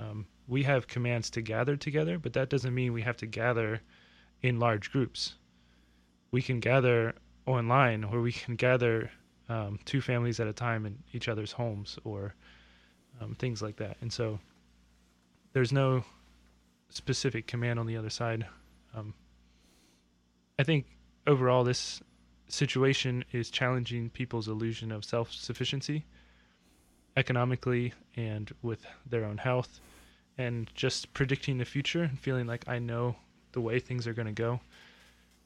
um, 0.00 0.26
we 0.48 0.62
have 0.64 0.88
commands 0.88 1.30
to 1.30 1.42
gather 1.42 1.76
together, 1.76 2.18
but 2.18 2.32
that 2.32 2.48
doesn't 2.48 2.74
mean 2.74 2.92
we 2.92 3.02
have 3.02 3.16
to 3.18 3.26
gather 3.26 3.80
in 4.42 4.58
large 4.58 4.90
groups. 4.90 5.34
We 6.32 6.42
can 6.42 6.58
gather 6.60 7.14
online, 7.46 8.04
or 8.04 8.20
we 8.20 8.32
can 8.32 8.56
gather 8.56 9.10
um, 9.48 9.78
two 9.84 10.00
families 10.00 10.40
at 10.40 10.46
a 10.46 10.52
time 10.52 10.86
in 10.86 10.98
each 11.12 11.28
other's 11.28 11.52
homes, 11.52 11.98
or 12.04 12.34
um, 13.20 13.34
things 13.34 13.62
like 13.62 13.76
that. 13.76 13.96
And 14.00 14.12
so, 14.12 14.38
there's 15.52 15.72
no 15.72 16.04
specific 16.88 17.46
command 17.46 17.78
on 17.78 17.86
the 17.86 17.96
other 17.96 18.10
side. 18.10 18.46
Um, 18.94 19.14
I 20.58 20.62
think 20.62 20.86
overall, 21.26 21.64
this 21.64 22.00
situation 22.48 23.24
is 23.32 23.50
challenging 23.50 24.10
people's 24.10 24.48
illusion 24.48 24.92
of 24.92 25.04
self 25.04 25.32
sufficiency 25.32 26.04
economically 27.16 27.92
and 28.16 28.52
with 28.62 28.84
their 29.06 29.24
own 29.24 29.36
health 29.36 29.80
and 30.38 30.70
just 30.74 31.12
predicting 31.12 31.58
the 31.58 31.64
future 31.64 32.02
and 32.02 32.18
feeling 32.18 32.46
like 32.46 32.66
I 32.68 32.78
know 32.78 33.16
the 33.52 33.60
way 33.60 33.78
things 33.78 34.06
are 34.06 34.14
going 34.14 34.26
to 34.26 34.32
go. 34.32 34.60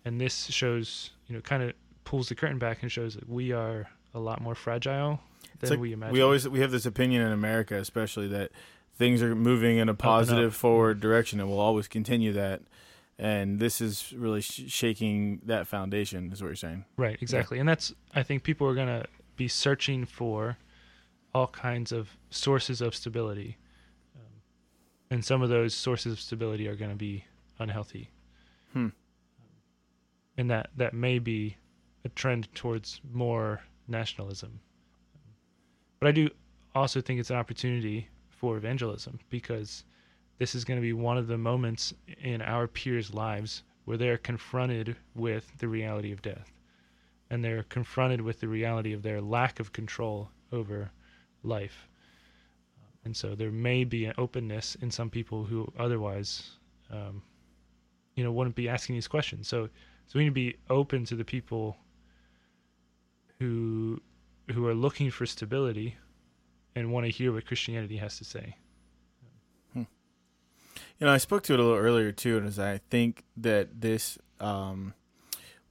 And 0.05 0.21
this 0.21 0.45
shows, 0.45 1.11
you 1.27 1.35
know, 1.35 1.41
kind 1.41 1.63
of 1.63 1.73
pulls 2.05 2.29
the 2.29 2.35
curtain 2.35 2.59
back 2.59 2.83
and 2.83 2.93
shows 2.93 3.15
that 3.15 3.29
we 3.29 3.53
are 3.53 3.89
a 4.15 4.21
lot 4.21 4.41
more 4.41 4.55
fragile 4.55 5.21
than 5.61 5.71
like 5.71 5.79
we 5.79 5.93
imagine. 5.93 6.15
we 6.15 6.23
always 6.23 6.49
we 6.49 6.61
have 6.61 6.71
this 6.71 6.87
opinion 6.87 7.23
in 7.23 7.33
America, 7.33 7.77
especially 7.77 8.29
that 8.29 8.53
things 8.97 9.23
are 9.23 9.35
moving 9.35 9.79
in 9.79 9.89
a 9.89 9.95
positive 9.95 10.55
forward 10.55 11.01
direction, 11.01 11.41
and 11.41 11.49
we'll 11.49 11.61
always 11.61 11.89
continue 11.89 12.33
that. 12.33 12.63
And 13.19 13.61
this 13.61 13.81
is 13.81 14.13
really 14.13 14.41
sh- 14.41 14.65
shaking 14.69 15.41
that 15.45 15.69
foundation, 15.69 16.33
is 16.33 16.43
what 16.43 16.49
you're 16.49 16.57
saying. 16.57 16.85
Right, 16.97 17.17
exactly. 17.21 17.59
And 17.59 17.69
that's 17.69 17.93
I 18.15 18.23
think 18.23 18.43
people 18.43 18.67
are 18.67 18.75
going 18.75 18.89
to 18.89 19.07
be 19.37 19.49
searching 19.49 20.05
for 20.05 20.57
all 21.35 21.49
kinds 21.49 21.93
of 21.93 22.17
sources 22.31 22.81
of 22.81 22.95
stability. 22.95 23.57
Um, 24.17 24.43
and 25.11 25.25
some 25.25 25.43
of 25.43 25.49
those 25.49 25.75
sources 25.75 26.13
of 26.13 26.21
stability 26.21 26.69
are 26.69 26.77
going 26.77 26.91
to 26.91 26.97
be 26.97 27.25
unhealthy. 27.59 28.11
Hmm. 28.73 28.89
And 30.37 30.51
that 30.51 30.71
that 30.77 30.95
may 30.95 31.19
be 31.21 31.57
a 32.05 32.09
trend 32.09 32.53
towards 32.55 33.01
more 33.13 33.63
nationalism 33.89 34.61
But 36.01 36.09
I 36.09 36.13
do 36.13 36.31
also 36.75 37.01
think 37.01 37.21
it's 37.21 37.31
an 37.31 37.37
opportunity 37.37 38.09
for 38.29 38.57
evangelism 38.57 39.19
because 39.31 39.85
this 40.39 40.55
is 40.55 40.65
going 40.65 40.79
to 40.79 40.83
be 40.83 40.93
one 40.93 41.17
of 41.17 41.29
the 41.29 41.39
moments 41.39 41.95
in 42.21 42.43
our 42.43 42.67
peers' 42.67 43.15
lives 43.15 43.63
where 43.85 43.97
they're 43.97 44.19
confronted 44.19 44.97
with 45.15 45.51
the 45.59 45.69
reality 45.69 46.13
of 46.13 46.21
death 46.21 46.53
and 47.31 47.45
they're 47.45 47.63
confronted 47.65 48.21
with 48.21 48.41
the 48.41 48.49
reality 48.49 48.93
of 48.93 49.03
their 49.03 49.21
lack 49.21 49.61
of 49.61 49.73
control 49.73 50.29
over 50.53 50.91
life. 51.43 51.89
And 53.05 53.17
so 53.17 53.35
there 53.35 53.51
may 53.51 53.85
be 53.85 54.07
an 54.07 54.15
openness 54.19 54.77
in 54.77 54.91
some 54.91 55.11
people 55.11 55.45
who 55.45 55.71
otherwise, 55.79 56.51
um, 56.91 57.23
you 58.15 58.25
know, 58.25 58.33
wouldn't 58.33 58.57
be 58.57 58.69
asking 58.69 58.95
these 58.97 59.09
questions. 59.09 59.49
So, 59.49 59.69
so 60.07 60.19
we 60.19 60.25
need 60.25 60.31
to 60.31 60.35
be 60.35 60.57
open 60.71 61.05
to 61.07 61.17
the 61.17 61.25
people 61.25 61.77
who 63.45 64.01
who 64.53 64.67
are 64.67 64.75
looking 64.75 65.11
for 65.11 65.27
stability 65.27 65.97
and 66.75 66.93
want 66.93 67.07
to 67.07 67.11
hear 67.11 67.33
what 67.33 67.47
Christianity 67.47 67.97
has 67.99 68.19
to 68.19 68.25
say. 68.25 68.57
You 69.77 71.07
know, 71.07 71.13
I 71.13 71.19
spoke 71.19 71.43
to 71.45 71.55
it 71.55 71.61
a 71.61 71.63
little 71.63 71.79
earlier 71.79 72.13
too, 72.13 72.37
and 72.39 72.47
as 72.47 72.59
I 72.59 72.79
think 72.91 73.25
that 73.37 73.81
this, 73.81 74.17
um, 74.39 74.95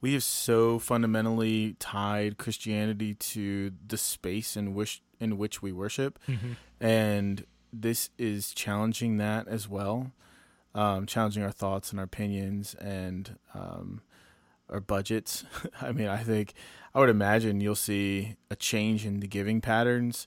we 0.00 0.12
have 0.12 0.22
so 0.22 0.78
fundamentally 0.78 1.76
tied 1.78 2.36
Christianity 2.36 3.14
to 3.14 3.72
the 3.86 3.96
space 3.96 4.56
in 4.56 4.74
which 4.74 5.02
in 5.18 5.38
which 5.38 5.62
we 5.62 5.72
worship, 5.72 6.18
and 6.80 7.46
this 7.72 8.10
is 8.18 8.52
challenging 8.52 9.16
that 9.16 9.48
as 9.48 9.68
well, 9.68 10.12
um, 10.74 11.06
challenging 11.06 11.42
our 11.42 11.50
thoughts 11.52 11.90
and 11.90 11.98
our 11.98 12.04
opinions 12.04 12.74
and 12.74 13.38
um, 13.54 14.02
our 14.68 14.80
budgets. 14.80 15.44
I 15.80 15.92
mean, 15.92 16.08
I 16.08 16.18
think 16.18 16.54
I 16.94 17.00
would 17.00 17.10
imagine 17.10 17.60
you'll 17.60 17.74
see 17.74 18.36
a 18.50 18.56
change 18.56 19.04
in 19.04 19.20
the 19.20 19.26
giving 19.26 19.60
patterns 19.60 20.26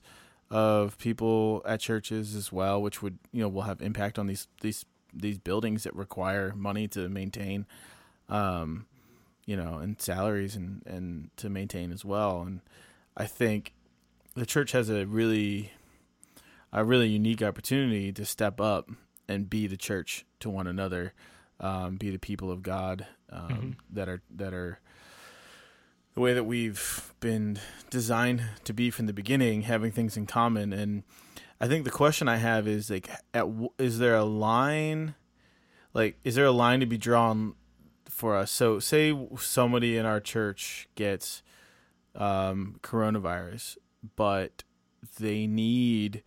of 0.50 0.96
people 0.98 1.62
at 1.66 1.80
churches 1.80 2.34
as 2.34 2.52
well, 2.52 2.80
which 2.80 3.02
would 3.02 3.18
you 3.32 3.42
know 3.42 3.48
will 3.48 3.62
have 3.62 3.82
impact 3.82 4.18
on 4.18 4.26
these 4.26 4.48
these 4.60 4.84
these 5.12 5.38
buildings 5.38 5.84
that 5.84 5.94
require 5.94 6.52
money 6.54 6.86
to 6.88 7.08
maintain, 7.08 7.66
um, 8.28 8.86
you 9.46 9.56
know, 9.56 9.78
and 9.78 10.00
salaries 10.00 10.56
and 10.56 10.82
and 10.86 11.30
to 11.36 11.48
maintain 11.48 11.92
as 11.92 12.04
well. 12.04 12.42
And 12.42 12.60
I 13.16 13.26
think 13.26 13.74
the 14.34 14.46
church 14.46 14.72
has 14.72 14.88
a 14.88 15.04
really 15.06 15.72
a 16.72 16.84
really 16.84 17.08
unique 17.08 17.42
opportunity 17.42 18.12
to 18.12 18.24
step 18.24 18.60
up 18.60 18.90
and 19.28 19.50
be 19.50 19.66
the 19.66 19.76
church 19.76 20.24
to 20.40 20.50
one 20.50 20.66
another, 20.66 21.12
um, 21.60 21.96
be 21.96 22.10
the 22.10 22.18
people 22.18 22.50
of 22.50 22.62
God 22.62 23.06
um, 23.30 23.48
Mhm. 23.50 23.76
that 23.94 24.08
are 24.08 24.22
that 24.30 24.54
are 24.54 24.80
the 26.14 26.20
way 26.20 26.34
that 26.34 26.44
we've 26.44 27.12
been 27.20 27.58
designed 27.90 28.42
to 28.64 28.72
be 28.72 28.90
from 28.90 29.06
the 29.06 29.12
beginning, 29.12 29.62
having 29.62 29.92
things 29.92 30.16
in 30.16 30.26
common. 30.26 30.72
And 30.72 31.04
I 31.60 31.68
think 31.68 31.84
the 31.84 31.90
question 31.90 32.28
I 32.28 32.36
have 32.36 32.66
is 32.66 32.90
like, 32.90 33.08
at 33.34 33.46
is 33.78 33.98
there 33.98 34.16
a 34.16 34.24
line, 34.24 35.14
like, 35.94 36.18
is 36.24 36.34
there 36.34 36.46
a 36.46 36.50
line 36.52 36.80
to 36.80 36.86
be 36.86 36.98
drawn 36.98 37.54
for 38.08 38.34
us? 38.36 38.50
So, 38.50 38.78
say 38.80 39.16
somebody 39.38 39.96
in 39.96 40.06
our 40.06 40.20
church 40.20 40.88
gets 40.94 41.42
um, 42.16 42.80
coronavirus, 42.82 43.76
but 44.16 44.64
they 45.20 45.46
need 45.46 46.22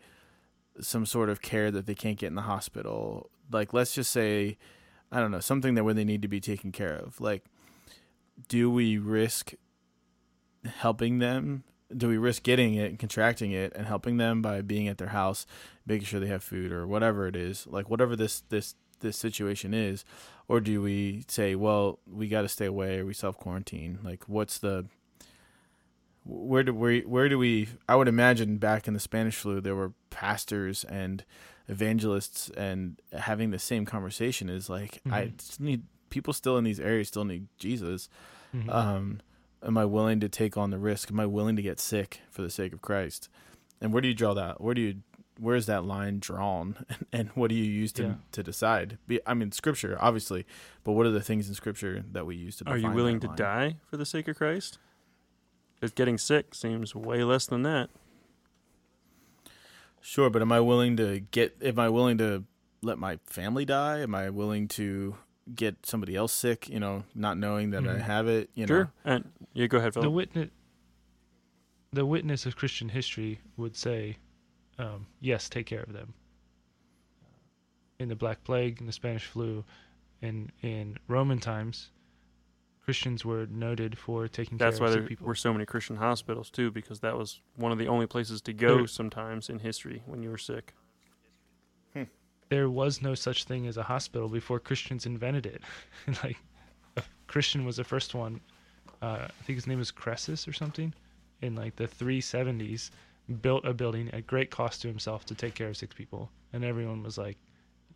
some 0.80 1.04
sort 1.04 1.28
of 1.28 1.42
care 1.42 1.70
that 1.70 1.84
they 1.86 1.94
can't 1.94 2.18
get 2.18 2.28
in 2.28 2.34
the 2.34 2.42
hospital. 2.42 3.30
Like, 3.50 3.74
let's 3.74 3.94
just 3.94 4.10
say, 4.10 4.56
I 5.12 5.20
don't 5.20 5.30
know, 5.30 5.40
something 5.40 5.74
that 5.74 5.84
where 5.84 5.94
they 5.94 6.04
need 6.04 6.22
to 6.22 6.28
be 6.28 6.40
taken 6.40 6.72
care 6.72 6.94
of. 6.94 7.20
Like, 7.20 7.44
do 8.48 8.70
we 8.70 8.96
risk 8.96 9.52
helping 10.64 11.18
them? 11.18 11.64
Do 11.94 12.08
we 12.08 12.16
risk 12.16 12.42
getting 12.42 12.74
it 12.74 12.90
and 12.90 12.98
contracting 12.98 13.52
it 13.52 13.74
and 13.76 13.86
helping 13.86 14.16
them 14.16 14.40
by 14.40 14.62
being 14.62 14.88
at 14.88 14.96
their 14.96 15.08
house, 15.08 15.46
making 15.86 16.06
sure 16.06 16.18
they 16.18 16.28
have 16.28 16.42
food 16.42 16.72
or 16.72 16.86
whatever 16.86 17.26
it 17.26 17.36
is, 17.36 17.66
like 17.66 17.90
whatever 17.90 18.16
this 18.16 18.42
this 18.48 18.74
this 19.00 19.18
situation 19.18 19.74
is, 19.74 20.04
or 20.48 20.60
do 20.60 20.80
we 20.80 21.24
say, 21.28 21.54
well, 21.54 21.98
we 22.10 22.28
got 22.28 22.42
to 22.42 22.48
stay 22.48 22.66
away 22.66 23.00
or 23.00 23.04
we 23.04 23.12
self 23.12 23.36
quarantine? 23.36 23.98
Like, 24.02 24.26
what's 24.26 24.58
the 24.58 24.86
where 26.24 26.62
do 26.62 26.72
we 26.72 27.00
where 27.00 27.28
do 27.28 27.38
we? 27.38 27.68
I 27.86 27.96
would 27.96 28.08
imagine 28.08 28.56
back 28.56 28.88
in 28.88 28.94
the 28.94 29.00
Spanish 29.00 29.36
flu, 29.36 29.60
there 29.60 29.74
were 29.74 29.92
pastors 30.08 30.84
and 30.84 31.24
evangelists 31.72 32.50
and 32.56 33.00
having 33.12 33.50
the 33.50 33.58
same 33.58 33.84
conversation 33.84 34.48
is 34.48 34.68
like 34.70 35.00
I 35.10 35.24
Mhm. 35.26 35.36
just 35.38 35.60
need 35.60 35.82
people 36.10 36.32
still 36.32 36.56
in 36.58 36.64
these 36.64 36.78
areas 36.80 37.08
still 37.08 37.24
need 37.24 37.48
Jesus 37.58 38.08
Mhm. 38.54 38.68
um, 38.68 39.20
am 39.62 39.78
I 39.78 39.84
willing 39.86 40.20
to 40.20 40.28
take 40.28 40.56
on 40.56 40.70
the 40.70 40.78
risk? 40.78 41.10
Am 41.10 41.18
I 41.18 41.26
willing 41.26 41.56
to 41.56 41.62
get 41.62 41.80
sick 41.80 42.20
for 42.30 42.42
the 42.42 42.50
sake 42.50 42.72
of 42.74 42.82
Christ? 42.82 43.28
And 43.80 43.92
where 43.92 44.02
do 44.02 44.08
you 44.08 44.14
draw 44.14 44.34
that? 44.34 44.60
Where 44.60 44.74
do 44.74 44.80
you 44.82 45.02
where 45.38 45.56
is 45.56 45.64
that 45.66 45.84
line 45.84 46.18
drawn? 46.20 46.84
And 47.12 47.30
what 47.30 47.48
do 47.48 47.54
you 47.56 47.64
use 47.64 47.90
to 47.94 48.02
Yeah. 48.02 48.14
to 48.32 48.42
decide? 48.42 48.98
Be, 49.06 49.18
I 49.26 49.32
mean, 49.34 49.50
Scripture, 49.52 49.96
obviously, 50.00 50.44
but 50.84 50.92
what 50.92 51.06
are 51.06 51.10
the 51.10 51.22
things 51.22 51.48
in 51.48 51.54
Scripture 51.54 52.04
that 52.12 52.26
we 52.26 52.36
use 52.36 52.56
to? 52.56 52.68
Are 52.68 52.76
you 52.76 52.90
willing 52.90 53.18
to 53.20 53.28
die 53.28 53.76
for 53.86 53.96
the 53.96 54.04
sake 54.04 54.28
of 54.28 54.36
Christ? 54.36 54.78
Because 55.80 55.92
getting 55.92 56.18
sick 56.18 56.54
seems 56.54 56.94
way 56.94 57.24
less 57.24 57.46
than 57.46 57.62
that. 57.62 57.88
Sure, 60.02 60.28
but 60.30 60.42
am 60.42 60.50
I 60.52 60.60
willing 60.60 60.96
to 60.98 61.20
get? 61.20 61.56
Am 61.62 61.78
I 61.78 61.88
willing 61.88 62.18
to 62.18 62.44
let 62.82 62.98
my 62.98 63.18
family 63.26 63.64
die? 63.64 64.00
Am 64.00 64.14
I 64.14 64.30
willing 64.30 64.66
to 64.68 65.16
get 65.54 65.86
somebody 65.86 66.16
else 66.16 66.32
sick? 66.32 66.68
You 66.68 66.80
know, 66.80 67.04
not 67.14 67.38
knowing 67.38 67.70
that 67.70 67.84
I 67.84 67.98
Mhm. 67.98 68.00
have 68.02 68.26
it. 68.28 68.50
You 68.54 68.66
know. 68.66 68.88
And 69.04 69.30
yeah, 69.54 69.68
go 69.68 69.78
ahead, 69.78 69.94
the 69.94 70.10
witness 70.10 70.50
the 71.92 72.04
witness 72.06 72.46
of 72.46 72.56
Christian 72.56 72.88
history 72.88 73.38
would 73.58 73.76
say, 73.76 74.16
um, 74.78 75.06
yes, 75.20 75.48
take 75.48 75.66
care 75.66 75.82
of 75.82 75.92
them. 75.92 76.14
In 77.98 78.08
the 78.08 78.16
Black 78.16 78.42
Plague, 78.44 78.80
in 78.80 78.86
the 78.86 78.92
Spanish 78.92 79.26
flu, 79.26 79.64
in 80.20 80.50
in 80.62 80.96
Roman 81.06 81.38
times, 81.38 81.90
Christians 82.84 83.24
were 83.24 83.46
noted 83.46 83.96
for 83.96 84.26
taking 84.28 84.58
That's 84.58 84.78
care 84.78 84.84
why 84.84 84.88
of 84.88 84.94
there 84.94 85.02
sick 85.02 85.08
people. 85.10 85.26
were 85.26 85.34
so 85.36 85.52
many 85.52 85.64
Christian 85.64 85.96
hospitals 85.96 86.50
too, 86.50 86.70
because 86.70 87.00
that 87.00 87.16
was 87.16 87.40
one 87.56 87.70
of 87.72 87.78
the 87.78 87.86
only 87.86 88.06
places 88.06 88.40
to 88.42 88.52
go 88.52 88.78
There- 88.78 88.86
sometimes 88.88 89.48
in 89.48 89.60
history 89.60 90.02
when 90.06 90.22
you 90.22 90.30
were 90.30 90.38
sick. 90.38 90.74
there 92.48 92.68
was 92.68 93.00
no 93.00 93.14
such 93.14 93.44
thing 93.44 93.66
as 93.66 93.78
a 93.78 93.82
hospital 93.82 94.28
before 94.28 94.60
Christians 94.60 95.06
invented 95.06 95.46
it. 95.46 95.62
like 96.22 96.36
a 96.98 97.02
Christian 97.26 97.64
was 97.64 97.76
the 97.78 97.84
first 97.84 98.14
one. 98.14 98.40
Uh, 99.00 99.26
I 99.26 99.42
think 99.44 99.56
his 99.56 99.66
name 99.66 99.78
was 99.78 99.90
Crassus 99.90 100.46
or 100.46 100.52
something. 100.52 100.92
In 101.40 101.54
like 101.54 101.76
the 101.76 101.88
370s, 101.88 102.90
built 103.40 103.64
a 103.64 103.72
building 103.72 104.10
at 104.12 104.26
great 104.26 104.50
cost 104.50 104.82
to 104.82 104.88
himself 104.88 105.24
to 105.26 105.34
take 105.34 105.54
care 105.54 105.68
of 105.68 105.76
sick 105.78 105.94
people, 105.94 106.30
and 106.52 106.62
everyone 106.62 107.02
was 107.02 107.16
like, 107.16 107.38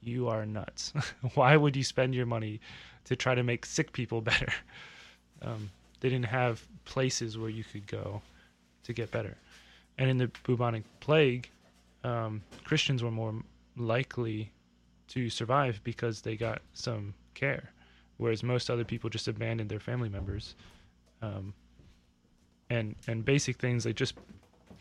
"You 0.00 0.28
are 0.28 0.46
nuts! 0.46 0.92
Why 1.34 1.56
would 1.56 1.76
you 1.76 1.84
spend 1.84 2.14
your 2.14 2.26
money 2.26 2.60
to 3.04 3.16
try 3.16 3.34
to 3.34 3.42
make 3.42 3.66
sick 3.66 3.92
people 3.92 4.20
better?" 4.32 4.52
Um, 5.42 5.70
they 6.00 6.08
didn't 6.08 6.26
have 6.26 6.66
places 6.84 7.38
where 7.38 7.50
you 7.50 7.64
could 7.64 7.86
go 7.86 8.22
to 8.84 8.92
get 8.92 9.10
better. 9.10 9.36
And 9.98 10.10
in 10.10 10.18
the 10.18 10.30
bubonic 10.44 10.84
plague, 11.00 11.48
um, 12.04 12.42
Christians 12.64 13.02
were 13.02 13.10
more 13.10 13.34
likely 13.76 14.50
to 15.08 15.30
survive 15.30 15.80
because 15.84 16.20
they 16.20 16.36
got 16.36 16.62
some 16.74 17.14
care, 17.34 17.70
whereas 18.16 18.42
most 18.42 18.70
other 18.70 18.84
people 18.84 19.10
just 19.10 19.28
abandoned 19.28 19.70
their 19.70 19.80
family 19.80 20.08
members. 20.08 20.54
Um, 21.22 21.54
and 22.70 22.96
and 23.06 23.24
basic 23.24 23.56
things 23.56 23.86
like 23.86 23.94
just 23.94 24.14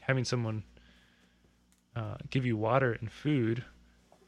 having 0.02 0.26
someone 0.26 0.64
uh, 1.96 2.16
give 2.30 2.46
you 2.46 2.58
water 2.58 2.94
and 2.94 3.12
food, 3.12 3.64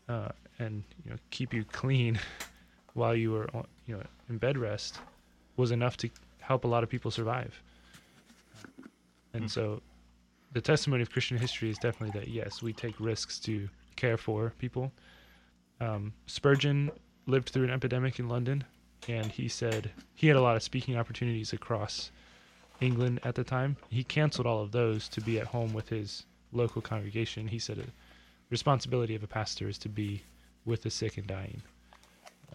uh, 0.09 0.29
and 0.59 0.83
you 1.03 1.11
know 1.11 1.17
keep 1.31 1.53
you 1.53 1.63
clean 1.65 2.19
while 2.93 3.15
you 3.15 3.31
were 3.31 3.47
on, 3.53 3.65
you 3.85 3.95
know 3.95 4.03
in 4.29 4.37
bed 4.37 4.57
rest 4.57 4.99
was 5.55 5.71
enough 5.71 5.97
to 5.97 6.09
help 6.39 6.63
a 6.63 6.67
lot 6.67 6.83
of 6.83 6.89
people 6.89 7.11
survive. 7.11 7.61
And 9.33 9.51
so, 9.51 9.81
the 10.53 10.61
testimony 10.61 11.03
of 11.03 11.11
Christian 11.11 11.37
history 11.37 11.69
is 11.69 11.77
definitely 11.77 12.19
that 12.19 12.29
yes, 12.29 12.61
we 12.63 12.73
take 12.73 12.99
risks 12.99 13.37
to 13.39 13.69
care 13.95 14.17
for 14.17 14.53
people. 14.57 14.91
Um, 15.79 16.13
Spurgeon 16.25 16.91
lived 17.27 17.49
through 17.49 17.65
an 17.65 17.69
epidemic 17.69 18.17
in 18.19 18.29
London, 18.29 18.63
and 19.07 19.27
he 19.27 19.47
said 19.47 19.91
he 20.15 20.27
had 20.27 20.37
a 20.37 20.41
lot 20.41 20.55
of 20.55 20.63
speaking 20.63 20.97
opportunities 20.97 21.53
across 21.53 22.11
England 22.79 23.19
at 23.23 23.35
the 23.35 23.43
time. 23.43 23.77
He 23.89 24.03
canceled 24.03 24.47
all 24.47 24.61
of 24.61 24.71
those 24.71 25.07
to 25.09 25.21
be 25.21 25.39
at 25.39 25.47
home 25.47 25.73
with 25.73 25.89
his 25.89 26.25
local 26.51 26.81
congregation. 26.81 27.47
He 27.47 27.59
said 27.59 27.77
the 27.77 27.85
responsibility 28.49 29.15
of 29.15 29.23
a 29.23 29.27
pastor 29.27 29.67
is 29.67 29.77
to 29.79 29.89
be 29.89 30.21
with 30.65 30.83
the 30.83 30.89
sick 30.89 31.17
and 31.17 31.27
dying, 31.27 31.61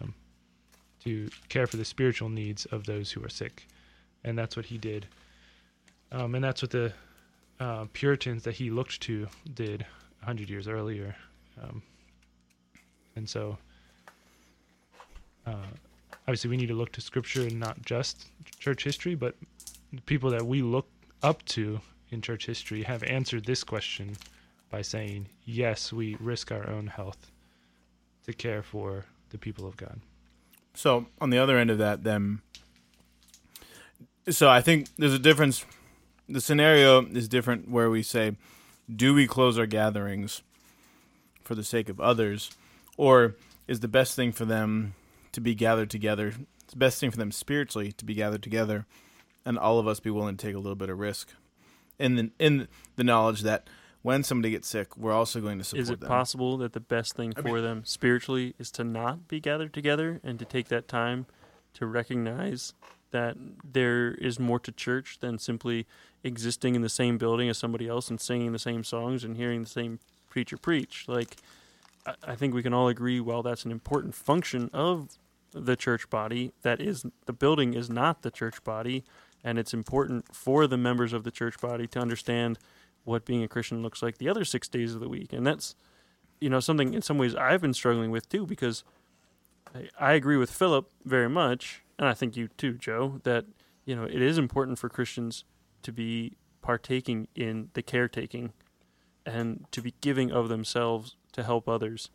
um, 0.01 0.13
to 1.03 1.29
care 1.49 1.67
for 1.67 1.77
the 1.77 1.85
spiritual 1.85 2.29
needs 2.29 2.65
of 2.65 2.85
those 2.85 3.11
who 3.11 3.23
are 3.23 3.29
sick, 3.29 3.67
and 4.23 4.37
that's 4.37 4.55
what 4.55 4.65
he 4.65 4.77
did. 4.77 5.07
Um, 6.11 6.35
and 6.35 6.43
that's 6.43 6.61
what 6.61 6.71
the 6.71 6.93
uh, 7.59 7.85
Puritans 7.93 8.43
that 8.43 8.53
he 8.53 8.69
looked 8.69 9.01
to 9.01 9.27
did 9.53 9.85
hundred 10.21 10.49
years 10.49 10.67
earlier. 10.67 11.15
Um, 11.61 11.81
and 13.15 13.29
so, 13.29 13.57
uh, 15.45 15.67
obviously, 16.27 16.49
we 16.49 16.57
need 16.57 16.67
to 16.67 16.73
look 16.73 16.91
to 16.93 17.01
Scripture 17.01 17.41
and 17.41 17.59
not 17.59 17.81
just 17.83 18.27
church 18.59 18.83
history, 18.83 19.15
but 19.15 19.35
the 19.91 20.01
people 20.01 20.29
that 20.31 20.45
we 20.45 20.61
look 20.61 20.87
up 21.21 21.43
to 21.45 21.79
in 22.11 22.21
church 22.21 22.45
history 22.45 22.83
have 22.83 23.03
answered 23.03 23.45
this 23.45 23.63
question 23.63 24.15
by 24.73 24.81
saying, 24.81 25.27
yes, 25.45 25.93
we 25.93 26.17
risk 26.19 26.51
our 26.51 26.67
own 26.67 26.87
health 26.87 27.29
to 28.25 28.33
care 28.33 28.63
for 28.63 29.05
the 29.29 29.37
people 29.37 29.67
of 29.67 29.77
God. 29.77 29.99
So 30.73 31.05
on 31.21 31.29
the 31.29 31.37
other 31.37 31.59
end 31.59 31.69
of 31.69 31.77
that, 31.77 32.03
then, 32.03 32.41
so 34.27 34.49
I 34.49 34.61
think 34.61 34.87
there's 34.97 35.13
a 35.13 35.19
difference. 35.19 35.63
The 36.27 36.41
scenario 36.41 37.05
is 37.05 37.27
different 37.27 37.69
where 37.69 37.91
we 37.91 38.01
say, 38.01 38.35
do 38.93 39.13
we 39.13 39.27
close 39.27 39.59
our 39.59 39.67
gatherings 39.67 40.41
for 41.43 41.53
the 41.53 41.63
sake 41.63 41.87
of 41.87 42.01
others, 42.01 42.49
or 42.97 43.35
is 43.67 43.81
the 43.81 43.87
best 43.87 44.15
thing 44.15 44.31
for 44.31 44.45
them 44.45 44.95
to 45.33 45.39
be 45.39 45.53
gathered 45.53 45.91
together? 45.91 46.33
It's 46.63 46.73
the 46.73 46.79
best 46.79 46.99
thing 46.99 47.11
for 47.11 47.17
them 47.17 47.31
spiritually 47.31 47.91
to 47.91 48.05
be 48.05 48.15
gathered 48.15 48.41
together, 48.41 48.87
and 49.45 49.59
all 49.59 49.77
of 49.77 49.87
us 49.87 49.99
be 49.99 50.09
willing 50.09 50.35
to 50.35 50.47
take 50.47 50.55
a 50.55 50.59
little 50.59 50.75
bit 50.75 50.89
of 50.89 50.97
risk, 50.97 51.29
in 51.99 52.15
the 52.15 52.31
in 52.39 52.67
the 52.95 53.03
knowledge 53.03 53.41
that 53.41 53.69
when 54.03 54.23
somebody 54.23 54.51
gets 54.51 54.67
sick, 54.67 54.95
we're 54.95 55.13
also 55.13 55.41
going 55.41 55.57
to 55.57 55.63
support 55.63 55.81
Is 55.81 55.89
it 55.89 56.01
them. 56.01 56.09
possible 56.09 56.57
that 56.57 56.73
the 56.73 56.79
best 56.79 57.15
thing 57.15 57.33
I 57.35 57.41
for 57.41 57.61
them 57.61 57.83
spiritually 57.85 58.53
is 58.59 58.69
to 58.71 58.83
not 58.83 59.27
be 59.27 59.39
gathered 59.39 59.73
together 59.73 60.19
and 60.23 60.37
to 60.39 60.45
take 60.45 60.67
that 60.67 60.87
time 60.87 61.25
to 61.73 61.87
recognize 61.87 62.73
that 63.11 63.37
there 63.63 64.13
is 64.15 64.39
more 64.39 64.59
to 64.59 64.71
church 64.71 65.19
than 65.21 65.39
simply 65.39 65.87
existing 66.23 66.75
in 66.75 66.81
the 66.81 66.89
same 66.89 67.17
building 67.17 67.47
as 67.47 67.57
somebody 67.57 67.87
else 67.87 68.09
and 68.09 68.19
singing 68.19 68.51
the 68.51 68.59
same 68.59 68.83
songs 68.83 69.23
and 69.23 69.37
hearing 69.37 69.63
the 69.63 69.69
same 69.69 69.99
preacher 70.29 70.57
preach? 70.57 71.05
Like, 71.07 71.37
I, 72.05 72.15
I 72.27 72.35
think 72.35 72.53
we 72.53 72.61
can 72.61 72.73
all 72.73 72.89
agree 72.89 73.21
while 73.21 73.41
that's 73.41 73.65
an 73.65 73.71
important 73.71 74.15
function 74.15 74.69
of 74.73 75.17
the 75.53 75.75
church 75.75 76.09
body, 76.09 76.51
that 76.63 76.81
is, 76.81 77.05
the 77.25 77.33
building 77.33 77.73
is 77.73 77.89
not 77.89 78.23
the 78.23 78.31
church 78.31 78.63
body, 78.63 79.03
and 79.43 79.59
it's 79.59 79.73
important 79.73 80.35
for 80.35 80.67
the 80.67 80.77
members 80.77 81.13
of 81.13 81.23
the 81.23 81.31
church 81.31 81.59
body 81.61 81.87
to 81.87 81.99
understand 81.99 82.57
what 83.03 83.25
being 83.25 83.43
a 83.43 83.47
Christian 83.47 83.81
looks 83.81 84.01
like 84.01 84.17
the 84.17 84.29
other 84.29 84.45
six 84.45 84.67
days 84.67 84.93
of 84.93 85.01
the 85.01 85.09
week. 85.09 85.33
And 85.33 85.45
that's, 85.45 85.75
you 86.39 86.49
know, 86.49 86.59
something 86.59 86.93
in 86.93 87.01
some 87.01 87.17
ways 87.17 87.35
I've 87.35 87.61
been 87.61 87.73
struggling 87.73 88.11
with 88.11 88.29
too, 88.29 88.45
because 88.45 88.83
I, 89.73 89.89
I 89.99 90.13
agree 90.13 90.37
with 90.37 90.51
Philip 90.51 90.89
very 91.03 91.29
much, 91.29 91.83
and 91.99 92.07
I 92.07 92.13
think 92.13 92.37
you 92.37 92.47
too, 92.57 92.73
Joe, 92.73 93.19
that, 93.23 93.45
you 93.85 93.95
know, 93.95 94.03
it 94.03 94.21
is 94.21 94.37
important 94.37 94.79
for 94.79 94.89
Christians 94.89 95.43
to 95.83 95.91
be 95.91 96.33
partaking 96.61 97.27
in 97.35 97.69
the 97.73 97.81
caretaking 97.81 98.53
and 99.25 99.65
to 99.71 99.81
be 99.81 99.93
giving 100.01 100.31
of 100.31 100.49
themselves 100.49 101.15
to 101.33 101.43
help 101.43 101.67
others. 101.67 102.09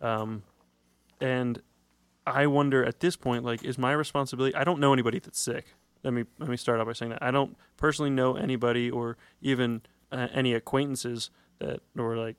Um, 0.00 0.42
and 1.20 1.62
I 2.26 2.46
wonder 2.46 2.84
at 2.84 3.00
this 3.00 3.16
point, 3.16 3.44
like, 3.44 3.64
is 3.64 3.78
my 3.78 3.92
responsibility? 3.92 4.54
I 4.54 4.64
don't 4.64 4.80
know 4.80 4.92
anybody 4.92 5.18
that's 5.18 5.40
sick. 5.40 5.74
Let 6.02 6.12
me 6.12 6.24
let 6.38 6.50
me 6.50 6.56
start 6.56 6.80
out 6.80 6.86
by 6.86 6.92
saying 6.92 7.10
that 7.12 7.22
I 7.22 7.30
don't 7.30 7.56
personally 7.78 8.10
know 8.10 8.36
anybody 8.36 8.90
or 8.90 9.16
even 9.40 9.82
uh, 10.12 10.28
any 10.32 10.54
acquaintances 10.54 11.30
that 11.58 11.80
or 11.96 12.16
like 12.16 12.36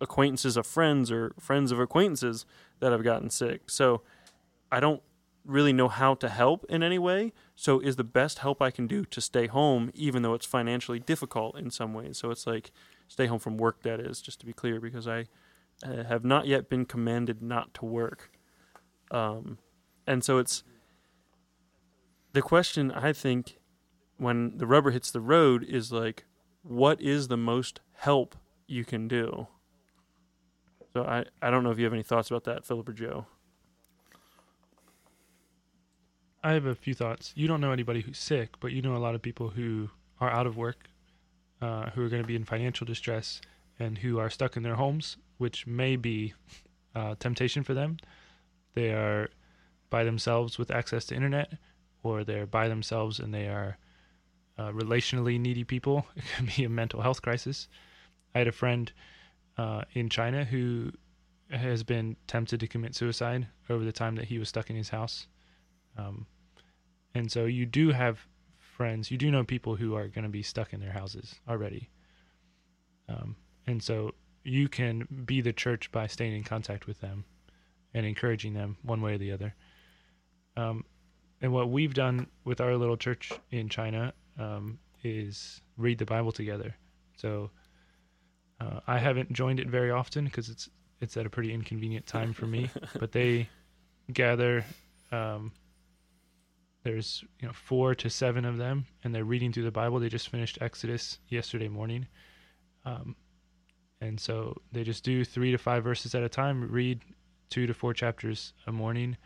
acquaintances 0.00 0.56
of 0.56 0.66
friends 0.66 1.10
or 1.10 1.32
friends 1.38 1.72
of 1.72 1.80
acquaintances 1.80 2.46
that 2.80 2.92
have 2.92 3.02
gotten 3.02 3.30
sick. 3.30 3.70
So 3.70 4.02
I 4.70 4.80
don't 4.80 5.02
really 5.46 5.72
know 5.72 5.88
how 5.88 6.14
to 6.14 6.28
help 6.28 6.64
in 6.68 6.82
any 6.82 6.98
way. 6.98 7.32
So 7.54 7.78
is 7.78 7.96
the 7.96 8.04
best 8.04 8.38
help 8.38 8.62
I 8.62 8.70
can 8.70 8.86
do 8.86 9.04
to 9.04 9.20
stay 9.20 9.46
home, 9.46 9.90
even 9.94 10.22
though 10.22 10.34
it's 10.34 10.46
financially 10.46 10.98
difficult 10.98 11.56
in 11.56 11.70
some 11.70 11.94
ways. 11.94 12.18
So 12.18 12.30
it's 12.30 12.46
like 12.46 12.72
stay 13.08 13.26
home 13.26 13.38
from 13.38 13.56
work. 13.56 13.82
That 13.82 14.00
is 14.00 14.20
just 14.22 14.40
to 14.40 14.46
be 14.46 14.52
clear, 14.52 14.80
because 14.80 15.06
I 15.06 15.26
uh, 15.84 16.04
have 16.04 16.24
not 16.24 16.46
yet 16.46 16.68
been 16.68 16.86
commanded 16.86 17.42
not 17.42 17.74
to 17.74 17.84
work. 17.84 18.30
Um, 19.10 19.58
and 20.06 20.24
so 20.24 20.38
it's 20.38 20.64
the 22.32 22.42
question 22.42 22.90
I 22.90 23.12
think 23.12 23.58
when 24.16 24.56
the 24.58 24.66
rubber 24.66 24.90
hits 24.90 25.10
the 25.10 25.20
road 25.20 25.62
is 25.62 25.92
like, 25.92 26.24
what 26.64 27.00
is 27.00 27.28
the 27.28 27.36
most 27.36 27.80
help 27.92 28.34
you 28.66 28.84
can 28.84 29.06
do? 29.06 29.46
So 30.92 31.04
I, 31.04 31.24
I 31.42 31.50
don't 31.50 31.62
know 31.62 31.70
if 31.70 31.78
you 31.78 31.84
have 31.84 31.92
any 31.92 32.02
thoughts 32.02 32.30
about 32.30 32.44
that, 32.44 32.64
Philip 32.64 32.88
or 32.88 32.92
Joe. 32.92 33.26
I 36.42 36.52
have 36.52 36.66
a 36.66 36.74
few 36.74 36.94
thoughts. 36.94 37.32
You 37.34 37.46
don't 37.46 37.60
know 37.60 37.72
anybody 37.72 38.00
who's 38.00 38.18
sick, 38.18 38.60
but 38.60 38.72
you 38.72 38.82
know 38.82 38.96
a 38.96 38.98
lot 38.98 39.14
of 39.14 39.22
people 39.22 39.50
who 39.50 39.90
are 40.20 40.30
out 40.30 40.46
of 40.46 40.56
work, 40.56 40.88
uh, 41.60 41.90
who 41.90 42.04
are 42.04 42.08
going 42.08 42.22
to 42.22 42.26
be 42.26 42.36
in 42.36 42.44
financial 42.44 42.86
distress, 42.86 43.40
and 43.78 43.98
who 43.98 44.18
are 44.18 44.30
stuck 44.30 44.56
in 44.56 44.62
their 44.62 44.74
homes, 44.74 45.16
which 45.38 45.66
may 45.66 45.96
be 45.96 46.34
uh, 46.94 47.14
temptation 47.18 47.62
for 47.62 47.74
them. 47.74 47.98
They 48.74 48.90
are 48.90 49.30
by 49.90 50.04
themselves 50.04 50.58
with 50.58 50.70
access 50.70 51.04
to 51.06 51.14
internet, 51.14 51.54
or 52.02 52.24
they're 52.24 52.46
by 52.46 52.68
themselves 52.68 53.18
and 53.18 53.34
they 53.34 53.48
are 53.48 53.78
uh, 54.58 54.70
relationally 54.70 55.38
needy 55.38 55.64
people. 55.64 56.06
It 56.16 56.24
can 56.36 56.48
be 56.56 56.64
a 56.64 56.68
mental 56.68 57.00
health 57.02 57.22
crisis. 57.22 57.68
I 58.34 58.38
had 58.38 58.48
a 58.48 58.52
friend 58.52 58.92
uh, 59.56 59.82
in 59.92 60.08
China 60.08 60.44
who 60.44 60.92
has 61.50 61.82
been 61.82 62.16
tempted 62.26 62.60
to 62.60 62.66
commit 62.66 62.94
suicide 62.94 63.46
over 63.68 63.84
the 63.84 63.92
time 63.92 64.16
that 64.16 64.26
he 64.26 64.38
was 64.38 64.48
stuck 64.48 64.70
in 64.70 64.76
his 64.76 64.88
house. 64.88 65.26
Um, 65.96 66.26
and 67.14 67.30
so 67.30 67.44
you 67.44 67.66
do 67.66 67.90
have 67.90 68.26
friends, 68.58 69.10
you 69.10 69.18
do 69.18 69.30
know 69.30 69.44
people 69.44 69.76
who 69.76 69.94
are 69.94 70.08
going 70.08 70.24
to 70.24 70.30
be 70.30 70.42
stuck 70.42 70.72
in 70.72 70.80
their 70.80 70.92
houses 70.92 71.36
already. 71.48 71.90
Um, 73.08 73.36
and 73.66 73.82
so 73.82 74.12
you 74.42 74.68
can 74.68 75.06
be 75.24 75.40
the 75.40 75.52
church 75.52 75.92
by 75.92 76.06
staying 76.06 76.34
in 76.34 76.42
contact 76.42 76.86
with 76.86 77.00
them 77.00 77.24
and 77.92 78.04
encouraging 78.04 78.54
them 78.54 78.76
one 78.82 79.00
way 79.00 79.14
or 79.14 79.18
the 79.18 79.32
other. 79.32 79.54
Um, 80.56 80.84
and 81.40 81.52
what 81.52 81.70
we've 81.70 81.94
done 81.94 82.26
with 82.44 82.60
our 82.60 82.76
little 82.76 82.96
church 82.96 83.32
in 83.50 83.68
China 83.68 84.12
um, 84.38 84.78
is 85.02 85.60
read 85.76 85.98
the 85.98 86.06
Bible 86.06 86.32
together. 86.32 86.74
So 87.16 87.50
uh, 88.60 88.80
I 88.86 88.98
haven't 88.98 89.32
joined 89.32 89.60
it 89.60 89.68
very 89.68 89.90
often 89.90 90.24
because 90.24 90.48
it's 90.48 90.68
it's 91.00 91.16
at 91.16 91.26
a 91.26 91.30
pretty 91.30 91.52
inconvenient 91.52 92.06
time 92.06 92.32
for 92.32 92.46
me. 92.46 92.70
but 92.98 93.12
they 93.12 93.48
gather. 94.12 94.64
Um, 95.12 95.52
there's 96.82 97.24
you 97.40 97.48
know 97.48 97.54
four 97.54 97.94
to 97.94 98.10
seven 98.10 98.44
of 98.44 98.58
them, 98.58 98.86
and 99.02 99.14
they're 99.14 99.24
reading 99.24 99.52
through 99.52 99.64
the 99.64 99.70
Bible. 99.70 99.98
They 99.98 100.08
just 100.08 100.28
finished 100.28 100.58
Exodus 100.60 101.18
yesterday 101.28 101.68
morning, 101.68 102.06
um, 102.84 103.16
and 104.00 104.20
so 104.20 104.60
they 104.72 104.84
just 104.84 105.04
do 105.04 105.24
three 105.24 105.50
to 105.52 105.58
five 105.58 105.82
verses 105.82 106.14
at 106.14 106.22
a 106.22 106.28
time. 106.28 106.70
Read 106.70 107.00
two 107.48 107.66
to 107.66 107.74
four 107.74 107.94
chapters 107.94 108.52
a 108.66 108.72
morning, 108.72 109.16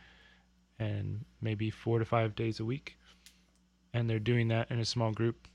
and 0.78 1.24
maybe 1.40 1.70
four 1.70 1.98
to 1.98 2.04
five 2.04 2.34
days 2.34 2.60
a 2.60 2.64
week. 2.64 2.97
And 3.94 4.08
they're 4.08 4.18
doing 4.18 4.48
that 4.48 4.70
in 4.70 4.78
a 4.78 4.84
small 4.84 5.12
group, 5.12 5.48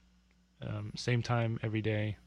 um, 0.62 0.92
same 0.96 1.22
time 1.22 1.60
every 1.62 1.82
day, 1.82 2.18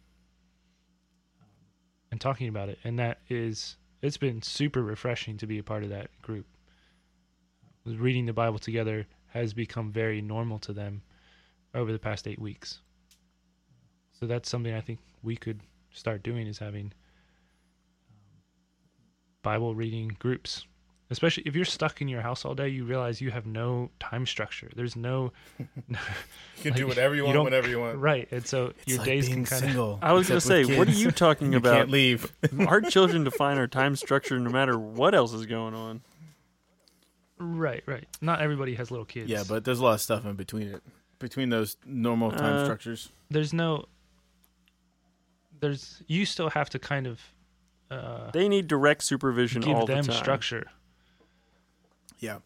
and 2.10 2.20
talking 2.20 2.48
about 2.48 2.68
it. 2.68 2.78
And 2.84 2.98
that 2.98 3.18
is, 3.28 3.76
it's 4.02 4.16
been 4.16 4.40
super 4.40 4.82
refreshing 4.82 5.36
to 5.38 5.46
be 5.46 5.58
a 5.58 5.64
part 5.64 5.82
of 5.82 5.90
that 5.90 6.10
group. 6.22 6.46
Reading 7.84 8.26
the 8.26 8.32
Bible 8.32 8.58
together 8.58 9.06
has 9.28 9.52
become 9.52 9.90
very 9.92 10.20
normal 10.20 10.58
to 10.60 10.72
them 10.72 11.02
over 11.74 11.92
the 11.92 11.98
past 11.98 12.26
eight 12.26 12.40
weeks. 12.40 12.80
So 14.12 14.26
that's 14.26 14.48
something 14.48 14.74
I 14.74 14.80
think 14.80 15.00
we 15.22 15.36
could 15.36 15.60
start 15.92 16.22
doing 16.22 16.46
is 16.46 16.58
having 16.58 16.92
um, 18.10 18.42
Bible 19.42 19.74
reading 19.74 20.16
groups. 20.18 20.66
Especially 21.08 21.44
if 21.46 21.54
you're 21.54 21.64
stuck 21.64 22.00
in 22.02 22.08
your 22.08 22.20
house 22.20 22.44
all 22.44 22.54
day, 22.56 22.68
you 22.68 22.84
realize 22.84 23.20
you 23.20 23.30
have 23.30 23.46
no 23.46 23.90
time 24.00 24.26
structure. 24.26 24.68
There's 24.74 24.96
no 24.96 25.32
You 25.88 25.96
can 26.62 26.72
do 26.72 26.86
whatever 26.88 27.14
you 27.14 27.20
you 27.20 27.24
want, 27.26 27.34
don't- 27.34 27.44
whenever 27.44 27.68
you 27.68 27.78
want. 27.78 27.98
right, 27.98 28.26
and 28.32 28.44
so 28.44 28.72
It's 28.78 28.88
your 28.88 28.98
like 28.98 29.06
days 29.06 29.26
being 29.28 29.44
can 29.44 29.60
kind 29.60 29.78
of. 29.78 29.98
I 30.02 30.12
was 30.12 30.28
going 30.28 30.40
to 30.40 30.46
say, 30.46 30.64
with 30.64 30.78
what 30.78 30.88
are 30.88 30.92
you 30.92 31.12
talking 31.12 31.52
You 31.52 31.58
about? 31.58 31.74
can't 31.76 31.90
leave. 31.90 32.32
Our 32.66 32.80
children 32.80 33.22
define 33.22 33.56
our 33.58 33.68
time 33.68 33.94
structure 33.94 34.38
no 34.40 34.50
matter 34.50 34.76
what 34.76 35.14
else 35.14 35.32
is 35.32 35.46
going 35.46 35.74
on. 35.74 36.00
right, 37.38 37.84
right. 37.86 38.04
Not 38.20 38.40
everybody 38.40 38.74
has 38.74 38.90
little 38.90 39.06
kids. 39.06 39.30
Yeah, 39.30 39.44
but 39.48 39.64
there's 39.64 39.78
a 39.78 39.84
lot 39.84 39.92
of 39.94 40.00
stuff 40.00 40.24
in 40.26 40.34
between 40.34 40.68
it, 40.68 40.82
between 41.20 41.50
those 41.50 41.76
normal 41.86 42.32
time 42.32 42.54
Uh, 42.56 42.64
structures. 42.64 43.10
there's 43.30 43.52
no. 43.52 43.84
There's 45.60 46.02
you 46.06 46.26
still 46.26 46.50
have 46.50 46.68
to 46.70 46.78
kind 46.78 47.06
of 47.06 47.20
uh, 47.90 48.30
They 48.32 48.48
need 48.48 48.66
direct 48.66 49.02
supervision 49.04 49.62
give 49.62 49.76
all 49.76 49.86
them 49.86 50.02
the 50.02 50.12
time. 50.12 50.16
structure. 50.20 50.66
Yeah, 52.18 52.38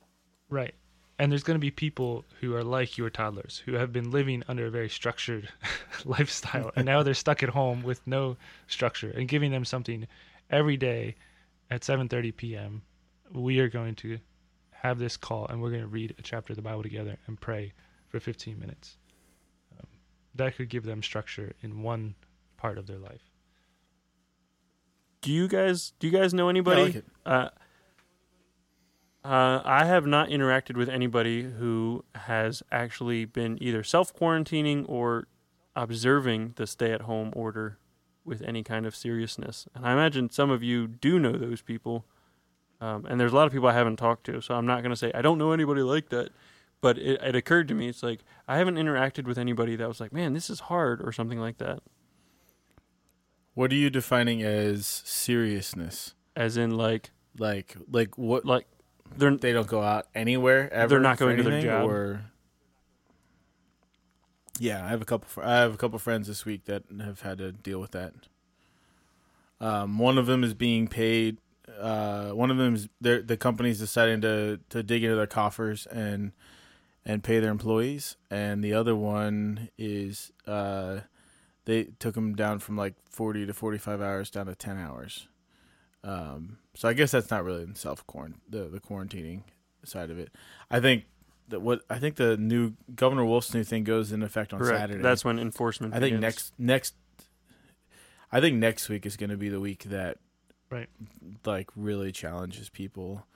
Right. 0.48 0.74
And 1.18 1.30
there's 1.30 1.42
going 1.42 1.56
to 1.56 1.60
be 1.60 1.70
people 1.70 2.24
who 2.40 2.54
are 2.56 2.64
like 2.64 2.96
your 2.96 3.10
toddlers 3.10 3.62
who 3.66 3.74
have 3.74 3.92
been 3.92 4.10
living 4.10 4.42
under 4.48 4.66
a 4.66 4.70
very 4.70 4.88
structured 4.88 5.50
lifestyle 6.06 6.72
and 6.76 6.86
now 6.86 7.02
they're 7.02 7.12
stuck 7.14 7.42
at 7.42 7.50
home 7.50 7.82
with 7.82 8.00
no 8.06 8.36
structure 8.68 9.10
and 9.10 9.28
giving 9.28 9.50
them 9.50 9.64
something 9.66 10.06
every 10.48 10.78
day 10.78 11.14
at 11.70 11.82
7:30 11.82 12.34
p.m. 12.36 12.82
we 13.32 13.60
are 13.60 13.68
going 13.68 13.94
to 13.96 14.18
have 14.72 14.98
this 14.98 15.18
call 15.18 15.46
and 15.48 15.60
we're 15.60 15.68
going 15.70 15.82
to 15.82 15.86
read 15.88 16.14
a 16.18 16.22
chapter 16.22 16.52
of 16.52 16.56
the 16.56 16.62
Bible 16.62 16.82
together 16.82 17.18
and 17.26 17.38
pray 17.38 17.74
for 18.08 18.18
15 18.18 18.58
minutes. 18.58 18.96
Um, 19.78 19.86
that 20.34 20.56
could 20.56 20.70
give 20.70 20.84
them 20.84 21.02
structure 21.02 21.52
in 21.60 21.82
one 21.82 22.14
part 22.56 22.78
of 22.78 22.86
their 22.86 22.98
life. 22.98 23.20
Do 25.20 25.30
you 25.30 25.48
guys 25.48 25.92
do 25.98 26.06
you 26.08 26.12
guys 26.18 26.32
know 26.32 26.44
Yeah, 26.44 26.48
I 26.48 26.50
anybody? 26.50 26.82
like 26.82 26.94
it. 26.96 27.04
Uh, 27.26 27.48
uh, 29.24 29.60
I 29.64 29.84
have 29.84 30.06
not 30.06 30.28
interacted 30.28 30.76
with 30.76 30.88
anybody 30.88 31.42
who 31.42 32.04
has 32.14 32.62
actually 32.72 33.24
been 33.26 33.62
either 33.62 33.82
self 33.82 34.14
quarantining 34.14 34.84
or 34.88 35.26
observing 35.76 36.54
the 36.56 36.66
stay-at-home 36.66 37.32
order 37.36 37.78
with 38.24 38.42
any 38.42 38.62
kind 38.62 38.86
of 38.86 38.94
seriousness. 38.94 39.66
And 39.74 39.86
I 39.86 39.92
imagine 39.92 40.30
some 40.30 40.50
of 40.50 40.62
you 40.62 40.86
do 40.86 41.18
know 41.18 41.32
those 41.32 41.62
people. 41.62 42.06
Um, 42.80 43.04
and 43.06 43.20
there's 43.20 43.32
a 43.32 43.36
lot 43.36 43.46
of 43.46 43.52
people 43.52 43.68
I 43.68 43.74
haven't 43.74 43.96
talked 43.96 44.24
to, 44.26 44.40
so 44.40 44.54
I'm 44.54 44.66
not 44.66 44.82
going 44.82 44.90
to 44.90 44.96
say 44.96 45.12
I 45.14 45.20
don't 45.20 45.36
know 45.38 45.52
anybody 45.52 45.82
like 45.82 46.08
that. 46.10 46.30
But 46.80 46.96
it, 46.96 47.20
it 47.22 47.36
occurred 47.36 47.68
to 47.68 47.74
me, 47.74 47.88
it's 47.88 48.02
like 48.02 48.20
I 48.48 48.56
haven't 48.56 48.76
interacted 48.76 49.24
with 49.24 49.36
anybody 49.36 49.76
that 49.76 49.86
was 49.86 50.00
like, 50.00 50.14
"Man, 50.14 50.32
this 50.32 50.48
is 50.48 50.60
hard" 50.60 51.02
or 51.02 51.12
something 51.12 51.38
like 51.38 51.58
that. 51.58 51.80
What 53.52 53.70
are 53.70 53.76
you 53.76 53.90
defining 53.90 54.42
as 54.42 54.86
seriousness? 54.86 56.14
As 56.34 56.56
in, 56.56 56.70
like, 56.70 57.10
Like, 57.36 57.76
like 57.90 58.16
what? 58.16 58.46
like 58.46 58.66
they're 59.16 59.36
They 59.36 59.52
don't 59.52 59.66
go 59.66 59.82
out 59.82 60.06
anywhere 60.14 60.72
ever. 60.72 60.88
They're 60.88 61.00
not 61.00 61.18
going 61.18 61.36
to 61.36 61.42
their 61.42 61.62
job. 61.62 61.88
Or 61.88 62.24
yeah, 64.58 64.84
I 64.84 64.88
have 64.88 65.02
a 65.02 65.04
couple. 65.04 65.42
I 65.42 65.56
have 65.56 65.74
a 65.74 65.76
couple 65.76 65.98
friends 65.98 66.28
this 66.28 66.44
week 66.44 66.66
that 66.66 66.84
have 67.02 67.22
had 67.22 67.38
to 67.38 67.52
deal 67.52 67.80
with 67.80 67.92
that. 67.92 68.14
Um, 69.60 69.98
one 69.98 70.18
of 70.18 70.26
them 70.26 70.44
is 70.44 70.54
being 70.54 70.88
paid. 70.88 71.38
Uh, 71.78 72.30
one 72.30 72.50
of 72.50 72.56
them 72.56 72.74
is 72.74 72.88
the 73.00 73.36
company's 73.38 73.78
deciding 73.78 74.20
to 74.22 74.60
to 74.70 74.82
dig 74.82 75.02
into 75.02 75.16
their 75.16 75.26
coffers 75.26 75.86
and 75.86 76.32
and 77.04 77.24
pay 77.24 77.40
their 77.40 77.50
employees, 77.50 78.16
and 78.30 78.62
the 78.62 78.74
other 78.74 78.94
one 78.94 79.70
is 79.78 80.32
uh, 80.46 81.00
they 81.64 81.84
took 81.98 82.14
them 82.14 82.34
down 82.34 82.58
from 82.58 82.76
like 82.76 82.94
forty 83.08 83.46
to 83.46 83.54
forty 83.54 83.78
five 83.78 84.00
hours 84.02 84.30
down 84.30 84.46
to 84.46 84.54
ten 84.54 84.78
hours. 84.78 85.26
Um, 86.02 86.58
so 86.74 86.88
I 86.88 86.92
guess 86.94 87.10
that's 87.10 87.30
not 87.30 87.44
really 87.44 87.62
in 87.62 87.74
self 87.74 88.04
the 88.48 88.68
the 88.68 88.80
quarantining 88.80 89.42
side 89.84 90.10
of 90.10 90.18
it. 90.18 90.30
I 90.70 90.80
think 90.80 91.04
that 91.48 91.60
what 91.60 91.82
I 91.90 91.98
think 91.98 92.16
the 92.16 92.36
new 92.36 92.74
Governor 92.94 93.24
Wolf's 93.24 93.52
new 93.52 93.64
thing 93.64 93.84
goes 93.84 94.12
in 94.12 94.22
effect 94.22 94.52
on 94.52 94.60
correct. 94.60 94.78
Saturday. 94.78 95.02
That's 95.02 95.24
when 95.24 95.38
enforcement. 95.38 95.94
I 95.94 95.98
think 95.98 96.16
begins. 96.16 96.22
next 96.22 96.52
next. 96.58 96.94
I 98.32 98.40
think 98.40 98.56
next 98.58 98.88
week 98.88 99.04
is 99.06 99.16
going 99.16 99.30
to 99.30 99.36
be 99.36 99.48
the 99.48 99.58
week 99.60 99.84
that, 99.84 100.18
Right. 100.70 100.88
like 101.44 101.68
really 101.74 102.12
challenges 102.12 102.68
people. 102.68 103.26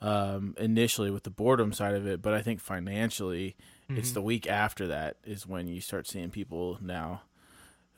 Um, 0.00 0.54
initially 0.58 1.10
with 1.10 1.22
the 1.24 1.30
boredom 1.30 1.72
side 1.72 1.94
of 1.94 2.06
it, 2.06 2.20
but 2.22 2.34
I 2.34 2.42
think 2.42 2.60
financially, 2.60 3.56
it's 3.88 4.10
Mhm. 4.10 4.14
the 4.14 4.22
week 4.22 4.46
after 4.46 4.86
that 4.88 5.16
is 5.24 5.46
when 5.46 5.66
you 5.66 5.80
start 5.80 6.06
seeing 6.06 6.30
people 6.30 6.78
now. 6.80 7.22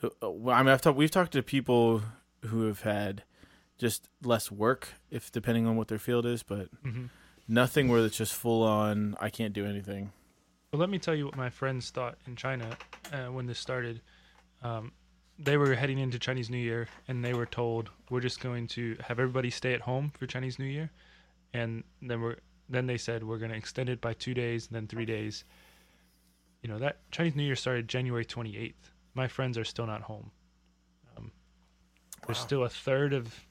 who- 0.00 0.12
uh, 0.22 0.50
I 0.50 0.62
mean, 0.62 0.68
I've 0.72 0.82
talked. 0.82 0.96
We've 0.98 1.10
talked 1.10 1.32
to 1.32 1.42
people 1.42 2.02
who 2.44 2.66
have 2.66 2.82
had 2.82 3.24
just 3.78 4.08
less 4.22 4.50
work, 4.50 4.88
if 5.10 5.30
depending 5.30 5.66
on 5.66 5.76
what 5.76 5.88
their 5.88 5.98
field 5.98 6.24
is, 6.26 6.42
but 6.42 6.68
Mhm. 6.82 7.10
nothing 7.48 7.88
where 7.88 8.04
it's 8.04 8.16
just 8.16 8.34
full 8.34 8.62
on. 8.62 9.16
I 9.20 9.28
can't 9.30 9.52
do 9.52 9.66
anything. 9.66 10.12
Well, 10.72 10.80
let 10.80 10.90
me 10.90 10.98
tell 10.98 11.14
you 11.14 11.26
what 11.26 11.36
my 11.36 11.50
friends 11.50 11.90
thought 11.90 12.18
in 12.26 12.36
China 12.36 12.76
uh, 13.12 13.26
when 13.26 13.46
this 13.46 13.58
started. 13.58 14.00
Um, 14.62 14.92
they 15.38 15.56
were 15.58 15.74
heading 15.74 15.98
into 15.98 16.18
Chinese 16.18 16.48
New 16.50 16.56
Year, 16.58 16.88
and 17.06 17.24
they 17.24 17.34
were 17.34 17.46
told 17.46 17.90
we're 18.10 18.20
just 18.20 18.40
going 18.40 18.66
to 18.68 18.96
have 19.00 19.18
everybody 19.20 19.50
stay 19.50 19.74
at 19.74 19.82
home 19.82 20.10
for 20.18 20.26
Chinese 20.26 20.58
New 20.58 20.64
Year, 20.66 20.90
and 21.52 21.84
then 22.02 22.20
we're 22.20 22.36
then 22.68 22.86
they 22.86 22.98
said 22.98 23.22
we're 23.22 23.38
going 23.38 23.52
to 23.52 23.56
extend 23.56 23.88
it 23.88 24.00
by 24.00 24.12
two 24.12 24.34
days 24.34 24.66
and 24.66 24.74
then 24.74 24.88
three 24.88 25.04
days. 25.04 25.44
You 26.62 26.68
know 26.68 26.78
that 26.78 27.08
Chinese 27.12 27.36
New 27.36 27.44
Year 27.44 27.54
started 27.54 27.86
January 27.86 28.24
28th. 28.24 28.90
My 29.14 29.28
friends 29.28 29.56
are 29.56 29.64
still 29.64 29.86
not 29.86 30.02
home. 30.02 30.32
Um, 31.16 31.30
There's 32.26 32.38
still 32.38 32.64
a 32.64 32.68
third 32.68 33.12
of 33.12 33.46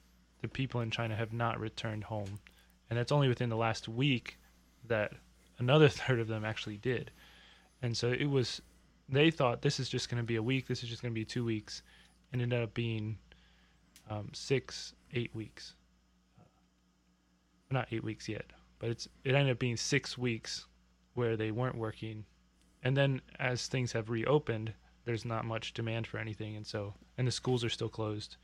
the 0.46 0.52
people 0.52 0.80
in 0.80 0.92
China 0.92 1.16
have 1.16 1.32
not 1.32 1.58
returned 1.58 2.04
home, 2.04 2.38
and 2.88 2.96
that's 2.96 3.10
only 3.10 3.26
within 3.26 3.48
the 3.48 3.56
last 3.56 3.88
week 3.88 4.38
that 4.86 5.12
another 5.58 5.88
third 6.00 6.20
of 6.20 6.28
them 6.28 6.44
actually 6.44 6.76
did. 6.76 7.10
And 7.82 7.96
so 7.96 8.12
it 8.12 8.26
was, 8.26 8.62
they 9.08 9.30
thought 9.30 9.60
this 9.60 9.80
is 9.80 9.88
just 9.88 10.08
going 10.08 10.22
to 10.22 10.26
be 10.26 10.36
a 10.36 10.42
week, 10.42 10.68
this 10.68 10.84
is 10.84 10.88
just 10.88 11.02
going 11.02 11.12
to 11.12 11.18
be 11.20 11.24
two 11.24 11.44
weeks, 11.44 11.82
and 12.32 12.40
ended 12.40 12.62
up 12.62 12.74
being 12.74 13.18
um, 14.08 14.30
six, 14.32 14.94
eight 15.14 15.34
weeks. 15.34 15.74
Not 17.70 17.88
eight 17.90 18.04
weeks 18.04 18.28
yet, 18.28 18.44
but 18.78 18.90
it's 18.90 19.08
it 19.24 19.34
ended 19.34 19.50
up 19.50 19.58
being 19.58 19.76
six 19.76 20.16
weeks 20.16 20.66
where 21.14 21.36
they 21.36 21.50
weren't 21.50 21.76
working, 21.76 22.24
and 22.84 22.96
then 22.96 23.20
as 23.40 23.66
things 23.66 23.90
have 23.90 24.08
reopened, 24.08 24.72
there's 25.04 25.24
not 25.24 25.44
much 25.44 25.74
demand 25.74 26.06
for 26.06 26.18
anything, 26.18 26.54
and 26.54 26.64
so 26.64 26.94
and 27.18 27.26
the 27.26 27.32
schools 27.32 27.64
are 27.64 27.68
still 27.68 27.88
closed. 27.88 28.36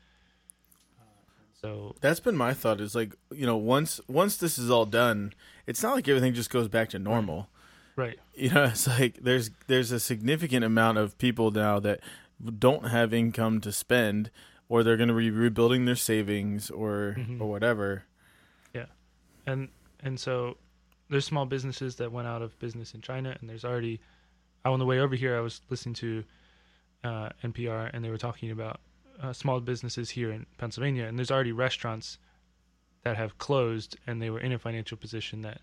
So 1.63 1.95
That's 2.01 2.19
been 2.19 2.35
my 2.35 2.53
thought. 2.53 2.81
Is 2.81 2.93
like 2.93 3.15
you 3.31 3.45
know 3.45 3.55
once 3.57 4.01
once 4.07 4.37
this 4.37 4.57
is 4.57 4.69
all 4.69 4.85
done, 4.85 5.33
it's 5.65 5.81
not 5.81 5.95
like 5.95 6.07
everything 6.07 6.33
just 6.33 6.49
goes 6.49 6.67
back 6.67 6.89
to 6.89 6.99
normal. 6.99 7.47
right, 7.95 8.19
You 8.35 8.49
know, 8.49 8.63
it's 8.73 8.87
like 8.87 9.19
there's 9.21 9.49
there's 9.67 9.91
a 9.91 9.99
significant 9.99 10.65
amount 10.65 10.97
of 10.97 11.17
people 11.17 11.51
now 11.51 11.79
that 11.79 12.01
don't 12.59 12.87
have 12.89 13.13
income 13.13 13.61
to 13.61 13.71
spend, 13.71 14.29
or 14.67 14.83
they're 14.83 14.97
going 14.97 15.07
to 15.09 15.15
be 15.15 15.31
rebuilding 15.31 15.85
their 15.85 15.95
savings, 15.95 16.69
or 16.69 17.15
Mhm. 17.17 17.39
or 17.39 17.49
whatever. 17.49 18.03
Yeah. 18.73 18.87
And 19.47 19.69
and 20.01 20.19
so 20.19 20.57
there's 21.09 21.25
small 21.25 21.45
businesses 21.45 21.95
that 21.97 22.11
went 22.11 22.27
out 22.27 22.41
of 22.41 22.57
business 22.59 22.93
in 22.93 23.01
China, 23.01 23.37
and 23.39 23.49
there's 23.49 23.63
already. 23.65 23.99
On 24.65 24.79
the 24.79 24.85
way 24.85 24.99
over 24.99 25.13
here, 25.15 25.37
I 25.37 25.41
was 25.41 25.59
listening 25.69 25.95
to 25.95 26.23
uh, 27.03 27.29
NPR, 27.43 27.89
and 27.93 28.03
they 28.03 28.09
were 28.09 28.17
talking 28.17 28.49
about 28.49 28.79
uh, 29.21 29.33
small 29.33 29.59
businesses 29.59 30.11
here 30.11 30.31
in 30.31 30.45
Pennsylvania, 30.57 31.05
and 31.05 31.17
there's 31.17 31.31
already 31.31 31.51
restaurants 31.51 32.17
that 33.03 33.17
have 33.17 33.37
closed, 33.37 33.97
and 34.07 34.21
they 34.21 34.29
were 34.29 34.39
in 34.39 34.51
a 34.53 34.59
financial 34.59 34.97
position 34.97 35.41
that 35.41 35.61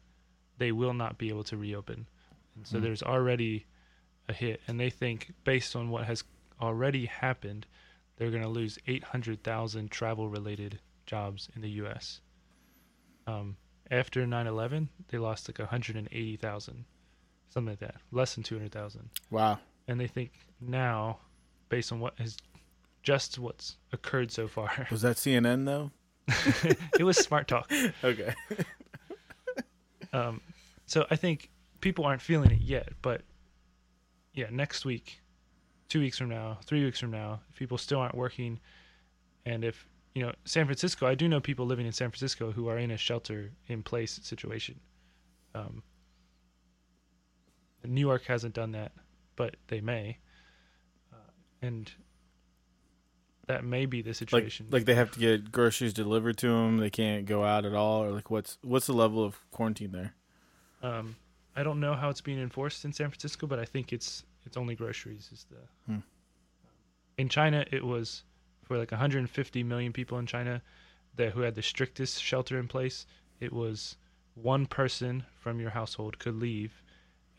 they 0.58 0.72
will 0.72 0.92
not 0.94 1.18
be 1.18 1.28
able 1.30 1.44
to 1.44 1.56
reopen, 1.56 2.06
and 2.54 2.66
so 2.66 2.78
Hmm. 2.78 2.84
there's 2.84 3.02
already 3.02 3.66
a 4.28 4.32
hit, 4.32 4.60
and 4.68 4.78
they 4.78 4.90
think 4.90 5.32
based 5.44 5.74
on 5.74 5.90
what 5.90 6.04
has 6.04 6.22
already 6.60 7.06
happened, 7.06 7.66
they're 8.16 8.30
going 8.30 8.42
to 8.42 8.48
lose 8.48 8.78
800,000 8.86 9.90
travel-related 9.90 10.78
jobs 11.06 11.48
in 11.56 11.62
the 11.62 11.70
U.S. 11.82 12.20
Um, 13.26 13.56
after 13.90 14.26
9/11, 14.26 14.88
they 15.08 15.18
lost 15.18 15.48
like 15.48 15.58
180,000, 15.58 16.84
something 17.48 17.70
like 17.72 17.80
that, 17.80 17.96
less 18.12 18.34
than 18.34 18.44
200,000. 18.44 19.10
Wow. 19.30 19.58
And 19.88 19.98
they 19.98 20.06
think 20.06 20.32
now, 20.60 21.18
based 21.70 21.90
on 21.92 22.00
what 22.00 22.18
has 22.18 22.36
just 23.02 23.38
what's 23.38 23.76
occurred 23.92 24.30
so 24.30 24.48
far, 24.48 24.86
Was 24.90 25.02
that 25.02 25.16
CNN 25.16 25.64
though? 25.64 25.90
it 26.98 27.04
was 27.04 27.16
smart 27.18 27.48
talk. 27.48 27.70
Okay. 28.04 28.34
Um, 30.12 30.40
so 30.86 31.06
I 31.10 31.16
think 31.16 31.50
people 31.80 32.04
aren't 32.04 32.20
feeling 32.22 32.50
it 32.50 32.60
yet, 32.60 32.88
but 33.00 33.22
yeah, 34.34 34.46
next 34.50 34.84
week, 34.84 35.20
two 35.88 36.00
weeks 36.00 36.18
from 36.18 36.28
now, 36.28 36.58
three 36.64 36.84
weeks 36.84 36.98
from 36.98 37.12
now, 37.12 37.40
if 37.50 37.56
people 37.56 37.78
still 37.78 38.00
aren't 38.00 38.16
working, 38.16 38.58
and 39.46 39.64
if 39.64 39.86
you 40.14 40.22
know 40.22 40.32
San 40.44 40.66
Francisco, 40.66 41.06
I 41.06 41.14
do 41.14 41.28
know 41.28 41.40
people 41.40 41.64
living 41.66 41.86
in 41.86 41.92
San 41.92 42.10
Francisco 42.10 42.50
who 42.50 42.68
are 42.68 42.78
in 42.78 42.90
a 42.90 42.96
shelter-in-place 42.96 44.20
situation. 44.22 44.80
Um, 45.54 45.82
New 47.84 48.00
York 48.00 48.24
hasn't 48.24 48.54
done 48.54 48.72
that, 48.72 48.92
but 49.36 49.56
they 49.68 49.80
may, 49.80 50.18
uh, 51.12 51.30
and 51.62 51.90
that 53.50 53.64
may 53.64 53.86
be 53.86 54.02
the 54.02 54.10
Like 54.10 54.16
situation. 54.16 54.66
like 54.70 54.84
they 54.84 54.94
have 54.94 55.10
to 55.12 55.18
get 55.20 55.50
groceries 55.50 55.92
delivered 55.92 56.36
to 56.38 56.48
them. 56.48 56.78
They 56.78 56.90
can't 56.90 57.26
go 57.26 57.44
out 57.44 57.64
at 57.64 57.74
all, 57.74 58.02
or 58.04 58.12
like 58.12 58.30
what's 58.30 58.58
what's 58.62 58.86
the 58.86 58.92
level 58.92 59.24
of 59.24 59.38
quarantine 59.50 59.92
there? 59.92 60.14
Um, 60.82 61.16
I 61.56 61.62
don't 61.62 61.80
know 61.80 61.94
how 61.94 62.08
it's 62.10 62.20
being 62.20 62.40
enforced 62.40 62.84
in 62.84 62.92
San 62.92 63.08
Francisco, 63.10 63.46
but 63.46 63.58
I 63.58 63.64
think 63.64 63.92
it's 63.92 64.24
it's 64.46 64.56
only 64.56 64.74
groceries 64.74 65.30
is 65.32 65.46
the. 65.50 65.92
Hmm. 65.92 66.00
In 67.18 67.28
China, 67.28 67.64
it 67.70 67.84
was 67.84 68.24
for 68.64 68.78
like 68.78 68.92
150 68.92 69.62
million 69.64 69.92
people 69.92 70.18
in 70.18 70.26
China 70.26 70.62
that 71.16 71.32
who 71.32 71.40
had 71.40 71.54
the 71.54 71.62
strictest 71.62 72.22
shelter 72.22 72.58
in 72.58 72.68
place. 72.68 73.04
It 73.40 73.52
was 73.52 73.96
one 74.34 74.64
person 74.66 75.24
from 75.40 75.60
your 75.60 75.70
household 75.70 76.18
could 76.18 76.36
leave 76.36 76.82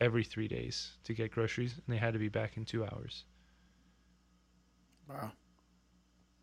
every 0.00 0.24
three 0.24 0.46
days 0.48 0.92
to 1.04 1.14
get 1.14 1.32
groceries, 1.32 1.74
and 1.74 1.94
they 1.94 1.98
had 1.98 2.12
to 2.12 2.18
be 2.18 2.28
back 2.28 2.56
in 2.56 2.64
two 2.64 2.84
hours. 2.84 3.24
Wow. 5.08 5.32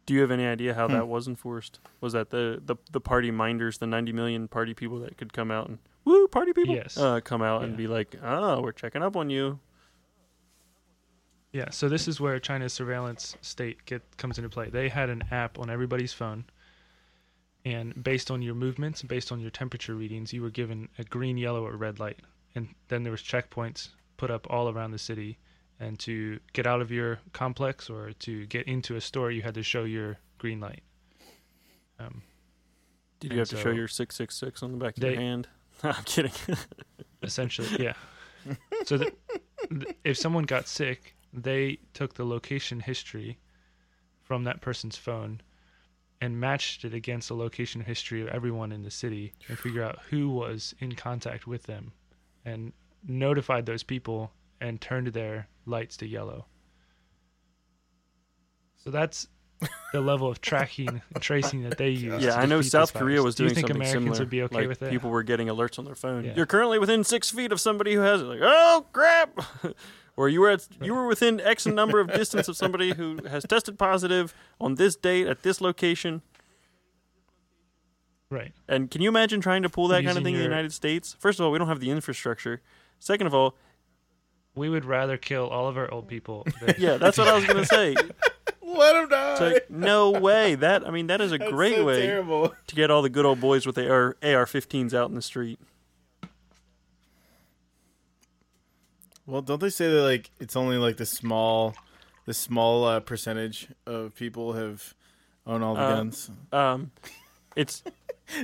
Do 0.09 0.15
you 0.15 0.21
have 0.21 0.31
any 0.31 0.47
idea 0.47 0.73
how 0.73 0.87
Hmm. 0.87 0.93
that 0.93 1.07
was 1.07 1.27
enforced? 1.27 1.79
Was 2.01 2.13
that 2.13 2.31
the, 2.31 2.59
the 2.65 2.77
the 2.91 2.99
party 2.99 3.29
minders, 3.29 3.77
the 3.77 3.85
90 3.85 4.11
million 4.11 4.47
party 4.47 4.73
people 4.73 4.97
that 5.01 5.17
could 5.17 5.33
come 5.33 5.51
out 5.51 5.69
and 5.69 5.77
woo 6.03 6.27
party 6.27 6.51
people? 6.51 6.73
Yes. 6.73 6.97
Uh, 6.97 7.19
come 7.21 7.43
out 7.43 7.63
and 7.63 7.77
be 7.77 7.85
like, 7.85 8.15
oh, 8.23 8.59
we're 8.59 8.71
checking 8.71 9.03
up 9.03 9.15
on 9.15 9.29
you. 9.29 9.59
Yeah, 11.51 11.69
so 11.69 11.89
this 11.89 12.07
is 12.07 12.19
where 12.19 12.39
China's 12.39 12.73
surveillance 12.73 13.37
state 13.41 13.85
get 13.85 14.01
comes 14.17 14.39
into 14.39 14.49
play. 14.49 14.71
They 14.71 14.89
had 14.89 15.11
an 15.11 15.25
app 15.29 15.59
on 15.59 15.69
everybody's 15.69 16.11
phone, 16.11 16.45
and 17.63 18.03
based 18.03 18.31
on 18.31 18.41
your 18.41 18.55
movements, 18.55 19.03
based 19.03 19.31
on 19.31 19.39
your 19.39 19.51
temperature 19.51 19.93
readings, 19.93 20.33
you 20.33 20.41
were 20.41 20.49
given 20.49 20.89
a 20.97 21.03
green, 21.03 21.37
yellow, 21.37 21.63
or 21.63 21.75
red 21.75 21.99
light. 21.99 22.17
And 22.55 22.69
then 22.87 23.03
there 23.03 23.11
was 23.11 23.21
checkpoints 23.21 23.89
put 24.17 24.31
up 24.31 24.47
all 24.49 24.69
around 24.69 24.89
the 24.89 24.97
city. 24.97 25.37
And 25.79 25.97
to 25.99 26.39
get 26.53 26.67
out 26.67 26.81
of 26.81 26.91
your 26.91 27.19
complex 27.31 27.89
or 27.89 28.11
to 28.19 28.45
get 28.47 28.67
into 28.67 28.95
a 28.97 29.01
store, 29.01 29.31
you 29.31 29.41
had 29.41 29.53
to 29.53 29.63
show 29.63 29.85
your 29.85 30.17
green 30.37 30.59
light. 30.59 30.83
Um, 31.99 32.21
Did 33.19 33.31
you 33.33 33.39
have 33.39 33.49
to 33.49 33.57
show 33.57 33.71
your 33.71 33.87
666 33.87 34.61
on 34.63 34.71
the 34.73 34.77
back 34.77 34.97
of 34.97 35.01
They- 35.01 35.13
your 35.13 35.21
hand? 35.21 35.47
no, 35.83 35.91
I'm 35.91 36.03
kidding. 36.03 36.31
essentially, 37.23 37.69
yeah. 37.83 37.93
So 38.85 38.97
that, 38.97 39.13
th- 39.69 39.95
if 40.03 40.17
someone 40.17 40.43
got 40.43 40.67
sick 40.67 41.15
they 41.33 41.77
took 41.93 42.15
the 42.15 42.25
location 42.25 42.79
history 42.79 43.37
from 44.23 44.43
that 44.45 44.61
person's 44.61 44.95
phone 44.97 45.41
and 46.21 46.39
matched 46.39 46.83
it 46.83 46.93
against 46.93 47.27
the 47.27 47.35
location 47.35 47.81
history 47.81 48.21
of 48.21 48.27
everyone 48.29 48.71
in 48.71 48.83
the 48.83 48.91
city 48.91 49.33
and 49.47 49.57
figure 49.57 49.83
out 49.83 49.99
who 50.09 50.29
was 50.29 50.73
in 50.79 50.93
contact 50.95 51.45
with 51.47 51.63
them 51.63 51.91
and 52.45 52.73
notified 53.07 53.65
those 53.65 53.83
people 53.83 54.31
and 54.61 54.79
turned 54.79 55.07
their 55.07 55.47
lights 55.65 55.97
to 55.97 56.07
yellow. 56.07 56.45
So 58.83 58.91
that's 58.91 59.27
the 59.91 60.01
level 60.01 60.29
of 60.29 60.41
tracking 60.41 60.87
and 60.87 61.01
tracing 61.21 61.63
that 61.63 61.77
they 61.77 61.89
use. 61.89 62.23
Yeah, 62.23 62.35
I 62.35 62.45
know 62.45 62.61
South 62.61 62.93
Korea 62.93 63.17
virus. 63.17 63.25
was 63.25 63.35
Do 63.35 63.43
you 63.43 63.49
doing 63.49 63.55
think 63.55 63.67
something 63.67 63.75
Americans 63.81 64.03
similar. 64.03 64.19
would 64.19 64.29
be 64.29 64.41
okay 64.43 64.55
like 64.55 64.67
with 64.67 64.79
that? 64.79 64.91
People 64.91 65.09
were 65.09 65.23
getting 65.23 65.47
alerts 65.47 65.77
on 65.79 65.85
their 65.85 65.95
phone. 65.95 66.23
Yeah. 66.23 66.33
You're 66.35 66.45
currently 66.45 66.79
within 66.79 67.03
six 67.03 67.29
feet 67.29 67.51
of 67.51 67.59
somebody 67.59 67.93
who 67.93 68.01
has 68.01 68.21
it. 68.21 68.25
Like, 68.25 68.39
oh 68.41 68.85
crap! 68.93 69.37
or 70.15 70.29
you 70.29 70.39
were 70.41 70.49
at, 70.49 70.67
you 70.81 70.93
were 70.93 71.07
within 71.07 71.39
X 71.41 71.65
number 71.65 71.99
of 71.99 72.11
distance 72.11 72.47
of 72.47 72.55
somebody 72.55 72.93
who 72.93 73.19
has 73.27 73.43
tested 73.43 73.77
positive 73.77 74.33
on 74.61 74.75
this 74.75 74.95
date 74.95 75.27
at 75.27 75.43
this 75.43 75.59
location. 75.59 76.21
Right. 78.29 78.53
And 78.67 78.91
can 78.91 79.01
you 79.01 79.09
imagine 79.09 79.41
trying 79.41 79.63
to 79.63 79.69
pull 79.69 79.87
that 79.87 80.03
kind 80.03 80.09
of 80.09 80.17
Using 80.17 80.23
thing 80.23 80.33
in 80.35 80.39
the 80.39 80.43
United 80.43 80.71
States? 80.71 81.15
First 81.19 81.39
of 81.39 81.45
all, 81.45 81.51
we 81.51 81.57
don't 81.57 81.67
have 81.67 81.79
the 81.79 81.89
infrastructure. 81.89 82.61
Second 82.99 83.27
of 83.27 83.33
all, 83.33 83.55
We 84.59 84.67
would 84.69 84.83
rather 84.85 85.17
kill 85.17 85.47
all 85.47 85.67
of 85.67 85.77
our 85.77 85.89
old 85.91 86.07
people. 86.07 86.45
than- 86.61 86.75
yeah, 86.77 86.97
that's 86.97 87.17
what 87.17 87.27
I 87.27 87.33
was 87.35 87.45
gonna 87.45 87.65
say. 87.65 87.95
Let 88.61 88.95
him 88.95 89.09
die. 89.09 89.31
It's 89.31 89.41
like 89.41 89.69
no 89.71 90.11
way. 90.11 90.55
That 90.55 90.85
I 90.87 90.91
mean, 90.91 91.07
that 91.07 91.21
is 91.21 91.31
a 91.31 91.37
That's 91.37 91.49
great 91.51 91.77
so 91.77 91.85
way 91.85 92.05
Terrible. 92.05 92.53
to 92.67 92.75
get 92.75 92.91
all 92.91 93.01
the 93.01 93.09
good 93.09 93.25
old 93.25 93.39
boys 93.39 93.65
with 93.65 93.75
the 93.75 93.89
AR, 93.89 94.15
AR-15s 94.21 94.93
out 94.93 95.09
in 95.09 95.15
the 95.15 95.21
street. 95.21 95.59
Well, 99.25 99.41
don't 99.41 99.61
they 99.61 99.69
say 99.69 99.89
that 99.91 100.01
like 100.03 100.31
it's 100.39 100.55
only 100.55 100.77
like 100.77 100.97
the 100.97 101.05
small, 101.05 101.75
the 102.25 102.33
small 102.33 102.85
uh, 102.85 102.99
percentage 102.99 103.67
of 103.85 104.15
people 104.15 104.53
have 104.53 104.93
own 105.45 105.61
all 105.63 105.75
the 105.75 105.81
Uh, 105.81 105.95
guns? 105.95 106.31
Um, 106.51 106.91
it's 107.55 107.83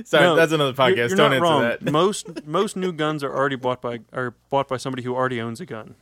Sorry, 0.04 0.24
no, 0.24 0.34
that's 0.34 0.52
another 0.52 0.72
podcast. 0.72 0.96
You're, 0.96 1.08
you're 1.08 1.16
don't 1.16 1.30
not 1.30 1.36
answer 1.36 1.42
wrong. 1.44 1.62
that. 1.62 1.82
most 1.82 2.46
most 2.46 2.76
new 2.76 2.92
guns 2.92 3.22
are 3.22 3.32
already 3.34 3.56
bought 3.56 3.80
by 3.80 4.00
are 4.12 4.34
bought 4.50 4.68
by 4.68 4.76
somebody 4.76 5.02
who 5.02 5.14
already 5.14 5.40
owns 5.40 5.60
a 5.60 5.66
gun. 5.66 5.94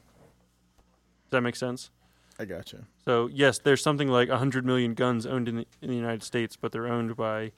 Does 1.34 1.38
that 1.38 1.42
make 1.42 1.56
sense? 1.56 1.90
I 2.38 2.44
gotcha. 2.44 2.84
So 3.04 3.26
yes, 3.26 3.58
there's 3.58 3.82
something 3.82 4.06
like 4.06 4.28
hundred 4.28 4.64
million 4.64 4.94
guns 4.94 5.26
owned 5.26 5.48
in 5.48 5.56
the, 5.56 5.66
in 5.82 5.88
the 5.88 5.96
United 5.96 6.22
States, 6.22 6.54
but 6.54 6.70
they're 6.70 6.86
owned 6.86 7.16
by 7.16 7.46
Are 7.46 7.50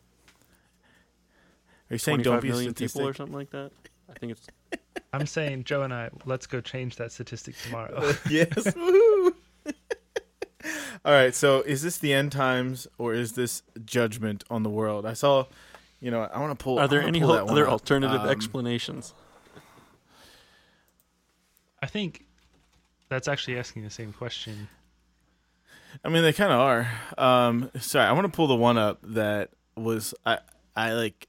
you 1.90 1.98
saying 1.98 2.22
25 2.22 2.24
don't 2.24 2.40
be 2.40 2.48
a 2.48 2.52
million 2.52 2.72
people 2.72 3.06
or 3.06 3.12
something 3.12 3.36
like 3.36 3.50
that. 3.50 3.70
I 4.08 4.14
think 4.14 4.32
it's 4.32 4.46
I'm 5.12 5.26
saying 5.26 5.64
Joe 5.64 5.82
and 5.82 5.92
I, 5.92 6.08
let's 6.24 6.46
go 6.46 6.62
change 6.62 6.96
that 6.96 7.12
statistic 7.12 7.54
tomorrow. 7.58 8.14
yes. 8.30 8.48
Woohoo. 8.48 9.34
All 11.04 11.12
right. 11.12 11.34
So, 11.34 11.60
is 11.60 11.82
this 11.82 11.98
the 11.98 12.14
end 12.14 12.32
times 12.32 12.86
or 12.96 13.12
is 13.12 13.32
this 13.32 13.62
judgment 13.84 14.42
on 14.48 14.62
the 14.62 14.70
world? 14.70 15.04
I 15.04 15.12
saw. 15.12 15.44
You 16.00 16.10
know, 16.10 16.22
I 16.22 16.38
want 16.40 16.58
to 16.58 16.62
pull. 16.64 16.78
are 16.78 16.88
there 16.88 17.02
any 17.02 17.20
pull 17.20 17.28
hol- 17.28 17.36
that 17.36 17.44
one 17.44 17.52
other 17.52 17.68
alternative 17.68 18.22
Um, 18.22 18.28
explanations? 18.30 19.12
I 21.82 21.86
think 21.86 22.25
that's 23.08 23.28
actually 23.28 23.58
asking 23.58 23.84
the 23.84 23.90
same 23.90 24.12
question. 24.12 24.68
I 26.04 26.08
mean, 26.08 26.22
they 26.22 26.32
kind 26.32 26.52
of 26.52 26.60
are. 26.60 26.88
Um, 27.16 27.70
sorry, 27.78 28.06
I 28.06 28.12
want 28.12 28.26
to 28.26 28.36
pull 28.36 28.46
the 28.48 28.56
one 28.56 28.76
up 28.78 28.98
that 29.02 29.50
was 29.76 30.14
I 30.24 30.38
I 30.74 30.92
like. 30.92 31.28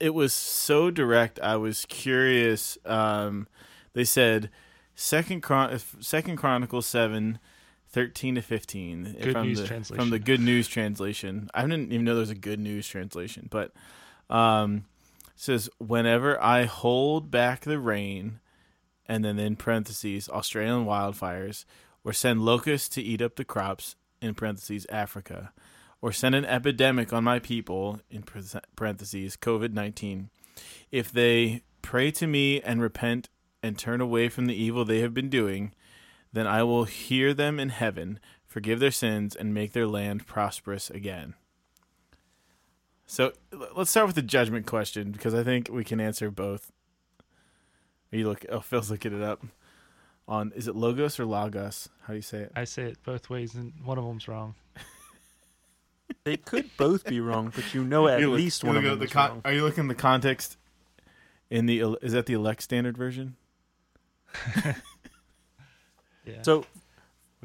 It 0.00 0.14
was 0.14 0.32
so 0.32 0.90
direct. 0.90 1.40
I 1.40 1.56
was 1.56 1.84
curious. 1.86 2.78
Um, 2.84 3.48
they 3.94 4.04
said 4.04 4.50
second 4.94 5.40
Chron- 5.42 5.78
second 6.00 6.36
Chronicles 6.36 6.86
seven. 6.86 7.38
13 7.90 8.34
to 8.34 8.42
15 8.42 9.16
Good 9.18 9.32
from 9.32 9.46
News 9.46 9.60
the, 9.62 9.66
translation. 9.66 9.96
from 10.02 10.10
the 10.10 10.18
good 10.18 10.40
news 10.40 10.68
translation 10.68 11.48
i 11.54 11.62
didn't 11.62 11.90
even 11.90 12.04
know 12.04 12.12
there 12.12 12.20
was 12.20 12.28
a 12.28 12.34
good 12.34 12.60
news 12.60 12.86
translation 12.86 13.48
but 13.50 13.72
um 14.28 14.84
it 15.28 15.32
says 15.36 15.70
whenever 15.78 16.38
i 16.42 16.64
hold 16.64 17.30
back 17.30 17.62
the 17.62 17.78
rain 17.78 18.40
and 19.08 19.24
then 19.24 19.38
in 19.38 19.56
parentheses 19.56 20.28
australian 20.28 20.84
wildfires 20.84 21.64
or 22.04 22.12
send 22.12 22.44
locusts 22.44 22.88
to 22.88 23.02
eat 23.02 23.22
up 23.22 23.36
the 23.36 23.44
crops 23.44 23.96
in 24.20 24.34
parentheses 24.34 24.86
africa 24.90 25.52
or 26.00 26.12
send 26.12 26.34
an 26.34 26.44
epidemic 26.44 27.12
on 27.12 27.24
my 27.24 27.38
people 27.38 28.00
in 28.10 28.22
parentheses 28.76 29.36
covid-19 29.36 30.28
if 30.90 31.10
they 31.10 31.62
pray 31.82 32.10
to 32.10 32.26
me 32.26 32.60
and 32.62 32.82
repent 32.82 33.28
and 33.62 33.78
turn 33.78 34.00
away 34.00 34.28
from 34.28 34.46
the 34.46 34.54
evil 34.54 34.84
they 34.84 35.00
have 35.00 35.14
been 35.14 35.30
doing 35.30 35.72
then 36.32 36.46
i 36.46 36.62
will 36.62 36.84
hear 36.84 37.32
them 37.32 37.58
in 37.58 37.70
heaven 37.70 38.20
forgive 38.48 38.80
their 38.80 38.90
sins 38.90 39.36
and 39.36 39.54
make 39.54 39.72
their 39.72 39.86
land 39.86 40.26
prosperous 40.26 40.90
again. 40.90 41.34
So 43.06 43.32
let's 43.76 43.90
start 43.90 44.06
with 44.06 44.16
the 44.16 44.22
judgment 44.22 44.66
question 44.66 45.12
because 45.12 45.34
i 45.34 45.42
think 45.42 45.70
we 45.70 45.84
can 45.84 46.00
answer 46.00 46.30
both 46.30 46.72
are 48.12 48.16
you 48.18 48.28
look 48.28 48.44
oh 48.50 48.60
phil's 48.60 48.90
looking 48.90 49.14
it 49.14 49.22
up 49.22 49.40
on 50.26 50.52
is 50.56 50.66
it 50.68 50.74
logos 50.76 51.18
or 51.20 51.24
lagos 51.26 51.88
how 52.02 52.12
do 52.12 52.16
you 52.16 52.22
say 52.22 52.38
it 52.40 52.52
I 52.56 52.64
say 52.64 52.84
it 52.84 52.98
both 53.04 53.30
ways, 53.30 53.54
and 53.54 53.72
one 53.84 53.98
of 53.98 54.04
them's 54.04 54.28
wrong. 54.28 54.54
They 56.24 56.36
could 56.38 56.70
both 56.76 57.04
be 57.04 57.20
wrong, 57.20 57.52
but 57.54 57.72
you 57.74 57.84
know 57.84 58.08
at 58.08 58.20
You 58.20 58.30
look- 58.30 58.38
least 58.38 58.62
you 58.62 58.66
one 58.68 58.76
of 58.76 58.82
them 58.82 58.92
at 58.92 59.02
is 59.02 59.08
the 59.08 59.14
con- 59.14 59.30
wrong. 59.30 59.42
Are 59.44 59.52
you 59.52 59.62
looking 59.62 59.88
the 59.88 59.94
context 59.94 60.56
in 61.50 61.66
the 61.66 61.96
is 62.02 62.12
that 62.12 62.26
the 62.26 62.32
elect 62.34 62.62
standard 62.62 62.96
version? 62.98 63.36
Yeah. 66.26 66.42
So 66.42 66.58
What 66.58 66.66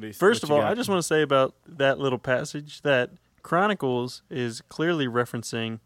do 0.01 0.07
you, 0.07 0.13
First 0.13 0.43
what 0.43 0.47
of 0.49 0.51
all, 0.51 0.61
got? 0.61 0.71
I 0.71 0.75
just 0.75 0.89
want 0.89 0.99
to 0.99 1.07
say 1.07 1.21
about 1.21 1.55
that 1.67 1.99
little 1.99 2.19
passage 2.19 2.81
that 2.81 3.11
Chronicles 3.41 4.23
is 4.29 4.61
clearly 4.67 5.07
referencing 5.07 5.79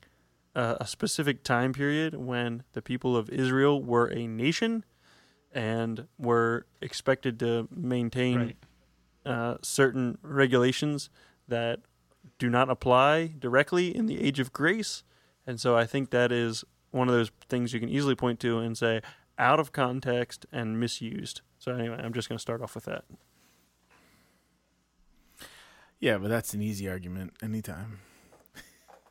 uh, 0.58 0.76
a 0.82 0.88
specific 0.88 1.44
time 1.44 1.72
period 1.72 2.16
when 2.16 2.64
the 2.74 2.82
people 2.82 3.16
of 3.16 3.30
Israel 3.30 3.82
were 3.82 4.08
a 4.08 4.26
nation 4.26 4.84
and 5.54 6.08
were 6.18 6.66
expected 6.82 7.40
to 7.40 7.68
maintain 7.72 8.40
right. 8.40 8.58
uh, 9.26 9.58
certain 9.62 10.18
regulations 10.24 11.12
that 11.48 11.82
do 12.40 12.50
not 12.50 12.72
apply 12.72 13.34
directly 13.38 13.96
in 13.96 14.08
the 14.08 14.20
age 14.20 14.40
of 14.40 14.52
grace. 14.52 15.04
And 15.46 15.62
so 15.62 15.78
I 15.78 15.86
think 15.86 16.10
that 16.10 16.32
is 16.32 16.64
one 16.90 17.08
of 17.08 17.14
those 17.14 17.30
things 17.50 17.72
you 17.72 17.80
can 17.80 17.90
easily 17.90 18.16
point 18.16 18.40
to 18.40 18.58
and 18.58 18.76
say 18.76 19.02
out 19.38 19.60
of 19.60 19.72
context 19.72 20.48
and 20.52 20.80
misused. 20.80 21.42
So 21.60 21.72
anyway, 21.74 22.02
I'm 22.04 22.14
just 22.14 22.30
going 22.30 22.38
to 22.38 22.42
start 22.42 22.64
off 22.64 22.74
with 22.74 22.86
that. 22.86 23.06
yeah, 26.00 26.18
but 26.18 26.30
that's 26.30 26.56
an 26.56 26.64
easy 26.64 26.90
argument 26.90 27.34
anytime. 27.44 28.00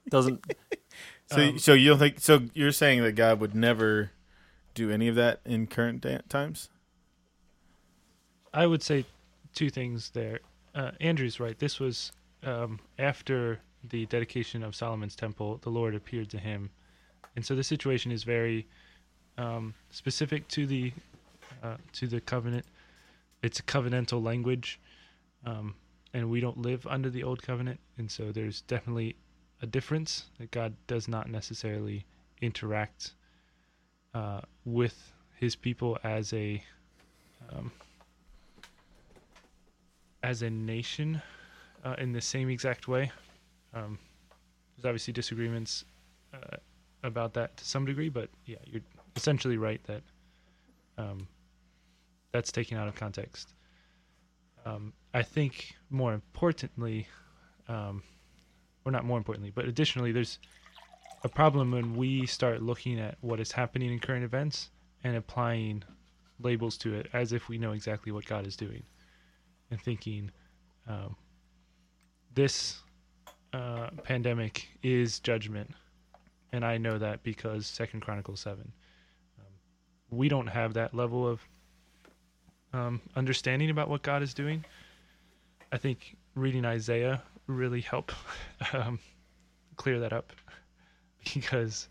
Doesn't 0.09 0.45
So, 1.27 1.43
Um, 1.43 1.59
so 1.59 1.73
you 1.73 1.91
don't 1.91 1.99
think? 1.99 2.21
So 2.21 2.43
you're 2.55 2.73
saying 2.73 3.03
that 3.03 3.13
God 3.13 3.41
would 3.41 3.55
never 3.55 4.13
do 4.75 4.91
any 4.91 5.09
of 5.09 5.17
that 5.17 5.41
in 5.45 5.67
current 5.67 6.03
da- 6.03 6.21
times? 6.29 6.69
I 8.55 8.67
would 8.67 8.83
say 8.83 9.05
two 9.55 9.71
things 9.71 10.11
there. 10.11 10.41
Uh, 10.75 10.93
Andrew's 11.01 11.41
right. 11.41 11.59
This 11.59 11.81
was 11.81 12.13
um, 12.45 12.79
after 12.99 13.61
the 13.83 14.07
dedication 14.07 14.63
of 14.63 14.77
Solomon's 14.77 15.17
temple. 15.17 15.59
The 15.63 15.71
Lord 15.71 15.95
appeared 15.95 16.31
to 16.31 16.39
him, 16.39 16.71
and 17.35 17.45
so 17.45 17.55
the 17.55 17.65
situation 17.65 18.13
is 18.13 18.23
very 18.23 18.67
um, 19.39 19.75
specific 19.91 20.47
to 20.49 20.67
the 20.67 20.93
uh, 21.63 21.77
to 21.95 22.07
the 22.07 22.21
covenant. 22.21 22.67
It's 23.43 23.59
a 23.59 23.63
covenantal 23.63 24.23
language, 24.23 24.81
um, 25.45 25.75
and 26.15 26.31
we 26.31 26.41
don't 26.41 26.59
live 26.59 26.87
under 26.87 27.11
the 27.11 27.23
old 27.25 27.43
covenant, 27.43 27.81
and 27.99 28.11
so 28.11 28.33
there's 28.33 28.61
definitely 28.63 29.17
a 29.63 29.67
difference 29.67 30.27
that 30.39 30.51
God 30.51 30.75
does 30.87 31.09
not 31.09 31.31
necessarily 31.31 32.05
interact 32.41 33.13
uh, 34.15 34.41
with 34.65 35.13
His 35.35 35.57
people 35.57 35.99
as 36.05 36.33
a 36.33 36.63
um, 37.51 37.71
as 40.23 40.43
a 40.43 40.51
nation 40.51 41.23
uh, 41.85 41.95
in 41.99 42.13
the 42.13 42.21
same 42.21 42.49
exact 42.49 42.89
way. 42.89 43.11
Um, 43.75 43.99
there's 44.77 44.85
obviously 44.85 45.13
disagreements 45.13 45.85
uh, 46.35 46.57
about 47.03 47.35
that 47.35 47.57
to 47.59 47.65
some 47.65 47.85
degree, 47.85 48.09
but 48.09 48.29
yeah, 48.45 48.57
you're 48.67 48.83
essentially 49.15 49.57
right 49.57 49.83
that 49.85 50.03
um, 50.99 51.29
that's 52.33 52.51
taken 52.51 52.77
out 52.77 52.89
of 52.89 52.95
context. 52.95 53.55
Um, 54.65 54.93
I 55.15 55.23
think 55.23 55.77
more 55.91 56.13
importantly, 56.13 57.07
um, 57.69 58.03
or 58.87 58.93
not 58.93 59.05
more 59.05 59.19
importantly, 59.19 59.53
but 59.55 59.67
additionally, 59.67 60.13
there's 60.13 60.39
a 61.23 61.29
problem 61.29 61.73
when 61.73 61.97
we 61.97 62.25
start 62.25 62.63
looking 62.63 62.99
at 62.99 63.19
what 63.21 63.41
is 63.41 63.53
happening 63.53 63.93
in 63.93 63.99
current 63.99 64.25
events 64.25 64.71
and 65.05 65.17
applying 65.17 65.83
labels 66.41 66.79
to 66.79 66.95
it 66.95 67.09
as 67.13 67.33
if 67.33 67.49
we 67.49 67.59
know 67.59 67.73
exactly 67.73 68.13
what 68.13 68.25
God 68.25 68.47
is 68.47 68.57
doing 68.57 68.83
and 69.71 69.81
thinking 69.81 70.31
um, 70.89 71.17
this 72.35 72.81
uh, 73.53 73.89
pandemic 74.05 74.69
is 74.83 75.19
judgment 75.21 75.71
and 76.53 76.65
i 76.65 76.77
know 76.77 76.99
that 76.99 77.23
because 77.23 77.67
second 77.67 78.01
chronicles 78.01 78.41
7 78.41 78.61
um, 79.39 79.45
we 80.11 80.29
don't 80.29 80.49
have 80.49 80.75
that 80.75 80.95
level 80.95 81.27
of 81.27 81.41
um, 82.77 83.01
understanding 83.15 83.71
about 83.71 83.89
what 83.89 84.03
God 84.03 84.23
is 84.23 84.35
doing. 84.35 84.65
I 85.73 85.79
think 85.79 86.17
reading 86.35 86.65
Isaiah 86.65 87.23
really 87.47 87.81
help 87.81 88.13
um, 88.73 88.99
clear 89.77 90.01
that 90.01 90.13
up 90.13 90.33
because 91.35 91.89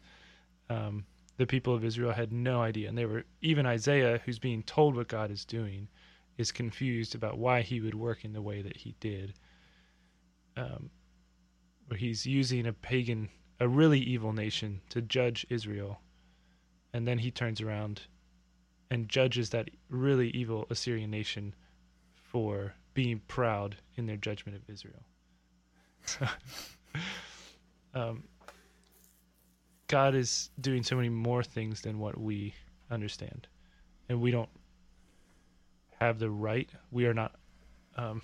um, 0.70 1.06
the 1.38 1.46
people 1.46 1.74
of 1.74 1.84
Israel 1.84 2.12
had 2.12 2.32
no 2.32 2.62
idea, 2.62 2.90
and 2.90 2.98
they 2.98 3.06
were 3.06 3.24
even 3.42 3.66
Isaiah, 3.66 4.22
who's 4.26 4.40
being 4.40 4.64
told 4.64 4.96
what 4.96 5.08
God 5.08 5.32
is 5.32 5.46
doing, 5.46 5.88
is 6.38 6.52
confused 6.52 7.16
about 7.16 7.38
why 7.38 7.62
He 7.62 7.82
would 7.82 7.96
work 7.96 8.26
in 8.26 8.34
the 8.34 8.42
way 8.42 8.62
that 8.62 8.78
He 8.78 8.96
did. 9.00 9.34
Um, 10.58 10.90
where 11.88 11.98
He's 11.98 12.26
using 12.26 12.66
a 12.66 12.74
pagan, 12.74 13.30
a 13.60 13.68
really 13.68 14.00
evil 14.00 14.34
nation 14.34 14.82
to 14.90 15.02
judge 15.02 15.46
Israel, 15.50 16.00
and 16.94 17.08
then 17.08 17.20
He 17.20 17.32
turns 17.32 17.62
around 17.62 18.02
and 18.90 19.10
judges 19.10 19.50
that 19.50 19.70
really 19.90 20.30
evil 20.30 20.68
Assyrian 20.70 21.12
nation 21.12 21.54
for 22.14 22.74
being 22.94 23.20
proud 23.28 23.76
in 23.96 24.06
their 24.06 24.18
judgment 24.18 24.58
of 24.58 24.70
Israel. 24.70 25.04
um, 27.94 28.24
God 29.88 30.16
is 30.16 30.50
doing 30.60 30.84
so 30.84 30.96
many 30.96 31.10
more 31.10 31.44
things 31.44 31.82
than 31.82 32.00
what 32.00 32.20
we 32.20 32.54
understand, 32.90 33.48
and 34.10 34.22
we 34.22 34.32
don't 34.32 34.50
have 36.00 36.20
the 36.20 36.30
right. 36.30 36.70
We 36.92 37.06
are 37.06 37.14
not 37.14 37.36
um, 37.96 38.22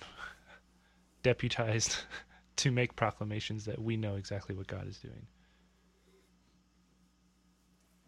deputized 1.22 1.96
to 2.56 2.70
make 2.70 2.96
proclamations 2.96 3.64
that 3.64 3.80
we 3.80 3.96
know 3.96 4.16
exactly 4.16 4.54
what 4.54 4.66
God 4.66 4.86
is 4.88 4.98
doing. 4.98 5.26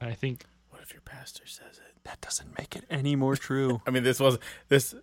And 0.00 0.10
I 0.10 0.14
think 0.14 0.44
if 0.84 0.92
your 0.92 1.00
pastor 1.02 1.46
says 1.46 1.78
it? 1.78 2.04
That 2.04 2.20
doesn't 2.20 2.56
make 2.58 2.76
it 2.76 2.84
any 2.90 3.16
more 3.16 3.34
true. 3.36 3.80
I 3.86 3.90
mean, 3.90 4.04
this 4.04 4.20
was 4.20 4.38
this 4.68 4.94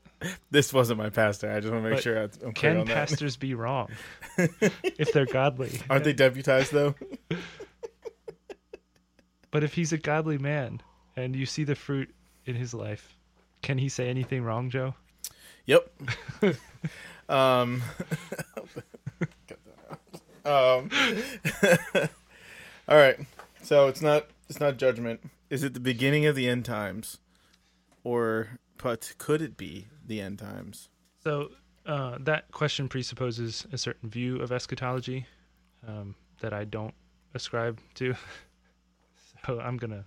this 0.51 0.71
wasn't 0.71 0.99
my 0.99 1.09
pastor. 1.09 1.51
I 1.51 1.59
just 1.59 1.73
want 1.73 1.83
to 1.83 1.89
make 1.89 1.97
But 1.97 2.03
sure 2.03 2.21
I'm 2.21 2.29
clear 2.29 2.53
can 2.53 2.77
on 2.77 2.85
that. 2.87 2.93
pastors 3.09 3.35
be 3.35 3.55
wrong 3.55 3.89
if 4.37 5.11
they're 5.11 5.25
godly? 5.25 5.79
Aren't 5.89 6.03
they 6.03 6.13
deputized 6.13 6.71
though? 6.71 6.95
But 9.51 9.65
if 9.65 9.73
he's 9.73 9.91
a 9.91 9.97
godly 9.97 10.37
man 10.37 10.81
and 11.17 11.35
you 11.35 11.45
see 11.45 11.65
the 11.65 11.75
fruit 11.75 12.09
in 12.45 12.55
his 12.55 12.73
life, 12.73 13.17
can 13.61 13.77
he 13.77 13.89
say 13.89 14.07
anything 14.09 14.43
wrong, 14.43 14.69
Joe? 14.69 14.95
Yep. 15.65 15.91
um. 17.27 17.83
um. 20.45 20.89
all 22.87 22.97
right. 22.97 23.17
So 23.61 23.87
it's 23.87 24.01
not 24.01 24.27
it's 24.49 24.61
not 24.61 24.77
judgment. 24.77 25.19
Is 25.51 25.63
it 25.65 25.73
the 25.73 25.81
beginning 25.81 26.25
of 26.25 26.35
the 26.35 26.47
end 26.47 26.63
times, 26.63 27.17
or 28.05 28.57
but 28.81 29.13
could 29.17 29.41
it 29.41 29.57
be 29.57 29.87
the 30.07 30.21
end 30.21 30.39
times? 30.39 30.87
So 31.21 31.49
uh, 31.85 32.19
that 32.21 32.49
question 32.53 32.87
presupposes 32.87 33.67
a 33.73 33.77
certain 33.77 34.09
view 34.09 34.37
of 34.37 34.53
eschatology 34.53 35.25
um, 35.85 36.15
that 36.39 36.53
I 36.53 36.63
don't 36.63 36.93
ascribe 37.33 37.81
to. 37.95 38.15
so 39.45 39.59
I'm 39.59 39.75
gonna. 39.75 40.05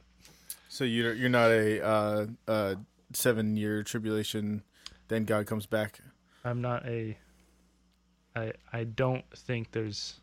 So 0.70 0.84
you're 0.84 1.12
you're 1.12 1.28
not 1.28 1.50
a 1.50 1.84
uh, 1.84 2.26
uh, 2.48 2.74
seven 3.12 3.58
year 3.58 3.82
tribulation, 3.82 4.62
then 5.08 5.26
God 5.26 5.44
comes 5.44 5.66
back. 5.66 6.00
I'm 6.42 6.62
not 6.62 6.86
a. 6.86 7.18
I 8.34 8.54
I 8.72 8.84
don't 8.84 9.26
think 9.36 9.72
there's. 9.72 10.20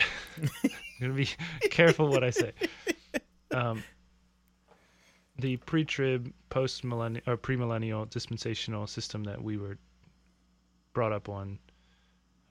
I'm 1.00 1.08
gonna 1.08 1.14
be 1.14 1.28
careful 1.70 2.08
what 2.08 2.24
I 2.24 2.30
say. 2.30 2.52
Um, 3.50 3.82
the 5.38 5.56
pre-trib, 5.58 6.32
post-millennial, 6.48 7.22
or 7.26 7.36
pre-millennial 7.36 8.06
dispensational 8.06 8.86
system 8.86 9.24
that 9.24 9.42
we 9.42 9.58
were 9.58 9.78
brought 10.94 11.12
up 11.12 11.28
on 11.28 11.58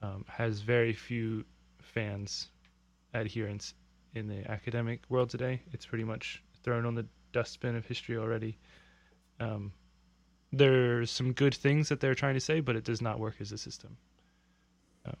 um, 0.02 0.24
has 0.28 0.60
very 0.60 0.92
few 0.92 1.44
fans, 1.80 2.48
adherents 3.14 3.74
in 4.14 4.28
the 4.28 4.48
academic 4.50 5.02
world 5.08 5.30
today. 5.30 5.62
It's 5.72 5.86
pretty 5.86 6.04
much 6.04 6.42
thrown 6.62 6.86
on 6.86 6.94
the 6.94 7.06
dustbin 7.32 7.76
of 7.76 7.84
history 7.84 8.16
already. 8.16 8.58
Um, 9.40 9.72
there's 10.52 11.10
some 11.10 11.32
good 11.32 11.54
things 11.54 11.88
that 11.88 12.00
they're 12.00 12.14
trying 12.14 12.34
to 12.34 12.40
say, 12.40 12.60
but 12.60 12.76
it 12.76 12.84
does 12.84 13.02
not 13.02 13.18
work 13.18 13.36
as 13.40 13.52
a 13.52 13.58
system. 13.58 13.96
Um, 15.04 15.16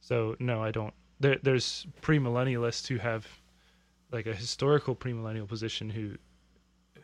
so 0.00 0.36
no, 0.38 0.62
I 0.62 0.70
don't. 0.70 0.92
There, 1.22 1.38
there's 1.40 1.86
premillennialists 2.02 2.88
who 2.88 2.98
have 2.98 3.26
like 4.10 4.26
a 4.26 4.34
historical 4.34 4.96
premillennial 4.96 5.48
position 5.48 5.88
who 5.88 6.16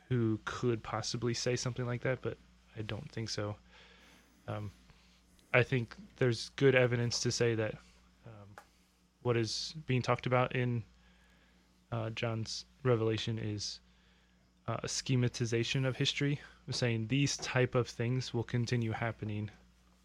who 0.08 0.40
could 0.44 0.82
possibly 0.82 1.34
say 1.34 1.54
something 1.54 1.86
like 1.86 2.02
that, 2.02 2.20
but 2.20 2.36
I 2.76 2.82
don't 2.82 3.10
think 3.12 3.28
so. 3.28 3.54
Um, 4.48 4.72
I 5.54 5.62
think 5.62 5.94
there's 6.16 6.48
good 6.56 6.74
evidence 6.74 7.20
to 7.20 7.30
say 7.30 7.54
that 7.54 7.74
um, 8.26 8.48
what 9.22 9.36
is 9.36 9.74
being 9.86 10.02
talked 10.02 10.26
about 10.26 10.56
in 10.56 10.82
uh, 11.92 12.10
John's 12.10 12.64
revelation 12.82 13.38
is 13.38 13.80
uh, 14.66 14.78
a 14.82 14.86
schematization 14.86 15.86
of 15.86 15.96
history, 15.96 16.40
saying 16.70 17.06
these 17.06 17.36
type 17.36 17.74
of 17.74 17.86
things 17.86 18.34
will 18.34 18.44
continue 18.44 18.92
happening 18.92 19.50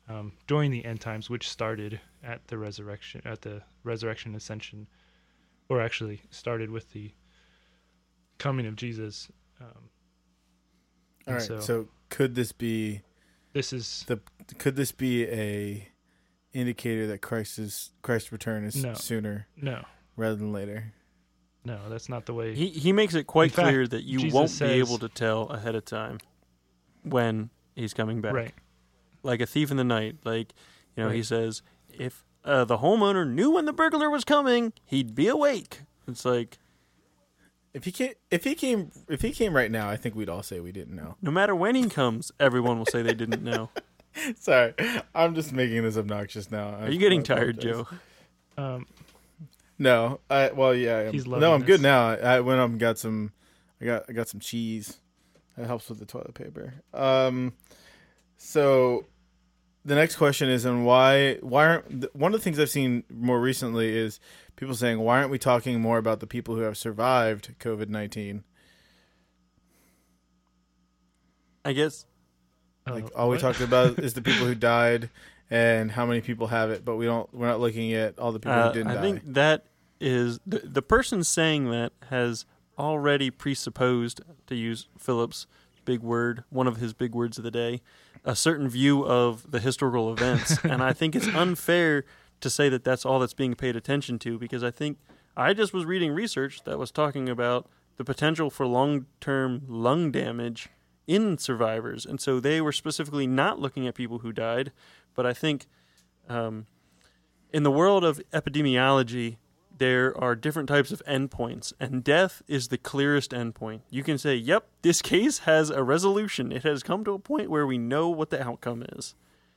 um, 0.09 0.33
during 0.47 0.71
the 0.71 0.83
end 0.85 0.99
times, 1.01 1.29
which 1.29 1.49
started 1.49 1.99
at 2.23 2.47
the 2.47 2.57
resurrection, 2.57 3.21
at 3.25 3.41
the 3.41 3.61
resurrection 3.83 4.35
ascension, 4.35 4.87
or 5.69 5.81
actually 5.81 6.21
started 6.29 6.69
with 6.69 6.91
the 6.91 7.11
coming 8.37 8.65
of 8.65 8.75
Jesus. 8.75 9.29
Um, 9.61 9.67
All 11.25 11.33
And 11.33 11.35
right. 11.35 11.41
so- 11.41 11.59
So, 11.61 11.87
could 12.09 12.35
this 12.35 12.51
be 12.51 13.01
this 13.53 13.71
is 13.71 14.03
the 14.07 14.19
could 14.57 14.75
this 14.75 14.91
be 14.91 15.25
a 15.27 15.87
indicator 16.53 17.07
that 17.07 17.19
Christ 17.21 17.57
is 17.57 17.91
Christ's 18.01 18.31
return 18.31 18.63
is 18.65 18.75
No. 18.83 18.93
sooner 18.93 19.47
no, 19.55 19.85
rather 20.17 20.35
than 20.35 20.51
later? 20.51 20.93
no, 21.63 21.87
that's 21.89 22.09
not 22.09 22.25
the 22.25 22.33
way. 22.33 22.53
He 22.55 22.67
he 22.69 22.91
makes 22.91 23.15
it 23.15 23.25
quite 23.25 23.45
In 23.51 23.55
fact, 23.55 23.67
clear 23.69 23.87
that 23.87 24.03
you 24.03 24.19
Jesus 24.19 24.33
won't 24.33 24.49
says- 24.49 24.69
be 24.73 24.79
able 24.79 24.97
to 24.99 25.07
tell 25.09 25.43
ahead 25.49 25.75
of 25.75 25.85
time 25.85 26.17
when 27.03 27.49
he's 27.75 27.93
coming 27.93 28.19
back. 28.21 28.33
right. 28.33 28.53
Like 29.23 29.41
a 29.41 29.45
thief 29.45 29.71
in 29.71 29.77
the 29.77 29.83
night. 29.83 30.17
Like 30.23 30.53
you 30.95 31.03
know, 31.03 31.09
he 31.09 31.23
says 31.23 31.61
if 31.97 32.23
uh, 32.45 32.65
the 32.65 32.77
homeowner 32.77 33.27
knew 33.29 33.51
when 33.51 33.65
the 33.65 33.73
burglar 33.73 34.09
was 34.09 34.23
coming, 34.23 34.73
he'd 34.85 35.15
be 35.15 35.27
awake. 35.27 35.81
It's 36.07 36.25
like 36.25 36.57
If 37.73 37.85
he 37.85 37.91
came, 37.91 38.13
if 38.29 38.43
he 38.43 38.53
came, 38.55 38.91
if 39.07 39.21
he 39.21 39.31
came 39.31 39.55
right 39.55 39.71
now, 39.71 39.89
I 39.89 39.95
think 39.95 40.13
we'd 40.15 40.29
all 40.29 40.43
say 40.43 40.59
we 40.59 40.71
didn't 40.71 40.95
know. 40.95 41.15
no 41.21 41.31
matter 41.31 41.55
when 41.55 41.75
he 41.75 41.87
comes, 41.89 42.31
everyone 42.39 42.77
will 42.77 42.85
say 42.85 43.01
they 43.01 43.13
didn't 43.13 43.43
know. 43.43 43.69
Sorry, 44.35 44.73
I'm 45.15 45.33
just 45.33 45.53
making 45.53 45.81
this 45.83 45.97
obnoxious 45.97 46.51
now. 46.51 46.75
Are 46.75 46.91
you 46.91 46.99
getting 46.99 47.23
tired, 47.23 47.59
Joe? 47.61 47.87
Um, 48.57 48.85
No, 49.79 50.19
I 50.29 50.51
well 50.51 50.75
yeah. 50.75 50.97
I 50.97 51.03
am. 51.05 51.13
He's 51.13 51.25
no, 51.25 51.53
I'm 51.53 51.61
good 51.63 51.79
this. 51.79 51.81
now. 51.81 52.09
I 52.09 52.41
went 52.41 52.59
up 52.59 52.69
and 52.69 52.79
got 52.79 52.99
some. 52.99 53.31
I 53.81 53.85
got 53.85 54.05
I 54.07 54.13
got 54.13 54.27
some 54.27 54.39
cheese. 54.39 54.99
That 55.57 55.65
helps 55.67 55.89
with 55.89 55.99
the 55.99 56.05
toilet 56.05 56.33
paper. 56.35 56.73
Um, 56.93 57.53
so 58.37 59.05
the 59.85 59.95
next 59.95 60.15
question 60.15 60.49
is, 60.49 60.65
and 60.65 60.85
why 60.85 61.35
why 61.41 61.67
aren't 61.67 62.15
one 62.15 62.33
of 62.33 62.39
the 62.39 62.43
things 62.43 62.59
I've 62.59 62.69
seen 62.69 63.03
more 63.09 63.39
recently 63.39 63.95
is 63.95 64.19
people 64.55 64.75
saying 64.75 64.99
why 64.99 65.19
aren't 65.19 65.29
we 65.31 65.37
talking 65.39 65.81
more 65.81 65.97
about 65.97 66.19
the 66.19 66.27
people 66.27 66.55
who 66.55 66.61
have 66.61 66.77
survived 66.77 67.55
COVID 67.59 67.89
nineteen? 67.89 68.43
I 71.65 71.73
guess 71.73 72.05
Like 72.87 73.05
uh, 73.05 73.09
all 73.15 73.29
we 73.29 73.35
what? 73.35 73.41
talked 73.41 73.61
about 73.61 73.99
is 74.03 74.13
the 74.13 74.21
people 74.21 74.45
who 74.45 74.55
died 74.55 75.09
and 75.49 75.91
how 75.91 76.05
many 76.05 76.21
people 76.21 76.47
have 76.47 76.71
it, 76.71 76.83
but 76.83 76.95
we 76.95 77.05
don't. 77.05 77.31
We're 77.33 77.47
not 77.47 77.59
looking 77.59 77.93
at 77.93 78.17
all 78.19 78.31
the 78.31 78.39
people 78.39 78.53
uh, 78.53 78.67
who 78.67 78.73
didn't 78.73 78.91
I 78.91 78.95
die. 78.95 79.01
think 79.01 79.21
that 79.33 79.65
is 79.99 80.39
the 80.45 80.59
the 80.59 80.81
person 80.81 81.23
saying 81.23 81.69
that 81.71 81.93
has 82.09 82.45
already 82.77 83.29
presupposed 83.29 84.21
to 84.47 84.55
use 84.55 84.87
Philip's 84.97 85.45
big 85.85 85.99
word, 86.01 86.43
one 86.49 86.65
of 86.67 86.77
his 86.77 86.93
big 86.93 87.13
words 87.13 87.37
of 87.37 87.43
the 87.43 87.51
day, 87.51 87.81
a 88.25 88.35
certain 88.35 88.69
view 88.69 89.05
of 89.05 89.49
the 89.51 89.59
historical 89.59 90.11
events, 90.11 90.57
and 90.63 90.81
I 90.81 90.93
think 90.93 91.15
it's 91.15 91.27
unfair 91.27 92.05
to 92.41 92.49
say 92.49 92.69
that 92.69 92.83
that's 92.83 93.05
all 93.05 93.19
that's 93.19 93.33
being 93.33 93.55
paid 93.55 93.75
attention 93.75 94.19
to 94.19 94.37
because 94.37 94.63
I 94.63 94.71
think 94.71 94.97
I 95.35 95.53
just 95.53 95.73
was 95.73 95.85
reading 95.85 96.11
research 96.11 96.63
that 96.63 96.77
was 96.77 96.91
talking 96.91 97.29
about 97.29 97.69
the 97.97 98.03
potential 98.03 98.49
for 98.49 98.65
long-term 98.65 99.63
lung 99.67 100.11
damage 100.11 100.69
in 101.05 101.37
survivors, 101.37 102.05
and 102.05 102.19
so 102.19 102.39
they 102.39 102.61
were 102.61 102.71
specifically 102.71 103.27
not 103.27 103.59
looking 103.59 103.87
at 103.87 103.95
people 103.95 104.19
who 104.19 104.31
died, 104.31 104.71
but 105.15 105.25
I 105.25 105.33
think 105.33 105.67
um, 106.29 106.65
in 107.51 107.63
the 107.63 107.71
world 107.71 108.03
of 108.03 108.21
epidemiology, 108.31 109.37
there 109.83 110.17
are 110.17 110.35
different 110.35 110.69
types 110.69 110.91
of 110.91 111.01
endpoints, 111.05 111.73
and 111.79 112.03
death 112.03 112.41
is 112.47 112.69
the 112.69 112.77
clearest 112.77 113.31
endpoint. 113.31 113.81
You 113.89 114.03
can 114.03 114.17
say, 114.17 114.35
"Yep, 114.35 114.67
this 114.81 115.01
case 115.01 115.39
has 115.39 115.69
a 115.69 115.83
resolution. 115.83 116.51
It 116.51 116.63
has 116.63 116.83
come 116.83 117.03
to 117.03 117.13
a 117.13 117.19
point 117.19 117.49
where 117.49 117.67
we 117.67 117.77
know 117.77 118.09
what 118.09 118.29
the 118.29 118.41
outcome 118.41 118.85
is," 118.95 119.15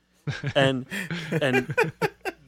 and 0.56 0.86
and 1.30 1.74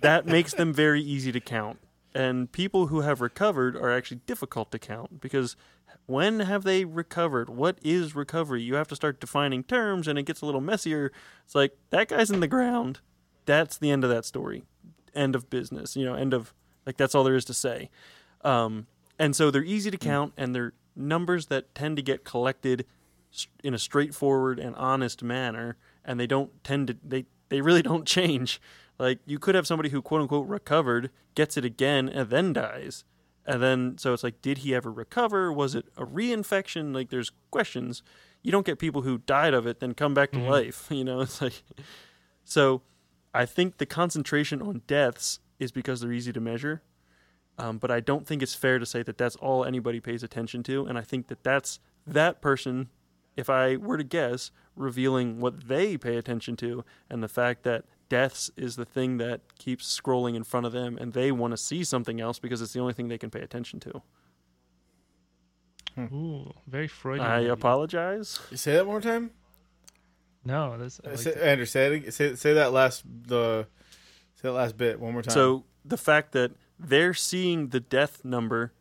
that 0.01 0.27
makes 0.27 0.55
them 0.55 0.73
very 0.73 1.03
easy 1.03 1.31
to 1.33 1.41
count 1.41 1.79
and 2.15 2.51
people 2.51 2.89
who 2.89 3.03
have 3.03 3.21
recovered 3.21 3.77
are 3.77 3.93
actually 3.93 4.21
difficult 4.27 4.73
to 4.73 4.79
count 4.79 5.21
because 5.21 5.57
when 6.07 6.41
have 6.41 6.65
they 6.65 6.85
recovered? 6.85 7.49
What 7.49 7.79
is 7.83 8.17
recovery? 8.17 8.63
You 8.63 8.75
have 8.75 8.89
to 8.89 8.97
start 8.97 9.21
defining 9.21 9.63
terms 9.63 10.09
and 10.09 10.19
it 10.19 10.25
gets 10.25 10.41
a 10.41 10.47
little 10.47 10.61
messier. 10.61 11.13
It's 11.45 11.55
like 11.55 11.77
that 11.91 12.09
guy's 12.09 12.31
in 12.31 12.41
the 12.41 12.49
ground. 12.49 13.01
That's 13.47 13.79
the 13.79 13.91
end 13.91 14.03
of 14.03 14.11
that 14.11 14.25
story. 14.25 14.65
End 15.15 15.37
of 15.37 15.49
business. 15.49 15.97
You 15.97 16.07
know, 16.07 16.15
end 16.15 16.35
of 16.35 16.55
like 16.89 16.97
that's 16.97 17.15
all 17.15 17.23
there 17.23 17.37
is 17.37 17.45
to 17.45 17.53
say. 17.55 17.91
Um, 18.43 18.87
and 19.19 19.37
so 19.37 19.51
they're 19.51 19.63
easy 19.63 19.91
to 19.91 19.99
count 19.99 20.33
and 20.39 20.55
they're 20.55 20.73
numbers 20.97 21.47
that 21.47 21.75
tend 21.75 21.97
to 21.97 22.03
get 22.03 22.25
collected 22.25 22.87
in 23.63 23.75
a 23.75 23.79
straightforward 23.79 24.59
and 24.59 24.75
honest 24.77 25.23
manner 25.23 25.77
and 26.03 26.19
they 26.19 26.27
don't 26.27 26.65
tend 26.65 26.87
to 26.89 26.97
they 27.05 27.27
they 27.51 27.61
really 27.61 27.83
don't 27.91 28.07
change. 28.07 28.59
Like 28.99 29.19
you 29.27 29.39
could 29.39 29.55
have 29.55 29.67
somebody 29.67 29.91
who 29.91 30.01
quote 30.01 30.23
unquote 30.23 30.49
recovered, 30.49 31.11
gets 31.35 31.57
it 31.59 31.65
again, 31.65 32.09
and 32.09 32.31
then 32.31 32.53
dies. 32.55 33.05
And 33.45 33.63
then 33.63 33.99
so 33.99 34.13
it's 34.15 34.25
like, 34.25 34.41
did 34.41 34.59
he 34.59 34.75
ever 34.75 34.91
recover? 34.91 35.53
Was 35.53 35.75
it 35.75 35.85
a 35.97 36.05
reinfection? 36.07 36.95
Like 36.95 37.11
there's 37.11 37.33
questions. 37.51 38.03
You 38.43 38.51
don't 38.53 38.65
get 38.67 38.79
people 38.79 39.03
who 39.03 39.19
died 39.19 39.53
of 39.53 39.67
it 39.67 39.81
then 39.81 39.93
come 39.95 40.15
back 40.15 40.33
to 40.33 40.39
Mhm. 40.39 40.49
life. 40.49 40.87
You 40.91 41.05
know, 41.05 41.21
it's 41.21 41.43
like 41.43 41.63
so 42.45 42.81
I 43.35 43.45
think 43.47 43.77
the 43.77 43.87
concentration 43.87 44.63
on 44.63 44.81
deaths 44.87 45.39
is 45.59 45.73
because 45.73 46.01
they're 46.01 46.13
easy 46.13 46.33
to 46.33 46.41
measure. 46.41 46.83
Um, 47.59 47.79
but 47.79 47.91
I 47.91 48.01
don't 48.01 48.27
think 48.27 48.43
it's 48.43 48.55
fair 48.55 48.79
to 48.79 48.87
say 48.87 49.03
that 49.03 49.19
that's 49.19 49.37
all 49.37 49.65
anybody 49.65 50.01
pays 50.01 50.23
attention 50.23 50.63
to. 50.65 50.87
And 50.87 50.97
I 50.97 51.03
think 51.03 51.27
that 51.27 51.43
that's 51.43 51.81
that 52.07 52.41
person, 52.41 52.89
if 53.37 53.51
I 53.51 53.77
were 53.77 53.97
to 53.97 54.05
guess, 54.05 54.53
revealing 54.77 55.41
what 55.41 55.67
they 55.67 55.97
pay 55.97 56.17
attention 56.17 56.57
to 56.57 56.85
and 57.11 57.23
the 57.23 57.29
fact 57.29 57.65
that 57.65 57.85
deaths 58.09 58.51
is 58.57 58.77
the 58.77 58.85
thing 58.85 59.19
that 59.19 59.59
keeps 59.59 60.01
scrolling 60.01 60.37
in 60.37 60.45
front 60.45 60.67
of 60.67 60.73
them 60.73 60.97
and 60.99 61.13
they 61.13 61.33
want 61.33 61.51
to 61.53 61.57
see 61.57 61.83
something 61.83 62.21
else 62.21 62.39
because 62.39 62.63
it's 62.63 62.73
the 62.73 62.81
only 62.81 62.93
thing 62.93 63.09
they 63.09 63.19
can 63.19 63.31
pay 63.31 63.41
attention 63.41 63.81
to. 63.81 64.03
Ooh, 65.99 66.53
very 66.69 66.87
Freudian. 66.87 67.27
I 67.27 67.41
of 67.41 67.59
apologize. 67.59 68.39
You 68.53 68.57
say 68.57 68.75
that 68.75 68.87
one 68.87 68.95
more 68.95 69.01
time. 69.01 69.33
No, 70.45 70.79
that's 70.79 71.01
I 71.05 71.11
like 71.11 71.19
say. 71.19 71.35
Andrew, 71.35 71.67
say 71.67 71.97
it. 71.97 72.15
Say, 72.15 72.35
say 72.37 72.53
that 72.55 72.73
last 72.73 73.03
the. 73.05 73.67
Say 74.41 74.49
that 74.49 74.53
last 74.53 74.77
bit 74.77 75.01
one 75.01 75.15
more 75.15 75.23
time. 75.23 75.35
So 75.35 75.65
the 75.85 75.97
fact 75.97 76.31
that 76.33 76.53
they're 76.79 77.13
seeing 77.13 77.71
the 77.71 77.81
death 77.81 78.25
number 78.25 78.73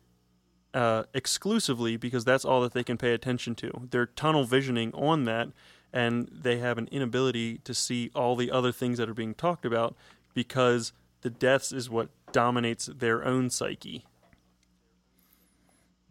uh, 0.72 1.02
exclusively 1.12 1.96
because 1.96 2.24
that's 2.24 2.44
all 2.44 2.60
that 2.60 2.74
they 2.74 2.84
can 2.84 2.96
pay 2.96 3.12
attention 3.12 3.56
to. 3.56 3.88
They're 3.90 4.06
tunnel 4.06 4.44
visioning 4.44 4.92
on 4.94 5.24
that, 5.24 5.48
and 5.92 6.28
they 6.30 6.58
have 6.58 6.78
an 6.78 6.88
inability 6.92 7.58
to 7.64 7.74
see 7.74 8.12
all 8.14 8.36
the 8.36 8.52
other 8.52 8.70
things 8.70 8.98
that 8.98 9.08
are 9.08 9.14
being 9.14 9.34
talked 9.34 9.64
about 9.64 9.96
because 10.32 10.92
the 11.22 11.30
deaths 11.30 11.72
is 11.72 11.90
what 11.90 12.10
dominates 12.30 12.86
their 12.86 13.24
own 13.24 13.50
psyche. 13.50 14.04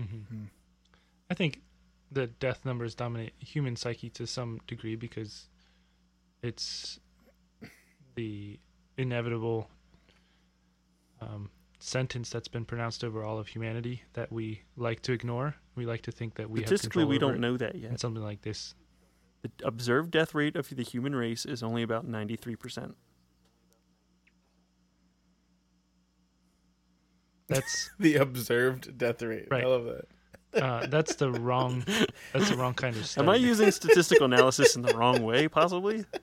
Mhm. 0.01 0.49
I 1.29 1.33
think 1.33 1.61
the 2.11 2.27
death 2.27 2.65
numbers 2.65 2.95
dominate 2.95 3.33
human 3.39 3.77
psyche 3.77 4.09
to 4.09 4.27
some 4.27 4.59
degree 4.67 4.97
because 4.97 5.47
it's 6.41 6.99
the 8.15 8.59
inevitable 8.97 9.69
um, 11.21 11.49
sentence 11.79 12.29
that's 12.29 12.47
been 12.47 12.65
pronounced 12.65 13.03
over 13.03 13.23
all 13.23 13.37
of 13.39 13.47
humanity 13.47 14.03
that 14.13 14.31
we 14.31 14.61
like 14.75 15.01
to 15.03 15.11
ignore. 15.13 15.55
We 15.75 15.85
like 15.85 16.01
to 16.03 16.11
think 16.11 16.35
that 16.35 16.49
we 16.49 16.59
have 16.61 16.67
Statistically, 16.67 17.03
control 17.03 17.09
we 17.09 17.19
don't 17.19 17.39
know 17.39 17.57
that 17.57 17.73
And 17.73 17.83
yet. 17.83 17.99
something 17.99 18.23
like 18.23 18.41
this, 18.41 18.73
The 19.43 19.51
observed 19.63 20.11
death 20.11 20.33
rate 20.33 20.55
of 20.55 20.69
the 20.69 20.83
human 20.83 21.15
race 21.15 21.45
is 21.45 21.61
only 21.63 21.83
about 21.83 22.07
93%. 22.07 22.93
that's 27.47 27.89
the 27.99 28.15
observed 28.15 28.97
death 28.97 29.21
rate. 29.21 29.47
Right. 29.49 29.63
I 29.63 29.67
love 29.67 29.85
that. 29.85 30.61
uh, 30.63 30.87
that's 30.87 31.15
the 31.15 31.29
wrong 31.31 31.83
that's 32.33 32.49
the 32.49 32.57
wrong 32.57 32.73
kind 32.73 32.95
of 32.95 33.05
study. 33.05 33.23
Am 33.25 33.29
I 33.29 33.35
using 33.35 33.69
statistical 33.71 34.25
analysis 34.25 34.75
in 34.75 34.81
the 34.81 34.93
wrong 34.97 35.21
way, 35.23 35.47
possibly? 35.47 36.05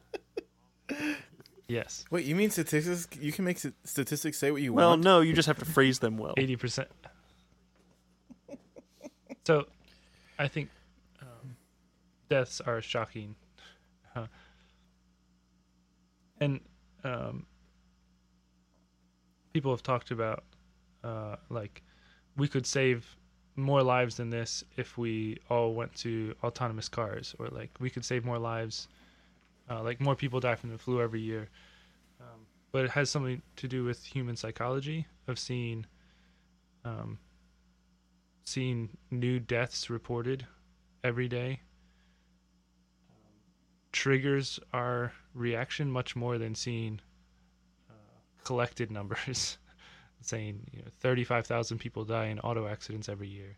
yes, 1.68 2.04
Wait, 2.10 2.24
you 2.24 2.34
mean 2.36 2.50
statistics? 2.50 3.08
You 3.20 3.32
can 3.32 3.44
make 3.44 3.58
statistics 3.84 4.38
say 4.38 4.50
what 4.50 4.62
you 4.62 4.72
Well, 4.72 4.90
want. 4.90 5.04
Well, 5.04 5.18
no, 5.18 5.20
you 5.22 5.32
just 5.32 5.46
have 5.46 5.58
to 5.58 5.64
phrase 5.64 5.98
them 5.98 6.16
well. 6.18 6.34
eighty 6.36 6.56
percent. 6.56 6.88
So, 9.46 9.66
I 10.38 10.48
think 10.48 10.70
um, 11.20 11.56
deaths 12.30 12.62
are 12.62 12.80
shocking, 12.80 13.34
uh, 14.16 14.26
and 16.40 16.60
um, 17.04 17.44
people 19.52 19.70
have 19.70 19.82
talked 19.82 20.10
about 20.12 20.44
uh, 21.02 21.36
like 21.50 21.82
we 22.38 22.48
could 22.48 22.66
save 22.66 23.06
more 23.56 23.82
lives 23.82 24.16
than 24.16 24.30
this 24.30 24.64
if 24.78 24.96
we 24.96 25.36
all 25.50 25.74
went 25.74 25.94
to 25.96 26.34
autonomous 26.42 26.88
cars, 26.88 27.34
or 27.38 27.48
like 27.48 27.70
we 27.80 27.90
could 27.90 28.04
save 28.04 28.24
more 28.24 28.38
lives. 28.38 28.88
Uh, 29.70 29.82
like 29.82 30.00
more 30.00 30.14
people 30.14 30.40
die 30.40 30.54
from 30.54 30.70
the 30.70 30.78
flu 30.78 31.00
every 31.00 31.20
year, 31.20 31.48
um, 32.20 32.46
but 32.70 32.84
it 32.84 32.90
has 32.90 33.08
something 33.08 33.40
to 33.56 33.66
do 33.66 33.82
with 33.82 34.04
human 34.04 34.36
psychology 34.36 35.06
of 35.26 35.38
seeing 35.38 35.86
um, 36.84 37.18
seeing 38.44 38.90
new 39.10 39.40
deaths 39.40 39.88
reported 39.88 40.46
every 41.02 41.28
day 41.28 41.60
triggers 43.94 44.58
our 44.72 45.12
reaction 45.34 45.88
much 45.88 46.16
more 46.16 46.36
than 46.36 46.52
seeing 46.54 47.00
uh, 47.88 47.94
collected 48.42 48.90
numbers 48.90 49.56
saying 50.20 50.60
you 50.72 50.80
know 50.80 50.88
35,000 51.00 51.78
people 51.78 52.04
die 52.04 52.26
in 52.26 52.40
auto 52.40 52.66
accidents 52.66 53.08
every 53.08 53.28
year. 53.28 53.56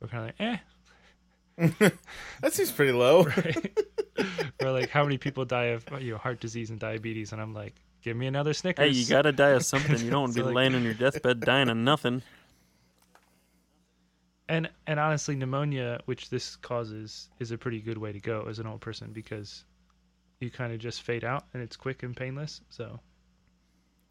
We're 0.00 0.08
kind 0.08 0.30
of 0.30 0.34
like, 0.38 1.80
eh, 1.80 1.90
That 2.42 2.52
seems 2.52 2.70
pretty 2.70 2.92
low. 2.92 3.22
right? 3.36 3.78
or 4.62 4.70
like 4.72 4.90
how 4.90 5.02
many 5.04 5.18
people 5.18 5.44
die 5.44 5.66
of 5.76 5.84
you 6.00 6.12
know 6.12 6.18
heart 6.18 6.40
disease 6.40 6.70
and 6.70 6.78
diabetes, 6.78 7.32
and 7.32 7.40
I'm 7.42 7.54
like, 7.54 7.74
give 8.02 8.16
me 8.16 8.26
another 8.26 8.52
Snickers. 8.54 8.84
Hey, 8.84 8.92
you 8.92 9.06
gotta 9.06 9.32
die 9.32 9.50
of 9.50 9.64
something. 9.64 9.98
You 9.98 10.10
don't 10.10 10.22
want 10.22 10.32
to 10.34 10.38
So, 10.40 10.42
be 10.42 10.46
like- 10.46 10.54
laying 10.54 10.74
on 10.74 10.82
your 10.84 10.94
deathbed 10.94 11.40
dying 11.40 11.68
of 11.68 11.76
nothing. 11.76 12.22
and 14.48 14.68
and 14.86 15.00
honestly 15.00 15.34
pneumonia 15.34 16.00
which 16.04 16.28
this 16.30 16.56
causes 16.56 17.28
is 17.40 17.50
a 17.50 17.56
pretty 17.58 17.80
good 17.80 17.96
way 17.98 18.12
to 18.12 18.20
go 18.20 18.46
as 18.48 18.58
an 18.58 18.66
old 18.66 18.80
person 18.80 19.10
because 19.12 19.64
you 20.40 20.50
kind 20.50 20.72
of 20.72 20.78
just 20.78 21.00
fade 21.02 21.24
out 21.24 21.44
and 21.54 21.62
it's 21.62 21.76
quick 21.76 22.02
and 22.02 22.14
painless 22.16 22.60
so 22.68 23.00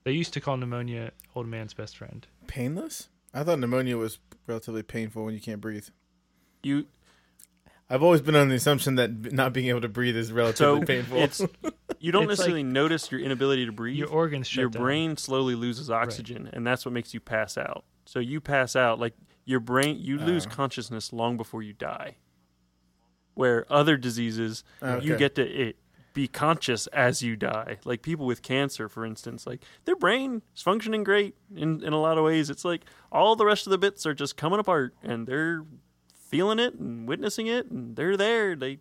they 0.06 0.12
used 0.12 0.34
to 0.34 0.42
call 0.42 0.58
pneumonia 0.58 1.12
old 1.36 1.48
man's 1.48 1.74
best 1.74 1.98
friend 1.98 2.26
Painless? 2.48 3.10
I 3.34 3.44
thought 3.44 3.60
pneumonia 3.60 3.96
was 3.98 4.18
relatively 4.48 4.84
painful 4.84 5.24
when 5.26 5.34
you 5.34 5.40
can't 5.40 5.62
breathe. 5.62 5.88
You 6.62 6.86
I've 7.94 8.02
always 8.02 8.22
been 8.22 8.36
on 8.36 8.50
the 8.50 8.56
assumption 8.56 8.96
that 8.96 9.32
not 9.34 9.54
being 9.54 9.68
able 9.68 9.82
to 9.82 9.88
breathe 9.88 10.16
is 10.16 10.32
relatively 10.32 10.80
so 10.82 10.86
painful. 10.86 11.18
it's 11.20 11.42
you 12.00 12.12
don't 12.12 12.24
It's 12.30 12.30
necessarily 12.32 12.64
notice 12.64 13.12
your 13.12 13.22
inability 13.22 13.68
to 13.68 13.72
breathe. 13.72 13.98
your 13.98 14.10
organs 14.10 14.48
shut 14.48 14.62
your 14.62 14.70
down. 14.72 14.82
brain 14.82 15.18
slowly 15.18 15.54
loses 15.54 15.92
oxygen, 15.92 16.50
and 16.54 16.66
that's 16.66 16.86
what 16.86 16.92
makes 16.92 17.14
you 17.14 17.20
pass 17.20 17.56
out. 17.56 17.86
So 18.06 18.18
you 18.18 18.42
pass 18.42 18.76
out 18.76 19.00
like 19.00 19.14
your 19.46 19.60
brain. 19.60 20.00
You 20.00 20.20
uh. 20.20 20.26
lose 20.26 20.48
Oh. 20.48 20.50
consciousness 20.50 21.14
long 21.14 21.38
before 21.38 21.62
you 21.62 21.74
die. 21.74 22.16
Where 23.36 23.72
other 23.72 23.96
diseases, 23.96 24.64
you 25.02 25.16
get 25.16 25.36
to 25.36 25.44
it, 25.48 25.78
be 26.16 26.28
conscious 26.28 26.88
as 26.88 27.22
you 27.22 27.36
die. 27.36 27.78
Like 27.86 28.02
people 28.02 28.26
with 28.26 28.42
cancer, 28.42 28.90
for 28.90 29.06
instance, 29.06 29.46
like 29.46 29.64
their 29.86 29.96
brain 29.96 30.42
is 30.56 30.64
functioning 30.64 31.04
great 31.04 31.36
in 31.56 31.84
in 31.84 31.94
a 31.94 32.02
lot 32.02 32.18
of 32.18 32.24
ways. 32.24 32.50
It's 32.50 32.66
like 32.66 32.86
all 33.12 33.36
the 33.36 33.46
rest 33.46 33.68
of 33.68 33.72
the 33.72 33.78
bits 33.78 34.06
are 34.08 34.16
just 34.16 34.36
coming 34.36 34.60
apart, 34.60 34.96
and 35.04 35.28
they're 35.28 35.64
feeling 36.34 36.60
it 36.60 36.74
and 36.76 37.08
witnessing 37.08 37.48
it, 37.48 37.70
and 37.72 37.96
they're 37.96 38.18
there. 38.18 38.56
They, 38.56 38.80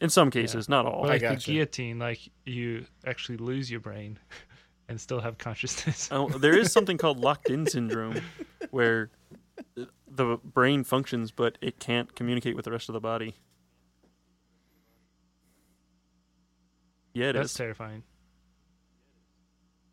in 0.00 0.10
some 0.10 0.30
cases, 0.30 0.68
not 0.68 0.86
all. 0.86 1.02
But 1.02 1.08
like 1.08 1.20
the 1.22 1.28
gotcha. 1.28 1.50
guillotine 1.50 1.98
like 1.98 2.20
you 2.44 2.84
actually 3.06 3.38
lose 3.38 3.70
your 3.70 3.80
brain 3.80 4.18
and 4.88 5.00
still 5.00 5.20
have 5.20 5.38
consciousness 5.38 6.08
Oh, 6.12 6.28
there 6.28 6.56
is 6.56 6.70
something 6.72 6.98
called 6.98 7.18
locked 7.28 7.48
in 7.50 7.66
syndrome 7.66 8.20
where 8.70 9.10
the 10.06 10.36
brain 10.44 10.84
functions 10.84 11.30
but 11.30 11.56
it 11.62 11.78
can't 11.80 12.14
communicate 12.14 12.54
with 12.54 12.64
the 12.66 12.70
rest 12.72 12.88
of 12.88 12.92
the 12.92 13.00
body. 13.00 13.34
Yeah, 17.14 17.30
it 17.30 17.32
that's 17.34 17.52
is. 17.52 17.56
terrifying 17.56 18.02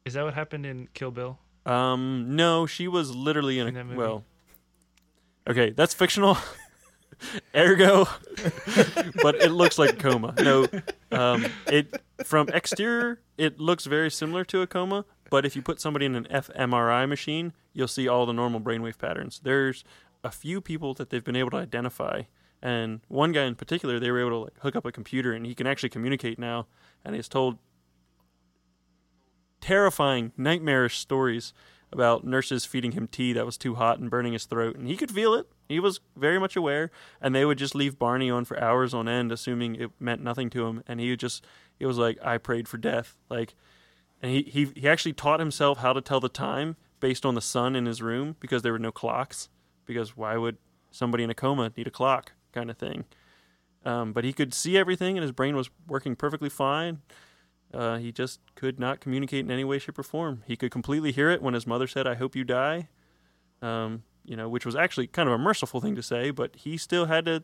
is 0.05 0.13
that 0.15 0.23
what 0.23 0.33
happened 0.33 0.65
in 0.65 0.88
kill 0.93 1.11
bill 1.11 1.39
Um, 1.65 2.35
no, 2.35 2.65
she 2.65 2.88
was 2.88 3.15
literally 3.15 3.59
in 3.59 3.67
In 3.67 3.91
a 3.91 3.95
well. 3.95 4.25
Okay, 5.49 5.72
that's 5.72 5.93
fictional. 5.93 6.38
Ergo, 7.55 8.05
but 9.22 9.35
it 9.35 9.51
looks 9.51 9.77
like 9.77 9.99
coma. 9.99 10.34
No, 10.39 10.68
um, 11.11 11.45
it 11.68 12.01
from 12.23 12.49
exterior 12.49 13.19
it 13.38 13.59
looks 13.59 13.85
very 13.85 14.09
similar 14.09 14.43
to 14.45 14.61
a 14.61 14.68
coma, 14.68 15.05
but 15.30 15.45
if 15.45 15.55
you 15.55 15.61
put 15.61 15.80
somebody 15.80 16.05
in 16.05 16.15
an 16.15 16.27
fMRI 16.31 17.07
machine, 17.07 17.53
you'll 17.73 17.88
see 17.88 18.07
all 18.07 18.26
the 18.26 18.34
normal 18.34 18.59
brainwave 18.59 18.97
patterns. 18.97 19.39
There's 19.43 19.84
a 20.23 20.31
few 20.31 20.61
people 20.61 20.93
that 20.95 21.09
they've 21.09 21.23
been 21.23 21.35
able 21.35 21.51
to 21.51 21.57
identify, 21.57 22.23
and 22.61 23.01
one 23.07 23.31
guy 23.31 23.43
in 23.43 23.55
particular, 23.55 23.99
they 23.99 24.09
were 24.11 24.22
able 24.22 24.31
to 24.31 24.38
like 24.38 24.59
hook 24.59 24.76
up 24.76 24.85
a 24.85 24.91
computer 24.91 25.34
and 25.34 25.45
he 25.45 25.53
can 25.53 25.68
actually 25.68 25.89
communicate 25.89 26.39
now, 26.39 26.68
and 27.05 27.15
he's 27.15 27.27
told 27.27 27.57
terrifying, 29.59 30.31
nightmarish 30.38 30.97
stories 30.97 31.53
about 31.91 32.26
nurses 32.26 32.65
feeding 32.65 32.93
him 32.93 33.07
tea 33.07 33.34
that 33.34 33.45
was 33.45 33.57
too 33.57 33.76
hot 33.76 33.99
and 33.99 34.09
burning 34.09 34.34
his 34.34 34.45
throat, 34.45 34.76
and 34.76 34.88
he 34.88 34.97
could 34.97 35.11
feel 35.11 35.34
it. 35.34 35.47
He 35.68 35.80
was 35.80 35.99
very 36.15 36.39
much 36.39 36.55
aware, 36.55 36.91
and 37.22 37.35
they 37.35 37.45
would 37.45 37.57
just 37.57 37.76
leave 37.76 37.99
Barney 37.99 38.30
on 38.30 38.45
for 38.45 38.61
hours 38.61 38.93
on 38.93 39.07
end, 39.07 39.31
assuming 39.31 39.76
it 39.76 39.91
meant 39.99 40.23
nothing 40.23 40.49
to 40.51 40.65
him, 40.68 40.84
and 40.88 40.99
he 40.99 41.15
just 41.15 41.45
it 41.80 41.85
was 41.85 41.97
like 41.97 42.18
I 42.23 42.38
prayed 42.38 42.68
for 42.68 42.77
death, 42.77 43.18
like, 43.30 43.55
and 44.22 44.31
he 44.31 44.43
he 44.43 44.72
he 44.76 44.88
actually 44.88 45.13
taught 45.13 45.39
himself 45.39 45.80
how 45.80 45.93
to 45.93 46.01
tell 46.01 46.19
the 46.19 46.30
time 46.30 46.76
based 46.99 47.26
on 47.26 47.35
the 47.35 47.41
sun 47.41 47.76
in 47.76 47.85
his 47.85 48.01
room 48.01 48.35
because 48.39 48.61
there 48.61 48.72
were 48.72 48.80
no 48.80 48.91
clocks, 48.91 49.49
because 49.85 50.15
why 50.15 50.38
would 50.38 50.57
somebody 50.91 51.23
in 51.23 51.30
a 51.30 51.34
coma 51.34 51.72
need 51.76 51.88
a 51.88 51.91
clock, 51.91 52.34
kind 52.51 52.69
of 52.69 52.77
thing. 52.77 53.05
Um, 53.84 54.13
but 54.13 54.23
he 54.23 54.34
could 54.34 54.53
see 54.53 54.77
everything, 54.77 55.18
and 55.18 55.23
his 55.23 55.31
brain 55.31 55.55
was 55.55 55.69
working 55.88 56.15
perfectly 56.15 56.49
fine. 56.49 57.01
Uh, 57.73 57.98
he 57.98 58.11
just 58.11 58.39
could 58.56 58.80
not 58.80 58.99
communicate 58.99 59.45
in 59.45 59.52
any 59.52 59.64
way, 59.64 59.80
shape, 59.80 59.98
or 59.98 60.03
form. 60.03 60.43
He 60.45 60.56
could 60.56 60.72
completely 60.72 61.11
hear 61.11 61.30
it 61.30 61.41
when 61.41 61.53
his 61.53 61.65
mother 61.65 61.88
said, 61.88 62.06
"I 62.06 62.15
hope 62.15 62.35
you 62.35 62.43
die," 62.43 62.89
um, 63.61 64.03
you 64.26 64.35
know, 64.35 64.49
which 64.49 64.65
was 64.65 64.76
actually 64.76 65.07
kind 65.07 65.30
of 65.30 65.34
a 65.34 65.38
merciful 65.38 65.81
thing 65.81 65.95
to 65.95 66.03
say, 66.03 66.31
but 66.31 66.56
he 66.56 66.77
still 66.77 67.06
had 67.06 67.26
to 67.26 67.43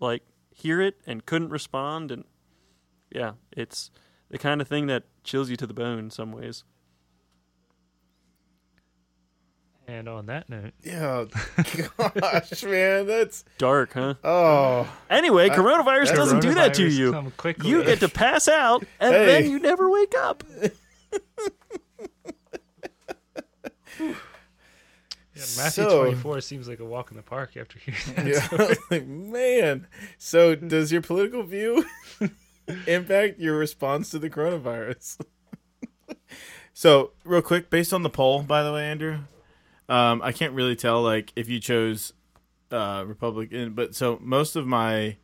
like 0.00 0.22
hear 0.50 0.80
it 0.80 1.00
and 1.06 1.24
couldn't 1.24 1.50
respond. 1.50 2.10
And 2.10 2.24
yeah, 3.10 3.32
it's 3.52 3.90
the 4.30 4.38
kind 4.38 4.60
of 4.60 4.68
thing 4.68 4.86
that 4.88 5.04
chills 5.24 5.50
you 5.50 5.56
to 5.56 5.66
the 5.66 5.74
bone 5.74 5.98
in 5.98 6.10
some 6.10 6.32
ways. 6.32 6.64
And 9.88 10.06
on 10.06 10.26
that 10.26 10.50
note, 10.50 10.74
Yeah, 10.84 11.24
gosh, 12.20 12.62
man, 12.62 13.06
that's 13.06 13.42
Dark, 13.56 13.94
huh? 13.94 14.14
oh. 14.22 14.86
Anyway, 15.08 15.48
coronavirus 15.48 16.06
that's 16.08 16.18
doesn't 16.18 16.40
do 16.40 16.52
that 16.54 16.74
to 16.74 16.86
you. 16.86 17.32
quickly. 17.38 17.70
You 17.70 17.82
get 17.82 18.00
to 18.00 18.08
pass 18.10 18.48
out, 18.48 18.84
and 19.00 19.14
Hey. 19.14 19.24
then 19.26 19.50
you 19.50 19.58
never 19.58 19.90
wake 19.90 20.14
up. 20.16 20.44
Yeah, 25.34 25.44
Matthew 25.56 25.84
So- 25.84 26.00
24 26.04 26.40
seems 26.40 26.68
like 26.68 26.80
a 26.80 26.84
walk 26.84 27.10
in 27.12 27.16
the 27.16 27.22
park 27.22 27.56
after 27.56 27.78
hearing 27.78 28.00
that. 28.16 28.26
Yeah, 28.50 28.74
like, 28.90 29.06
man. 29.06 29.86
So, 30.18 30.54
does 30.56 30.90
your 30.90 31.00
political 31.00 31.44
view 31.44 31.84
impact 32.88 33.38
your 33.38 33.56
response 33.56 34.10
to 34.10 34.18
the 34.18 34.28
coronavirus? 34.30 35.20
so, 36.74 37.12
real 37.24 37.40
quick, 37.42 37.70
based 37.70 37.92
on 37.92 38.02
the 38.02 38.10
poll, 38.10 38.42
by 38.42 38.64
the 38.64 38.72
way, 38.72 38.84
Andrew, 38.84 39.20
um, 39.88 40.20
I 40.22 40.32
can't 40.32 40.52
really 40.52 40.76
tell 40.76 41.02
like 41.02 41.32
if 41.34 41.48
you 41.48 41.60
chose 41.60 42.12
uh, 42.70 43.04
Republican, 43.06 43.72
but 43.74 43.94
so 43.94 44.18
most 44.20 44.56
of 44.56 44.66
my, 44.66 45.16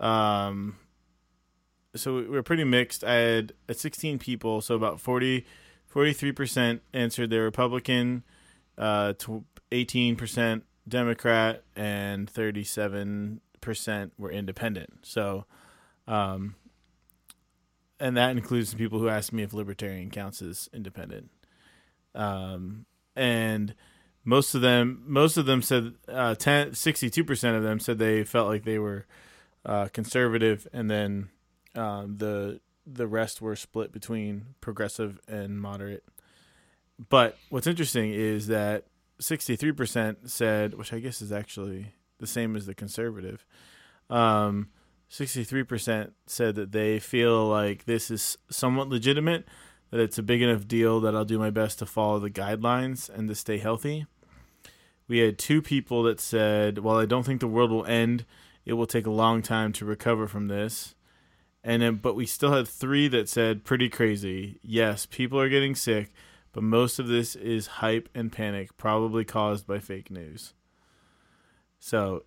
um, 0.00 0.76
so 1.94 2.16
we 2.16 2.28
we're 2.28 2.42
pretty 2.42 2.64
mixed. 2.64 3.04
I 3.04 3.14
had 3.14 3.52
uh, 3.68 3.72
16 3.72 4.18
people, 4.18 4.60
so 4.60 4.74
about 4.74 5.00
40, 5.00 5.46
43 5.86 6.32
percent 6.32 6.82
answered 6.92 7.30
they're 7.30 7.42
Republican, 7.42 8.24
uh, 8.76 9.12
tw- 9.12 9.44
18% 9.70 10.62
Democrat, 10.88 11.62
and 11.76 12.32
37% 12.32 13.38
were 14.18 14.30
independent. 14.30 15.06
So, 15.06 15.46
um, 16.08 16.56
and 18.00 18.16
that 18.16 18.32
includes 18.32 18.72
the 18.72 18.76
people 18.76 18.98
who 18.98 19.08
asked 19.08 19.32
me 19.32 19.44
if 19.44 19.52
libertarian 19.52 20.10
counts 20.10 20.42
as 20.42 20.68
independent. 20.72 21.30
Um, 22.14 22.86
and 23.16 23.74
most 24.24 24.54
of 24.54 24.60
them, 24.62 25.02
most 25.06 25.36
of 25.36 25.46
them 25.46 25.62
said, 25.62 25.94
uh, 26.08 26.34
10, 26.34 26.70
62% 26.70 27.56
of 27.56 27.62
them 27.62 27.78
said 27.78 27.98
they 27.98 28.24
felt 28.24 28.48
like 28.48 28.64
they 28.64 28.78
were, 28.78 29.06
uh, 29.66 29.88
conservative. 29.92 30.66
And 30.72 30.90
then, 30.90 31.28
um, 31.74 32.16
the, 32.16 32.60
the 32.86 33.06
rest 33.06 33.42
were 33.42 33.56
split 33.56 33.92
between 33.92 34.54
progressive 34.60 35.20
and 35.28 35.60
moderate. 35.60 36.04
But 37.08 37.36
what's 37.50 37.66
interesting 37.66 38.12
is 38.12 38.46
that 38.46 38.84
63% 39.20 40.30
said, 40.30 40.74
which 40.74 40.92
I 40.92 41.00
guess 41.00 41.20
is 41.22 41.32
actually 41.32 41.94
the 42.18 42.26
same 42.26 42.56
as 42.56 42.66
the 42.66 42.74
conservative. 42.74 43.44
Um, 44.10 44.68
63% 45.10 46.12
said 46.26 46.54
that 46.56 46.72
they 46.72 46.98
feel 46.98 47.46
like 47.46 47.84
this 47.84 48.10
is 48.10 48.38
somewhat 48.50 48.88
legitimate, 48.88 49.46
that 49.90 50.00
it's 50.00 50.18
a 50.18 50.22
big 50.22 50.42
enough 50.42 50.66
deal 50.66 51.00
that 51.00 51.14
I'll 51.14 51.24
do 51.24 51.38
my 51.38 51.50
best 51.50 51.78
to 51.78 51.86
follow 51.86 52.18
the 52.18 52.30
guidelines 52.30 53.08
and 53.08 53.28
to 53.28 53.34
stay 53.34 53.58
healthy. 53.58 54.06
We 55.06 55.18
had 55.18 55.38
two 55.38 55.60
people 55.60 56.02
that 56.04 56.20
said, 56.20 56.78
while 56.78 56.96
I 56.96 57.06
don't 57.06 57.24
think 57.24 57.40
the 57.40 57.46
world 57.46 57.70
will 57.70 57.86
end, 57.86 58.24
it 58.64 58.72
will 58.72 58.86
take 58.86 59.06
a 59.06 59.10
long 59.10 59.42
time 59.42 59.72
to 59.74 59.84
recover 59.84 60.26
from 60.26 60.48
this. 60.48 60.94
And 61.62 61.82
then, 61.82 61.96
but 61.96 62.14
we 62.14 62.26
still 62.26 62.52
had 62.52 62.68
three 62.68 63.08
that 63.08 63.28
said, 63.28 63.64
pretty 63.64 63.88
crazy. 63.88 64.58
Yes, 64.62 65.06
people 65.06 65.40
are 65.40 65.48
getting 65.48 65.74
sick, 65.74 66.12
but 66.52 66.62
most 66.62 66.98
of 66.98 67.08
this 67.08 67.36
is 67.36 67.66
hype 67.66 68.08
and 68.14 68.30
panic, 68.30 68.76
probably 68.76 69.24
caused 69.24 69.66
by 69.66 69.78
fake 69.78 70.10
news. 70.10 70.54
So, 71.78 72.24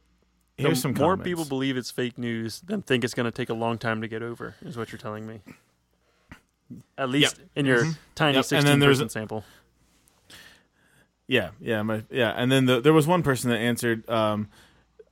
here's 0.57 0.81
some 0.81 0.93
more 0.93 1.13
comments. 1.13 1.27
people 1.27 1.45
believe 1.45 1.77
it's 1.77 1.91
fake 1.91 2.17
news 2.17 2.61
than 2.61 2.81
think 2.81 3.03
it's 3.03 3.13
going 3.13 3.25
to 3.25 3.31
take 3.31 3.49
a 3.49 3.55
long 3.55 3.77
time 3.77 4.01
to 4.01 4.07
get 4.07 4.21
over, 4.21 4.55
is 4.61 4.77
what 4.77 4.91
you're 4.91 4.99
telling 4.99 5.27
me. 5.27 5.41
At 6.97 7.09
least 7.09 7.39
in 7.55 7.65
your 7.65 7.85
tiny 8.15 8.33
Yep, 8.35 8.41
and 8.41 8.45
16 8.45 8.65
then 8.65 8.79
there's 8.79 8.97
person 8.97 9.07
a- 9.07 9.09
sample. 9.09 9.43
Yeah, 11.27 11.49
yeah, 11.59 11.81
my 11.81 12.03
yeah, 12.09 12.31
and 12.35 12.51
then 12.51 12.65
the, 12.65 12.79
there 12.79 12.93
was 12.93 13.05
one 13.05 13.21
person 13.21 13.49
that 13.49 13.57
answered. 13.57 14.09
Um, 14.09 14.47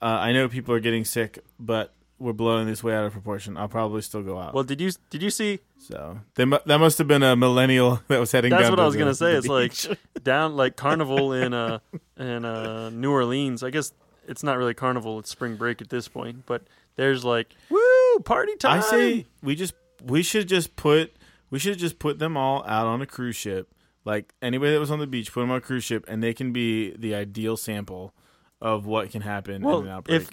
uh, 0.02 0.06
I 0.06 0.32
know 0.32 0.48
people 0.48 0.73
are 0.73 0.80
getting 0.80 1.03
sick, 1.03 1.40
but 1.60 1.94
we're 2.19 2.32
blowing 2.34 2.68
this 2.68 2.82
way 2.84 2.95
out 2.95 3.03
of 3.06 3.11
proportion. 3.11 3.57
I'll 3.57 3.68
probably 3.68 4.02
still 4.02 4.23
go 4.23 4.40
out. 4.40 4.53
Well, 4.53 4.64
did 4.64 4.80
you 4.80 4.91
did 5.10 5.22
you 5.22 5.30
see? 5.30 5.60
so 5.77 6.19
they 6.36 6.45
that 6.45 6.80
must 6.80 6.98
have 6.99 7.07
been 7.07 7.22
a 7.22 7.36
millennial 7.36 8.02
that 8.07 8.19
was 8.19 8.32
heading. 8.32 8.52
That's 8.52 8.64
down 8.64 8.72
what 8.72 8.80
I 8.80 8.86
was 8.86 8.95
gonna 8.95 9.14
say. 9.14 9.34
the 9.34 9.38
It's 9.38 9.90
like 9.90 9.99
down 10.23 10.56
like 10.56 10.77
carnival 10.77 11.34
in 11.34 11.53
uh 11.53 11.80
in 12.18 12.45
uh 12.45 12.90
New 12.91 13.11
Orleans. 13.11 13.61
I 13.61 13.69
guess 13.69 13.91
it's 14.27 14.41
not 14.41 14.57
really 14.57 14.73
carnival; 14.73 15.19
it's 15.19 15.30
spring 15.30 15.57
break 15.57 15.82
at 15.82 15.90
this 15.90 16.07
point. 16.07 16.45
But 16.45 16.64
there's 16.95 17.26
like 17.26 17.53
woo 17.69 18.19
party 18.23 18.56
time. 18.56 18.80
I 18.80 18.82
say 18.82 19.26
we 19.44 19.56
just 19.56 19.73
we 20.02 20.23
should 20.23 20.48
just 20.48 20.77
put 20.77 21.14
we 21.56 21.60
should 21.60 21.77
just 21.80 21.99
put 21.99 22.19
them 22.19 22.36
all 22.36 22.65
out 22.68 22.86
on 22.86 23.02
a 23.02 23.06
cruise 23.06 23.38
ship. 23.38 23.73
Like 24.03 24.34
anybody 24.41 24.73
that 24.73 24.80
was 24.82 24.91
on 24.91 24.99
the 24.99 25.07
beach, 25.07 25.32
put 25.32 25.40
them 25.40 25.52
on 25.52 25.57
a 25.57 25.61
cruise 25.61 25.86
ship, 25.86 26.03
and 26.10 26.22
they 26.22 26.34
can 26.34 26.52
be 26.52 26.91
the 26.98 27.15
ideal 27.15 27.56
sample 27.56 28.14
of 28.60 28.86
what 28.86 29.10
can 29.10 29.22
happen 29.22 29.61
Well, 29.64 29.80
in 29.80 29.86
an 29.86 29.91
outbreak. 29.94 30.22
if- 30.22 30.30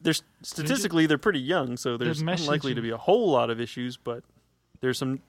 there's 0.00 0.22
statistically 0.42 1.04
they're 1.04 1.18
pretty 1.18 1.40
young, 1.40 1.76
so 1.76 1.98
there's 1.98 2.22
messaging- 2.22 2.40
unlikely 2.44 2.74
to 2.74 2.80
be 2.80 2.88
a 2.88 2.96
whole 2.96 3.30
lot 3.30 3.50
of 3.50 3.60
issues. 3.60 3.98
But 3.98 4.24
there's 4.80 4.96
some. 4.96 5.20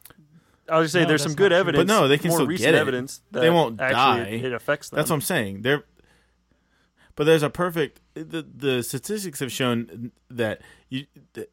I 0.70 0.80
was 0.80 0.94
gonna 0.94 1.02
say 1.02 1.02
No, 1.02 1.07
there's 1.10 1.24
some 1.24 1.34
good 1.36 1.52
not 1.52 1.57
true. 1.57 1.60
evidence. 1.60 1.90
But 1.90 1.94
no, 1.94 2.07
they 2.07 2.18
can 2.18 2.30
more 2.30 2.38
still 2.38 2.48
recent 2.48 2.68
get 2.68 2.76
it. 2.76 2.78
evidence 2.80 3.22
that 3.32 3.41
They 3.41 3.49
won't 3.49 3.82
actually 3.82 4.40
die. 4.40 4.45
It, 4.48 4.53
affects 4.53 4.90
them. 4.90 4.95
That's 4.98 5.10
what 5.10 5.18
I'm 5.18 5.22
saying. 5.22 5.61
They're, 5.64 5.84
but 7.15 7.26
there's 7.26 7.44
a 7.44 7.49
perfect. 7.49 7.99
The 8.14 8.48
the 8.56 8.82
statistics 8.82 9.41
have 9.41 9.52
shown 9.52 10.11
that 10.30 10.61
you. 10.90 11.06
That, 11.34 11.52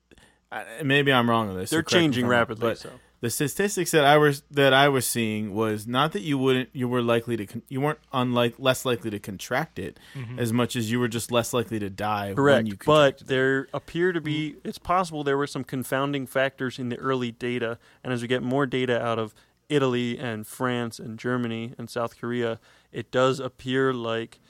I- 0.53 0.83
maybe 0.85 1.13
I'm 1.13 1.29
wrong 1.29 1.49
on 1.51 1.57
this. 1.57 1.71
they're 1.71 1.83
correct 1.83 1.91
changing 1.93 2.27
rapidly. 2.29 2.63
But 2.71 2.79
so 2.79 2.91
the 3.21 3.29
statistics 3.29 3.91
that 3.91 4.05
I 4.05 4.17
was 4.17 4.43
that 4.51 4.73
I 4.73 4.89
was 4.89 5.07
seeing 5.07 5.55
was 5.55 5.87
not 5.87 6.13
that 6.13 6.23
you 6.23 6.39
wouldn't 6.39 6.71
you 6.73 6.89
were 6.89 7.03
likely 7.03 7.37
to 7.37 7.47
con- 7.47 7.63
you 7.69 7.81
weren't 7.81 7.99
unlike 8.13 8.55
less 8.59 8.85
likely 8.85 9.11
to 9.11 9.19
contract 9.19 9.79
it 9.79 10.01
mm-hmm. 10.15 10.39
as 10.39 10.53
much 10.53 10.75
as 10.75 10.91
you 10.91 10.99
were 10.99 11.09
just 11.09 11.31
less 11.31 11.53
likely 11.53 11.79
to 11.79 11.91
die. 11.91 12.29
when 12.29 12.37
Correct, 12.37 12.69
you 12.69 12.77
but 12.85 13.21
it. 13.21 13.27
there 13.27 13.69
appear 13.75 14.13
to 14.13 14.21
be. 14.21 14.53
Mm-hmm. 14.53 14.69
It's 14.69 14.79
possible 14.79 15.23
there 15.23 15.37
were 15.37 15.47
some 15.47 15.65
confounding 15.65 16.27
factors 16.27 16.79
in 16.79 16.89
the 16.89 16.97
early 16.97 17.31
data, 17.31 17.79
and 18.03 18.13
as 18.13 18.23
we 18.23 18.29
get 18.29 18.43
more 18.43 18.65
data 18.65 19.01
out 19.01 19.19
of 19.19 19.35
Italy 19.69 20.19
and 20.19 20.47
France 20.47 20.99
and 20.99 21.19
Germany 21.19 21.75
and 21.77 21.91
South 21.91 22.19
Korea, 22.19 22.59
it 22.91 23.11
does 23.11 23.39
appear 23.39 23.93
like 23.93 24.41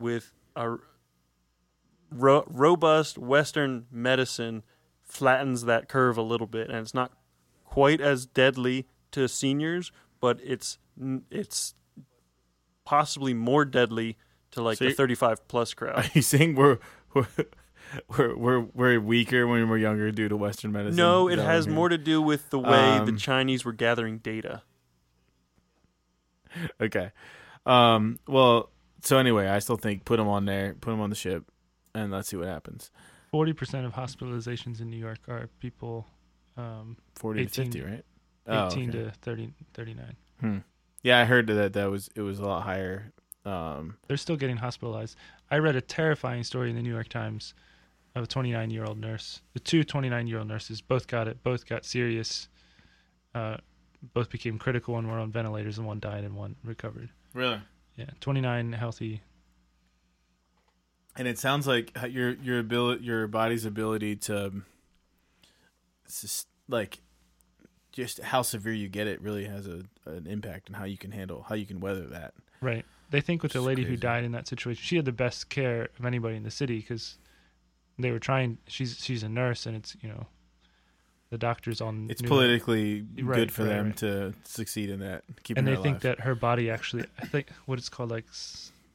with 0.00 0.32
a 0.56 0.76
ro- 2.10 2.44
robust 2.48 3.18
Western 3.18 3.86
medicine 3.92 4.64
flattens 5.04 5.64
that 5.64 5.88
curve 5.88 6.18
a 6.18 6.22
little 6.22 6.46
bit, 6.46 6.68
and 6.68 6.78
it's 6.78 6.94
not 6.94 7.12
quite 7.70 8.00
as 8.00 8.26
deadly 8.26 8.86
to 9.12 9.28
seniors, 9.28 9.92
but 10.20 10.40
it's 10.42 10.78
it's 11.30 11.74
possibly 12.84 13.32
more 13.32 13.64
deadly 13.64 14.18
to 14.50 14.62
like 14.62 14.78
So 14.78 14.86
the 14.86 14.92
35 14.92 15.46
plus 15.46 15.72
crowd. 15.72 15.98
Are 15.98 16.10
you 16.14 16.22
saying 16.22 16.56
we're 16.56 16.78
we're 17.14 17.26
we're 18.08 18.36
we're, 18.36 18.60
we're 18.74 19.00
weaker 19.00 19.46
when 19.46 19.68
we're 19.68 19.78
younger 19.78 20.10
due 20.10 20.28
to 20.28 20.36
Western 20.36 20.72
medicine? 20.72 20.96
No, 20.96 21.28
it 21.28 21.38
has 21.38 21.66
I'm 21.66 21.74
more 21.74 21.88
to 21.88 21.98
do 21.98 22.20
with 22.20 22.50
the 22.50 22.58
way 22.58 22.98
the 22.98 23.12
Um, 23.12 23.16
Chinese 23.16 23.64
were 23.64 23.72
gathering 23.72 24.18
data. 24.18 24.62
Okay. 26.80 27.12
Um. 27.64 28.18
Well. 28.26 28.70
So 29.02 29.18
anyway, 29.18 29.46
I 29.46 29.60
still 29.60 29.76
think 29.76 30.04
put 30.04 30.16
them 30.16 30.26
on 30.26 30.46
there, 30.46 30.74
put 30.74 30.90
them 30.90 31.00
on 31.00 31.08
the 31.08 31.14
ship, 31.16 31.44
and 31.94 32.10
let's 32.10 32.28
see 32.28 32.36
what 32.36 32.48
happens. 32.48 32.90
40% 33.32 33.86
of 33.86 33.92
hospitalizations 33.92 34.80
in 34.80 34.90
New 34.90 34.96
York 34.96 35.20
are 35.28 35.48
people 35.60 36.08
um, 36.60 36.96
Forty 37.14 37.42
18 37.42 37.48
to 37.70 37.78
fifty, 37.78 37.80
right? 37.90 38.04
18 38.48 38.54
Oh, 38.56 38.66
okay. 38.66 38.90
to 38.90 39.10
30, 39.22 39.52
39. 39.74 40.16
Hmm. 40.40 40.58
Yeah, 41.02 41.20
I 41.20 41.24
heard 41.24 41.46
that 41.46 41.72
that 41.74 41.90
was 41.90 42.08
it 42.14 42.22
was 42.22 42.38
a 42.38 42.44
lot 42.44 42.62
higher. 42.64 43.12
Um. 43.44 43.96
They're 44.06 44.16
still 44.16 44.36
getting 44.36 44.58
hospitalized. 44.58 45.16
I 45.50 45.58
read 45.58 45.76
a 45.76 45.80
terrifying 45.80 46.44
story 46.44 46.70
in 46.70 46.76
the 46.76 46.82
New 46.82 46.92
York 46.92 47.08
Times 47.08 47.54
of 48.14 48.24
a 48.24 48.26
29 48.26 48.70
year 48.70 48.84
old 48.84 48.98
nurse. 48.98 49.40
The 49.54 49.60
two 49.60 49.84
29 49.84 50.26
year 50.26 50.38
old 50.38 50.48
nurses 50.48 50.80
both 50.80 51.06
got 51.06 51.26
it, 51.28 51.42
both 51.42 51.66
got 51.66 51.84
serious, 51.84 52.48
uh, 53.34 53.56
both 54.14 54.28
became 54.30 54.58
critical 54.58 54.98
and 54.98 55.08
were 55.08 55.18
on 55.18 55.30
ventilators, 55.30 55.78
and 55.78 55.86
one 55.86 56.00
died 56.00 56.24
and 56.24 56.34
one 56.36 56.56
recovered. 56.64 57.10
Really? 57.34 57.60
Yeah, 57.96 58.10
29 58.20 58.72
healthy. 58.72 59.22
and 61.16 61.26
it 61.28 61.38
sounds 61.38 61.66
like 61.66 61.92
your 62.10 62.30
your 62.34 62.58
ability, 62.58 63.04
your 63.04 63.26
body's 63.26 63.64
ability 63.64 64.16
to, 64.16 64.62
sus- 66.06 66.46
like, 66.70 67.00
just 67.92 68.20
how 68.20 68.42
severe 68.42 68.72
you 68.72 68.88
get 68.88 69.06
it 69.06 69.20
really 69.20 69.44
has 69.44 69.66
a 69.66 69.82
an 70.06 70.26
impact 70.26 70.70
on 70.70 70.74
how 70.74 70.84
you 70.84 70.96
can 70.96 71.10
handle 71.10 71.44
how 71.48 71.54
you 71.54 71.66
can 71.66 71.80
weather 71.80 72.06
that. 72.06 72.34
Right. 72.60 72.84
They 73.10 73.20
think 73.20 73.42
with 73.42 73.52
the 73.52 73.60
lady 73.60 73.84
who 73.84 73.96
died 73.96 74.22
in 74.22 74.32
that 74.32 74.46
situation, 74.46 74.80
she 74.82 74.96
had 74.96 75.04
the 75.04 75.12
best 75.12 75.48
care 75.48 75.88
of 75.98 76.04
anybody 76.04 76.36
in 76.36 76.44
the 76.44 76.50
city 76.50 76.78
because 76.78 77.18
they 77.98 78.12
were 78.12 78.20
trying. 78.20 78.58
She's 78.68 78.98
she's 79.02 79.22
a 79.22 79.28
nurse, 79.28 79.66
and 79.66 79.76
it's 79.76 79.96
you 80.00 80.08
know, 80.08 80.26
the 81.30 81.38
doctors 81.38 81.80
on. 81.80 82.06
It's 82.08 82.22
politically 82.22 83.04
Right, 83.20 83.36
good 83.36 83.52
for 83.52 83.62
right, 83.62 83.68
them 83.68 83.86
right. 83.86 83.96
to 83.98 84.34
succeed 84.44 84.90
in 84.90 85.00
that. 85.00 85.24
And 85.56 85.66
they 85.66 85.76
think 85.76 86.00
that 86.00 86.20
her 86.20 86.34
body 86.36 86.70
actually. 86.70 87.04
I 87.20 87.26
think 87.26 87.48
what 87.66 87.78
it's 87.78 87.88
called 87.88 88.10
like, 88.10 88.26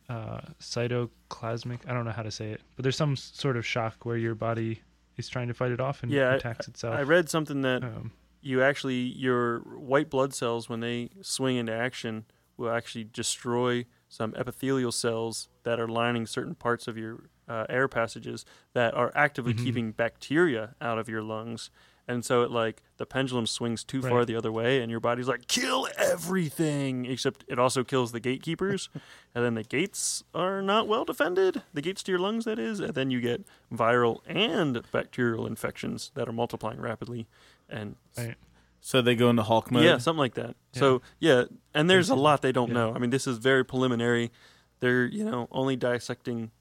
uh, 0.10 0.42
cytoplasmic. 0.62 1.80
I 1.88 1.94
don't 1.94 2.06
know 2.06 2.12
how 2.12 2.24
to 2.24 2.32
say 2.32 2.52
it, 2.52 2.62
but 2.78 2.84
there's 2.84 2.98
some 2.98 3.18
sort 3.18 3.58
of 3.58 3.66
shock 3.66 4.06
where 4.06 4.18
your 4.18 4.36
body 4.36 4.82
is 5.18 5.30
trying 5.30 5.48
to 5.48 5.54
fight 5.54 5.72
it 5.72 5.80
off 5.80 6.04
and 6.04 6.12
Yeah, 6.12 6.32
I- 6.32 6.36
attacks 6.36 6.68
itself. 6.68 6.96
I 6.96 7.02
read 7.04 7.30
something 7.30 7.62
that 7.62 7.84
um, 7.84 8.12
you 8.42 8.62
actually 8.62 8.96
your 9.00 9.60
white 9.60 10.10
blood 10.10 10.34
cells 10.34 10.70
when 10.70 10.80
they 10.80 11.10
swing 11.22 11.56
into 11.58 11.74
action 11.74 12.26
will 12.58 12.70
actually 12.72 13.04
destroy 13.04 13.86
some 14.08 14.34
epithelial 14.38 14.92
cells 14.92 15.50
that 15.64 15.80
are 15.80 15.88
lining 15.88 16.26
certain 16.26 16.56
parts 16.56 16.88
of 16.88 16.98
your 16.98 17.30
uh, 17.48 17.66
air 17.70 17.88
passages 17.88 18.46
that 18.74 18.94
are 18.94 19.12
actively 19.16 19.54
Mhm. 19.54 19.64
keeping 19.64 19.92
bacteria 19.92 20.76
out 20.82 20.98
of 20.98 21.08
your 21.10 21.22
lungs 21.22 21.70
and 22.07 22.23
so 22.23 22.44
it 22.44 22.52
like 22.52 22.82
the 22.98 23.06
pendulum 23.06 23.48
swings 23.48 23.84
too 23.84 24.02
far 24.02 24.26
the 24.26 24.36
other 24.36 24.52
way 24.52 24.82
and 24.82 24.91
your 24.91 24.99
body's 24.99 25.27
like 25.27 25.48
kill 25.48 25.88
everything 25.98 27.06
except 27.06 27.44
it 27.48 27.57
also 27.57 27.84
kills 27.84 28.11
the 28.11 28.19
gatekeepers 28.19 28.90
and 29.36 29.44
then 29.44 29.56
the 29.56 29.64
gates 29.64 30.23
are 30.34 30.61
not 30.61 30.88
well 30.88 31.03
defended 31.03 31.61
the 31.73 31.82
gates 31.82 32.03
to 32.03 32.11
your 32.11 32.19
lungs 32.19 32.45
that 32.45 32.60
is 32.60 32.80
and 32.80 32.94
then 32.94 33.10
you 33.10 33.19
get 33.19 33.45
viral 33.73 34.19
and 34.27 34.82
bacterial 34.91 35.48
infections 35.48 36.11
that 36.15 36.30
are 36.30 36.34
multiplying 36.34 36.80
rapidly 36.80 37.27
and 37.69 37.95
right. 38.18 38.36
so 38.80 39.02
they 39.02 39.15
go 39.15 39.30
into 39.30 39.44
Hulk 39.44 39.72
mode. 39.72 39.84
yeah, 39.84 39.98
something 39.98 40.19
like 40.19 40.36
that. 40.36 40.56
So 40.73 41.02
yeah, 41.19 41.45
and 41.73 41.90
there's 41.90 42.10
a 42.10 42.15
lot 42.15 42.41
they 42.41 42.52
don't 42.52 42.69
yeah. 42.69 42.76
know. 42.76 42.94
I 42.94 42.99
mean, 42.99 43.10
this 43.10 43.27
is 43.27 43.38
very 43.38 43.64
preliminary. 43.64 44.32
They're 44.80 45.06
you 45.06 45.23
know 45.23 45.48
only 45.52 45.76
dissecting 45.76 46.52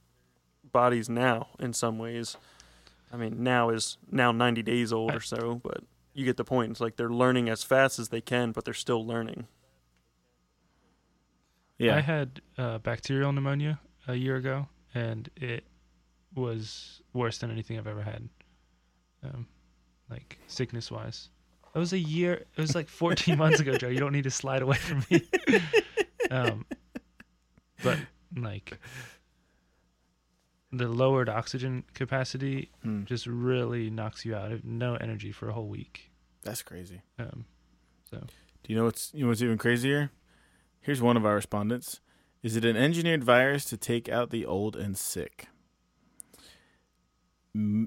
bodies 0.73 1.09
now 1.09 1.49
in 1.59 1.73
some 1.73 1.99
ways. 1.99 2.37
I 3.15 3.17
mean, 3.17 3.43
now 3.45 3.71
is 3.71 3.97
now 4.11 4.33
90 4.33 4.63
days 4.63 4.93
old 4.93 5.13
I- 5.13 5.15
or 5.15 5.21
so, 5.21 5.61
but 5.63 5.85
you 6.15 6.25
get 6.25 6.37
the 6.37 6.45
point. 6.45 6.73
It's 6.73 6.81
like 6.81 6.97
they're 6.97 7.09
learning 7.09 7.49
as 7.49 7.63
fast 7.63 7.99
as 8.01 8.09
they 8.09 8.21
can, 8.21 8.51
but 8.53 8.65
they're 8.65 8.75
still 8.75 9.07
learning. 9.07 9.47
yeah. 11.79 11.97
I 11.97 12.01
had 12.01 12.41
uh, 12.59 12.79
bacterial 12.79 13.33
pneumonia 13.33 13.81
a 14.09 14.15
year 14.15 14.37
ago, 14.37 14.69
and 14.95 15.29
it 15.37 15.65
was 16.35 17.03
worse 17.13 17.39
than 17.39 17.51
anything 17.51 17.79
I've 17.79 17.87
ever 17.87 18.03
had, 18.03 18.29
um, 19.25 19.47
like 20.11 20.39
sickness 20.47 20.91
wise. 20.91 21.31
That 21.73 21.81
was 21.81 21.93
a 21.93 21.99
year. 21.99 22.45
It 22.57 22.61
was 22.61 22.75
like 22.75 22.89
14 22.89 23.37
months 23.45 23.61
ago, 23.61 23.77
Joe. 23.77 23.89
You 23.89 23.99
don't 23.99 24.13
need 24.13 24.25
to 24.25 24.31
slide 24.31 24.63
away 24.63 24.77
from 24.77 25.05
me. 25.11 25.23
um, 26.31 26.65
but 27.83 27.99
like 28.37 28.79
the 30.77 30.89
lowered 30.89 31.29
oxygen 31.29 31.85
capacity 31.95 32.71
Hmm. 32.83 33.05
just 33.05 33.27
really 33.27 33.91
knocks 33.91 34.25
you 34.25 34.35
out. 34.35 34.51
Have 34.51 34.65
No 34.65 34.97
energy 34.97 35.33
for 35.33 35.49
a 35.49 35.53
whole 35.53 35.69
week. 35.69 36.11
That's 36.43 36.63
crazy. 36.63 37.03
Um, 37.19 37.47
so 38.11 38.19
Do 38.19 38.73
you 38.73 38.77
know 38.77 38.85
what's 38.85 39.13
you 39.15 39.23
know 39.25 39.29
what's 39.29 39.43
even 39.43 39.59
crazier? 39.59 40.11
Here's 40.81 41.01
one 41.03 41.17
of 41.17 41.25
our 41.25 41.35
respondents. 41.35 42.01
Is 42.43 42.57
it 42.57 42.65
an 42.65 42.77
engineered 42.77 43.25
virus 43.25 43.65
to 43.67 43.77
take 43.77 44.09
out 44.09 44.31
the 44.31 44.45
old 44.45 44.77
and 44.77 44.97
sick? 44.97 45.49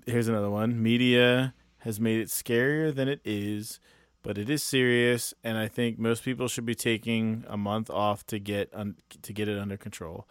Here's 0.06 0.28
another 0.28 0.50
one. 0.50 0.82
Media 0.82 1.54
has 1.80 2.00
made 2.00 2.20
it 2.20 2.30
scarier 2.30 2.94
than 2.94 3.08
it 3.10 3.20
is, 3.26 3.80
but 4.24 4.38
it 4.38 4.50
is 4.50 4.64
serious, 4.64 5.34
and 5.44 5.58
I 5.58 5.68
think 5.68 6.00
most 6.00 6.24
people 6.24 6.48
should 6.48 6.66
be 6.66 6.74
taking 6.76 7.44
a 7.48 7.58
month 7.58 7.90
off 7.90 8.26
to 8.28 8.40
get 8.40 8.70
un- 8.74 8.96
to 9.22 9.34
get 9.34 9.48
it 9.50 9.58
under 9.60 9.78
control. 9.78 10.28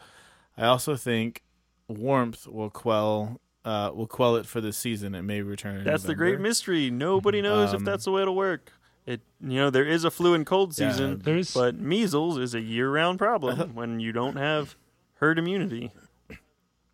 I 0.56 0.64
also 0.66 0.96
think 0.96 1.42
warmth 1.88 2.46
will 2.46 2.70
quell 2.70 3.40
uh, 3.64 3.90
will 3.94 4.06
quell 4.06 4.36
it 4.36 4.46
for 4.46 4.60
the 4.60 4.72
season. 4.72 5.14
It 5.14 5.22
may 5.22 5.42
return. 5.42 5.78
in 5.78 5.84
That's 5.84 6.04
the 6.04 6.14
great 6.14 6.38
mystery. 6.40 6.88
Nobody 6.90 7.42
knows 7.42 7.72
if 7.72 7.78
Um, 7.78 7.84
that's 7.84 8.04
the 8.04 8.12
way 8.12 8.22
it'll 8.22 8.36
work. 8.36 8.72
It 9.06 9.20
you 9.40 9.56
know 9.58 9.70
there 9.70 9.84
is 9.86 10.04
a 10.04 10.10
flu 10.10 10.34
and 10.34 10.44
cold 10.46 10.76
Yeah, 10.78 10.90
season, 10.90 11.18
there 11.20 11.36
is 11.36 11.52
but 11.52 11.76
measles 11.76 12.38
is 12.38 12.54
a 12.54 12.60
year-round 12.60 13.18
problem 13.18 13.74
when 13.74 14.00
you 14.00 14.12
don't 14.12 14.36
have 14.36 14.76
herd 15.14 15.38
immunity. 15.38 15.92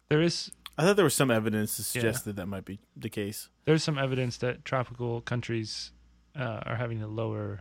there 0.09 0.20
is 0.23 0.51
I 0.78 0.85
thought 0.85 0.97
there 0.97 1.05
was 1.05 1.14
some 1.14 1.31
evidence 1.31 1.77
to 1.77 1.82
Yeah. 1.82 1.86
suggest 2.02 2.24
that 2.24 2.36
that 2.36 2.47
might 2.47 2.64
be 2.64 2.81
the 2.97 3.09
case. 3.10 3.48
there's 3.66 3.82
some 3.85 3.98
evidence 3.98 4.36
that 4.39 4.64
tropical 4.64 5.20
countries 5.23 5.93
uh, 6.35 6.60
are 6.64 6.77
having 6.77 7.02
a 7.02 7.06
lower 7.06 7.60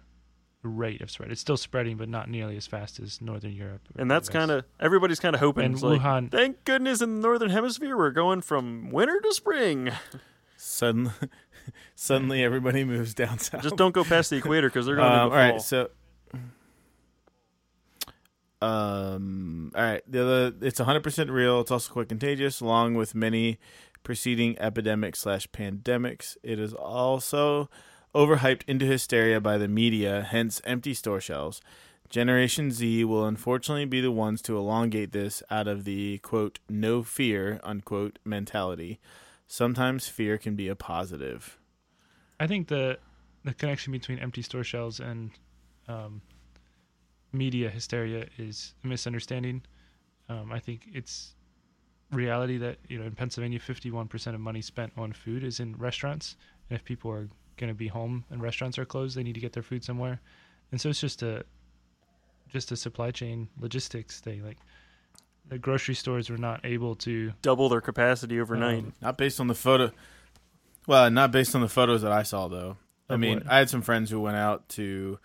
rate 0.64 1.02
of 1.02 1.10
spread. 1.12 1.32
It's 1.32 1.42
still 1.42 1.58
spreading, 1.58 1.98
but 1.98 2.08
not 2.10 2.30
nearly 2.30 2.56
as 2.58 2.68
fast 2.68 3.00
as 3.00 3.20
Northern 3.22 3.52
Europe. 3.54 3.82
And 3.98 4.10
that's 4.12 4.30
kind 4.30 4.52
of 4.52 4.66
everybody's 4.80 5.20
kind 5.20 5.34
of 5.36 5.40
hoping. 5.40 5.66
and 5.66 5.74
It's 5.74 5.84
like, 5.84 6.02
Wuhan. 6.02 6.30
Thank 6.32 6.64
goodness 6.66 7.02
in 7.02 7.16
the 7.22 7.28
northern 7.28 7.50
hemisphere 7.50 7.98
we're 7.98 8.12
going 8.12 8.42
from 8.42 8.90
winter 8.92 9.20
to 9.20 9.34
spring. 9.34 9.92
Suddenly, 10.58 11.12
suddenly 11.96 12.44
everybody 12.44 12.84
moves 12.84 13.14
down 13.14 13.40
south. 13.40 13.64
Just 13.64 13.76
don't 13.78 13.94
go 13.94 14.04
past 14.04 14.30
the 14.30 14.38
equator 14.38 14.68
because 14.70 14.86
they're 14.86 14.96
going 14.96 15.08
Um, 15.08 15.14
to 15.18 15.22
all 15.24 15.30
the 15.32 15.36
right, 15.36 15.52
fall. 15.54 15.60
so 15.60 15.90
um, 18.62 19.72
all 19.76 19.82
right, 19.84 20.04
the 20.08 20.22
other 20.22 20.54
it's 20.62 20.80
100 20.80 21.02
percent 21.02 21.30
real. 21.32 21.62
It's 21.62 21.72
also 21.72 21.92
quite 21.92 22.10
contagious, 22.10 22.62
along 22.62 22.94
with 22.96 23.16
many 23.16 23.58
preceding 24.04 24.58
epidemics 24.60 25.20
slash 25.22 25.48
pandemics. 25.50 26.38
It 26.44 26.60
is 26.60 26.74
also 26.74 27.70
overhyped 28.14 28.64
into 28.68 28.86
hysteria 28.86 29.40
by 29.40 29.58
the 29.58 29.68
media, 29.68 30.26
hence 30.30 30.62
empty 30.64 30.94
store 30.94 31.22
shelves. 31.22 31.62
Generation 32.10 32.72
Z 32.72 33.06
will 33.06 33.26
unfortunately 33.26 33.86
be 33.86 34.02
the 34.02 34.12
ones 34.12 34.42
to 34.42 34.58
elongate 34.58 35.14
this 35.14 35.42
out 35.50 35.68
of 35.68 35.86
the 35.86 36.18
quote 36.18 36.60
no 36.68 37.04
fear 37.04 37.60
unquote 37.64 38.20
mentality. 38.26 39.00
Sometimes 39.48 40.10
fear 40.10 40.38
can 40.38 40.56
be 40.56 40.68
a 40.68 40.76
positive. 40.76 41.58
I 42.40 42.48
think 42.48 42.68
the 42.68 43.00
the 43.46 43.54
connection 43.54 43.92
between 43.92 44.20
empty 44.20 44.42
store 44.42 44.64
shelves 44.64 45.00
and 45.00 45.32
um, 45.88 46.22
media 47.32 47.70
hysteria 47.70 48.26
is 48.38 48.74
a 48.84 48.88
misunderstanding. 48.88 49.64
Um, 50.30 50.52
I 50.52 50.60
think 50.60 50.88
it's 50.94 51.36
reality 52.12 52.58
that 52.58 52.78
you 52.90 53.00
know 53.00 53.06
in 53.06 53.14
Pennsylvania, 53.14 53.60
fifty 53.60 53.90
one 53.90 54.08
percent 54.08 54.36
of 54.36 54.42
money 54.42 54.62
spent 54.62 54.92
on 54.98 55.14
food 55.14 55.44
is 55.44 55.60
in 55.60 55.78
restaurants, 55.78 56.36
and 56.70 56.78
if 56.78 56.84
people 56.84 57.10
are 57.12 57.30
going 57.62 57.70
to 57.70 57.78
be 57.78 57.88
home 57.88 58.26
and 58.30 58.42
restaurants 58.42 58.78
are 58.78 58.84
closed, 58.86 59.16
they 59.16 59.24
need 59.24 59.36
to 59.36 59.40
get 59.40 59.54
their 59.54 59.64
food 59.64 59.86
somewhere, 59.86 60.20
and 60.74 60.82
so 60.82 60.90
it's 60.90 61.00
just 61.00 61.24
a 61.24 61.46
just 62.50 62.72
a 62.74 62.76
supply 62.76 63.12
chain 63.12 63.48
logistics 63.60 64.20
thing. 64.20 64.44
Like 64.44 64.58
the 65.48 65.58
grocery 65.58 65.96
stores 65.96 66.30
were 66.30 66.38
not 66.38 66.60
able 66.66 66.96
to 66.96 67.32
Double 67.42 67.70
their 67.70 67.80
capacity 67.82 68.40
overnight. 68.42 68.80
um, 68.80 68.94
Not 69.02 69.18
based 69.18 69.40
on 69.40 69.48
the 69.48 69.56
photo. 69.56 69.92
Well, 70.88 71.10
not 71.12 71.32
based 71.32 71.56
on 71.56 71.62
the 71.62 71.70
photos 71.70 72.02
that 72.02 72.12
I 72.12 72.24
saw, 72.24 72.48
though. 72.50 72.76
I 73.10 73.16
mean, 73.18 73.40
what? 73.40 73.52
I 73.52 73.60
had 73.60 73.70
some 73.70 73.82
friends 73.82 74.10
who 74.10 74.20
went 74.20 74.38
out 74.38 74.68
to 74.70 75.20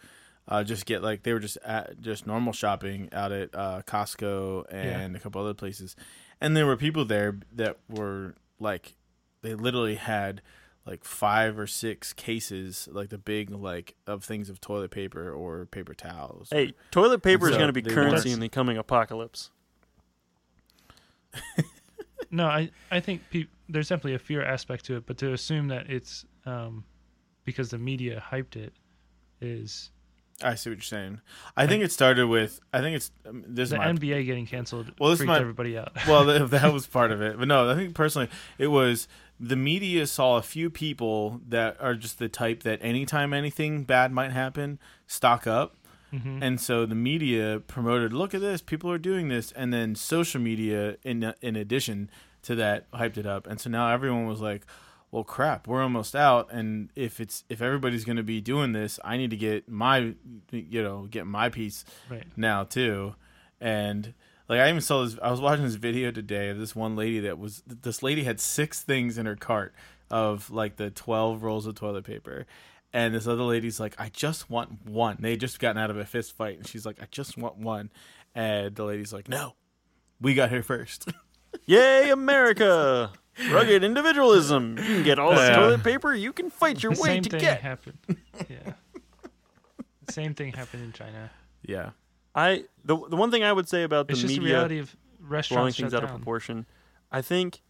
uh, 0.49 0.63
just 0.65 0.87
get 0.87 1.03
like 1.03 1.23
they 1.23 1.33
were 1.33 1.39
just 1.41 1.57
at 1.65 2.01
just 2.01 2.27
normal 2.27 2.53
shopping 2.53 3.09
out 3.13 3.33
at 3.33 3.55
uh, 3.55 3.83
Costco 3.87 4.67
and 4.71 5.17
a 5.17 5.19
couple 5.19 5.41
other 5.41 5.55
places, 5.55 5.97
and 6.41 6.57
there 6.57 6.67
were 6.67 6.77
people 6.77 7.05
there 7.05 7.39
that 7.55 7.79
were 7.89 8.35
like 8.61 8.97
they 9.43 9.55
literally 9.55 9.95
had 9.97 10.43
like 10.87 11.05
five 11.05 11.59
or 11.59 11.67
six 11.67 12.13
cases, 12.13 12.89
like 12.93 13.09
the 13.09 13.19
big 13.19 13.51
like 13.51 13.95
of 14.07 14.23
things 14.25 14.49
of 14.49 14.61
toilet 14.61 14.91
paper 14.93 15.31
or 15.33 15.67
paper 15.67 15.95
towels. 15.95 16.49
Hey, 16.51 16.75
toilet 16.91 17.23
paper 17.23 17.49
is 17.51 17.57
going 17.57 17.67
to 17.69 17.73
be 17.73 17.81
they 17.81 17.91
currency 17.91 18.29
want- 18.31 18.35
in 18.35 18.41
the 18.41 18.49
coming 18.49 18.77
apocalypse. 18.79 19.51
No, 22.31 22.47
I 22.47 22.71
I 22.91 22.99
think 23.01 23.23
peop 23.31 23.49
there's 23.69 23.89
definitely 23.89 24.15
a 24.15 24.19
fear 24.19 24.43
aspect 24.45 24.85
to 24.87 24.97
it, 24.97 25.07
but 25.07 25.17
to 25.19 25.33
assume 25.33 25.69
that 25.69 25.89
it's 25.89 26.25
um, 26.45 26.85
because 27.45 27.71
the 27.71 27.79
media 27.79 28.23
hyped 28.33 28.57
it 28.57 28.73
is 29.41 29.91
I 30.43 30.55
see 30.57 30.69
what 30.71 30.77
you're 30.77 30.83
saying. 30.83 31.21
I 31.57 31.67
think 31.67 31.83
it 31.85 31.93
started 31.93 32.27
with. 32.27 32.61
I 32.73 32.81
think 32.81 32.97
it's 32.97 33.11
um, 33.27 33.45
this 33.47 33.71
the 33.71 33.77
my 33.79 33.87
NBA 33.87 34.27
getting 34.27 34.45
canceled 34.47 34.93
Well, 34.99 35.11
this 35.11 35.17
is 35.21 35.21
freaked 35.21 35.29
my- 35.29 35.39
everybody 35.41 35.79
out. 35.79 35.93
well, 36.09 36.25
that, 36.27 36.51
that 36.51 36.73
was 36.73 36.87
part 36.87 37.13
of 37.13 37.23
it. 37.23 37.39
But 37.39 37.47
no, 37.49 37.71
I 37.71 37.75
think 37.77 37.95
personally, 37.95 38.29
it 38.59 38.67
was 38.67 39.07
the 39.39 39.57
media 39.57 40.07
saw 40.07 40.37
a 40.37 40.43
few 40.43 40.71
people 40.71 41.41
that 41.49 41.77
are 41.81 41.95
just 41.95 42.19
the 42.19 42.29
type 42.29 42.63
that 42.63 42.79
anytime 42.83 43.33
anything 43.33 43.85
bad 43.85 44.13
might 44.13 44.33
happen, 44.33 44.79
stock 45.07 45.47
up. 45.47 45.77
Mhm. 46.13 46.39
And 46.41 46.61
so 46.61 46.87
the 46.87 46.95
media 46.95 47.61
promoted, 47.67 48.13
look 48.13 48.33
at 48.35 48.41
this, 48.41 48.63
people 48.63 48.91
are 48.91 48.99
doing 48.99 49.29
this, 49.29 49.53
and 49.53 49.73
then 49.73 49.95
social 49.95 50.41
media, 50.41 50.97
in 51.05 51.35
in 51.43 51.57
addition 51.57 52.11
to 52.43 52.55
that, 52.55 52.91
hyped 52.93 53.19
it 53.19 53.27
up. 53.27 53.47
And 53.47 53.61
so 53.61 53.69
now 53.69 53.93
everyone 53.93 54.27
was 54.27 54.41
like, 54.41 54.65
"Well, 55.11 55.25
crap, 55.25 55.67
we're 55.67 55.83
almost 55.83 56.15
out, 56.15 56.49
and 56.53 56.91
if 56.95 57.21
it's 57.21 57.45
if 57.49 57.61
everybody's 57.61 58.05
going 58.05 58.17
to 58.19 58.23
be 58.23 58.41
doing 58.41 58.73
this, 58.73 59.01
I 59.05 59.17
need 59.17 59.31
to 59.31 59.37
get 59.37 59.69
my, 59.69 60.15
you 60.53 60.83
know, 60.83 61.09
get 61.11 61.27
my 61.27 61.49
piece 61.49 61.85
right. 62.09 62.25
now 62.37 62.63
too, 62.65 63.17
and 63.61 64.15
Like 64.49 64.61
I 64.61 64.69
even 64.69 64.81
saw 64.81 65.05
this. 65.05 65.19
I 65.23 65.31
was 65.31 65.41
watching 65.41 65.65
this 65.65 65.75
video 65.75 66.11
today 66.11 66.51
of 66.51 66.59
this 66.59 66.75
one 66.77 66.95
lady 66.97 67.21
that 67.21 67.39
was. 67.39 67.63
This 67.67 68.03
lady 68.03 68.25
had 68.25 68.41
six 68.41 68.83
things 68.83 69.19
in 69.19 69.27
her 69.27 69.37
cart 69.37 69.75
of 70.11 70.51
like 70.51 70.77
the 70.77 70.91
twelve 70.91 71.43
rolls 71.43 71.67
of 71.67 71.75
toilet 71.75 72.05
paper, 72.05 72.47
and 72.93 73.13
this 73.15 73.27
other 73.27 73.43
lady's 73.43 73.81
like, 73.81 73.95
"I 73.99 74.09
just 74.09 74.49
want 74.49 74.87
one." 74.87 75.17
They 75.21 75.37
just 75.37 75.59
gotten 75.59 75.79
out 75.83 75.91
of 75.91 75.97
a 75.99 76.05
fist 76.05 76.37
fight, 76.37 76.59
and 76.59 76.67
she's 76.67 76.87
like, 76.87 77.03
"I 77.03 77.07
just 77.11 77.37
want 77.37 77.57
one," 77.57 77.91
and 78.37 78.75
the 78.77 78.85
lady's 78.85 79.13
like, 79.13 79.29
"No, 79.29 79.55
we 80.21 80.35
got 80.35 80.51
here 80.51 80.63
first. 80.63 81.09
Yay, 81.67 82.11
America! 82.11 83.11
Rugged 83.51 83.83
individualism. 83.83 84.79
You 84.79 84.85
can 84.85 85.03
get 85.03 85.19
all 85.19 85.31
the 85.35 85.41
Yeah. 85.41 85.57
toilet 85.57 85.83
paper 85.83 86.15
you 86.15 86.33
can 86.33 86.51
fight 86.51 86.83
your 86.83 86.95
the 86.95 87.01
way 87.03 87.09
same 87.09 87.23
to 87.25 87.31
thing 87.31 87.41
get. 87.41 87.61
happened. 87.63 87.99
Yeah. 88.49 88.75
the 90.07 90.13
same 90.13 90.35
thing 90.35 90.53
happened 90.53 90.85
in 90.85 90.93
China. 90.93 91.31
yeah, 91.63 91.91
I 92.37 92.65
the 92.85 92.97
the 93.09 93.17
one 93.17 93.31
thing 93.31 93.43
I 93.43 93.53
would 93.53 93.69
say 93.69 93.83
about 93.83 94.07
the 94.07 94.13
It's 94.13 94.23
the 94.23 94.29
media 94.29 94.57
reality 94.57 94.79
of 94.79 94.95
blowing 95.49 95.73
things 95.73 95.95
out 95.95 96.05
of 96.05 96.11
proportion. 96.11 96.67
I 97.11 97.23
think 97.23 97.63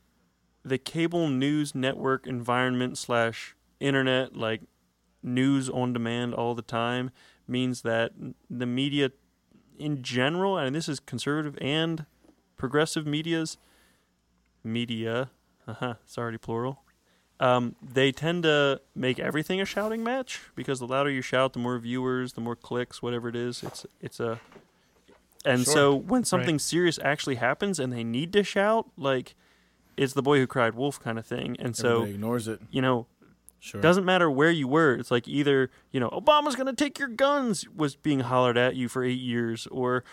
the 0.65 0.77
cable 0.77 1.29
news 1.29 1.75
network 1.75 2.27
environment 2.27 2.99
slash 2.99 3.55
internet 3.79 4.37
like 4.37 4.63
news 5.23 5.71
on 5.71 5.93
demand 5.93 6.35
all 6.35 6.55
the 6.55 6.63
time 6.63 7.13
means 7.47 7.83
that 7.83 8.13
the 8.51 8.67
media 8.67 9.13
in 9.79 10.03
general, 10.03 10.59
and 10.59 10.75
this 10.75 10.89
is 10.89 10.99
conservative 10.99 11.57
and 11.61 12.07
progressive 12.57 13.07
medias, 13.07 13.59
media, 14.65 15.31
uh-huh, 15.69 15.95
it's 16.03 16.19
already 16.19 16.39
plural. 16.39 16.83
Um, 17.39 17.75
they 17.83 18.13
tend 18.13 18.45
to 18.45 18.81
make 18.95 19.19
everything 19.19 19.61
a 19.61 19.65
shouting 19.67 20.03
match 20.03 20.41
because 20.55 20.79
the 20.79 20.87
louder 20.87 21.11
you 21.11 21.21
shout, 21.21 21.53
the 21.53 21.59
more 21.59 21.79
viewers, 21.79 22.33
the 22.33 22.41
more 22.41 22.57
clicks, 22.57 23.03
whatever 23.03 23.29
it 23.29 23.37
is. 23.37 23.63
It's 23.63 23.85
it's 24.01 24.21
a 24.21 24.41
and 25.45 25.65
Sure. 25.65 25.73
so 25.75 25.95
when 25.95 26.25
something 26.25 26.59
serious 26.59 26.99
actually 27.05 27.37
happens 27.37 27.79
and 27.79 27.93
they 27.93 28.03
need 28.05 28.33
to 28.33 28.43
shout, 28.43 28.89
like 28.97 29.35
it's 29.97 30.15
the 30.15 30.23
boy 30.23 30.39
who 30.39 30.47
cried 30.47 30.75
wolf 30.75 30.99
kind 30.99 31.19
of 31.19 31.27
thing. 31.27 31.57
And 31.59 31.77
so 31.77 31.89
everybody 32.03 32.15
ignores 32.15 32.49
it. 32.49 32.61
you 32.71 32.81
know, 32.83 33.07
Sure, 33.61 33.81
doesn't 33.81 34.05
matter 34.05 34.31
where 34.31 34.51
you 34.51 34.67
were. 34.69 34.95
It's 34.95 35.11
like 35.11 35.29
either 35.29 35.71
you 35.93 36.01
know 36.01 36.09
Obama's 36.11 36.57
going 36.57 36.67
to 36.67 36.73
take 36.75 36.99
your 36.99 37.09
guns 37.09 37.67
was 37.69 37.97
being 37.97 38.21
hollered 38.21 38.57
at 38.57 38.77
you 38.77 38.89
for 38.89 39.05
eight 39.05 39.21
years, 39.21 39.67
or 39.69 40.05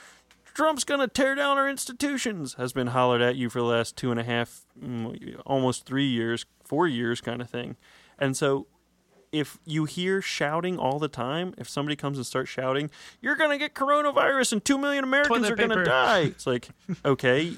Trump's 0.53 0.83
going 0.83 0.99
to 0.99 1.07
tear 1.07 1.35
down 1.35 1.57
our 1.57 1.67
institutions 1.69 2.53
has 2.55 2.73
been 2.73 2.87
hollered 2.87 3.21
at 3.21 3.35
you 3.35 3.49
for 3.49 3.59
the 3.59 3.65
last 3.65 3.95
two 3.97 4.11
and 4.11 4.19
a 4.19 4.23
half, 4.23 4.65
mm, 4.79 5.41
almost 5.45 5.85
three 5.85 6.05
years, 6.07 6.45
four 6.63 6.87
years, 6.87 7.21
kind 7.21 7.41
of 7.41 7.49
thing. 7.49 7.75
And 8.19 8.37
so, 8.37 8.67
if 9.31 9.57
you 9.65 9.85
hear 9.85 10.21
shouting 10.21 10.77
all 10.77 10.99
the 10.99 11.07
time, 11.07 11.55
if 11.57 11.67
somebody 11.67 11.95
comes 11.95 12.17
and 12.19 12.25
starts 12.27 12.51
shouting, 12.51 12.91
"You're 13.19 13.35
going 13.35 13.49
to 13.49 13.57
get 13.57 13.73
coronavirus 13.73 14.53
and 14.53 14.63
two 14.63 14.77
million 14.77 15.03
Americans 15.03 15.39
Toilet 15.47 15.51
are 15.53 15.55
going 15.55 15.69
to 15.79 15.83
die," 15.83 16.19
it's 16.19 16.45
like, 16.45 16.69
okay, 17.05 17.55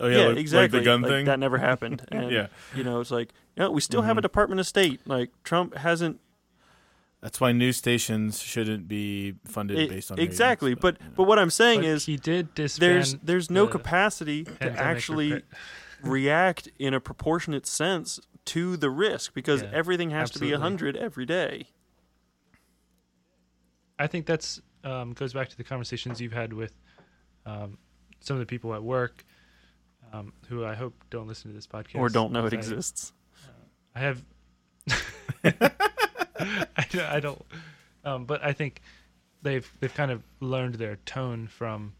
Oh 0.00 0.06
yeah, 0.06 0.18
yeah, 0.18 0.26
like, 0.28 0.36
exactly. 0.38 0.78
Like 0.78 0.84
the 0.84 0.90
gun 0.90 1.02
Like, 1.02 1.10
thing. 1.10 1.24
that 1.26 1.38
never 1.40 1.58
happened. 1.58 2.06
And, 2.12 2.30
Yeah. 2.30 2.46
you 2.74 2.84
know, 2.84 3.00
it's 3.00 3.10
like, 3.10 3.30
no, 3.56 3.70
we 3.72 3.80
still 3.80 4.02
have 4.02 4.16
a 4.16 4.20
Mhm. 4.20 4.22
Department 4.22 4.60
of 4.60 4.66
State. 4.66 5.00
Like 5.06 5.30
Trump 5.42 5.74
hasn't 5.74 6.20
That's 7.20 7.40
why 7.40 7.50
news 7.52 7.76
stations 7.76 8.40
shouldn't 8.40 8.86
be 8.86 9.34
funded 9.44 9.78
it- 9.78 9.90
based 9.90 10.12
on 10.12 10.18
exactly. 10.20 10.70
ratings, 10.70 10.82
But 10.82 11.00
you 11.00 11.06
know. 11.08 11.12
but 11.16 11.22
what 11.24 11.38
I'm 11.38 11.50
saying 11.50 11.80
But 11.80 11.86
is 11.88 12.06
he 12.06 12.16
did 12.16 12.54
there's 12.54 13.14
there's 13.22 13.50
no 13.50 13.66
the 13.66 13.72
capacity 13.72 14.44
to 14.44 14.70
actually 14.70 15.30
repre- 15.32 15.42
react 16.04 16.68
in 16.78 16.94
a 16.94 17.00
proportionate 17.00 17.66
sense 17.66 18.20
to 18.46 18.76
the 18.76 18.88
risk 18.90 19.34
because 19.34 19.62
Yeah, 19.62 19.70
everything 19.72 20.10
has 20.10 20.30
to 20.30 20.38
be 20.38 20.52
absolutely. 20.54 20.62
100 20.92 20.96
every 20.96 21.26
day. 21.26 21.66
I 23.98 24.06
think 24.06 24.26
that's 24.26 24.60
um, 24.84 25.12
goes 25.12 25.32
back 25.32 25.48
to 25.48 25.56
the 25.56 25.64
conversations 25.64 26.20
you've 26.20 26.32
had 26.32 26.52
with 26.52 26.72
um, 27.44 27.78
some 28.20 28.36
of 28.36 28.40
the 28.40 28.46
people 28.46 28.72
at 28.74 28.82
work 28.82 29.24
um, 30.12 30.32
who 30.48 30.64
I 30.64 30.74
hope 30.76 30.94
don't 31.10 31.26
listen 31.26 31.50
to 31.50 31.54
this 31.54 31.66
podcast 31.66 31.96
Or 31.98 32.08
don't 32.08 32.32
know 32.32 32.46
it 32.46 32.52
I- 32.52 32.56
exists. 32.56 33.12
I 33.94 33.98
have. 34.00 34.24
I, 36.76 36.86
don't- 36.90 37.06
I 37.06 37.20
don't, 37.20 37.42
um, 38.04 38.24
but 38.24 38.42
I 38.44 38.52
think 38.52 38.80
they've 39.42 39.70
they've 39.80 39.94
kind 39.94 40.10
of 40.10 40.22
learned 40.40 40.74
their 40.76 40.96
tone 41.06 41.46
from 41.48 41.94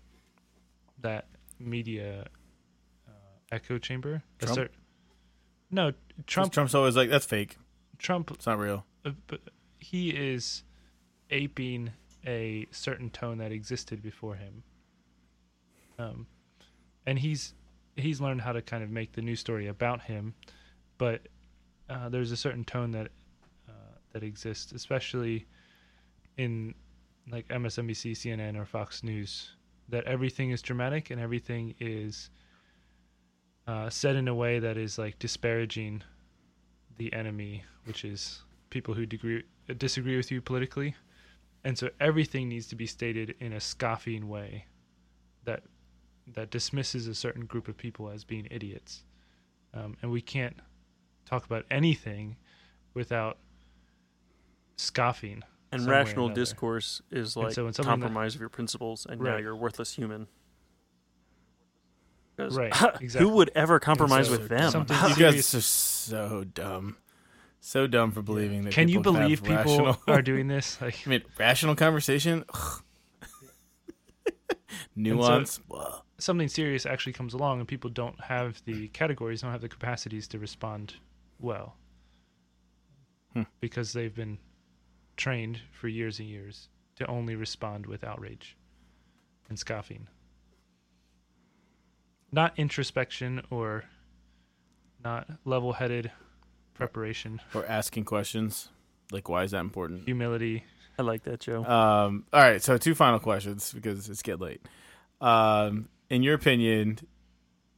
that 1.01 1.27
media 1.59 2.27
uh, 3.09 3.11
echo 3.53 3.79
chamber. 3.79 4.23
Trump? 4.41 4.71
no, 5.71 5.91
Trump, 5.91 6.27
Trump. 6.27 6.53
Trump's 6.53 6.75
always 6.75 6.97
like, 6.97 7.11
"That's 7.11 7.27
fake. 7.27 7.57
Trump. 7.99 8.31
It's 8.31 8.47
not 8.47 8.59
real." 8.59 8.85
Uh, 9.05 9.13
but 9.27 9.41
he 9.79 10.11
is 10.11 10.63
aping 11.31 11.91
a 12.27 12.67
certain 12.71 13.11
tone 13.11 13.39
that 13.39 13.53
existed 13.53 14.03
before 14.03 14.35
him. 14.37 14.63
Um, 15.99 16.27
and 17.07 17.19
he's 17.19 17.55
he's 17.97 18.21
learned 18.21 18.43
how 18.43 18.53
to 18.53 18.63
kind 18.63 18.83
of 18.85 18.91
make 18.91 19.13
the 19.13 19.23
news 19.23 19.41
story 19.41 19.67
about 19.67 20.03
him, 20.03 20.35
but 20.99 21.23
uh, 21.91 22.09
there's 22.09 22.31
a 22.33 22.37
certain 22.37 22.65
tone 22.65 22.93
that 22.93 23.09
that 24.13 24.23
exists, 24.23 24.73
especially 24.73 25.47
in 26.37 26.75
like 27.31 27.47
MSNBC, 27.49 28.13
CNN, 28.13 28.57
or 28.57 28.65
Fox 28.65 29.03
News, 29.03 29.51
that 29.89 30.05
everything 30.05 30.51
is 30.51 30.63
dramatic 30.63 31.11
and 31.11 31.21
everything 31.21 31.75
is 31.79 32.31
uh, 33.67 33.91
said 33.91 34.17
in 34.17 34.29
a 34.29 34.35
way 34.35 34.59
that 34.59 34.77
is 34.77 34.99
like 34.99 35.19
disparaging 35.19 36.03
the 36.97 37.13
enemy, 37.13 37.65
which 37.85 38.05
is 38.05 38.43
people 38.71 38.95
who 38.95 39.07
degree, 39.07 39.43
disagree 39.77 40.17
with 40.17 40.31
you 40.31 40.41
politically. 40.41 40.95
And 41.65 41.77
so 41.77 41.91
everything 42.01 42.49
needs 42.49 42.67
to 42.69 42.77
be 42.77 42.87
stated 42.87 43.35
in 43.41 43.53
a 43.53 43.61
scoffing 43.61 44.29
way 44.29 44.65
that 45.45 45.63
that 46.35 46.51
dismisses 46.51 47.07
a 47.07 47.15
certain 47.15 47.47
group 47.47 47.69
of 47.69 47.77
people 47.77 48.11
as 48.11 48.23
being 48.23 48.47
idiots. 48.51 49.05
Um, 49.73 49.97
and 50.03 50.11
we 50.11 50.21
can't 50.21 50.57
talk 51.25 51.45
about 51.47 51.65
anything 51.71 52.37
without 52.95 53.39
scoffing. 54.79 55.43
And 55.71 55.83
some 55.83 55.91
way 55.91 55.97
or 55.97 55.99
rational 55.99 56.29
discourse 56.31 57.03
is 57.11 57.37
like 57.37 57.53
so 57.53 57.65
when 57.65 57.75
something 57.75 57.91
that- 57.91 58.01
compromise 58.07 58.35
of 58.35 58.41
your 58.41 58.49
principles, 58.49 59.05
and 59.05 59.21
now 59.21 59.37
you're 59.37 59.53
a 59.53 59.57
worthless 59.57 59.93
human. 59.93 60.29
Right, 62.39 62.73
Exactly. 63.01 63.29
Who 63.29 63.35
would 63.37 63.51
ever 63.55 63.79
compromise 63.81 64.29
so 64.29 64.39
with 64.39 64.49
them? 64.49 64.87
You 64.89 65.17
guys 65.17 65.55
are 65.55 65.61
so 65.61 66.45
dumb, 66.45 66.97
so 67.61 67.87
dumb 67.89 68.13
for 68.13 68.23
believing 68.23 68.63
that. 68.63 68.73
Can 68.73 68.89
you 68.89 69.01
people 69.01 69.13
have 69.15 69.23
believe 69.25 69.43
people 69.43 69.57
rational, 69.57 69.99
are 70.07 70.23
doing 70.33 70.47
this? 70.47 70.81
Like, 70.81 71.03
I 71.05 71.11
mean, 71.11 71.23
rational 71.37 71.75
conversation, 71.75 72.45
nuance. 74.97 75.61
Ugh. 75.75 76.03
something 76.19 76.49
serious 76.49 76.87
actually 76.87 77.13
comes 77.13 77.35
along 77.35 77.59
and 77.59 77.69
people 77.69 77.91
don't 77.91 78.19
have 78.21 78.63
the 78.65 78.89
categories, 78.89 79.43
don't 79.43 79.53
have 79.53 79.61
the 79.61 79.69
capacities 79.69 80.29
to 80.29 80.39
respond 80.39 80.95
well. 81.41 81.77
Hmm. 83.35 83.43
Because 83.61 83.93
they've 83.93 84.15
been 84.15 84.39
trained 85.19 85.61
for 85.71 85.89
years 85.89 86.19
and 86.19 86.29
years 86.29 86.69
to 86.97 87.07
only 87.07 87.35
respond 87.35 87.85
with 87.85 88.03
outrage 88.03 88.57
and 89.51 89.59
scoffing. 89.59 90.09
Not 92.33 92.59
introspection 92.59 93.43
or 93.51 93.85
not 95.05 95.29
level 95.45 95.75
headed 95.75 96.11
preparation, 96.75 97.41
or 97.55 97.67
asking 97.67 98.05
questions 98.05 98.69
like, 99.11 99.29
"Why 99.29 99.43
is 99.45 99.51
that 99.51 99.61
important?" 99.61 100.05
humility. 100.05 100.65
I 100.99 101.03
like 101.03 101.23
that, 101.25 101.41
Joe. 101.41 101.65
Um, 101.65 102.25
all 102.33 102.41
right, 102.41 102.63
so 102.63 102.77
two 102.77 102.95
final 102.95 103.21
questions 103.21 103.73
because 103.73 104.09
it's 104.09 104.23
getting 104.23 104.41
late. 104.41 104.63
Um, 105.21 105.89
in 106.11 106.23
your 106.23 106.35
opinion, 106.35 106.99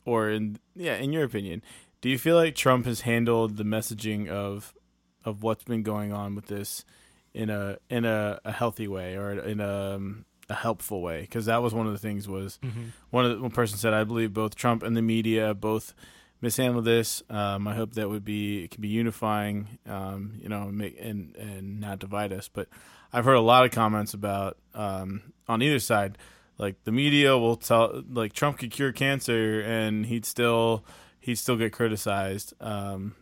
or 0.04 0.30
in 0.30 0.58
yeah, 0.74 0.96
in 0.96 1.12
your 1.12 1.24
opinion, 1.24 1.62
do 2.00 2.08
you 2.08 2.18
feel 2.18 2.36
like 2.36 2.54
Trump 2.54 2.86
has 2.86 3.02
handled 3.02 3.56
the 3.56 3.64
messaging 3.64 4.28
of 4.28 4.74
of 5.24 5.42
what's 5.42 5.64
been 5.64 5.82
going 5.82 6.12
on 6.12 6.34
with 6.34 6.46
this 6.46 6.84
in 7.34 7.50
a 7.50 7.78
in 7.88 8.04
a, 8.04 8.40
a 8.44 8.52
healthy 8.52 8.88
way 8.88 9.16
or 9.16 9.32
in 9.32 9.60
a 9.60 9.94
um, 9.94 10.24
a 10.48 10.54
helpful 10.54 11.00
way? 11.02 11.22
Because 11.22 11.46
that 11.46 11.62
was 11.62 11.72
one 11.72 11.86
of 11.86 11.92
the 11.92 11.98
things 11.98 12.28
was 12.28 12.58
one 13.10 13.24
of 13.24 13.36
the, 13.36 13.42
one 13.42 13.50
person 13.50 13.78
said, 13.78 13.94
I 13.94 14.04
believe 14.04 14.32
both 14.32 14.54
Trump 14.54 14.82
and 14.82 14.96
the 14.96 15.02
media 15.02 15.54
both 15.54 15.94
mishandled 16.40 16.84
this. 16.84 17.22
Um, 17.28 17.68
I 17.68 17.74
hope 17.74 17.92
that 17.94 18.08
would 18.08 18.24
be 18.24 18.64
it 18.64 18.70
can 18.70 18.80
be 18.80 18.88
unifying, 18.88 19.78
um, 19.86 20.38
you 20.42 20.48
know, 20.48 20.62
and 20.62 20.76
make 20.78 20.96
and 21.00 21.36
and 21.36 21.80
not 21.80 21.98
divide 21.98 22.32
us. 22.32 22.48
But 22.48 22.68
I've 23.12 23.24
heard 23.24 23.36
a 23.36 23.40
lot 23.40 23.64
of 23.64 23.70
comments 23.70 24.14
about 24.14 24.56
um, 24.74 25.32
on 25.48 25.62
either 25.62 25.78
side, 25.78 26.18
like 26.58 26.82
the 26.84 26.92
media 26.92 27.36
will 27.36 27.56
tell 27.56 28.02
like 28.10 28.32
Trump 28.32 28.58
could 28.58 28.70
cure 28.70 28.92
cancer 28.92 29.60
and 29.60 30.06
he'd 30.06 30.24
still 30.24 30.84
he'd 31.20 31.36
still 31.36 31.56
get 31.56 31.72
criticized. 31.72 32.54
Um, 32.60 33.14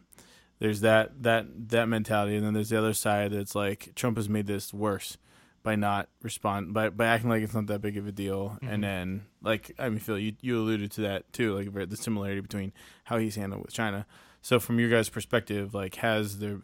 there's 0.59 0.81
that 0.81 1.23
that 1.23 1.47
that 1.71 1.89
mentality, 1.89 2.37
and 2.37 2.45
then 2.47 2.55
there's 2.55 2.71
the 2.71 2.79
other 2.79 2.95
side 2.95 3.33
that's 3.33 3.55
like 3.55 3.93
Trump 3.95 4.17
has 4.17 4.29
made 4.29 4.47
this 4.47 4.73
worse 4.75 5.17
by 5.63 5.75
not 5.77 6.09
respond 6.23 6.73
by 6.73 6.89
by 6.89 7.07
acting 7.07 7.31
like 7.31 7.43
it's 7.43 7.55
not 7.55 7.67
that 7.67 7.81
big 7.81 7.97
of 7.97 8.07
a 8.07 8.13
deal, 8.13 8.59
Mhm. 8.63 8.73
and 8.73 8.85
then 8.85 9.27
like 9.43 9.73
I 9.79 9.89
mean, 9.89 9.99
Phil, 9.99 10.19
you 10.19 10.35
you 10.41 10.59
alluded 10.59 10.91
to 10.93 11.01
that 11.03 11.33
too, 11.33 11.55
like 11.55 11.89
the 11.91 11.97
similarity 11.97 12.41
between 12.41 12.73
how 13.05 13.19
he's 13.19 13.37
handled 13.37 13.63
with 13.65 13.73
China. 13.75 14.07
So 14.41 14.61
from 14.61 14.79
your 14.79 14.89
guys' 14.89 15.09
perspective, 15.09 15.75
like 15.75 15.97
has 15.97 16.39
there 16.39 16.61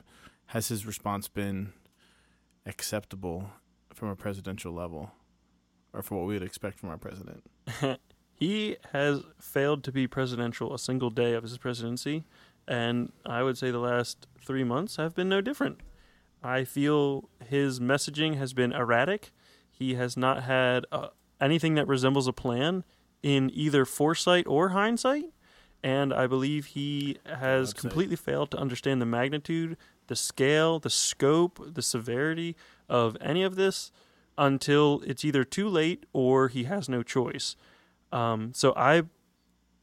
has 0.46 0.68
his 0.68 0.86
response 0.86 1.28
been 1.28 1.72
acceptable 2.66 3.50
from 3.92 4.08
a 4.08 4.16
presidential 4.16 4.72
level, 4.72 5.10
or 5.92 6.02
for 6.02 6.16
what 6.16 6.26
we 6.26 6.34
would 6.34 6.42
expect 6.42 6.78
from 6.78 6.88
our 6.88 6.98
president? 6.98 7.44
he 8.32 8.76
has 8.92 9.22
failed 9.40 9.84
to 9.84 9.92
be 9.92 10.06
presidential 10.06 10.74
a 10.74 10.78
single 10.78 11.10
day 11.10 11.34
of 11.34 11.42
his 11.42 11.56
presidency, 11.58 12.24
and 12.66 13.12
I 13.26 13.42
would 13.42 13.58
say 13.58 13.70
the 13.70 13.78
last 13.78 14.26
three 14.44 14.64
months 14.64 14.96
have 14.96 15.14
been 15.14 15.28
no 15.28 15.40
different. 15.40 15.80
I 16.42 16.64
feel 16.64 17.28
his 17.44 17.80
messaging 17.80 18.36
has 18.36 18.52
been 18.52 18.72
erratic. 18.72 19.32
He 19.70 19.94
has 19.94 20.16
not 20.16 20.42
had 20.42 20.84
uh, 20.92 21.08
anything 21.40 21.74
that 21.74 21.88
resembles 21.88 22.28
a 22.28 22.32
plan 22.32 22.84
in 23.22 23.50
either 23.54 23.84
foresight 23.84 24.46
or 24.46 24.70
hindsight, 24.70 25.24
and 25.82 26.12
I 26.12 26.26
believe 26.26 26.66
he 26.66 27.16
has 27.24 27.72
completely 27.72 28.16
failed 28.16 28.50
to 28.52 28.58
understand 28.58 29.00
the 29.00 29.06
magnitude, 29.06 29.76
the 30.06 30.16
scale, 30.16 30.78
the 30.78 30.90
scope, 30.90 31.74
the 31.74 31.82
severity 31.82 32.56
of 32.88 33.16
any 33.20 33.42
of 33.42 33.56
this 33.56 33.90
until 34.36 35.02
it's 35.06 35.24
either 35.24 35.44
too 35.44 35.68
late 35.68 36.04
or 36.12 36.48
he 36.48 36.64
has 36.64 36.88
no 36.88 37.02
choice. 37.02 37.56
Um, 38.12 38.52
so 38.54 38.72
I 38.76 39.04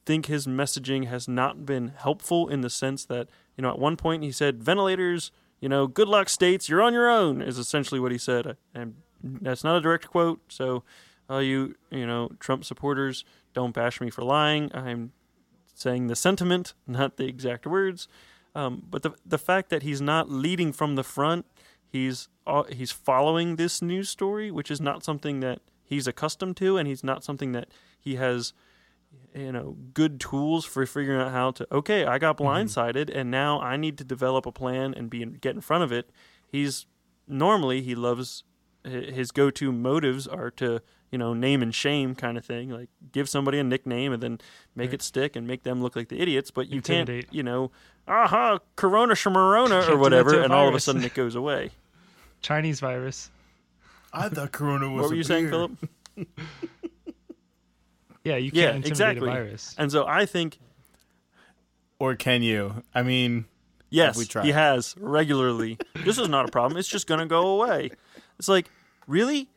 think 0.06 0.26
his 0.26 0.48
messaging 0.48 1.08
has 1.08 1.28
not 1.28 1.66
been 1.66 1.94
helpful 1.96 2.48
in 2.48 2.62
the 2.62 2.70
sense 2.70 3.06
that 3.06 3.28
you 3.58 3.62
know 3.62 3.70
at 3.70 3.80
one 3.80 3.98
point 3.98 4.24
he 4.24 4.32
said 4.32 4.64
ventilators, 4.64 5.32
you 5.60 5.70
know, 5.70 5.88
good 5.88 6.08
luck 6.08 6.30
states, 6.30 6.68
you're 6.68 6.82
on 6.82 6.94
your 6.94 7.10
own 7.10 7.42
is 7.42 7.58
essentially 7.58 8.00
what 8.00 8.12
he 8.12 8.18
said, 8.18 8.58
and 8.74 8.96
that's 9.24 9.64
not 9.64 9.78
a 9.78 9.82
direct 9.82 10.10
quote. 10.10 10.42
So, 10.50 10.84
all 11.30 11.42
you 11.42 11.76
you 11.90 12.06
know 12.06 12.30
Trump 12.40 12.66
supporters, 12.66 13.24
don't 13.54 13.74
bash 13.74 14.02
me 14.02 14.10
for 14.10 14.24
lying. 14.24 14.72
I'm 14.74 15.12
saying 15.74 16.08
the 16.08 16.16
sentiment, 16.16 16.74
not 16.88 17.18
the 17.18 17.26
exact 17.26 17.66
words. 17.66 18.08
Um, 18.54 18.84
but 18.90 19.04
the 19.04 19.12
the 19.26 19.38
fact 19.38 19.70
that 19.70 19.84
he's 19.84 20.02
not 20.02 20.30
leading 20.30 20.74
from 20.74 20.96
the 20.96 21.04
front, 21.04 21.46
he's 21.88 22.28
uh, 22.46 22.64
he's 22.64 22.92
following 22.92 23.56
this 23.56 23.82
news 23.82 24.10
story, 24.10 24.52
which 24.52 24.70
is 24.70 24.82
not 24.82 25.04
something 25.04 25.40
that 25.40 25.60
he's 25.84 26.08
accustomed 26.08 26.58
to, 26.58 26.78
and 26.78 26.88
he's 26.88 27.04
not 27.04 27.24
something 27.24 27.52
that 27.52 27.68
he 28.00 28.16
has, 28.16 28.54
you 29.34 29.52
know, 29.52 29.78
good 29.94 30.20
tools 30.20 30.66
for 30.66 30.86
figuring 30.86 31.20
out 31.20 31.32
how 31.32 31.52
to. 31.52 31.68
Okay, 31.72 32.06
I 32.06 32.18
got 32.18 32.38
mm-hmm. 32.38 32.48
blindsided, 32.48 33.16
and 33.16 33.32
now 33.32 33.60
I 33.62 33.78
need 33.78 33.98
to 34.00 34.04
develop 34.04 34.46
a 34.46 34.52
plan 34.52 34.94
and 34.94 35.10
be 35.10 35.26
get 35.26 35.56
in 35.56 35.62
front 35.62 35.84
of 35.84 35.92
it. 35.92 36.10
He's 36.48 36.86
normally 37.28 37.82
he 37.82 37.96
loves 37.96 38.44
his 38.84 39.32
go-to 39.32 39.72
motives 39.72 40.28
are 40.28 40.50
to 40.50 40.82
you 41.12 41.18
know 41.18 41.34
name 41.34 41.62
and 41.62 41.74
shame 41.74 42.16
kind 42.16 42.38
of 42.38 42.44
thing 42.44 42.70
like 42.70 42.90
give 43.12 43.30
somebody 43.30 43.60
a 43.60 43.64
nickname 43.64 44.12
and 44.12 44.24
then 44.24 44.40
make 44.76 44.88
Right. 44.88 44.96
it 44.96 45.02
stick 45.02 45.36
and 45.36 45.46
make 45.46 45.64
them 45.64 45.84
look 45.84 45.96
like 45.96 46.08
the 46.08 46.20
idiots 46.20 46.50
but 46.50 46.68
you 46.68 46.82
can't 46.82 47.10
you 47.32 47.44
know 47.44 47.72
aha 48.08 48.60
corona 48.76 49.14
shamarona 49.14 49.88
or 49.90 49.98
whatever 49.98 50.42
and 50.42 50.52
all 50.52 50.68
of 50.68 50.74
a 50.74 50.80
sudden 50.80 51.04
it 51.04 51.14
goes 51.14 51.36
away 51.36 51.72
Chinese 52.42 52.80
virus. 52.80 53.30
I 54.12 54.28
thought 54.30 54.52
Corona 54.52 54.90
was. 54.90 55.02
what 55.02 55.10
were 55.10 55.14
a 55.14 55.18
you 55.18 55.24
saying 55.24 55.50
philip 55.50 55.72
Yeah, 58.24 58.36
you 58.38 58.52
can't 58.52 58.56
Yeah, 58.56 58.68
intimidate 58.76 58.88
exactly. 58.92 59.30
a 59.30 59.32
virus. 59.34 59.76
and 59.78 59.92
so 59.92 60.06
i 60.08 60.26
think 60.26 60.60
Or 62.00 62.16
can 62.16 62.42
you? 62.42 62.84
I 62.96 63.04
mean, 63.04 63.46
Yes, 63.90 64.18
we 64.18 64.26
tried? 64.26 64.46
he 64.46 64.52
has 64.52 64.96
regularly. 65.00 65.78
this 66.06 66.18
is 66.18 66.30
not 66.30 66.48
a 66.48 66.52
problem. 66.52 66.78
It's 66.80 66.88
just 66.88 67.06
going 67.08 67.20
to 67.20 67.26
go 67.28 67.48
away. 67.62 67.92
It's 68.40 68.48
like, 68.48 68.70
really? 69.06 69.50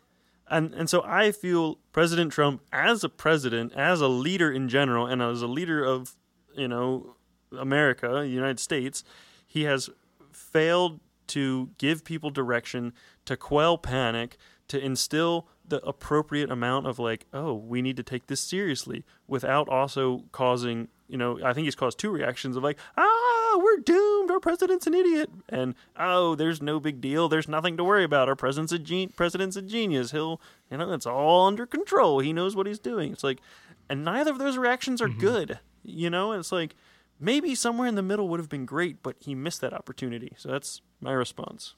And 0.49 0.74
and 0.74 0.91
so 0.91 1.03
I 1.07 1.32
feel 1.32 1.78
President 1.93 2.32
Trump 2.32 2.61
as 2.73 3.03
a 3.05 3.09
president, 3.09 3.73
as 3.73 4.01
a 4.03 4.09
leader 4.09 4.53
in 4.53 4.69
general 4.69 5.07
and 5.07 5.23
as 5.23 5.41
a 5.41 5.47
leader 5.47 5.82
of, 5.85 6.16
you 6.55 6.69
know, 6.69 7.15
America, 7.57 8.09
the 8.09 8.28
United 8.28 8.61
States, 8.61 9.05
he 9.47 9.62
has 9.65 9.89
failed 10.32 11.01
to 11.28 11.70
give 11.78 12.05
people 12.05 12.28
direction, 12.31 12.93
to 13.24 13.36
quell 13.39 13.78
panic, 13.78 14.36
to 14.69 14.78
instill 14.78 15.47
the 15.66 15.85
appropriate 15.86 16.51
amount 16.51 16.86
of 16.86 16.99
like, 16.99 17.27
oh, 17.32 17.55
we 17.55 17.82
need 17.82 17.97
to 17.97 18.03
take 18.03 18.27
this 18.27 18.41
seriously 18.41 19.05
without 19.27 19.69
also 19.69 20.24
causing, 20.32 20.89
you 21.09 21.16
know, 21.16 21.39
I 21.43 21.53
think 21.53 21.65
he's 21.65 21.74
caused 21.74 21.99
two 21.99 22.11
reactions 22.11 22.57
of 22.57 22.62
like, 22.62 22.78
ah, 22.97 23.61
we're 23.62 23.78
doomed, 23.78 24.31
our 24.31 24.41
president's 24.41 24.86
an 24.86 24.95
idiot, 24.95 25.31
and 25.49 25.74
oh, 25.97 26.35
there's 26.35 26.61
no 26.61 26.81
big 26.81 27.01
deal, 27.01 27.28
there's 27.28 27.49
nothing 27.49 27.77
to 27.77 27.85
worry 27.85 28.05
about, 28.05 28.28
our 28.28 28.36
president's 28.36 28.73
a 28.73 28.78
gen- 28.78 29.11
president's 29.11 29.57
a 29.57 29.62
genius, 29.62 30.11
he'll, 30.11 30.41
you 30.70 30.77
know, 30.77 30.93
it's 30.93 31.07
all 31.07 31.47
under 31.47 31.66
control, 31.66 32.19
he 32.19 32.32
knows 32.32 32.57
what 32.57 32.66
he's 32.66 32.78
doing. 32.81 33.12
It's 33.12 33.24
like, 33.24 33.41
and 33.89 34.05
neither 34.05 34.32
of 34.32 34.39
those 34.39 34.59
reactions 34.59 35.01
are 35.01 35.09
good, 35.09 35.61
you 35.82 36.11
know, 36.11 36.32
it's 36.32 36.53
like 36.53 36.74
maybe 37.20 37.55
somewhere 37.55 37.89
in 37.89 37.95
the 37.95 38.03
middle 38.03 38.28
would 38.28 38.41
have 38.41 38.49
been 38.49 38.66
great, 38.66 39.03
but 39.03 39.16
he 39.20 39.35
missed 39.35 39.61
that 39.61 39.73
opportunity. 39.73 40.32
So 40.36 40.51
that's 40.51 40.81
my 41.01 41.12
response. 41.12 41.74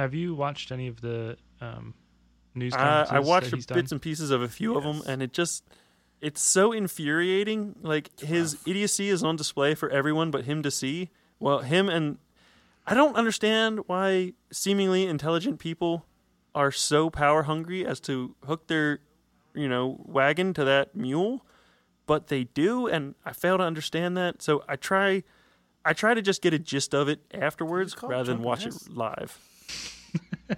Have 0.00 0.14
you 0.14 0.34
watched 0.34 0.72
any 0.72 0.88
of 0.88 1.02
the 1.02 1.36
um, 1.60 1.92
news 2.54 2.72
I, 2.72 3.06
I 3.10 3.20
watched 3.20 3.50
that 3.50 3.56
he's 3.56 3.66
bits 3.66 3.90
done? 3.90 3.96
and 3.96 4.02
pieces 4.02 4.30
of 4.30 4.40
a 4.40 4.48
few 4.48 4.74
of 4.74 4.82
them, 4.82 5.02
and 5.06 5.22
it 5.22 5.34
just 5.34 5.62
it's 6.22 6.40
so 6.40 6.72
infuriating. 6.72 7.76
Like 7.82 8.18
his 8.18 8.56
idiocy 8.66 9.10
is 9.10 9.22
on 9.22 9.36
display 9.36 9.74
for 9.74 9.90
everyone 9.90 10.30
but 10.30 10.44
him 10.44 10.62
to 10.62 10.70
see. 10.70 11.10
Well, 11.38 11.58
him 11.58 11.90
and 11.90 12.16
I 12.86 12.94
don't 12.94 13.14
understand 13.14 13.80
why 13.88 14.32
seemingly 14.50 15.04
intelligent 15.04 15.58
people 15.58 16.06
are 16.54 16.72
so 16.72 17.10
power 17.10 17.42
hungry 17.42 17.84
as 17.84 18.00
to 18.00 18.34
hook 18.46 18.68
their 18.68 19.00
you 19.54 19.68
know 19.68 20.00
wagon 20.06 20.54
to 20.54 20.64
that 20.64 20.96
mule, 20.96 21.44
but 22.06 22.28
they 22.28 22.44
do, 22.44 22.86
and 22.86 23.16
I 23.26 23.34
fail 23.34 23.58
to 23.58 23.64
understand 23.64 24.16
that. 24.16 24.40
So 24.40 24.64
I 24.66 24.76
try. 24.76 25.24
I 25.84 25.92
try 25.92 26.14
to 26.14 26.22
just 26.22 26.40
get 26.40 26.54
a 26.54 26.58
gist 26.58 26.94
of 26.94 27.08
it 27.08 27.20
afterwards 27.32 27.94
call 27.94 28.08
rather 28.08 28.32
than 28.32 28.42
watch 28.42 28.64
an 28.64 28.72
it 28.72 28.90
live. 28.90 29.38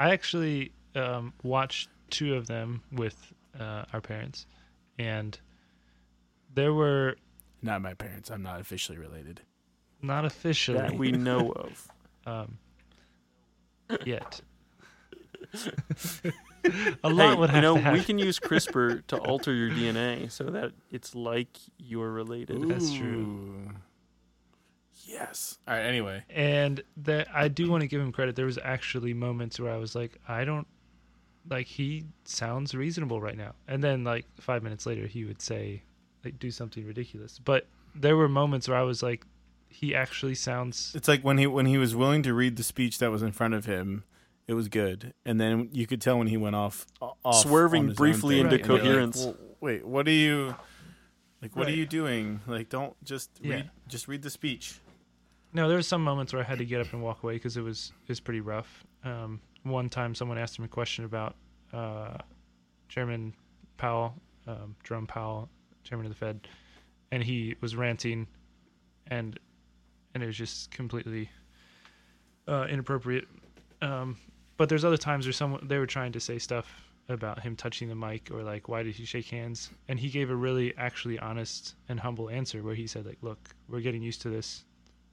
I 0.00 0.10
actually 0.12 0.72
um, 0.94 1.32
watched 1.42 1.88
two 2.10 2.34
of 2.34 2.46
them 2.46 2.82
with 2.92 3.32
uh, 3.58 3.84
our 3.92 4.00
parents, 4.00 4.46
and 4.98 5.38
there 6.54 6.72
were 6.72 7.16
not 7.62 7.82
my 7.82 7.94
parents. 7.94 8.30
I'm 8.30 8.42
not 8.42 8.60
officially 8.60 8.98
related. 8.98 9.40
not 10.02 10.24
officially 10.24 10.78
That 10.78 10.94
we 10.96 11.12
know 11.12 11.50
of. 11.56 11.88
um, 12.26 12.58
yet. 14.06 14.40
a 17.02 17.10
lot 17.10 17.30
hey, 17.30 17.34
would 17.38 17.50
have 17.50 17.56
you 17.56 17.62
know, 17.62 17.74
to 17.74 17.80
happen. 17.80 17.98
we 17.98 18.04
can 18.04 18.18
use 18.18 18.38
CRISPR 18.38 19.06
to 19.08 19.18
alter 19.18 19.52
your 19.52 19.70
DNA 19.70 20.30
so 20.30 20.44
that 20.44 20.72
it's 20.90 21.14
like 21.14 21.58
you're 21.78 22.10
related. 22.10 22.62
That's 22.68 22.92
true. 22.92 23.68
Ooh. 25.08 25.12
Yes. 25.12 25.58
All 25.66 25.74
right. 25.74 25.82
Anyway, 25.82 26.24
and 26.30 26.82
that 26.98 27.28
I 27.34 27.48
do 27.48 27.70
want 27.70 27.82
to 27.82 27.86
give 27.86 28.00
him 28.00 28.12
credit. 28.12 28.36
There 28.36 28.46
was 28.46 28.58
actually 28.62 29.14
moments 29.14 29.58
where 29.60 29.72
I 29.72 29.76
was 29.76 29.94
like, 29.94 30.18
I 30.28 30.44
don't 30.44 30.66
like 31.48 31.66
he 31.66 32.04
sounds 32.24 32.74
reasonable 32.74 33.20
right 33.20 33.36
now, 33.36 33.54
and 33.66 33.82
then 33.82 34.04
like 34.04 34.26
five 34.40 34.62
minutes 34.62 34.86
later 34.86 35.06
he 35.06 35.24
would 35.24 35.40
say 35.40 35.82
like 36.24 36.38
do 36.38 36.50
something 36.50 36.86
ridiculous. 36.86 37.38
But 37.38 37.66
there 37.94 38.16
were 38.16 38.28
moments 38.28 38.68
where 38.68 38.76
I 38.78 38.82
was 38.82 39.02
like, 39.02 39.26
he 39.68 39.94
actually 39.94 40.34
sounds 40.34 40.92
it's 40.94 41.08
like 41.08 41.22
when 41.22 41.38
he 41.38 41.46
when 41.46 41.66
he 41.66 41.78
was 41.78 41.94
willing 41.96 42.22
to 42.24 42.34
read 42.34 42.56
the 42.56 42.62
speech 42.62 42.98
that 42.98 43.10
was 43.10 43.22
in 43.22 43.32
front 43.32 43.54
of 43.54 43.64
him, 43.66 44.04
it 44.46 44.54
was 44.54 44.68
good, 44.68 45.14
and 45.24 45.40
then 45.40 45.70
you 45.72 45.86
could 45.86 46.00
tell 46.00 46.18
when 46.18 46.26
he 46.26 46.36
went 46.36 46.56
off, 46.56 46.86
off 47.00 47.42
Swerving 47.42 47.82
on 47.84 47.88
his 47.88 47.98
own 47.98 48.04
briefly 48.04 48.40
into 48.40 48.56
and 48.56 48.66
you're 48.66 48.76
like, 48.76 48.82
coherence. 48.82 49.24
"Well, 49.24 49.36
wait, 49.60 49.86
what 49.86 50.06
are 50.06 50.12
you? 50.12 50.54
Like, 51.42 51.56
what 51.56 51.68
are 51.68 51.72
you 51.72 51.86
doing? 51.86 52.40
Like, 52.46 52.68
don't 52.68 53.02
just 53.02 53.30
Yeah. 53.40 53.54
read. 53.54 53.70
Just 53.88 54.08
read 54.08 54.20
the 54.22 54.28
speech. 54.28 54.78
No, 55.52 55.66
there 55.66 55.76
were 55.76 55.82
some 55.82 56.04
moments 56.04 56.32
where 56.32 56.42
I 56.42 56.44
had 56.44 56.58
to 56.58 56.64
get 56.64 56.80
up 56.80 56.92
and 56.92 57.02
walk 57.02 57.22
away 57.22 57.34
because 57.34 57.56
it 57.56 57.62
was 57.62 57.92
it 58.02 58.08
was 58.08 58.20
pretty 58.20 58.40
rough. 58.40 58.84
Um, 59.04 59.40
one 59.64 59.88
time, 59.88 60.14
someone 60.14 60.38
asked 60.38 60.58
him 60.58 60.64
a 60.64 60.68
question 60.68 61.04
about 61.04 61.34
uh, 61.72 62.18
Chairman 62.88 63.34
Powell, 63.76 64.14
um, 64.46 64.76
Jerome 64.84 65.06
Powell, 65.06 65.48
Chairman 65.82 66.06
of 66.06 66.12
the 66.12 66.18
Fed, 66.18 66.46
and 67.10 67.22
he 67.22 67.56
was 67.60 67.74
ranting, 67.74 68.26
and 69.08 69.38
and 70.14 70.22
it 70.22 70.26
was 70.26 70.36
just 70.36 70.70
completely 70.70 71.28
uh, 72.46 72.66
inappropriate. 72.70 73.26
Um, 73.82 74.16
but 74.56 74.68
there's 74.68 74.84
other 74.84 74.96
times 74.96 75.26
where 75.26 75.32
someone 75.32 75.66
they 75.66 75.78
were 75.78 75.86
trying 75.86 76.12
to 76.12 76.20
say 76.20 76.38
stuff 76.38 76.70
about 77.08 77.40
him 77.40 77.56
touching 77.56 77.88
the 77.88 77.94
mic 77.94 78.30
or 78.30 78.44
like 78.44 78.68
why 78.68 78.84
did 78.84 78.94
he 78.94 79.04
shake 79.04 79.26
hands 79.26 79.70
and 79.88 79.98
he 79.98 80.08
gave 80.08 80.30
a 80.30 80.36
really 80.36 80.72
actually 80.76 81.18
honest 81.18 81.74
and 81.88 81.98
humble 81.98 82.30
answer 82.30 82.62
where 82.62 82.74
he 82.74 82.86
said 82.86 83.04
like 83.04 83.18
look 83.20 83.48
we're 83.68 83.80
getting 83.80 84.00
used 84.00 84.22
to 84.22 84.28
this 84.28 84.64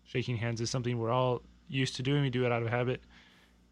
shaking 0.07 0.37
hands 0.37 0.59
is 0.61 0.69
something 0.69 0.97
we're 0.97 1.11
all 1.11 1.41
used 1.67 1.97
to 1.97 2.03
doing. 2.03 2.23
We 2.23 2.29
do 2.29 2.45
it 2.45 2.51
out 2.51 2.63
of 2.63 2.69
habit, 2.69 3.01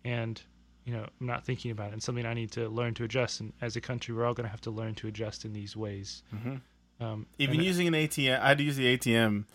and 0.04 0.42
you 0.86 0.94
know, 0.94 1.06
I'm 1.20 1.28
not 1.28 1.46
thinking 1.46 1.72
about 1.72 1.90
it. 1.90 1.94
And 1.94 2.04
something 2.04 2.26
I 2.26 2.36
need 2.36 2.52
to 2.52 2.70
learn 2.70 2.94
to 2.96 3.04
adjust. 3.04 3.40
And 3.40 3.54
as 3.60 3.76
a 3.76 3.82
country, 3.82 4.14
we're 4.14 4.26
all 4.26 4.36
going 4.36 4.46
to 4.46 4.52
have 4.52 4.62
to 4.62 4.72
learn 4.72 4.94
to 4.96 5.08
adjust 5.08 5.44
in 5.44 5.52
these 5.52 5.76
ways. 5.76 6.22
Mm-hmm. 6.34 7.04
Um, 7.04 7.26
Even 7.40 7.60
using 7.60 7.88
an 7.88 7.94
ATM, 7.94 8.40
I 8.40 8.50
had 8.50 8.60
to 8.60 8.64
use 8.64 8.78
the 8.78 8.98
ATM, 8.98 9.46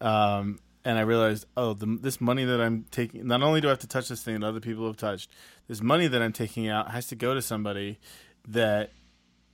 um, 0.00 0.58
and 0.84 0.98
I 0.98 1.02
realized, 1.02 1.46
oh, 1.56 1.74
the, 1.74 1.86
this 2.00 2.20
money 2.20 2.44
that 2.44 2.60
I'm 2.60 2.84
taking. 2.90 3.26
Not 3.26 3.42
only 3.42 3.60
do 3.60 3.68
I 3.68 3.70
have 3.70 3.78
to 3.78 3.86
touch 3.86 4.08
this 4.08 4.22
thing 4.22 4.40
that 4.40 4.46
other 4.46 4.60
people 4.60 4.86
have 4.86 4.96
touched, 4.96 5.30
this 5.68 5.80
money 5.80 6.08
that 6.08 6.20
I'm 6.20 6.32
taking 6.32 6.68
out 6.68 6.90
has 6.90 7.06
to 7.08 7.16
go 7.16 7.34
to 7.34 7.40
somebody 7.40 7.98
that 8.48 8.90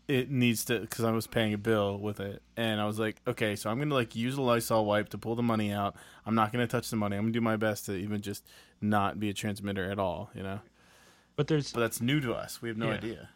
it 0.08 0.30
needs 0.30 0.64
to 0.64 0.80
because 0.80 1.04
I 1.04 1.10
was 1.12 1.26
paying 1.26 1.52
a 1.54 1.58
bill 1.58 1.98
with 1.98 2.18
it, 2.20 2.42
and 2.56 2.80
I 2.80 2.86
was 2.86 2.98
like, 2.98 3.20
okay, 3.26 3.54
so 3.54 3.70
I'm 3.70 3.78
gonna 3.78 3.94
like 3.94 4.16
use 4.16 4.36
a 4.36 4.42
Lysol 4.42 4.84
wipe 4.86 5.10
to 5.10 5.18
pull 5.18 5.36
the 5.36 5.42
money 5.42 5.70
out. 5.70 5.94
I'm 6.26 6.34
not 6.34 6.50
gonna 6.52 6.66
touch 6.66 6.90
the 6.90 6.96
money. 6.96 7.16
I'm 7.16 7.24
gonna 7.24 7.32
do 7.32 7.40
my 7.40 7.56
best 7.56 7.86
to 7.86 7.92
even 7.94 8.20
just 8.22 8.44
not 8.80 9.20
be 9.20 9.28
a 9.28 9.34
transmitter 9.34 9.90
at 9.90 9.98
all, 9.98 10.30
you 10.34 10.42
know. 10.42 10.60
But 11.36 11.46
there's 11.46 11.72
But 11.72 11.80
that's 11.80 12.00
new 12.00 12.20
to 12.20 12.32
us. 12.34 12.60
We 12.62 12.68
have 12.68 12.78
no 12.78 12.88
Yeah. 12.88 12.94
idea. 12.96 13.28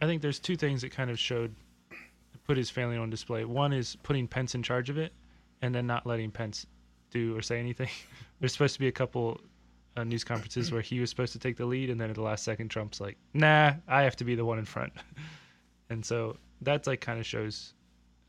I 0.00 0.06
think 0.06 0.22
there's 0.22 0.38
two 0.38 0.56
things 0.56 0.80
that 0.82 0.92
kind 0.92 1.10
of 1.10 1.18
showed 1.18 1.54
put 2.46 2.56
his 2.56 2.70
family 2.70 2.96
on 2.96 3.10
display. 3.10 3.44
One 3.44 3.72
is 3.72 3.96
putting 4.02 4.26
Pence 4.26 4.54
in 4.54 4.62
charge 4.62 4.88
of 4.88 4.96
it, 4.98 5.12
and 5.62 5.74
then 5.74 5.86
not 5.86 6.06
letting 6.06 6.30
Pence 6.30 6.66
do 7.10 7.36
or 7.36 7.42
say 7.42 7.58
anything. 7.58 7.88
There's 8.40 8.52
supposed 8.52 8.74
to 8.74 8.80
be 8.80 8.88
a 8.88 8.92
couple 8.92 9.40
uh, 9.96 10.04
news 10.04 10.24
conferences 10.24 10.72
where 10.72 10.80
he 10.80 11.00
was 11.00 11.10
supposed 11.10 11.32
to 11.32 11.38
take 11.38 11.56
the 11.56 11.66
lead, 11.66 11.90
and 11.90 12.00
then 12.00 12.08
at 12.08 12.14
the 12.16 12.22
last 12.22 12.44
second, 12.44 12.68
Trump's 12.70 13.00
like, 13.00 13.16
"Nah, 13.34 13.74
I 13.86 14.02
have 14.02 14.16
to 14.16 14.24
be 14.24 14.34
the 14.36 14.44
one 14.44 14.58
in 14.58 14.64
front." 14.64 14.92
and 15.90 16.04
so 16.04 16.36
that's 16.62 16.86
like 16.86 17.00
kind 17.00 17.18
of 17.20 17.26
shows 17.26 17.74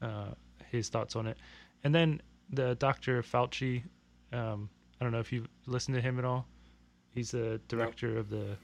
uh, 0.01 0.31
his 0.69 0.89
thoughts 0.89 1.15
on 1.15 1.27
it. 1.27 1.37
And 1.83 1.93
then 1.95 2.21
the 2.49 2.75
Dr. 2.75 3.21
Fauci, 3.21 3.83
um, 4.33 4.69
I 4.99 5.05
don't 5.05 5.11
know 5.13 5.19
if 5.19 5.31
you've 5.31 5.47
listened 5.67 5.95
to 5.95 6.01
him 6.01 6.19
at 6.19 6.25
all. 6.25 6.45
He's 7.13 7.31
the 7.31 7.61
director 7.67 8.17
of 8.17 8.29
the 8.29 8.57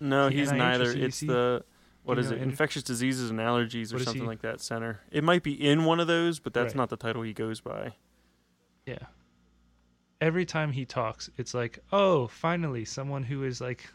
No, 0.00 0.28
he's 0.28 0.50
NIH 0.50 0.56
neither. 0.56 0.90
It's 0.92 1.20
the 1.20 1.64
what 2.04 2.18
is 2.18 2.30
know 2.30 2.36
it? 2.36 2.42
Infectious 2.42 2.82
diseases 2.82 3.30
and 3.30 3.38
allergies 3.38 3.94
or 3.94 3.98
something 3.98 4.22
he? 4.22 4.28
like 4.28 4.42
that 4.42 4.60
center. 4.60 5.00
It 5.10 5.24
might 5.24 5.42
be 5.42 5.52
in 5.52 5.84
one 5.84 6.00
of 6.00 6.06
those, 6.06 6.38
but 6.38 6.52
that's 6.52 6.74
Right. 6.74 6.76
not 6.76 6.90
the 6.90 6.96
title 6.96 7.22
he 7.22 7.32
goes 7.32 7.60
by. 7.60 7.94
Yeah. 8.86 8.98
Every 10.20 10.44
time 10.44 10.72
he 10.72 10.84
talks, 10.84 11.30
it's 11.38 11.54
like, 11.54 11.78
oh, 11.92 12.26
finally, 12.28 12.84
someone 12.84 13.22
who 13.22 13.44
is 13.44 13.60
like 13.60 13.88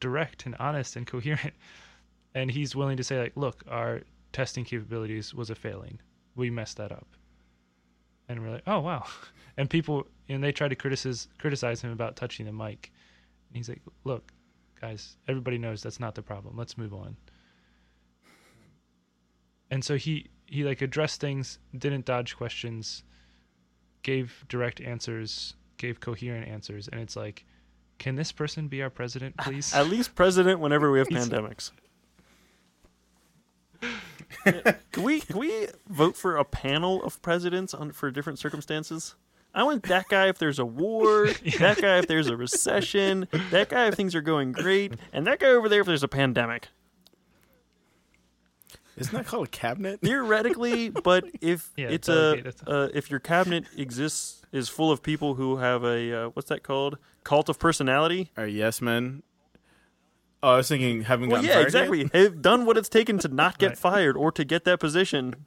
direct 0.00 0.46
and 0.46 0.54
honest 0.60 0.96
and 0.96 1.06
coherent. 1.06 1.52
And 2.38 2.52
he's 2.52 2.76
willing 2.76 2.96
to 2.96 3.02
say, 3.02 3.18
like, 3.18 3.32
look, 3.34 3.64
our 3.68 4.02
testing 4.32 4.64
capabilities 4.64 5.34
was 5.34 5.50
a 5.50 5.56
failing. 5.56 5.98
We 6.36 6.50
messed 6.50 6.76
that 6.76 6.92
up. 6.92 7.08
And 8.28 8.40
we're 8.40 8.52
like, 8.52 8.62
oh, 8.66 8.78
wow. 8.80 9.04
And 9.56 9.68
people, 9.68 10.06
and 10.28 10.44
they 10.44 10.52
try 10.52 10.68
to 10.68 10.76
criticize, 10.76 11.26
criticize 11.38 11.82
him 11.82 11.90
about 11.90 12.14
touching 12.14 12.46
the 12.46 12.52
mic. 12.52 12.92
And 13.48 13.56
he's 13.56 13.68
like, 13.68 13.82
look, 14.04 14.30
guys, 14.80 15.16
everybody 15.26 15.58
knows 15.58 15.82
that's 15.82 15.98
not 15.98 16.14
the 16.14 16.22
problem. 16.22 16.56
Let's 16.56 16.78
move 16.78 16.94
on. 16.94 17.16
And 19.72 19.84
so 19.84 19.96
he, 19.96 20.28
he 20.46 20.62
like 20.62 20.80
addressed 20.80 21.20
things, 21.20 21.58
didn't 21.76 22.04
dodge 22.04 22.36
questions, 22.36 23.02
gave 24.02 24.44
direct 24.48 24.80
answers, 24.80 25.54
gave 25.76 25.98
coherent 25.98 26.46
answers, 26.46 26.86
and 26.86 27.00
it's 27.00 27.16
like, 27.16 27.44
can 27.98 28.14
this 28.14 28.30
person 28.30 28.68
be 28.68 28.80
our 28.80 28.90
president, 28.90 29.36
please? 29.40 29.74
At 29.74 29.88
least 29.88 30.14
president 30.14 30.60
whenever 30.60 30.92
we 30.92 31.00
have 31.00 31.08
pandemics. 31.08 31.72
can 34.92 35.02
we 35.02 35.20
can 35.20 35.38
we 35.38 35.68
vote 35.88 36.16
for 36.16 36.36
a 36.36 36.44
panel 36.44 37.02
of 37.02 37.20
presidents 37.22 37.74
on 37.74 37.92
for 37.92 38.10
different 38.10 38.38
circumstances? 38.38 39.14
I 39.54 39.62
want 39.62 39.84
that 39.84 40.08
guy 40.08 40.28
if 40.28 40.38
there's 40.38 40.58
a 40.58 40.64
war, 40.66 41.26
that 41.58 41.80
guy 41.80 41.98
if 41.98 42.06
there's 42.06 42.28
a 42.28 42.36
recession, 42.36 43.26
that 43.50 43.70
guy 43.70 43.88
if 43.88 43.94
things 43.94 44.14
are 44.14 44.20
going 44.20 44.52
great, 44.52 44.94
and 45.12 45.26
that 45.26 45.40
guy 45.40 45.48
over 45.48 45.68
there 45.68 45.80
if 45.80 45.86
there's 45.86 46.02
a 46.02 46.08
pandemic. 46.08 46.68
Isn't 48.98 49.14
that 49.14 49.26
called 49.26 49.46
a 49.46 49.50
cabinet? 49.50 50.00
Theoretically, 50.02 50.90
but 50.90 51.24
if 51.40 51.70
Yeah, 51.76 51.88
it's 51.88 52.08
delegate 52.08 52.60
a 52.66 52.70
uh, 52.70 52.88
if 52.92 53.10
your 53.10 53.20
cabinet 53.20 53.64
exists 53.76 54.42
is 54.52 54.68
full 54.68 54.90
of 54.90 55.02
people 55.02 55.34
who 55.34 55.58
have 55.58 55.84
a 55.84 56.24
uh, 56.24 56.28
what's 56.30 56.48
that 56.48 56.62
called 56.62 56.98
cult 57.24 57.48
of 57.48 57.58
personality. 57.58 58.30
Or 58.36 58.46
yes 58.46 58.80
men? 58.80 59.22
Oh, 60.42 60.50
I 60.50 60.56
was 60.58 60.68
thinking 60.68 61.02
having 61.02 61.28
Well, 61.30 61.38
gotten 61.42 61.48
yeah, 61.48 61.54
fired 61.56 61.66
exactly. 61.66 61.98
yet? 62.02 62.14
Have 62.14 62.42
done 62.42 62.64
what 62.64 62.76
it's 62.78 62.88
taken 62.88 63.18
to 63.20 63.28
not 63.28 63.58
get 63.58 63.68
Right. 63.70 63.78
fired 63.78 64.16
or 64.16 64.30
to 64.32 64.44
get 64.44 64.64
that 64.64 64.78
position. 64.78 65.46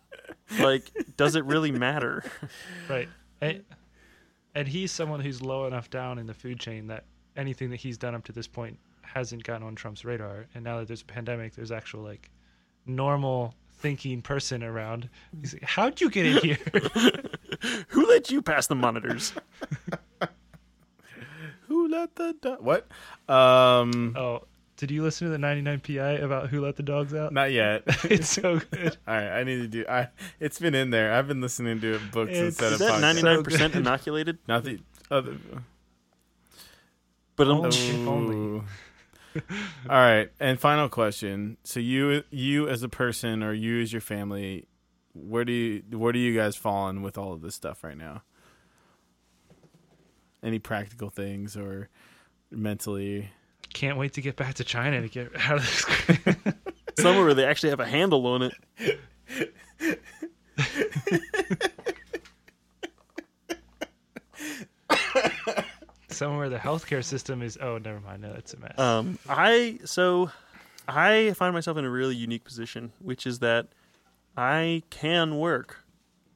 Like, 0.60 0.92
does 1.16 1.36
it 1.36 1.46
really 1.46 1.72
matter? 1.72 2.24
right. 2.90 3.08
And, 3.40 3.64
and 4.54 4.68
he's 4.68 4.92
someone 4.92 5.22
who's 5.22 5.42
low 5.42 5.66
enough 5.66 5.90
down 5.90 6.20
in 6.20 6.28
the 6.28 6.34
food 6.34 6.60
chain 6.60 6.88
that 6.88 7.06
anything 7.38 7.70
that 7.70 7.78
he's 7.78 7.98
done 7.98 8.14
up 8.16 8.26
to 8.26 8.34
this 8.34 8.48
point 8.48 8.78
hasn't 9.02 9.44
gotten 9.44 9.66
on 9.66 9.76
Trump's 9.76 10.04
radar. 10.04 10.48
And 10.56 10.64
now 10.66 10.80
that 10.80 10.88
there's 10.88 11.02
a 11.04 11.06
pandemic, 11.06 11.56
there's 11.56 11.72
actual 11.72 12.02
like 12.02 12.30
normal 12.86 13.56
thinking 13.80 14.22
person 14.22 14.62
around. 14.62 15.10
He's 15.40 15.54
like, 15.54 15.64
how'd 15.64 16.02
you 16.02 16.10
get 16.10 16.26
in 16.26 16.38
here? 16.38 16.58
Who 17.90 18.06
let 18.08 18.30
you 18.30 18.42
pass 18.42 18.68
the 18.68 18.76
monitors? 18.76 19.34
Who 21.68 21.88
let 21.88 22.16
the 22.16 22.36
do- 22.42 22.58
what? 22.60 22.88
Um, 23.30 24.16
oh, 24.18 24.44
did 24.82 24.92
you 24.92 25.04
listen 25.04 25.28
to 25.28 25.32
the 25.32 25.38
99 25.38 25.80
PI 25.82 26.12
about 26.24 26.50
who 26.50 26.60
let 26.60 26.76
the 26.76 26.82
dogs 26.84 27.14
out? 27.14 27.32
not 27.32 27.52
yet. 27.52 27.84
it's 28.06 28.30
so 28.30 28.60
good. 28.72 28.98
All 29.08 29.14
right, 29.16 29.40
I 29.40 29.44
need 29.44 29.58
to 29.58 29.68
do. 29.68 29.86
I 29.88 30.08
it's 30.40 30.58
been 30.60 30.74
in 30.76 30.90
there. 30.90 31.14
I've 31.14 31.28
been 31.28 31.40
listening 31.40 31.80
to 31.82 31.96
it 31.96 32.12
books 32.12 32.32
It's- 32.32 32.46
instead 32.48 32.74
Is 32.74 32.82
of 32.82 32.88
that 32.88 33.02
ninety 33.02 33.22
nine 33.22 33.44
percent 33.44 33.76
inoculated? 33.76 34.40
Not 34.48 34.64
the 34.64 34.80
other. 35.12 35.38
But 37.36 37.48
Only- 37.48 37.70
if 37.70 38.08
only. 38.08 38.36
Oh. 38.36 38.64
All 39.90 39.96
right, 39.98 40.30
and 40.40 40.60
final 40.60 40.90
question. 40.90 41.58
So 41.64 41.80
you, 41.80 42.24
you 42.32 42.68
as 42.68 42.84
a 42.84 42.90
person, 42.90 43.42
or 43.44 43.54
you 43.54 43.80
as 43.82 43.94
your 43.94 44.02
family, 44.02 44.68
where 45.14 45.46
do 45.46 45.54
you, 45.54 45.84
where 45.98 46.12
do 46.12 46.20
you 46.20 46.36
guys 46.38 46.56
fall 46.58 46.90
in 46.90 47.02
with 47.02 47.18
all 47.18 47.32
of 47.32 47.42
this 47.42 47.56
stuff 47.56 47.84
right 47.84 47.98
now? 47.98 48.24
Any 50.44 50.60
practical 50.60 51.10
things 51.10 51.56
or 51.56 51.88
mentally? 52.52 53.30
Can't 53.74 53.98
wait 53.98 54.14
to 54.14 54.22
get 54.22 54.36
back 54.36 54.56
to 54.56 54.64
China 54.64 55.02
to 55.02 55.08
get 55.08 55.32
out 55.40 55.58
of 55.58 55.64
this. 55.64 56.36
somewhere 57.00 57.26
where 57.26 57.34
they 57.34 57.46
actually 57.46 57.70
have 57.70 57.80
a 57.80 57.86
handle 57.86 58.26
on 58.28 58.44
it. 58.44 58.54
Somewhere 66.10 66.50
the 66.50 66.58
healthcare 66.58 67.04
system 67.04 67.42
is. 67.42 67.58
Oh, 67.60 67.78
never 67.80 68.00
mind. 68.00 68.22
No, 68.22 68.34
it's 68.34 68.54
a 68.54 68.60
mess. 68.60 68.78
Um, 68.78 69.18
I 69.28 69.80
so 69.86 70.30
I 70.88 71.34
find 71.34 71.54
myself 71.54 71.78
in 71.78 71.86
a 71.86 71.90
really 71.90 72.16
unique 72.16 72.44
position, 72.44 72.92
which 73.00 73.26
is 73.26 73.40
that 73.40 73.68
I 74.38 74.84
can 74.90 75.40
work. 75.40 75.84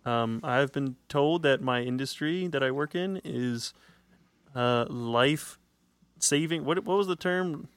Um, 0.05 0.39
I've 0.43 0.71
been 0.71 0.95
told 1.07 1.43
that 1.43 1.61
my 1.61 1.81
industry 1.81 2.47
that 2.47 2.63
I 2.63 2.71
work 2.71 2.95
in 2.95 3.21
is 3.23 3.73
uh, 4.55 4.85
life 4.87 5.59
saving. 6.25 6.65
What 6.65 6.83
what 6.85 6.97
was 6.97 7.07
the 7.07 7.15
term? 7.15 7.67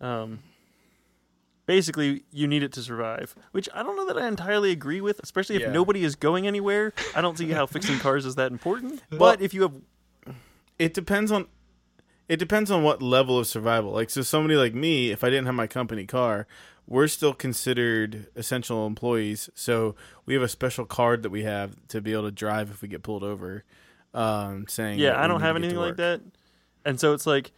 Um, 0.00 0.40
basically, 1.66 2.24
you 2.30 2.46
need 2.46 2.62
it 2.62 2.72
to 2.72 2.82
survive, 2.82 3.34
which 3.52 3.68
I 3.74 3.82
don't 3.82 3.96
know 3.96 4.06
that 4.06 4.18
I 4.22 4.28
entirely 4.28 4.70
agree 4.70 5.00
with. 5.00 5.20
Especially 5.22 5.56
if 5.56 5.62
Yeah. 5.62 5.72
nobody 5.72 6.04
is 6.04 6.14
going 6.16 6.46
anywhere, 6.46 6.92
I 7.14 7.20
don't 7.20 7.38
see 7.38 7.50
how 7.50 7.66
fixing 7.66 7.98
cars 8.06 8.26
is 8.26 8.34
that 8.36 8.52
important. 8.52 9.02
But 9.10 9.40
if 9.40 9.54
you 9.54 9.62
have 9.62 9.74
It 10.78 10.94
depends 10.94 11.30
on. 11.32 11.46
It 12.26 12.38
depends 12.38 12.70
on 12.70 12.82
what 12.82 13.02
level 13.02 13.38
of 13.38 13.46
survival. 13.46 13.92
Like 13.92 14.08
so, 14.08 14.22
somebody 14.22 14.56
like 14.56 14.74
me, 14.74 15.10
if 15.10 15.22
I 15.22 15.28
didn't 15.28 15.44
have 15.44 15.54
my 15.54 15.66
company 15.66 16.06
car, 16.06 16.46
we're 16.86 17.06
still 17.06 17.34
considered 17.34 18.28
essential 18.34 18.86
employees. 18.86 19.50
So 19.54 19.94
we 20.24 20.32
have 20.32 20.42
a 20.42 20.48
special 20.48 20.86
card 20.86 21.22
that 21.22 21.28
we 21.30 21.42
have 21.44 21.76
to 21.88 22.00
be 22.00 22.12
able 22.14 22.22
to 22.24 22.30
drive 22.30 22.70
if 22.70 22.80
we 22.80 22.88
get 22.88 23.02
pulled 23.02 23.22
over. 23.22 23.64
Um, 24.14 24.66
saying 24.68 25.00
yeah 25.00 25.20
i 25.20 25.26
don't 25.26 25.40
have 25.40 25.56
anything 25.56 25.76
like 25.76 25.96
that 25.96 26.20
and 26.84 27.00
so 27.00 27.14
it's 27.14 27.26
like 27.26 27.46
like 27.46 27.52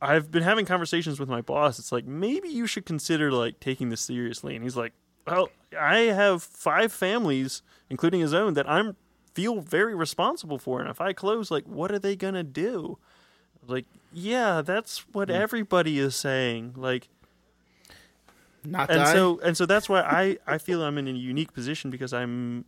i've 0.00 0.30
been 0.30 0.42
having 0.42 0.64
conversations 0.66 1.18
with 1.20 1.28
my 1.28 1.40
boss 1.40 1.78
it's 1.78 1.90
like 1.92 2.04
maybe 2.06 2.48
you 2.48 2.66
should 2.66 2.84
consider 2.86 3.30
like 3.32 3.58
taking 3.60 3.88
this 3.88 4.00
seriously 4.00 4.54
and 4.54 4.62
he's 4.62 4.76
like 4.76 4.92
well 5.26 5.48
i 5.78 5.98
have 5.98 6.42
five 6.42 6.92
families 6.92 7.62
including 7.90 8.20
his 8.20 8.32
own 8.34 8.54
that 8.54 8.68
i'm 8.68 8.96
feel 9.34 9.60
very 9.60 9.94
responsible 9.94 10.58
for 10.58 10.80
and 10.80 10.88
if 10.88 11.00
i 11.00 11.12
close 11.12 11.50
like 11.50 11.64
what 11.66 11.90
are 11.92 11.98
they 11.98 12.16
gonna 12.16 12.42
do 12.44 12.98
like 13.66 13.84
yeah 14.12 14.62
that's 14.62 14.98
what 15.12 15.28
Hmm. 15.28 15.34
everybody 15.36 15.98
is 15.98 16.16
saying 16.16 16.74
like 16.76 17.08
Not 18.64 18.90
and 18.90 18.98
die? 19.00 19.12
so 19.12 19.38
and 19.44 19.56
so 19.56 19.66
that's 19.66 19.88
why 19.88 20.00
I 20.00 20.38
I 20.46 20.58
feel 20.58 20.82
I'm 20.82 20.98
in 20.98 21.06
a 21.08 21.12
unique 21.12 21.52
position 21.52 21.90
because 21.90 22.12
I'm 22.12 22.64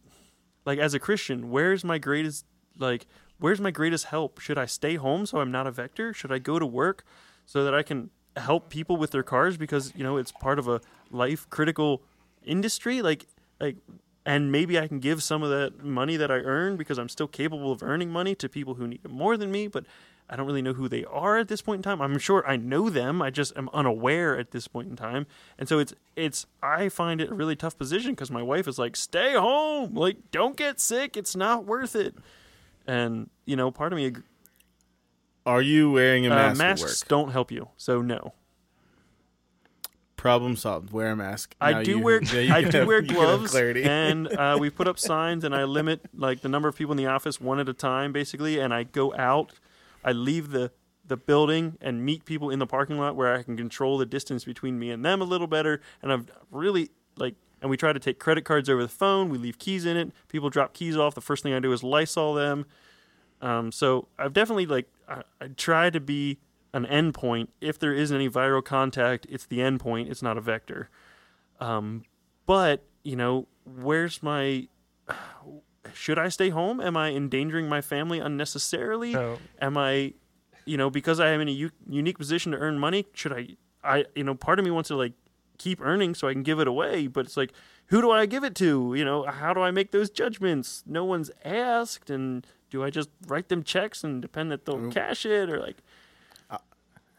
like 0.65 0.79
as 0.79 0.95
a 0.95 0.99
Christian, 1.01 1.51
where's 1.51 1.83
my 1.85 1.99
greatest 1.99 2.45
like 2.79 3.07
where's 3.41 3.61
my 3.61 3.71
greatest 3.71 4.07
help? 4.07 4.39
Should 4.39 4.59
I 4.59 4.67
stay 4.67 4.97
home 4.97 5.27
so 5.27 5.39
I'm 5.39 5.51
not 5.51 5.67
a 5.67 5.71
vector? 5.71 6.13
Should 6.13 6.33
I 6.33 6.39
go 6.39 6.59
to 6.59 6.67
work 6.67 7.05
so 7.47 7.65
that 7.65 7.75
I 7.75 7.83
can 7.83 8.11
help 8.37 8.69
people 8.71 8.97
with 8.97 9.11
their 9.11 9.25
cars 9.25 9.57
because 9.57 9.93
you 9.97 10.05
know 10.05 10.17
it's 10.17 10.31
part 10.31 10.59
of 10.59 10.69
a 10.69 10.81
life 11.11 11.51
critical 11.51 12.01
industry 12.45 13.03
like 13.03 13.27
like 13.61 13.77
and 14.25 14.53
maybe 14.53 14.79
I 14.79 14.87
can 14.87 15.01
give 15.01 15.23
some 15.23 15.43
of 15.43 15.51
that 15.51 15.83
money 15.83 16.17
that 16.17 16.31
I 16.31 16.37
earn 16.37 16.77
because 16.77 16.99
I'm 16.99 17.09
still 17.09 17.27
capable 17.27 17.73
of 17.73 17.83
earning 17.83 18.11
money 18.11 18.35
to 18.37 18.49
people 18.49 18.75
who 18.75 18.87
need 18.87 19.01
it 19.03 19.11
more 19.11 19.37
than 19.37 19.51
me, 19.51 19.67
but 19.67 19.87
I 20.29 20.37
don't 20.37 20.47
really 20.47 20.63
know 20.63 20.75
who 20.75 20.89
they 20.89 21.05
are 21.07 21.39
at 21.39 21.49
this 21.49 21.63
point 21.63 21.79
in 21.79 21.83
time. 21.83 22.01
I'm 22.01 22.19
sure 22.19 22.47
I 22.47 22.57
know 22.57 22.91
them. 22.91 23.21
I 23.21 23.31
just 23.31 23.57
am 23.57 23.69
unaware 23.73 24.39
at 24.39 24.53
this 24.53 24.69
point 24.69 24.89
in 24.89 24.95
time. 24.95 25.27
And 25.59 25.69
so 25.69 25.79
it's 25.79 25.95
it's 26.15 26.47
I 26.63 26.89
find 26.89 27.21
it 27.21 27.31
a 27.31 27.35
really 27.35 27.57
tough 27.57 27.77
position 27.77 28.13
because 28.13 28.31
my 28.31 28.43
wife 28.43 28.69
is 28.69 28.79
like, 28.79 28.95
"Stay 28.95 29.33
home. 29.35 29.95
Like 29.95 30.31
don't 30.31 30.57
get 30.57 30.79
sick. 30.79 31.17
It's 31.17 31.35
not 31.35 31.65
worth 31.65 31.97
it." 31.97 32.15
And, 32.91 33.31
you 33.47 33.55
know, 33.57 33.71
part 33.71 33.93
of 33.93 33.97
me 33.99 34.13
Are 35.47 35.63
you 35.63 35.93
wearing 35.93 36.27
a 36.27 36.31
uh, 36.31 36.35
mask 36.35 36.51
at 36.51 36.59
masks 36.59 37.03
work? 37.03 37.09
don't 37.09 37.31
help 37.31 37.53
you. 37.53 37.69
So 37.77 38.03
no. 38.03 38.35
Problem 40.17 40.55
solved. 40.57 40.93
Wear 40.93 41.13
a 41.13 41.17
mask. 41.17 41.55
I 41.61 41.73
Now 41.73 41.83
do 41.83 41.91
you- 41.93 42.01
wear 42.01 42.23
yeah, 42.35 42.55
I 42.55 42.63
do 42.63 42.79
have- 42.79 42.87
wear 42.89 43.01
you 43.03 43.07
can 43.09 43.17
have 43.17 43.39
gloves, 43.51 43.55
and 43.55 44.29
uh, 44.39 44.57
we 44.61 44.69
put 44.69 44.87
up 44.87 44.99
signs, 44.99 45.45
and 45.45 45.55
I 45.55 45.65
limit 45.65 46.03
like 46.15 46.43
the 46.43 46.49
number 46.49 46.69
of 46.69 46.77
people 46.77 46.91
in 46.93 46.99
the 46.99 47.07
office 47.07 47.41
one 47.41 47.59
at 47.59 47.69
a 47.69 47.73
time, 47.73 48.13
basically. 48.13 48.59
And 48.59 48.75
I 48.75 48.83
go 48.83 49.15
out, 49.15 49.53
I 50.05 50.13
leave 50.13 50.51
the 50.51 50.73
the 51.07 51.17
building 51.17 51.77
and 51.81 52.05
meet 52.05 52.25
people 52.25 52.51
in 52.51 52.59
the 52.59 52.67
parking 52.67 52.99
lot 52.99 53.17
where 53.17 53.35
I 53.35 53.43
can 53.43 53.57
control 53.57 53.99
the 53.99 54.07
distance 54.07 54.45
between 54.45 54.79
me 54.79 54.91
and 54.91 55.05
them 55.05 55.21
a 55.21 55.25
little 55.25 55.47
better. 55.49 55.81
And 56.03 56.13
I've 56.13 56.27
really 56.53 56.91
like, 57.17 57.35
and 57.61 57.71
we 57.71 57.77
try 57.77 57.93
to 57.93 57.99
take 58.01 58.19
credit 58.19 58.45
cards 58.45 58.69
over 58.69 58.83
the 58.83 58.89
phone. 58.89 59.29
We 59.29 59.39
leave 59.39 59.59
keys 59.59 59.85
in 59.85 59.97
it. 59.97 60.13
People 60.29 60.51
drop 60.51 60.73
keys 60.73 60.97
off. 60.97 61.15
The 61.15 61.21
first 61.21 61.43
thing 61.43 61.53
I 61.53 61.61
do 61.61 61.73
is 61.73 61.83
Lysol 61.83 62.35
them. 62.35 62.67
Um, 63.43 63.73
so 63.73 64.09
I've 64.19 64.33
definitely 64.33 64.67
like 64.67 64.87
I, 65.09 65.23
I 65.41 65.49
try 65.49 65.91
to 65.91 66.01
be 66.01 66.39
an 66.73 66.87
endpoint. 66.87 67.49
If 67.61 67.79
there 67.79 67.93
is 67.95 68.13
any 68.13 68.29
viral 68.29 68.65
contact, 68.65 69.27
it's 69.29 69.47
the 69.47 69.59
endpoint. 69.59 70.11
It's 70.11 70.23
not 70.23 70.37
a 70.37 70.41
vector. 70.41 70.89
Um, 71.59 72.05
but 72.47 72.85
you 73.03 73.17
know, 73.17 73.47
where's 73.65 74.23
my? 74.23 74.69
Should 75.95 76.19
I 76.19 76.29
stay 76.29 76.51
home? 76.51 76.81
Am 76.81 76.97
I 76.97 77.11
endangering 77.13 77.69
my 77.69 77.81
family 77.81 78.19
unnecessarily? 78.21 79.13
So 79.15 79.39
Am 79.61 79.77
I, 79.77 80.13
you 80.65 80.77
know, 80.77 80.91
because 80.91 81.19
I 81.19 81.31
am 81.31 81.41
in 81.41 81.49
a 81.49 81.53
u- 81.53 81.71
unique 81.89 82.19
position 82.19 82.53
to 82.53 82.59
earn 82.59 82.79
money? 82.79 83.07
Should 83.15 83.33
I? 83.33 83.57
I, 83.83 84.05
you 84.15 84.25
know, 84.25 84.35
part 84.35 84.59
of 84.59 84.65
me 84.65 84.71
wants 84.71 84.89
to 84.89 84.97
like 84.97 85.15
keep 85.61 85.81
earning 85.81 86.15
so 86.15 86.27
I 86.27 86.33
can 86.33 86.43
give 86.43 86.59
it 86.59 86.67
away, 86.67 87.07
but 87.07 87.27
it's 87.27 87.37
like, 87.37 87.53
who 87.87 88.01
do 88.01 88.11
I 88.11 88.27
give 88.27 88.43
it 88.43 88.55
to? 88.57 88.95
You 88.97 89.05
know, 89.05 89.23
how 89.25 89.53
do 89.55 89.61
I 89.61 89.71
make 89.71 89.93
those 89.93 90.11
judgments? 90.11 90.83
No 90.87 91.05
one's 91.05 91.31
asked, 91.45 92.11
and 92.11 92.45
do 92.71 92.83
I 92.83 92.91
just 92.91 93.11
write 93.27 93.49
them 93.49 93.63
checks 93.63 94.03
and 94.03 94.21
depend 94.23 94.51
that 94.51 94.65
they'll 94.65 94.79
Mm. 94.79 94.93
cash 94.93 95.25
it 95.27 95.49
or 95.51 95.61
like? 95.61 95.77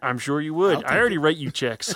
I'm 0.04 0.18
sure 0.18 0.42
you 0.42 0.56
would. 0.56 0.78
I'll 0.78 0.86
I 0.86 0.90
take 0.90 0.98
already 1.00 1.18
write 1.20 1.38
you 1.38 1.52
checks. 1.52 1.94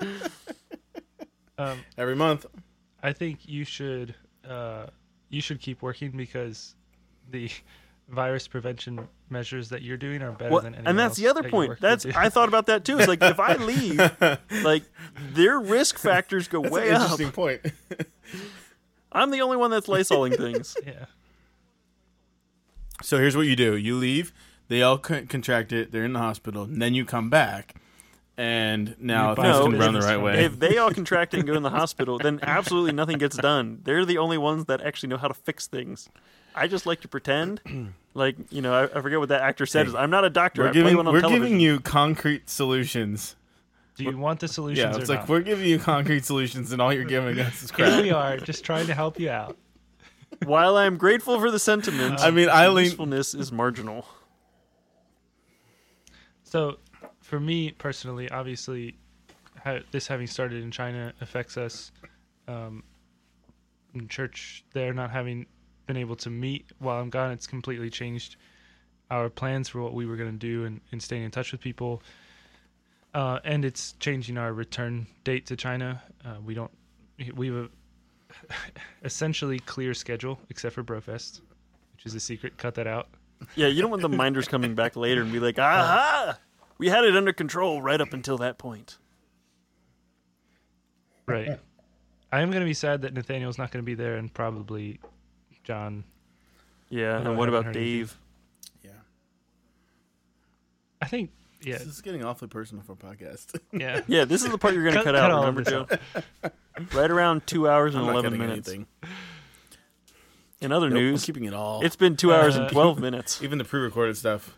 um, 1.58 1.78
Every 1.98 2.16
month. 2.16 2.46
I 3.02 3.12
think 3.12 3.46
you 3.46 3.64
should 3.64 4.14
uh, 4.48 4.86
you 5.28 5.40
should 5.42 5.60
keep 5.60 5.82
working 5.82 6.12
because 6.12 6.74
the 7.30 7.50
virus 8.08 8.46
prevention 8.46 9.08
measures 9.30 9.68
that 9.70 9.82
you're 9.82 9.96
doing 9.96 10.22
are 10.22 10.30
better 10.32 10.50
Well, 10.52 10.62
than 10.62 10.74
anyone 10.74 10.88
and 10.90 10.98
that's 10.98 11.10
else 11.12 11.16
the 11.18 11.28
other 11.28 11.42
that 11.42 11.50
point. 11.50 11.80
That's. 11.80 12.06
I 12.06 12.28
thought 12.28 12.48
about 12.48 12.66
that 12.66 12.84
too. 12.84 12.98
It's 12.98 13.08
like 13.08 13.22
if 13.22 13.40
I 13.40 13.54
leave, 13.56 13.98
like 14.62 14.84
their 15.32 15.58
risk 15.58 15.98
factors 15.98 16.46
go 16.48 16.62
That's 16.62 16.72
way 16.74 16.88
an 16.90 16.94
up. 16.96 17.02
interesting 17.02 17.32
point. 17.32 17.60
I'm 19.12 19.30
the 19.30 19.40
only 19.40 19.56
one 19.56 19.70
that's 19.70 19.86
lysoling 19.86 20.36
things. 20.36 20.76
yeah. 20.86 21.06
so 23.02 23.18
here's 23.18 23.36
what 23.36 23.46
you 23.46 23.56
do: 23.56 23.76
you 23.76 23.96
leave, 23.96 24.32
they 24.68 24.82
all 24.82 24.98
contract 24.98 25.72
it, 25.72 25.90
they're 25.92 26.04
in 26.04 26.12
the 26.12 26.18
hospital, 26.18 26.64
and 26.64 26.80
then 26.80 26.94
you 26.94 27.04
come 27.04 27.30
back, 27.30 27.74
and 28.38 28.94
now 28.98 29.30
You 29.30 29.36
things 29.36 29.56
buy 29.58 29.62
can 29.64 29.78
run 29.78 29.92
the 29.94 30.00
right 30.00 30.20
way. 30.20 30.44
If 30.44 30.58
they 30.58 30.76
all 30.78 30.90
contract 30.90 31.34
it 31.34 31.38
and 31.38 31.46
go 31.46 31.54
in 31.54 31.62
the 31.62 31.70
hospital, 31.70 32.18
then 32.18 32.38
absolutely 32.42 32.92
nothing 32.92 33.18
gets 33.18 33.36
done. 33.36 33.80
They're 33.84 34.04
the 34.04 34.18
only 34.18 34.38
ones 34.38 34.66
that 34.66 34.80
actually 34.82 35.08
know 35.10 35.16
how 35.16 35.28
to 35.28 35.34
fix 35.34 35.66
things. 35.66 36.08
I 36.54 36.66
just 36.68 36.86
like 36.86 37.00
to 37.00 37.08
pretend, 37.08 37.60
like 38.14 38.36
you 38.50 38.62
know, 38.62 38.72
I, 38.74 38.84
I 38.84 39.02
forget 39.02 39.18
what 39.18 39.28
that 39.30 39.42
actor 39.42 39.66
said. 39.66 39.86
Hey, 39.86 39.90
is 39.90 39.94
I'm 39.94 40.10
not 40.10 40.24
a 40.24 40.30
doctor. 40.30 40.62
we're 40.62 40.72
giving 40.72 40.98
on 40.98 41.06
we're 41.06 41.20
giving 41.20 41.60
you 41.60 41.80
concrete 41.80 42.48
solutions. 42.50 43.36
Do 43.96 44.04
you 44.04 44.18
want 44.18 44.40
the 44.40 44.48
solutions 44.48 44.78
Yeah, 44.78 44.94
or 44.94 45.00
it's 45.00 45.08
like 45.08 45.20
not? 45.20 45.28
we're 45.30 45.40
giving 45.40 45.66
you 45.66 45.78
concrete 45.78 46.24
solutions, 46.26 46.72
and 46.72 46.82
all 46.82 46.92
you're 46.92 47.04
giving 47.04 47.38
us 47.40 47.62
is 47.62 47.70
Here 47.70 48.02
we 48.02 48.10
are, 48.10 48.36
just 48.36 48.62
trying 48.64 48.86
to 48.88 48.94
help 48.94 49.18
you 49.18 49.30
out. 49.30 49.56
While 50.44 50.76
I'm 50.76 50.98
grateful 50.98 51.40
for 51.40 51.50
the 51.50 51.58
sentiment, 51.58 52.20
I 52.20 52.30
mean, 52.30 52.50
I 52.50 52.66
the 52.66 52.72
lean. 52.72 52.84
usefulness 52.86 53.32
is 53.32 53.50
marginal. 53.50 54.06
So, 56.44 56.76
for 57.26 57.40
me 57.40 57.72
personally, 57.72 58.30
obviously, 58.30 58.96
ha- 59.64 59.80
this 59.90 60.06
having 60.06 60.28
started 60.28 60.62
in 60.62 60.70
China 60.70 61.12
affects 61.20 61.56
us. 61.56 61.90
Um, 62.46 62.84
in 63.94 64.06
church, 64.06 64.64
there 64.72 64.94
not 64.94 65.10
having 65.10 65.46
been 65.86 65.96
able 65.96 66.14
to 66.16 66.30
meet 66.30 66.66
while 66.78 67.00
I'm 67.00 67.10
gone, 67.10 67.32
it's 67.32 67.46
completely 67.48 67.90
changed 67.90 68.36
our 69.10 69.28
plans 69.28 69.68
for 69.68 69.82
what 69.82 69.92
we 69.92 70.06
were 70.06 70.16
going 70.16 70.30
to 70.30 70.38
do 70.38 70.64
and, 70.64 70.80
and 70.92 71.02
staying 71.02 71.24
in 71.24 71.30
touch 71.32 71.50
with 71.50 71.60
people. 71.60 72.00
Uh, 73.12 73.40
and 73.44 73.64
it's 73.64 73.92
changing 73.98 74.38
our 74.38 74.52
return 74.52 75.06
date 75.24 75.46
to 75.46 75.56
China. 75.56 76.00
Uh, 76.24 76.36
we 76.44 76.54
don't, 76.54 76.70
we 77.34 77.48
have 77.48 77.56
a 77.56 77.68
essentially 79.04 79.58
clear 79.60 79.94
schedule 79.94 80.38
except 80.48 80.74
for 80.74 80.84
Brofest, 80.84 81.40
which 81.92 82.06
is 82.06 82.14
a 82.14 82.20
secret. 82.20 82.56
Cut 82.56 82.74
that 82.76 82.86
out. 82.86 83.08
Yeah, 83.56 83.66
you 83.66 83.82
don't 83.82 83.90
want 83.90 84.02
the 84.02 84.08
minders 84.08 84.46
coming 84.48 84.74
back 84.74 84.96
later 84.96 85.22
and 85.22 85.32
be 85.32 85.40
like, 85.40 85.58
"Aha, 85.58 86.38
we 86.78 86.88
had 86.88 87.04
it 87.04 87.16
under 87.16 87.32
control 87.32 87.80
right 87.82 88.00
up 88.00 88.12
until 88.12 88.38
that 88.38 88.58
point." 88.58 88.98
Right. 91.26 91.58
I 92.32 92.40
am 92.40 92.50
going 92.50 92.60
to 92.60 92.66
be 92.66 92.74
sad 92.74 93.02
that 93.02 93.14
Nathaniel's 93.14 93.58
not 93.58 93.70
going 93.70 93.82
to 93.84 93.86
be 93.86 93.94
there, 93.94 94.16
and 94.16 94.32
probably 94.32 95.00
John. 95.64 96.04
Yeah, 96.88 97.18
and 97.18 97.36
what 97.36 97.48
about 97.48 97.64
heard 97.64 97.76
anything. 97.76 97.98
Dave? 97.98 98.18
Yeah, 98.84 98.90
I 101.02 101.06
think, 101.06 101.30
yeah, 101.62 101.78
this 101.78 101.86
is 101.88 102.00
getting 102.00 102.24
awfully 102.24 102.48
personal 102.48 102.84
for 102.84 102.92
a 102.92 102.96
podcast. 102.96 103.58
yeah. 103.72 104.02
Yeah, 104.06 104.24
this 104.24 104.44
is 104.44 104.50
the 104.50 104.58
part 104.58 104.74
you're 104.74 104.84
going 104.84 104.94
to 104.94 105.02
Cut- 105.02 105.14
cut, 105.14 105.20
cut 105.20 105.24
out. 105.24 105.32
all 105.32 105.44
of 105.46 105.56
Remember, 105.56 105.86
Joe? 106.42 106.50
right 106.94 107.10
around 107.10 107.44
two 107.46 107.68
hours 107.68 107.94
and 107.96 108.04
I'm 108.04 108.10
eleven 108.10 108.32
cutting 108.34 108.46
minutes. 108.46 108.68
anything. 108.68 108.86
In 110.60 110.70
other 110.72 110.88
Nope, 110.88 110.96
I'm 110.98 111.04
news, 111.04 111.24
keeping 111.24 111.44
it 111.44 111.54
all. 111.54 111.84
it's 111.84 111.96
been 111.96 112.16
two 112.16 112.32
hours 112.32 112.56
Uh, 112.56 112.62
and 112.62 112.70
twelve 112.72 113.00
minutes. 113.00 113.42
even 113.42 113.58
the 113.58 113.64
pre-recorded 113.64 114.16
stuff. 114.16 114.56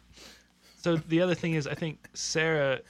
So 0.81 0.97
the 0.97 1.21
other 1.21 1.35
thing 1.35 1.55
is, 1.55 1.67
I 1.67 1.75
think 1.75 2.09
Sarah, 2.15 2.81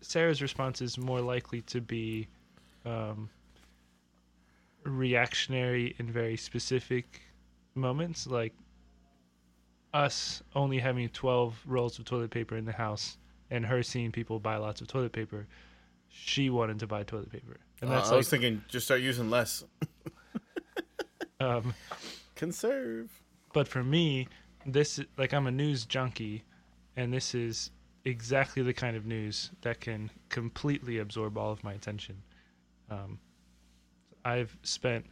Sarah's 0.00 0.40
response 0.40 0.80
is 0.80 0.96
more 0.96 1.20
likely 1.20 1.60
to 1.62 1.80
be 1.80 2.26
um, 2.86 3.28
reactionary 4.84 5.94
in 5.98 6.10
very 6.10 6.36
specific 6.36 7.20
moments, 7.74 8.26
like 8.26 8.54
us 9.92 10.42
only 10.56 10.78
having 10.78 11.08
twelve 11.10 11.60
rolls 11.66 11.98
of 11.98 12.06
toilet 12.06 12.30
paper 12.30 12.56
in 12.56 12.64
the 12.64 12.72
house, 12.72 13.18
and 13.50 13.64
her 13.66 13.82
seeing 13.82 14.10
people 14.10 14.38
buy 14.40 14.56
lots 14.56 14.80
of 14.80 14.86
toilet 14.88 15.12
paper. 15.12 15.46
She 16.08 16.48
wanted 16.48 16.78
to 16.78 16.86
buy 16.86 17.02
toilet 17.02 17.30
paper, 17.30 17.58
and 17.82 17.90
Uh, 17.90 17.94
that's 17.94 18.10
I 18.10 18.16
was 18.16 18.28
thinking, 18.28 18.62
just 18.68 18.86
start 18.86 19.00
using 19.02 19.28
less. 19.30 19.64
um, 21.40 21.74
Conserve. 22.36 23.10
but 23.52 23.68
for 23.68 23.84
me 23.84 24.26
this 24.66 24.98
like 25.18 25.32
i'm 25.34 25.46
a 25.46 25.50
news 25.50 25.84
junkie 25.84 26.42
and 26.96 27.12
this 27.12 27.34
is 27.34 27.70
exactly 28.04 28.62
the 28.62 28.74
kind 28.74 28.96
of 28.96 29.06
news 29.06 29.50
that 29.62 29.80
can 29.80 30.10
completely 30.28 30.98
absorb 30.98 31.38
all 31.38 31.50
of 31.50 31.64
my 31.64 31.72
attention. 31.72 32.22
Um, 32.90 33.18
i've 34.24 34.56
spent 34.62 35.04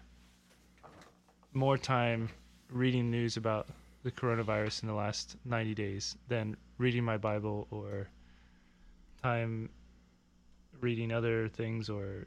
more 1.52 1.76
time 1.76 2.28
reading 2.70 3.10
news 3.10 3.36
about 3.36 3.68
the 4.04 4.10
coronavirus 4.10 4.82
in 4.82 4.88
the 4.88 4.94
last 4.94 5.36
90 5.44 5.74
days 5.74 6.16
than 6.28 6.56
reading 6.78 7.04
my 7.04 7.18
bible 7.18 7.66
or 7.70 8.09
time 9.22 9.68
reading 10.80 11.12
other 11.12 11.48
things 11.48 11.88
or 11.90 12.26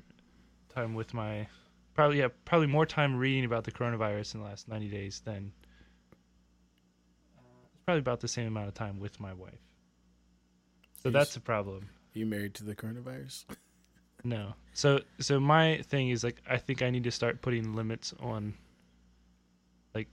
time 0.74 0.94
with 0.94 1.14
my 1.14 1.48
probably 1.96 2.20
yeah 2.20 2.28
probably 2.46 2.68
more 2.68 2.86
time 2.86 3.16
reading 3.16 3.46
about 3.46 3.64
the 3.64 3.72
coronavirus 3.72 4.36
in 4.36 4.42
the 4.42 4.46
last 4.46 4.68
90 4.68 4.90
days 4.90 5.22
than 5.26 5.52
probably 7.86 8.00
about 8.00 8.20
the 8.20 8.28
same 8.28 8.48
amount 8.48 8.68
of 8.68 8.74
time 8.74 9.00
with 9.00 9.20
my 9.20 9.34
wife 9.34 9.60
so 11.02 11.10
that's 11.10 11.36
a 11.36 11.42
problem 11.42 11.88
you 12.14 12.26
married 12.26 12.54
to 12.54 12.64
the 12.64 12.76
coronavirus? 12.76 13.46
no 14.24 14.54
so 14.74 15.00
so 15.20 15.40
my 15.40 15.78
thing 15.84 16.10
is 16.10 16.24
like 16.24 16.42
i 16.50 16.58
think 16.58 16.82
i 16.82 16.90
need 16.90 17.04
to 17.04 17.12
start 17.12 17.42
putting 17.42 17.76
limits 17.76 18.14
on 18.20 18.54
like 19.94 20.08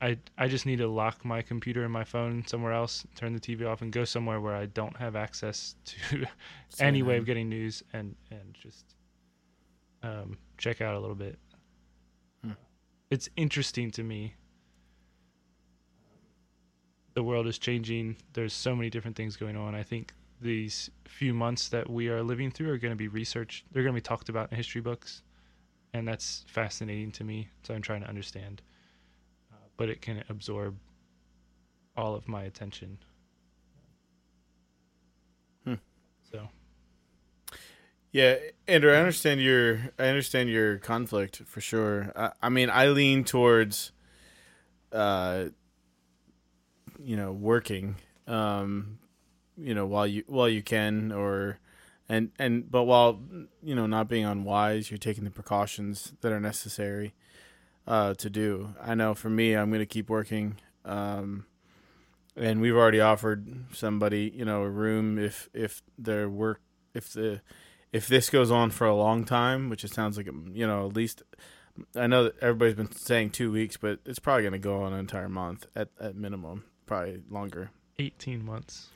i 0.00 0.16
i 0.38 0.48
just 0.48 0.64
need 0.64 0.78
to 0.78 0.88
lock 0.88 1.24
my 1.24 1.42
computer 1.42 1.84
and 1.84 1.92
my 1.92 2.04
phone 2.04 2.42
somewhere 2.46 2.72
else 2.72 3.06
turn 3.16 3.34
the 3.34 3.40
tv 3.40 3.68
off 3.68 3.82
and 3.82 3.92
go 3.92 4.04
somewhere 4.04 4.40
where 4.40 4.54
i 4.54 4.64
don't 4.66 4.96
have 4.96 5.14
access 5.14 5.74
to 5.84 6.24
any 6.78 7.02
way 7.02 7.18
of 7.18 7.26
getting 7.26 7.48
news 7.48 7.82
and 7.92 8.16
and 8.30 8.54
just 8.54 8.94
um, 10.02 10.38
check 10.58 10.80
out 10.80 10.94
a 10.94 10.98
little 10.98 11.16
bit. 11.16 11.38
Hmm. 12.44 12.52
It's 13.10 13.28
interesting 13.36 13.90
to 13.92 14.02
me. 14.02 14.34
The 17.14 17.22
world 17.22 17.46
is 17.46 17.58
changing. 17.58 18.16
There's 18.32 18.52
so 18.52 18.74
many 18.76 18.90
different 18.90 19.16
things 19.16 19.36
going 19.36 19.56
on. 19.56 19.74
I 19.74 19.82
think 19.82 20.12
these 20.40 20.90
few 21.06 21.34
months 21.34 21.68
that 21.68 21.90
we 21.90 22.08
are 22.08 22.22
living 22.22 22.50
through 22.50 22.70
are 22.70 22.78
going 22.78 22.92
to 22.92 22.96
be 22.96 23.08
researched. 23.08 23.64
They're 23.72 23.82
going 23.82 23.94
to 23.94 24.00
be 24.00 24.02
talked 24.02 24.28
about 24.28 24.50
in 24.50 24.56
history 24.56 24.80
books, 24.80 25.22
and 25.92 26.06
that's 26.06 26.44
fascinating 26.48 27.12
to 27.12 27.24
me. 27.24 27.48
So 27.62 27.74
I'm 27.74 27.82
trying 27.82 28.02
to 28.02 28.08
understand, 28.08 28.62
uh, 29.52 29.56
but 29.76 29.88
it 29.88 30.00
can 30.00 30.24
absorb 30.28 30.76
all 31.96 32.14
of 32.14 32.28
my 32.28 32.44
attention. 32.44 32.98
Hmm. 35.64 35.74
So. 36.30 36.48
Yeah, 38.12 38.36
Andrew, 38.66 38.92
I 38.92 38.96
understand 38.96 39.40
your 39.40 39.90
I 39.98 40.04
understand 40.04 40.48
your 40.48 40.78
conflict 40.78 41.42
for 41.46 41.60
sure. 41.60 42.12
I, 42.16 42.32
I 42.42 42.48
mean, 42.48 42.68
I 42.68 42.88
lean 42.88 43.22
towards, 43.24 43.92
uh, 44.92 45.46
you 47.02 47.16
know, 47.16 47.32
working, 47.32 47.96
um, 48.26 48.98
you 49.56 49.74
know, 49.74 49.86
while 49.86 50.06
you 50.06 50.24
while 50.26 50.48
you 50.48 50.62
can, 50.62 51.12
or, 51.12 51.58
and 52.08 52.30
and 52.38 52.70
but 52.70 52.84
while 52.84 53.20
you 53.62 53.74
know 53.74 53.86
not 53.86 54.08
being 54.08 54.24
unwise, 54.24 54.90
you're 54.90 54.98
taking 54.98 55.24
the 55.24 55.30
precautions 55.30 56.14
that 56.20 56.32
are 56.32 56.40
necessary, 56.40 57.14
uh, 57.86 58.14
to 58.14 58.30
do. 58.30 58.74
I 58.80 58.94
know 58.94 59.14
for 59.14 59.30
me, 59.30 59.54
I'm 59.54 59.70
going 59.70 59.80
to 59.80 59.86
keep 59.86 60.08
working, 60.08 60.56
um, 60.84 61.46
and 62.36 62.60
we've 62.60 62.76
already 62.76 63.00
offered 63.00 63.74
somebody, 63.74 64.32
you 64.34 64.44
know, 64.44 64.62
a 64.62 64.70
room 64.70 65.18
if 65.18 65.48
if 65.52 65.82
their 65.98 66.28
work 66.28 66.60
if 66.94 67.12
the 67.12 67.40
if 67.92 68.06
this 68.06 68.30
goes 68.30 68.50
on 68.50 68.70
for 68.70 68.86
a 68.86 68.94
long 68.94 69.24
time, 69.24 69.68
which 69.68 69.84
it 69.84 69.92
sounds 69.92 70.16
like 70.16 70.26
you 70.26 70.66
know 70.66 70.86
at 70.86 70.94
least 70.94 71.22
I 71.96 72.06
know 72.06 72.24
that 72.24 72.38
everybody's 72.40 72.74
been 72.74 72.92
saying 72.92 73.30
two 73.30 73.50
weeks, 73.50 73.76
but 73.76 74.00
it's 74.04 74.18
probably 74.18 74.42
going 74.42 74.52
to 74.52 74.58
go 74.58 74.82
on 74.82 74.92
an 74.92 74.98
entire 74.98 75.28
month 75.28 75.66
at 75.74 75.88
at 76.00 76.16
minimum, 76.16 76.64
probably 76.90 77.22
longer. 77.30 77.70
18 78.00 78.44
months. 78.44 78.88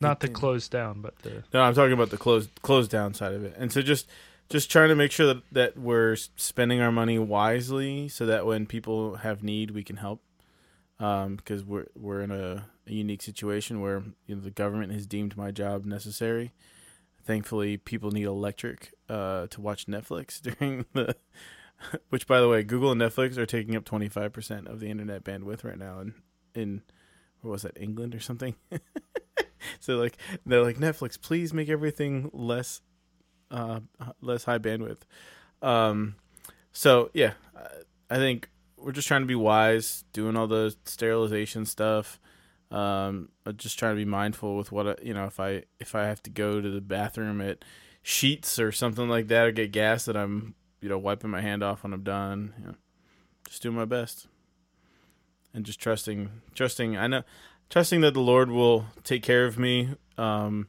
Not 0.00 0.20
the 0.20 0.28
18. 0.28 0.34
closed 0.34 0.70
down, 0.70 1.02
but 1.02 1.18
the 1.18 1.44
No, 1.52 1.60
I'm 1.60 1.74
talking 1.74 1.92
about 1.92 2.08
the 2.08 2.16
close 2.16 2.48
close 2.62 2.88
down 2.88 3.12
side 3.12 3.34
of 3.34 3.44
it, 3.44 3.54
and 3.58 3.70
so 3.70 3.82
just 3.82 4.08
just 4.48 4.70
trying 4.70 4.88
to 4.88 4.94
make 4.94 5.12
sure 5.12 5.26
that, 5.26 5.42
that 5.52 5.76
we're 5.76 6.16
spending 6.16 6.80
our 6.80 6.92
money 6.92 7.18
wisely, 7.18 8.08
so 8.08 8.24
that 8.26 8.46
when 8.46 8.64
people 8.64 9.16
have 9.16 9.42
need, 9.42 9.72
we 9.72 9.84
can 9.84 9.96
help. 9.96 10.22
Um, 10.98 11.36
because 11.36 11.62
we're 11.62 11.88
we're 11.94 12.22
in 12.22 12.30
a, 12.30 12.64
a 12.86 12.92
unique 12.92 13.20
situation 13.22 13.82
where 13.82 14.02
you 14.26 14.34
know 14.34 14.40
the 14.40 14.50
government 14.50 14.92
has 14.92 15.06
deemed 15.06 15.36
my 15.36 15.50
job 15.50 15.84
necessary. 15.84 16.52
Thankfully, 17.22 17.76
people 17.76 18.12
need 18.12 18.24
electric 18.24 18.92
uh, 19.10 19.46
to 19.48 19.60
watch 19.60 19.86
Netflix 19.86 20.40
during 20.58 20.86
the. 20.94 21.16
Which, 22.08 22.26
by 22.26 22.40
the 22.40 22.48
way, 22.48 22.62
Google 22.62 22.92
and 22.92 23.00
Netflix 23.00 23.36
are 23.36 23.44
taking 23.44 23.76
up 23.76 23.84
twenty 23.84 24.08
five 24.08 24.32
percent 24.32 24.68
of 24.68 24.80
the 24.80 24.88
internet 24.88 25.24
bandwidth 25.24 25.64
right 25.64 25.78
now, 25.78 26.00
in 26.00 26.14
in 26.54 26.82
what 27.42 27.50
was 27.52 27.62
that 27.62 27.76
England 27.80 28.14
or 28.14 28.20
something? 28.20 28.54
so 29.80 29.96
like 29.96 30.16
they're 30.44 30.62
like 30.62 30.76
Netflix, 30.76 31.20
please 31.20 31.52
make 31.52 31.68
everything 31.68 32.30
less 32.32 32.80
uh 33.50 33.80
less 34.20 34.44
high 34.44 34.58
bandwidth. 34.58 35.00
Um 35.62 36.16
so 36.72 37.10
yeah, 37.14 37.32
I- 38.10 38.18
think 38.18 38.50
we're 38.76 38.92
just 38.92 39.08
trying 39.08 39.22
to 39.22 39.26
be 39.26 39.34
wise, 39.34 40.04
doing 40.12 40.36
all 40.36 40.46
the 40.46 40.74
sterilization 40.84 41.64
stuff. 41.64 42.20
Um 42.70 43.28
uh, 43.44 43.52
just 43.52 43.78
trying 43.78 43.92
to 43.94 44.00
be 44.00 44.04
mindful 44.04 44.56
with 44.56 44.72
what 44.72 44.88
I, 44.88 44.94
you 45.02 45.14
know, 45.14 45.24
if 45.26 45.38
I 45.38 45.62
if 45.78 45.94
I 45.94 46.04
have 46.06 46.22
to 46.24 46.30
go 46.30 46.60
to 46.60 46.70
the 46.70 46.80
bathroom 46.80 47.40
at 47.40 47.64
Sheetz 48.04 48.62
or 48.62 48.72
something 48.72 49.08
like 49.08 49.28
that 49.28 49.46
or 49.46 49.52
get 49.52 49.72
gas 49.72 50.04
that 50.04 50.16
I'm, 50.16 50.54
you 50.80 50.88
know, 50.88 50.98
wiping 50.98 51.30
my 51.30 51.40
hand 51.40 51.62
off 51.62 51.82
when 51.82 51.92
I'm 51.92 52.02
done, 52.02 52.76
just 53.48 53.62
doing 53.62 53.76
my 53.76 53.84
best. 53.84 54.26
And 55.56 55.64
just 55.64 55.80
trusting 55.80 56.30
trusting 56.54 56.98
I 56.98 57.06
know 57.06 57.22
trusting 57.70 58.02
that 58.02 58.12
the 58.12 58.20
Lord 58.20 58.50
will 58.50 58.84
take 59.04 59.22
care 59.22 59.46
of 59.46 59.58
me 59.58 59.94
um, 60.18 60.68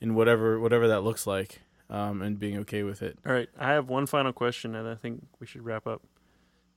in 0.00 0.16
whatever 0.16 0.58
whatever 0.58 0.88
that 0.88 1.02
looks 1.02 1.28
like, 1.28 1.60
um, 1.88 2.22
and 2.22 2.36
being 2.36 2.58
okay 2.58 2.82
with 2.82 3.02
it. 3.02 3.18
All 3.24 3.32
right, 3.32 3.48
I 3.56 3.68
have 3.68 3.88
one 3.88 4.04
final 4.06 4.32
question, 4.32 4.74
and 4.74 4.88
I 4.88 4.96
think 4.96 5.28
we 5.38 5.46
should 5.46 5.64
wrap 5.64 5.86
up. 5.86 6.02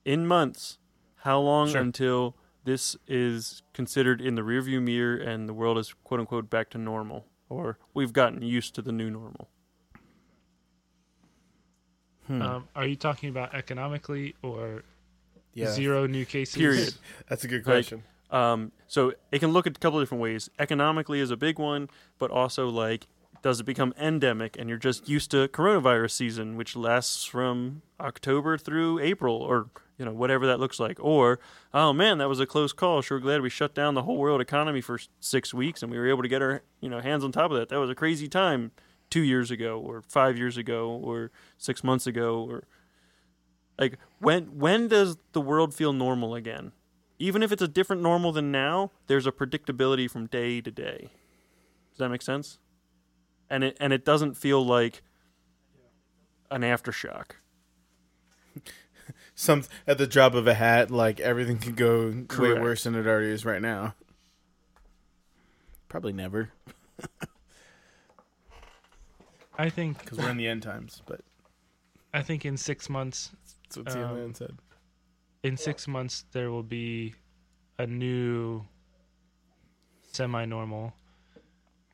In 0.06 0.28
months, 0.28 0.78
how 1.24 1.40
long 1.40 1.70
Sure. 1.70 1.82
until 1.82 2.36
this 2.66 2.96
is 3.08 3.64
considered 3.74 4.22
in 4.22 4.36
the 4.36 4.44
rearview 4.44 4.80
mirror 4.80 5.18
and 5.18 5.50
the 5.50 5.54
world 5.54 5.80
is 5.80 5.96
quote 6.04 6.20
unquote 6.20 6.52
back 6.52 6.70
to 6.70 6.78
normal, 6.78 7.26
or 7.50 7.80
we've 7.96 8.14
gotten 8.14 8.44
used 8.44 8.76
to 8.76 8.84
the 8.84 8.92
new 8.92 9.10
normal? 9.10 9.50
Hmm. 12.28 12.42
um, 12.44 12.68
are 12.76 12.86
you 12.86 12.96
talking 12.96 13.30
about 13.30 13.56
economically 13.56 14.36
or 14.44 14.84
yeah, 15.54 15.72
zero 15.72 16.08
new 16.08 16.26
cases? 16.26 16.56
Period. 16.56 16.94
That's 17.28 17.44
a 17.44 17.48
good 17.48 17.66
Like, 17.66 17.76
question. 17.88 18.04
Um, 18.32 18.72
so 18.88 19.14
it 19.32 19.40
can 19.40 19.52
look 19.52 19.66
at 19.68 19.76
a 19.76 19.80
couple 19.80 20.00
of 20.00 20.04
different 20.04 20.22
ways. 20.22 20.50
Economically 20.60 21.20
is 21.20 21.32
a 21.32 21.38
big 21.38 21.58
one, 21.58 21.90
but 22.18 22.30
also 22.32 22.70
like 22.70 23.08
does 23.42 23.60
it 23.62 23.64
become 23.64 23.94
endemic 24.00 24.58
and 24.60 24.68
you're 24.68 24.78
just 24.78 25.08
used 25.08 25.32
to 25.32 25.48
coronavirus 25.48 26.12
season, 26.12 26.58
which 26.58 26.76
lasts 26.76 27.24
from 27.24 27.82
October 28.00 28.58
through 28.58 29.00
April 29.00 29.36
or 29.36 29.70
you 29.98 30.06
know 30.06 30.12
whatever 30.14 30.46
that 30.46 30.60
looks 30.60 30.80
like. 30.80 30.98
Or 31.00 31.40
oh 31.74 31.94
man, 31.94 32.18
that 32.20 32.30
was 32.30 32.40
a 32.40 32.46
close 32.46 32.74
call. 32.74 33.02
Sure 33.02 33.20
glad 33.20 33.42
we 33.42 33.50
shut 33.50 33.74
down 33.74 33.96
the 33.96 34.04
whole 34.04 34.18
world 34.18 34.42
economy 34.42 34.82
for 34.82 35.00
six 35.20 35.54
weeks 35.54 35.82
and 35.82 35.92
we 35.92 35.98
were 35.98 36.08
able 36.08 36.22
to 36.22 36.28
get 36.30 36.42
our 36.42 36.62
you 36.82 36.90
know 36.90 37.00
hands 37.00 37.24
on 37.24 37.32
top 37.32 37.52
of 37.52 37.58
that. 37.58 37.70
That 37.70 37.80
was 37.80 37.90
a 37.90 37.96
crazy 37.96 38.28
time 38.28 38.72
two 39.10 39.24
years 39.24 39.50
ago 39.50 39.80
or 39.80 40.04
five 40.04 40.38
years 40.38 40.56
ago 40.56 40.90
or 40.90 41.32
six 41.58 41.84
months 41.84 42.06
ago 42.06 42.46
or 42.48 42.66
like 43.80 43.98
when 44.20 44.60
when 44.60 44.88
does 44.88 45.18
the 45.32 45.42
world 45.42 45.74
feel 45.74 45.94
normal 45.94 46.36
again? 46.36 46.74
even 47.20 47.44
if 47.44 47.52
it's 47.52 47.62
a 47.62 47.68
different 47.68 48.02
normal 48.02 48.32
than 48.32 48.50
now, 48.50 48.92
there's 49.08 49.28
a 49.28 49.32
predictability 49.32 50.10
from 50.10 50.28
day 50.28 50.62
to 50.62 50.72
day. 50.72 51.10
Does 51.92 52.00
that 52.00 52.10
make 52.10 52.22
sense? 52.22 52.58
And 53.50 53.66
it 53.66 53.78
and 53.80 53.92
it 53.92 54.06
doesn't 54.06 54.36
feel 54.36 54.66
like 54.66 55.04
an 56.50 56.62
aftershock. 56.62 57.32
Some 59.36 59.66
at 59.86 59.98
the 59.98 60.08
drop 60.08 60.34
of 60.34 60.48
a 60.48 60.54
hat, 60.54 60.90
like 60.90 61.20
everything 61.20 61.58
could 61.58 61.76
go 61.76 62.26
way 62.40 62.54
worse 62.54 62.86
than 62.86 62.96
it 62.96 63.06
already 63.06 63.32
is 63.32 63.44
right 63.44 63.62
now. 63.62 63.96
Probably 65.90 66.14
never, 66.14 66.52
I 69.58 69.70
think 69.70 70.00
because 70.00 70.20
we're 70.20 70.30
in 70.30 70.38
the 70.38 70.48
end 70.48 70.62
times. 70.62 71.02
But 71.06 71.22
I 72.14 72.22
think 72.22 72.46
in 72.46 72.58
six 72.58 72.90
months 72.90 73.32
that's 73.76 73.96
what 73.96 74.04
Um, 74.04 74.18
CNN 74.18 74.36
said. 74.38 74.58
in 75.44 75.56
six 75.58 75.88
months 75.88 76.26
there 76.32 76.50
will 76.52 76.64
be 76.64 77.14
a 77.78 77.86
new 77.88 78.66
semi-normal 80.12 80.94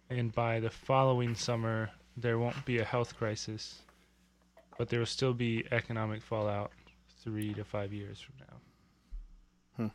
and 0.09 0.31
by 0.33 0.59
the 0.59 0.69
following 0.69 1.35
summer 1.35 1.89
there 2.17 2.39
won't 2.39 2.63
be 2.65 2.79
a 2.79 2.83
health 2.85 3.15
crisis 3.17 3.81
but 4.77 4.89
there 4.89 4.99
will 4.99 5.05
still 5.05 5.33
be 5.33 5.65
economic 5.71 6.21
fallout 6.21 6.71
three 7.23 7.53
to 7.53 7.63
five 7.63 7.91
years 7.93 8.19
from 8.19 8.35
now 8.39 9.91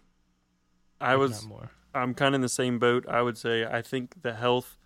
I 1.03 1.15
if 1.15 1.21
was 1.21 1.43
not 1.43 1.49
more 1.49 1.71
I'm 1.95 2.13
kind 2.15 2.35
of 2.35 2.37
in 2.37 2.43
the 2.43 2.49
same 2.49 2.79
boat. 2.79 3.05
I 3.09 3.23
would 3.23 3.39
say 3.39 3.65
I 3.65 3.81
think 3.83 4.21
the 4.23 4.35
health 4.35 4.77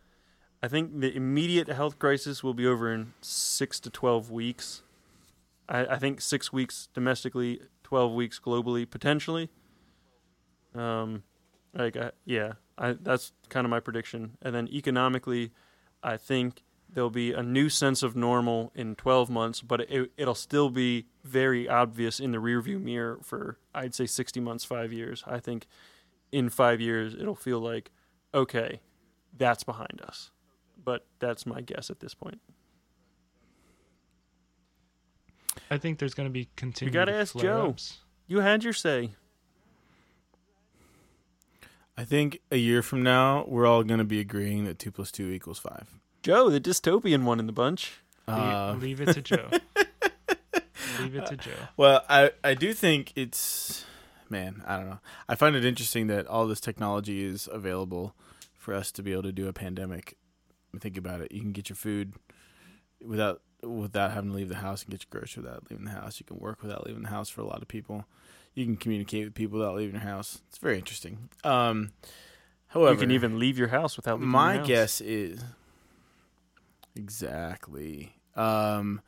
I 0.62 0.68
think 0.68 1.00
the 1.00 1.14
immediate 1.14 1.66
health 1.68 1.98
crisis 1.98 2.42
will 2.44 2.55
be 2.55 2.66
over 2.66 2.90
in 2.94 3.12
6 3.20 3.81
to 3.81 3.90
12 3.90 4.31
weeks. 4.31 4.84
I, 5.68 5.86
I 5.86 5.99
think 5.99 6.20
6 6.20 6.52
weeks 6.52 6.89
domestically, 6.94 7.60
12 7.84 8.12
weeks 8.12 8.39
globally 8.39 8.89
potentially. 8.89 9.51
Um 10.75 11.23
like 11.75 11.97
I, 11.97 12.12
yeah, 12.25 12.52
I 12.78 12.93
that's 12.93 13.33
kind 13.49 13.65
of 13.65 13.70
my 13.70 13.81
prediction. 13.81 14.36
And 14.43 14.55
then 14.55 14.68
economically, 14.68 15.52
I 16.02 16.17
think 16.17 16.62
there'll 16.89 17.10
be 17.10 17.33
a 17.33 17.43
new 17.43 17.68
sense 17.68 18.02
of 18.02 18.15
normal 18.15 18.70
in 18.75 18.94
12 18.94 19.28
months, 19.28 19.60
but 19.60 19.81
it, 19.83 20.12
it'll 20.17 20.34
still 20.34 20.70
be 20.70 21.07
very 21.25 21.68
obvious 21.68 22.20
in 22.20 22.31
the 22.31 22.39
rearview 22.39 22.81
mirror 22.81 23.18
for 23.23 23.59
I'd 23.75 23.94
say 23.94 24.07
60 24.07 24.41
months, 24.41 24.65
5 24.65 24.93
years. 24.93 25.25
I 25.26 25.41
think 25.41 25.67
in 26.31 26.49
5 26.49 26.81
years 26.81 27.15
it'll 27.15 27.34
feel 27.34 27.60
like 27.60 27.91
okay, 28.33 28.81
that's 29.36 29.65
behind 29.65 30.01
us. 30.07 30.31
But 30.83 31.07
that's 31.18 31.47
my 31.47 31.60
guess 31.60 31.89
at 31.91 32.01
this 32.01 32.15
point. 32.15 32.41
I 35.70 35.78
think 35.78 35.99
there's 35.99 36.15
going 36.15 36.28
to 36.28 36.33
be 36.33 36.49
continued 36.57 36.94
You 36.94 37.00
gotta 37.00 37.15
ask 37.15 37.34
Joe. 37.34 37.41
flare-ups. 37.41 37.99
You 38.26 38.41
had 38.41 38.65
your 38.65 38.73
say. 38.73 39.10
I 41.97 42.05
think 42.05 42.41
a 42.50 42.57
year 42.57 42.83
from 42.83 43.02
now, 43.02 43.44
we're 43.47 43.66
all 43.66 43.84
going 43.84 43.99
to 43.99 44.05
be 44.05 44.18
agreeing 44.18 44.65
that 44.65 44.78
two 44.78 44.91
plus 44.91 45.12
two 45.12 45.31
equals 45.31 45.58
five. 45.58 45.89
Joe, 46.23 46.50
the 46.50 46.60
dystopian 46.60 47.23
one 47.24 47.39
in 47.39 47.47
the 47.47 47.52
bunch. 47.52 48.00
Uh, 48.26 48.74
leave 48.81 49.02
it 49.02 49.12
to 49.12 49.20
joe 49.20 49.50
leave 50.99 51.15
it 51.15 51.26
to 51.26 51.36
joe 51.36 51.50
Well, 51.76 52.02
I 52.08 52.31
I 52.42 52.55
do 52.55 52.73
think 52.73 53.12
it's 53.16 53.84
man, 54.31 54.62
I 54.66 54.78
don't 54.78 54.89
know. 54.89 54.99
I 55.28 55.34
find 55.34 55.55
it 55.55 55.62
interesting 55.62 56.07
that 56.07 56.26
all 56.26 56.47
this 56.47 56.58
technology 56.60 57.23
is 57.23 57.50
available 57.52 58.15
for 58.57 58.73
us 58.73 58.91
to 58.92 59.02
be 59.02 59.12
able 59.12 59.24
to 59.24 59.33
do 59.33 59.47
a 59.47 59.52
pandemic. 59.52 60.16
Think 60.81 60.97
about 60.97 61.20
it. 61.20 61.33
You 61.33 61.42
can 61.42 61.52
get 61.52 61.68
your 61.68 61.76
food 61.76 62.15
without 63.05 63.42
without 63.65 64.12
having 64.12 64.31
to 64.31 64.36
leave 64.36 64.49
the 64.49 64.57
house 64.57 64.83
and 64.83 64.91
get 64.91 65.05
your 65.05 65.20
groceries 65.20 65.44
without 65.44 65.65
leaving 65.70 65.84
the 65.84 65.91
house. 65.91 66.20
You 66.20 66.26
can 66.26 66.39
work 66.39 66.62
without 66.62 66.86
leaving 66.86 67.02
the 67.02 67.09
house 67.09 67.28
for 67.28 67.41
a 67.41 67.47
lot 67.47 67.62
of 67.62 67.68
people. 67.68 68.05
You 68.55 68.65
can 68.65 68.76
communicate 68.76 69.25
with 69.25 69.34
people 69.34 69.59
without 69.59 69.76
leaving 69.76 69.94
your 69.94 70.05
house. 70.05 70.41
It's 70.49 70.59
very 70.59 70.78
interesting. 70.78 71.28
Um 71.43 71.93
however, 72.68 72.94
you 72.94 73.01
can 73.01 73.10
even 73.10 73.39
leave 73.39 73.59
your 73.59 73.68
house 73.68 73.97
without 73.97 74.17
leaving 74.17 74.28
my 74.28 74.55
your 74.55 74.59
house. 74.60 74.68
guess 74.68 75.01
is 75.01 75.44
exactly. 76.97 78.15
Um, 78.36 79.01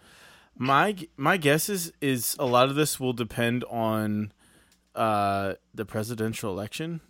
my 0.57 0.97
my 1.17 1.37
guess 1.37 1.69
is 1.69 1.93
is 2.01 2.37
a 2.39 2.47
lot 2.47 2.69
of 2.69 2.75
this 2.75 2.99
will 2.99 3.13
depend 3.13 3.65
on 3.65 4.33
uh, 4.95 5.55
the 5.75 5.85
presidential 5.85 6.51
election. 6.51 7.01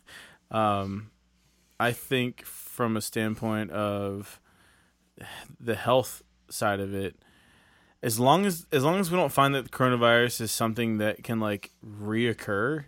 um, 0.50 1.10
I 1.80 1.92
think 1.92 2.44
from 2.44 2.96
a 2.96 3.00
standpoint 3.00 3.70
of 3.70 4.40
the 5.58 5.74
health 5.74 6.22
side 6.52 6.80
of 6.80 6.94
it, 6.94 7.16
as 8.02 8.18
long 8.18 8.46
as 8.46 8.66
as 8.72 8.84
long 8.84 8.98
as 8.98 9.10
we 9.10 9.16
don't 9.16 9.32
find 9.32 9.54
that 9.54 9.64
the 9.64 9.70
coronavirus 9.70 10.40
is 10.40 10.52
something 10.52 10.98
that 10.98 11.22
can 11.22 11.40
like 11.40 11.70
reoccur, 11.84 12.84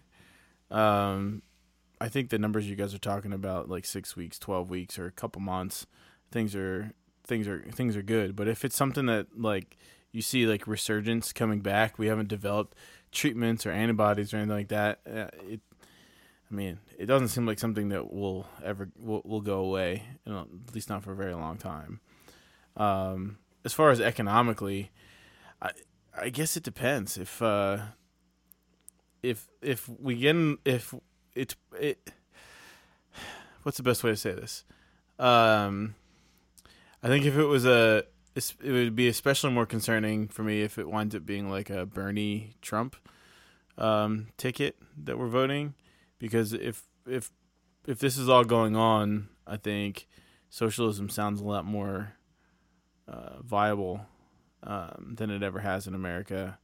um, 0.70 1.42
I 2.00 2.08
think 2.08 2.30
the 2.30 2.38
numbers 2.38 2.68
you 2.68 2.76
guys 2.76 2.94
are 2.94 2.98
talking 2.98 3.32
about, 3.32 3.68
like 3.68 3.84
six 3.84 4.16
weeks, 4.16 4.38
twelve 4.38 4.70
weeks, 4.70 4.98
or 4.98 5.06
a 5.06 5.12
couple 5.12 5.40
months, 5.40 5.86
things 6.30 6.54
are 6.56 6.92
things 7.24 7.46
are 7.46 7.62
things 7.70 7.96
are 7.96 8.02
good. 8.02 8.34
But 8.36 8.48
if 8.48 8.64
it's 8.64 8.76
something 8.76 9.06
that 9.06 9.38
like 9.38 9.76
you 10.12 10.22
see 10.22 10.46
like 10.46 10.66
resurgence 10.66 11.32
coming 11.32 11.60
back, 11.60 11.98
we 11.98 12.08
haven't 12.08 12.28
developed 12.28 12.76
treatments 13.12 13.64
or 13.64 13.70
antibodies 13.70 14.34
or 14.34 14.38
anything 14.38 14.56
like 14.56 14.68
that. 14.68 15.00
Uh, 15.06 15.28
it, 15.48 15.60
I 16.50 16.54
mean, 16.54 16.78
it 16.98 17.06
doesn't 17.06 17.28
seem 17.28 17.46
like 17.46 17.58
something 17.58 17.88
that 17.88 18.12
will 18.12 18.46
ever 18.62 18.90
will, 18.98 19.22
will 19.24 19.40
go 19.40 19.60
away, 19.60 20.02
you 20.24 20.32
know, 20.32 20.40
at 20.40 20.74
least 20.74 20.88
not 20.88 21.02
for 21.02 21.12
a 21.12 21.16
very 21.16 21.34
long 21.34 21.56
time. 21.56 22.00
Um, 22.76 23.38
as 23.64 23.72
far 23.72 23.90
as 23.90 24.00
economically, 24.00 24.90
I 25.60 25.70
I 26.16 26.28
guess 26.28 26.56
it 26.56 26.62
depends. 26.62 27.16
If 27.18 27.42
uh, 27.42 27.78
if 29.22 29.48
if 29.62 29.88
we 29.88 30.16
get 30.16 30.30
in, 30.30 30.58
if 30.64 30.94
it's 31.34 31.56
it, 31.80 32.12
what's 33.62 33.78
the 33.78 33.82
best 33.82 34.04
way 34.04 34.10
to 34.10 34.16
say 34.16 34.32
this? 34.32 34.64
Um, 35.18 35.94
I 37.02 37.08
think 37.08 37.24
if 37.24 37.36
it 37.36 37.44
was 37.44 37.64
a, 37.64 38.04
it 38.34 38.54
would 38.62 38.96
be 38.96 39.08
especially 39.08 39.52
more 39.52 39.66
concerning 39.66 40.28
for 40.28 40.42
me 40.42 40.62
if 40.62 40.78
it 40.78 40.88
winds 40.88 41.14
up 41.14 41.26
being 41.26 41.50
like 41.50 41.70
a 41.70 41.86
Bernie 41.86 42.54
Trump 42.62 42.96
um, 43.78 44.28
ticket 44.36 44.76
that 45.04 45.18
we're 45.18 45.28
voting, 45.28 45.74
because 46.18 46.52
if 46.52 46.86
if 47.06 47.30
if 47.86 47.98
this 47.98 48.16
is 48.16 48.28
all 48.28 48.44
going 48.44 48.76
on, 48.76 49.28
I 49.46 49.56
think 49.56 50.06
socialism 50.48 51.08
sounds 51.08 51.40
a 51.40 51.44
lot 51.44 51.64
more 51.64 52.14
uh, 53.08 53.42
viable 53.42 54.06
um, 54.62 55.14
than 55.16 55.30
it 55.30 55.42
ever 55.42 55.60
has 55.60 55.86
in 55.86 55.94
America. 55.94 56.58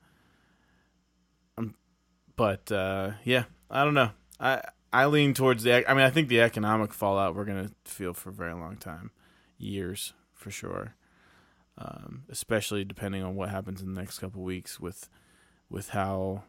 Um, 1.58 1.74
but 2.36 2.70
uh, 2.72 3.12
yeah, 3.24 3.44
I 3.70 3.84
don't 3.84 3.94
know. 3.94 4.10
I 4.38 4.62
I 4.92 5.06
lean 5.06 5.34
towards 5.34 5.62
the. 5.62 5.88
I 5.88 5.94
mean, 5.94 6.04
I 6.04 6.10
think 6.10 6.28
the 6.28 6.40
economic 6.40 6.92
fallout 6.92 7.34
we're 7.34 7.44
gonna 7.44 7.70
feel 7.84 8.14
for 8.14 8.30
a 8.30 8.32
very 8.34 8.54
long 8.54 8.76
time, 8.76 9.10
years 9.58 10.14
for 10.34 10.50
sure. 10.50 10.94
Um, 11.78 12.24
especially 12.28 12.84
depending 12.84 13.22
on 13.22 13.36
what 13.36 13.48
happens 13.48 13.80
in 13.80 13.94
the 13.94 14.00
next 14.00 14.18
couple 14.18 14.42
weeks 14.42 14.80
with 14.80 15.08
with 15.68 15.90
how. 15.90 16.44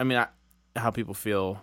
I 0.00 0.04
mean, 0.04 0.18
I, 0.18 0.26
how 0.76 0.90
people 0.90 1.14
feel 1.14 1.62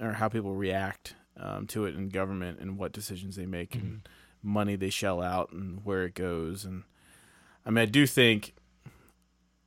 or 0.00 0.12
how 0.12 0.28
people 0.28 0.54
react 0.54 1.14
um, 1.36 1.66
to 1.68 1.86
it 1.86 1.96
in 1.96 2.08
government 2.08 2.60
and 2.60 2.78
what 2.78 2.92
decisions 2.92 3.36
they 3.36 3.46
make 3.46 3.72
mm-hmm. 3.72 3.86
and 3.86 4.08
money 4.42 4.76
they 4.76 4.90
shell 4.90 5.22
out 5.22 5.52
and 5.52 5.84
where 5.84 6.04
it 6.04 6.14
goes. 6.14 6.64
And 6.64 6.84
I 7.66 7.70
mean, 7.70 7.82
I 7.82 7.86
do 7.86 8.06
think 8.06 8.54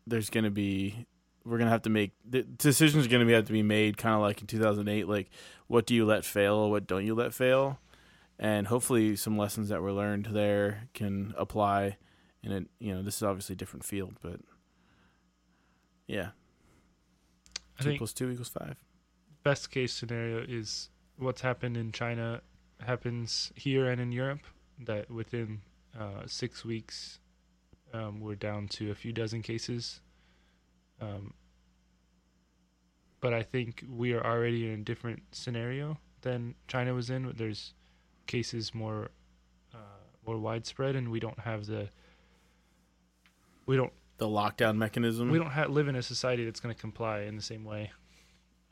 there's 0.07 0.29
going 0.29 0.43
to 0.43 0.51
be 0.51 1.05
we're 1.43 1.57
going 1.57 1.67
to 1.67 1.71
have 1.71 1.81
to 1.83 1.89
make 1.89 2.11
the 2.27 2.43
decisions 2.43 3.05
are 3.05 3.09
going 3.09 3.25
to 3.25 3.33
have 3.33 3.45
to 3.45 3.53
be 3.53 3.63
made 3.63 3.97
kind 3.97 4.15
of 4.15 4.21
like 4.21 4.41
in 4.41 4.47
2008 4.47 5.07
like 5.07 5.29
what 5.67 5.85
do 5.85 5.95
you 5.95 6.05
let 6.05 6.23
fail 6.23 6.69
what 6.69 6.87
don't 6.87 7.05
you 7.05 7.15
let 7.15 7.33
fail? 7.33 7.79
And 8.37 8.67
hopefully 8.67 9.15
some 9.15 9.37
lessons 9.37 9.69
that 9.69 9.81
were 9.81 9.91
learned 9.91 10.27
there 10.27 10.87
can 10.93 11.33
apply 11.37 11.97
in 12.43 12.51
it 12.51 12.67
you 12.79 12.93
know 12.93 13.01
this 13.03 13.17
is 13.17 13.23
obviously 13.23 13.53
a 13.53 13.57
different 13.57 13.85
field 13.85 14.15
but 14.21 14.39
yeah. 16.07 16.29
I 17.79 17.83
two 17.83 18.07
two 18.07 18.29
equals 18.29 18.49
five. 18.49 18.75
best 19.43 19.71
case 19.71 19.93
scenario 19.93 20.43
is 20.47 20.89
what's 21.17 21.41
happened 21.41 21.77
in 21.77 21.91
china 21.91 22.41
happens 22.79 23.51
here 23.55 23.87
and 23.89 24.01
in 24.01 24.11
europe 24.11 24.41
that 24.85 25.09
within 25.09 25.61
uh, 25.99 26.23
six 26.25 26.65
weeks 26.65 27.19
um, 27.93 28.19
we're 28.19 28.35
down 28.35 28.67
to 28.67 28.91
a 28.91 28.95
few 28.95 29.11
dozen 29.11 29.41
cases. 29.41 30.01
Um, 31.01 31.33
but 33.19 33.33
I 33.33 33.43
think 33.43 33.83
we 33.89 34.13
are 34.13 34.25
already 34.25 34.67
in 34.67 34.73
a 34.73 34.83
different 34.83 35.21
scenario 35.31 35.97
than 36.21 36.55
China 36.67 36.93
was 36.93 37.09
in. 37.09 37.33
There's 37.35 37.73
cases 38.27 38.73
more 38.73 39.09
uh, 39.73 39.77
more 40.25 40.37
widespread, 40.37 40.95
and 40.95 41.09
we 41.09 41.19
don't 41.19 41.39
have 41.39 41.65
the 41.65 41.89
we 43.65 43.75
don't 43.75 43.93
the 44.17 44.27
lockdown 44.27 44.77
mechanism. 44.77 45.29
We 45.29 45.37
don't 45.37 45.51
have, 45.51 45.69
live 45.69 45.87
in 45.87 45.95
a 45.95 46.03
society 46.03 46.45
that's 46.45 46.59
going 46.59 46.73
to 46.73 46.79
comply 46.79 47.21
in 47.21 47.35
the 47.35 47.41
same 47.41 47.63
way, 47.63 47.91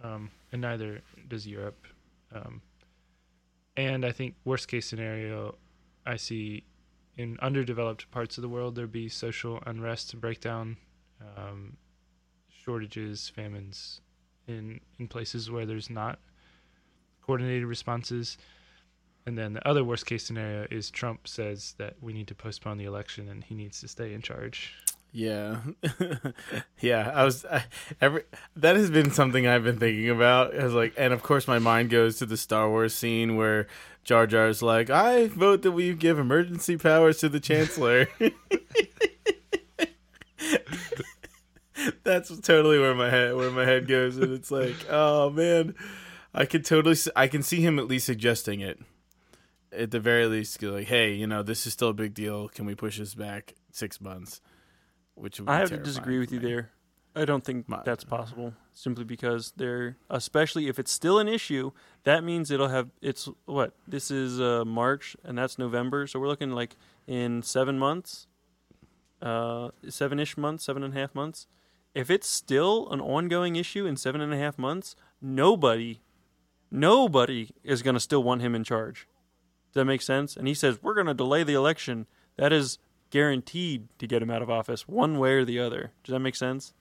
um, 0.03 0.31
and 0.51 0.61
neither 0.61 1.01
does 1.27 1.47
Europe. 1.47 1.87
Um, 2.33 2.61
and 3.75 4.05
I 4.05 4.11
think 4.11 4.35
worst 4.45 4.67
case 4.67 4.85
scenario, 4.85 5.55
I 6.05 6.15
see 6.15 6.63
in 7.17 7.37
underdeveloped 7.41 8.09
parts 8.11 8.37
of 8.37 8.41
the 8.41 8.49
world 8.49 8.75
there 8.75 8.87
be 8.87 9.09
social 9.09 9.61
unrest, 9.65 10.19
breakdown, 10.19 10.77
um, 11.37 11.77
shortages, 12.49 13.29
famines 13.29 14.01
in 14.47 14.79
in 14.97 15.07
places 15.07 15.51
where 15.51 15.65
there's 15.65 15.89
not 15.89 16.19
coordinated 17.21 17.65
responses. 17.65 18.37
And 19.25 19.37
then 19.37 19.53
the 19.53 19.67
other 19.67 19.83
worst 19.83 20.05
case 20.05 20.23
scenario 20.25 20.65
is 20.71 20.89
Trump 20.89 21.27
says 21.27 21.75
that 21.77 21.95
we 22.01 22.13
need 22.13 22.27
to 22.27 22.35
postpone 22.35 22.77
the 22.77 22.85
election 22.85 23.29
and 23.29 23.43
he 23.43 23.53
needs 23.53 23.79
to 23.81 23.87
stay 23.87 24.13
in 24.13 24.21
charge. 24.21 24.73
Yeah, 25.11 25.61
yeah. 26.81 27.11
I 27.13 27.23
was 27.23 27.43
I, 27.45 27.65
every 27.99 28.23
that 28.55 28.75
has 28.75 28.91
been 28.91 29.11
something 29.11 29.47
I've 29.47 29.63
been 29.63 29.79
thinking 29.79 30.09
about. 30.09 30.53
As 30.53 30.73
like, 30.73 30.93
and 30.97 31.13
of 31.13 31.23
course, 31.23 31.47
my 31.47 31.57
mind 31.57 31.89
goes 31.89 32.17
to 32.19 32.25
the 32.25 32.37
Star 32.37 32.69
Wars 32.69 32.93
scene 32.93 33.35
where 33.35 33.67
Jar 34.03 34.27
Jar 34.27 34.47
is 34.47 34.61
like, 34.61 34.89
"I 34.89 35.27
vote 35.27 35.61
that 35.61 35.71
we 35.71 35.93
give 35.93 36.17
emergency 36.19 36.77
powers 36.77 37.19
to 37.19 37.29
the 37.29 37.39
Chancellor." 37.39 38.07
That's 42.03 42.37
totally 42.39 42.79
where 42.79 42.95
my 42.95 43.09
head 43.09 43.35
where 43.35 43.51
my 43.51 43.65
head 43.65 43.87
goes, 43.87 44.17
and 44.17 44.33
it's 44.33 44.51
like, 44.51 44.75
oh 44.89 45.29
man, 45.29 45.75
I 46.33 46.45
could 46.45 46.65
totally 46.65 46.97
I 47.15 47.27
can 47.27 47.43
see 47.43 47.61
him 47.61 47.79
at 47.79 47.87
least 47.87 48.05
suggesting 48.05 48.61
it. 48.61 48.79
At 49.71 49.91
the 49.91 49.99
very 49.99 50.25
least, 50.25 50.63
like, 50.63 50.87
hey, 50.87 51.13
you 51.13 51.27
know, 51.27 51.43
this 51.43 51.67
is 51.67 51.73
still 51.73 51.89
a 51.89 51.93
big 51.93 52.15
deal. 52.15 52.49
Can 52.49 52.65
we 52.65 52.73
push 52.73 52.97
this 52.97 53.13
back 53.13 53.53
six 53.71 54.01
months? 54.01 54.41
which 55.19 55.41
I 55.45 55.57
have 55.57 55.69
to 55.69 55.77
disagree 55.77 56.19
with 56.19 56.31
you 56.31 56.39
there. 56.39 56.71
I 57.19 57.25
don't 57.25 57.43
think 57.43 57.67
My, 57.67 57.81
that's 57.83 58.05
possible. 58.05 58.53
Simply 58.73 59.03
because 59.03 59.51
they're, 59.57 59.97
especially 60.09 60.69
if 60.69 60.79
it's 60.79 60.91
still 60.91 61.19
an 61.19 61.27
issue, 61.27 61.71
that 62.05 62.23
means 62.23 62.49
it'll 62.49 62.69
have. 62.69 62.89
It's 63.01 63.27
what 63.45 63.73
this 63.85 64.09
is 64.09 64.39
uh, 64.39 64.63
March 64.63 65.17
and 65.25 65.37
that's 65.37 65.59
November, 65.59 66.07
so 66.07 66.19
we're 66.19 66.29
looking 66.29 66.51
like 66.51 66.77
in 67.07 67.43
seven 67.43 67.77
months, 67.77 68.27
uh, 69.21 69.69
seven-ish 69.87 70.37
months, 70.37 70.63
seven 70.63 70.81
and 70.81 70.95
a 70.95 70.99
half 70.99 71.13
months. 71.13 71.47
If 71.93 72.09
it's 72.09 72.27
still 72.27 72.89
an 72.89 73.01
ongoing 73.01 73.57
issue 73.57 73.85
in 73.85 73.97
seven 73.97 74.21
and 74.21 74.33
a 74.33 74.37
half 74.37 74.57
months, 74.57 74.95
nobody, 75.21 75.99
nobody 76.71 77.49
is 77.63 77.81
going 77.81 77.95
to 77.95 77.99
still 77.99 78.23
want 78.23 78.41
him 78.41 78.55
in 78.55 78.63
charge. 78.63 79.07
Does 79.73 79.81
that 79.81 79.85
make 79.85 80.01
sense? 80.01 80.37
And 80.37 80.47
he 80.47 80.53
says 80.53 80.81
we're 80.81 80.93
going 80.93 81.07
to 81.07 81.13
delay 81.13 81.43
the 81.43 81.53
election. 81.53 82.05
That 82.37 82.53
is 82.53 82.77
guaranteed 83.09 83.89
to 83.97 84.07
get 84.07 84.21
him 84.21 84.29
out 84.29 84.41
of 84.41 84.49
office 84.49 84.87
one 84.87 85.19
way 85.19 85.33
or 85.33 85.43
the 85.43 85.59
other. 85.59 85.91
Does 86.03 86.13
that 86.13 86.19
make 86.19 86.35
sense? 86.35 86.73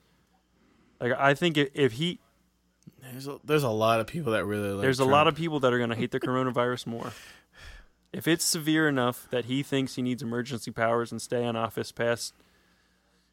Like 1.01 1.13
I 1.19 1.35
think 1.35 1.57
if, 1.57 1.69
if 1.75 1.93
he 1.93 2.21
there's 3.03 3.29
a, 3.29 3.39
there's 3.45 3.63
a 3.63 3.71
lot 3.71 4.01
of 4.01 4.07
people 4.07 4.33
that 4.33 4.45
really 4.45 4.71
like 4.71 4.83
there's 4.83 4.97
Trump. 4.99 5.11
a 5.11 5.13
lot 5.13 5.29
of 5.29 5.35
people 5.35 5.61
that 5.61 5.73
are 5.73 5.79
going 5.79 5.91
to 5.91 5.97
hate 5.97 6.11
the 6.11 6.21
coronavirus 6.29 6.87
more. 6.87 7.13
If 8.13 8.27
it's 8.27 8.45
severe 8.45 8.89
enough 8.89 9.29
that 9.31 9.47
he 9.47 9.63
thinks 9.63 9.97
he 9.97 10.03
needs 10.03 10.23
emergency 10.23 10.71
powers 10.71 11.13
and 11.13 11.21
stay 11.21 11.45
in 11.45 11.57
office 11.57 11.93
past 11.93 12.35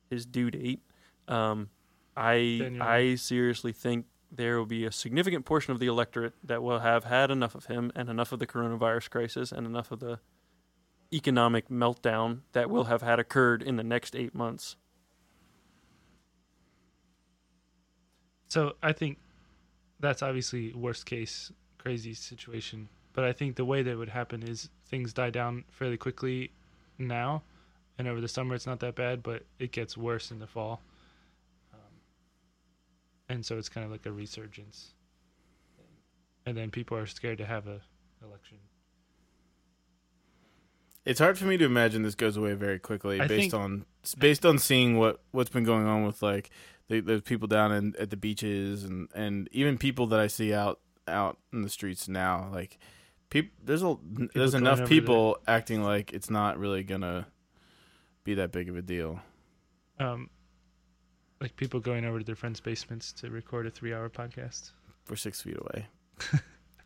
his 0.10 0.26
due 0.26 0.52
date, 0.52 0.82
um, 1.28 1.70
I 2.16 2.78
I 2.82 3.16
seriously 3.16 3.72
think 3.72 4.06
there 4.32 4.58
will 4.58 4.66
be 4.66 4.86
a 4.86 4.92
significant 4.92 5.46
portion 5.46 5.72
of 5.72 5.80
the 5.80 5.88
electorate 5.88 6.34
that 6.44 6.62
will 6.62 6.80
have 6.80 7.06
had 7.06 7.32
enough 7.32 7.56
of 7.56 7.66
him 7.66 7.92
and 7.96 8.10
enough 8.10 8.32
of 8.32 8.40
the 8.40 8.48
coronavirus 8.48 9.10
crisis 9.10 9.52
and 9.52 9.66
enough 9.66 9.92
of 9.92 10.00
the 10.00 10.20
economic 11.14 11.70
meltdown 11.70 12.40
that 12.52 12.70
will 12.70 12.86
have 12.86 13.02
had 13.02 13.20
occurred 13.20 13.62
in 13.62 13.78
the 13.78 13.84
next 13.84 14.16
eight 14.16 14.36
months. 14.36 14.76
So 18.56 18.78
I 18.82 18.94
think 18.94 19.18
that's 20.00 20.24
obviously 20.24 20.72
worst 20.72 21.06
case 21.06 21.52
crazy 21.78 22.14
situation. 22.14 22.88
But 23.12 23.26
I 23.26 23.34
think 23.34 23.58
the 23.58 23.66
way 23.66 23.84
that 23.84 23.98
would 23.98 24.08
happen 24.08 24.44
is 24.44 24.70
things 24.88 25.12
die 25.12 25.30
down 25.30 25.66
fairly 25.72 25.98
quickly 25.98 26.52
now, 26.98 27.44
and 27.98 28.08
over 28.08 28.22
the 28.22 28.30
summer 28.30 28.56
it's 28.56 28.66
not 28.66 28.80
that 28.80 28.96
bad, 28.96 29.24
but 29.24 29.44
it 29.60 29.74
gets 29.74 29.98
worse 29.98 30.32
in 30.32 30.40
the 30.40 30.48
fall. 30.48 30.80
Um, 31.74 31.96
and 33.28 33.46
so 33.46 33.58
it's 33.58 33.68
kind 33.68 33.84
of 33.84 33.92
like 33.92 34.06
a 34.06 34.12
resurgence. 34.14 34.94
And 36.46 36.56
then 36.56 36.72
people 36.72 36.96
are 36.96 37.08
scared 37.08 37.40
to 37.40 37.46
have 37.46 37.68
a 37.68 37.82
election 38.24 38.60
it's 41.06 41.20
hard 41.20 41.38
for 41.38 41.46
me 41.46 41.56
to 41.58 41.66
imagine 41.66 42.02
this 42.02 42.16
goes 42.16 42.36
away 42.36 42.54
very 42.54 42.80
quickly 42.80 43.22
I 43.22 43.28
based 43.28 43.52
think, 43.52 43.54
on 43.54 43.86
based 44.18 44.46
on 44.46 44.58
seeing 44.58 44.98
what 44.98 45.22
what's 45.32 45.52
been 45.52 45.64
going 45.64 45.86
on 45.86 46.06
with 46.06 46.22
like 46.22 46.50
the, 46.88 47.00
the 47.00 47.22
people 47.22 47.48
down 47.48 47.72
in, 47.72 47.96
at 48.00 48.10
the 48.10 48.18
beaches 48.18 48.84
and 48.84 49.10
and 49.14 49.50
even 49.52 49.78
people 49.78 50.08
that 50.08 50.20
I 50.20 50.28
see 50.28 50.54
out 50.54 50.80
out 51.08 51.38
in 51.54 51.62
the 51.62 51.70
streets 51.70 52.08
now 52.08 52.50
like 52.52 52.78
people 53.30 53.52
there's 53.64 53.84
a 53.84 53.96
people 53.96 54.28
there's 54.34 54.54
enough 54.54 54.88
people 54.88 55.38
there. 55.46 55.56
acting 55.56 55.84
like 55.84 56.14
it's 56.14 56.30
not 56.30 56.58
really 56.58 56.84
gonna 56.84 57.28
be 58.24 58.36
that 58.36 58.52
big 58.52 58.70
of 58.70 58.76
a 58.76 58.82
deal 58.82 59.20
um 60.00 60.30
like 61.42 61.56
people 61.56 61.80
going 61.80 62.06
over 62.06 62.20
to 62.20 62.26
their 62.26 62.36
friends 62.36 62.60
basements 62.60 63.12
to 63.14 63.30
record 63.30 63.68
a 63.68 63.70
three 63.70 63.94
hour 63.94 64.10
podcast 64.10 64.72
we're 65.10 65.16
six 65.16 65.42
feet 65.42 65.58
away 65.58 65.88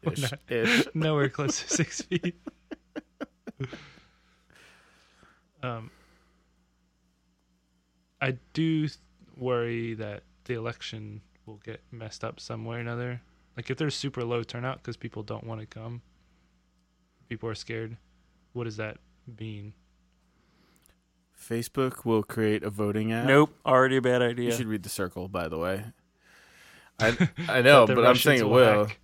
ish, 0.11 0.31
ish. 0.49 0.87
nowhere 0.93 1.29
close 1.29 1.61
to 1.61 1.69
six 1.69 2.01
feet 2.03 2.35
um, 5.61 5.91
I 8.21 8.37
do 8.53 8.87
worry 9.39 9.93
that 9.95 10.23
the 10.45 10.53
election 10.55 11.21
will 11.45 11.57
get 11.57 11.81
messed 11.91 12.23
up 12.23 12.39
some 12.39 12.65
way 12.65 12.77
or 12.77 12.79
another. 12.79 13.21
Like 13.57 13.69
if 13.69 13.77
there's 13.77 13.95
super 13.95 14.23
low 14.23 14.43
turnout 14.43 14.77
because 14.77 14.97
people 14.97 15.23
don't 15.23 15.43
want 15.43 15.61
to 15.61 15.65
come, 15.67 16.01
people 17.27 17.49
are 17.49 17.55
scared. 17.55 17.97
What 18.53 18.63
does 18.65 18.77
that 18.77 18.97
mean? 19.39 19.73
Facebook 21.39 22.05
will 22.05 22.23
create 22.23 22.63
a 22.63 22.69
voting 22.69 23.11
app. 23.11 23.25
Nope, 23.25 23.55
already 23.65 23.97
a 23.97 24.01
bad 24.01 24.21
idea. 24.21 24.47
You 24.47 24.51
should 24.55 24.67
read 24.67 24.83
the 24.83 24.89
circle, 24.89 25.27
by 25.27 25.47
the 25.47 25.57
way. 25.57 25.85
I 26.99 27.29
I 27.47 27.61
know, 27.61 27.85
the 27.85 27.95
but 27.95 28.05
I'm 28.05 28.15
saying 28.15 28.39
it 28.39 28.43
will 28.43 28.51
will. 28.51 28.85
hack. 28.87 28.99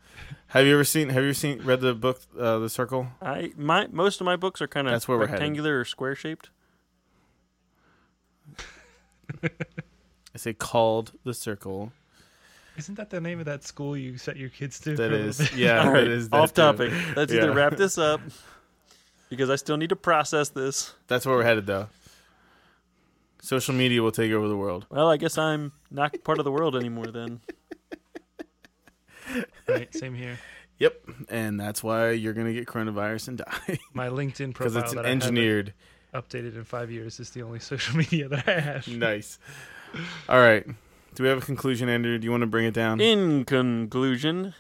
Have 0.48 0.66
you 0.66 0.74
ever 0.74 0.84
seen? 0.84 1.10
Have 1.10 1.24
you 1.24 1.34
seen 1.34 1.62
read 1.64 1.82
the 1.82 1.94
book, 1.94 2.22
uh, 2.38 2.60
The 2.60 2.70
Circle? 2.70 3.08
I 3.22 3.54
my 3.58 3.88
most 3.88 4.20
of 4.22 4.26
my 4.26 4.36
books 4.36 4.62
are 4.62 4.68
kind 4.68 4.88
of 4.88 4.92
That's 4.94 5.08
where 5.08 5.18
we're 5.18 5.28
rectangular 5.28 5.80
or 5.80 5.86
square 5.86 6.16
shaped. 6.16 6.50
I 10.36 10.38
say 10.38 10.54
called 10.54 11.14
The 11.24 11.34
Circle. 11.34 11.92
Isn't 12.78 12.96
that 12.96 13.10
the 13.10 13.22
name 13.22 13.40
of 13.40 13.46
that 13.46 13.64
school 13.64 13.96
you 13.96 14.18
set 14.18 14.36
your 14.36 14.50
kids 14.50 14.82
to? 14.82 14.96
That 14.98 15.12
for 15.12 15.16
a 15.16 15.20
is, 15.20 15.56
yeah, 15.56 15.80
All 15.86 15.92
right, 15.94 16.02
that 16.04 16.12
is 16.12 16.28
that 16.30 16.38
off 16.38 16.54
too. 16.54 16.62
topic. 16.62 16.92
Let's 17.16 17.32
Yeah. 17.32 17.44
either 17.44 17.54
wrap 17.54 17.78
this 17.78 17.98
up 17.98 18.20
because 19.30 19.50
I 19.50 19.56
still 19.56 19.78
need 19.78 19.90
to 19.90 19.96
process 19.96 20.50
this. 20.50 20.94
That's 21.08 21.26
where 21.26 21.38
we're 21.38 21.44
headed, 21.44 21.66
though. 21.68 21.88
Social 23.42 23.74
media 23.74 24.02
will 24.04 24.12
take 24.12 24.32
over 24.34 24.48
the 24.50 24.58
world. 24.58 24.88
Well, 24.90 25.10
I 25.10 25.16
guess 25.18 25.38
I'm 25.38 25.72
not 25.90 26.22
part 26.26 26.40
of 26.40 26.46
the 26.46 26.52
world 26.52 26.76
anymore 26.76 27.06
then. 27.08 27.40
right. 29.68 29.94
Same 29.96 30.14
here. 30.16 30.38
Yep, 30.80 31.10
and 31.30 31.58
that's 31.60 31.82
why 31.82 32.12
you're 32.12 32.34
gonna 32.34 32.52
get 32.54 32.66
coronavirus 32.68 33.30
and 33.30 33.38
die 33.38 33.80
My 33.94 34.10
LinkedIn 34.10 34.54
profile 34.54 34.72
because 34.72 34.76
it's 34.76 34.94
that 34.96 35.06
I 35.06 35.10
engineered. 35.10 35.74
updated 36.14 36.56
in 36.56 36.66
five 36.66 36.92
years 36.92 37.20
is 37.22 37.30
the 37.30 37.44
only 37.44 37.60
social 37.60 37.96
media 37.98 38.28
that 38.28 38.48
I 38.50 38.60
have. 38.60 38.88
nice. 38.90 39.40
All 40.30 40.40
right. 40.40 40.66
Do 41.16 41.24
we 41.24 41.30
have 41.30 41.38
a 41.38 41.46
conclusion, 41.46 41.88
Andrew? 41.90 42.18
Do 42.18 42.26
you 42.26 42.32
want 42.32 42.42
to 42.42 42.48
bring 42.48 42.66
it 42.66 42.74
down? 42.74 43.00
In 43.00 43.46
conclusion, 43.46 44.54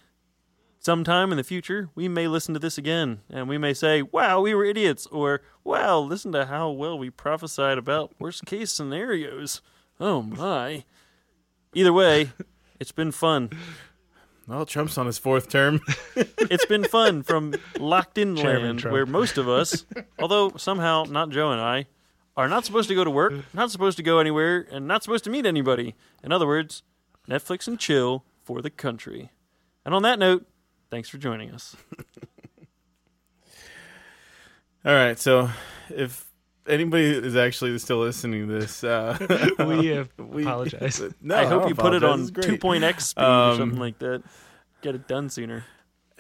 sometime 0.79 1.31
in 1.31 1.37
the 1.37 1.43
future, 1.43 1.89
we 1.95 2.07
may 2.07 2.27
listen 2.27 2.53
to 2.53 2.59
this 2.59 2.77
again 2.77 3.21
and 3.29 3.49
we 3.49 3.57
may 3.57 3.73
say, 3.73 4.01
wow, 4.01 4.39
we 4.41 4.53
were 4.53 4.63
idiots, 4.63 5.05
or 5.07 5.41
wow, 5.63 5.99
listen 5.99 6.31
to 6.31 6.45
how 6.45 6.69
well 6.69 6.97
we 6.97 7.09
prophesied 7.09 7.77
about 7.77 8.13
worst 8.19 8.45
case 8.45 8.71
scenarios. 8.71 9.61
Oh 9.99 10.21
my. 10.21 10.85
Either 11.73 11.91
way, 11.91 12.31
it's 12.79 12.93
been 12.93 13.11
fun. 13.11 13.49
well, 14.47 14.65
Trump's 14.65 14.97
on 14.97 15.07
his 15.07 15.17
fourth 15.17 15.49
term. 15.49 15.81
It's 16.47 16.65
been 16.67 16.83
fun 16.83 17.23
from 17.23 17.55
locked 17.79 18.19
in 18.19 18.35
Chairman 18.35 18.63
land 18.63 18.79
Trump. 18.79 18.93
where 18.93 19.05
most 19.07 19.39
of 19.39 19.49
us, 19.49 19.83
although 20.19 20.51
somehow 20.57 21.03
not 21.09 21.31
Joe 21.31 21.51
and 21.51 21.59
I, 21.59 21.87
are 22.37 22.47
not 22.49 22.65
supposed 22.65 22.89
to 22.89 22.95
go 22.95 23.03
to 23.03 23.09
work, 23.09 23.33
not 23.53 23.71
supposed 23.71 23.97
to 23.97 24.03
go 24.03 24.19
anywhere, 24.19 24.67
and 24.71 24.87
not 24.87 25.03
supposed 25.03 25.23
to 25.23 25.29
meet 25.29 25.45
anybody. 25.45 25.95
In 26.23 26.31
other 26.31 26.45
words, 26.47 26.83
Netflix 27.29 27.67
and 27.67 27.79
chill 27.79 28.23
for 28.43 28.61
the 28.61 28.69
country. 28.69 29.31
And 29.85 29.93
on 29.95 30.01
that 30.03 30.19
note, 30.19 30.45
thanks 30.91 31.07
for 31.09 31.17
joining 31.17 31.51
us. 31.51 31.75
All 34.85 34.93
right. 34.93 35.17
So, 35.17 35.49
if 35.89 36.25
anybody 36.67 37.05
is 37.05 37.35
actually 37.35 37.77
still 37.79 37.99
listening 37.99 38.47
to 38.47 38.59
this, 38.59 38.83
uh, 38.83 39.17
we 39.59 39.87
have 39.87 40.09
we- 40.17 40.43
apologize. 40.43 41.01
No, 41.21 41.35
I 41.37 41.45
hope 41.45 41.61
don't 41.61 41.69
you 41.69 41.75
put 41.75 41.93
it 41.93 42.03
on 42.03 42.21
apologize. 42.21 42.29
It's 42.37 42.47
great. 42.47 42.61
2.x 42.61 43.05
speed 43.05 43.23
or 43.23 43.25
Um, 43.25 43.57
something 43.57 43.79
like 43.79 43.99
that. 43.99 44.23
Get 44.81 44.95
it 44.95 45.07
done 45.07 45.29
sooner. 45.29 45.65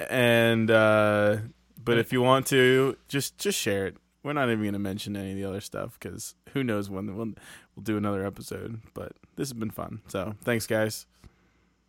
and 0.09 0.69
uh 0.71 1.37
but 1.83 1.97
if 1.99 2.11
you 2.11 2.21
want 2.21 2.47
to 2.47 2.97
just 3.07 3.37
just 3.37 3.57
share 3.59 3.85
it 3.87 3.95
we're 4.25 4.33
not 4.33 4.49
even 4.49 4.61
going 4.63 4.73
to 4.73 4.79
mention 4.79 5.15
any 5.15 5.31
of 5.31 5.37
the 5.37 5.45
other 5.45 5.61
stuff 5.61 5.97
because 5.99 6.33
who 6.53 6.63
knows 6.63 6.89
when 6.89 7.15
we'll, 7.15 7.33
we'll 7.75 7.83
do 7.83 7.95
another 7.95 8.25
episode 8.25 8.81
but 8.95 9.11
this 9.35 9.47
has 9.49 9.53
been 9.53 9.69
fun 9.69 10.01
so 10.07 10.33
thanks 10.43 10.65
guys 10.65 11.05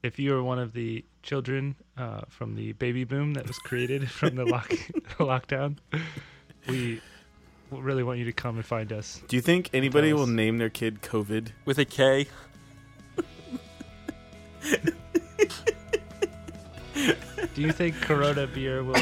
If 0.02 0.18
you 0.18 0.34
are 0.36 0.42
one 0.42 0.58
of 0.58 0.74
the 0.74 1.04
children 1.22 1.76
uh, 1.96 2.20
from 2.28 2.54
the 2.54 2.72
baby 2.74 3.04
boom 3.04 3.32
that 3.34 3.46
was 3.46 3.58
created 3.58 4.10
from 4.18 4.36
the 4.36 4.44
lock 4.44 4.68
lockdown, 5.18 5.78
we 6.68 7.00
really 7.72 8.02
want 8.04 8.18
you 8.18 8.26
to 8.26 8.32
come 8.32 8.56
and 8.56 8.64
find 8.66 8.92
us. 8.92 9.22
do 9.28 9.34
you 9.36 9.42
think 9.42 9.70
anybody 9.72 10.12
will 10.12 10.26
name 10.28 10.58
their 10.58 10.70
kid 10.70 11.00
covid 11.02 11.48
With 11.64 11.78
a 11.78 11.84
K. 11.86 12.26
Do 17.56 17.62
you 17.62 17.72
think 17.72 17.98
Corona 18.02 18.46
beer 18.46 18.84
will 18.84 19.00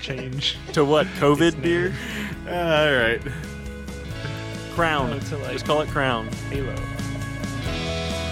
change 0.00 0.58
To 0.72 0.84
what? 0.84 1.06
COVID 1.22 1.62
beer? 1.62 1.94
uh, 2.44 2.50
all 2.50 2.92
right 2.92 3.22
Crown. 4.74 5.20
To 5.20 5.36
like 5.38 5.52
Just 5.52 5.64
call 5.64 5.80
it 5.82 5.88
Crown. 5.88 6.26
Halo? 6.50 6.74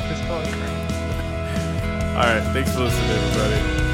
Just 0.09 0.25
call 0.27 0.41
it 0.41 0.49
Crown. 0.49 2.17
all 2.17 2.23
right 2.25 2.43
thanks 2.53 2.73
for 2.75 2.81
listening 2.81 3.11
everybody 3.11 3.86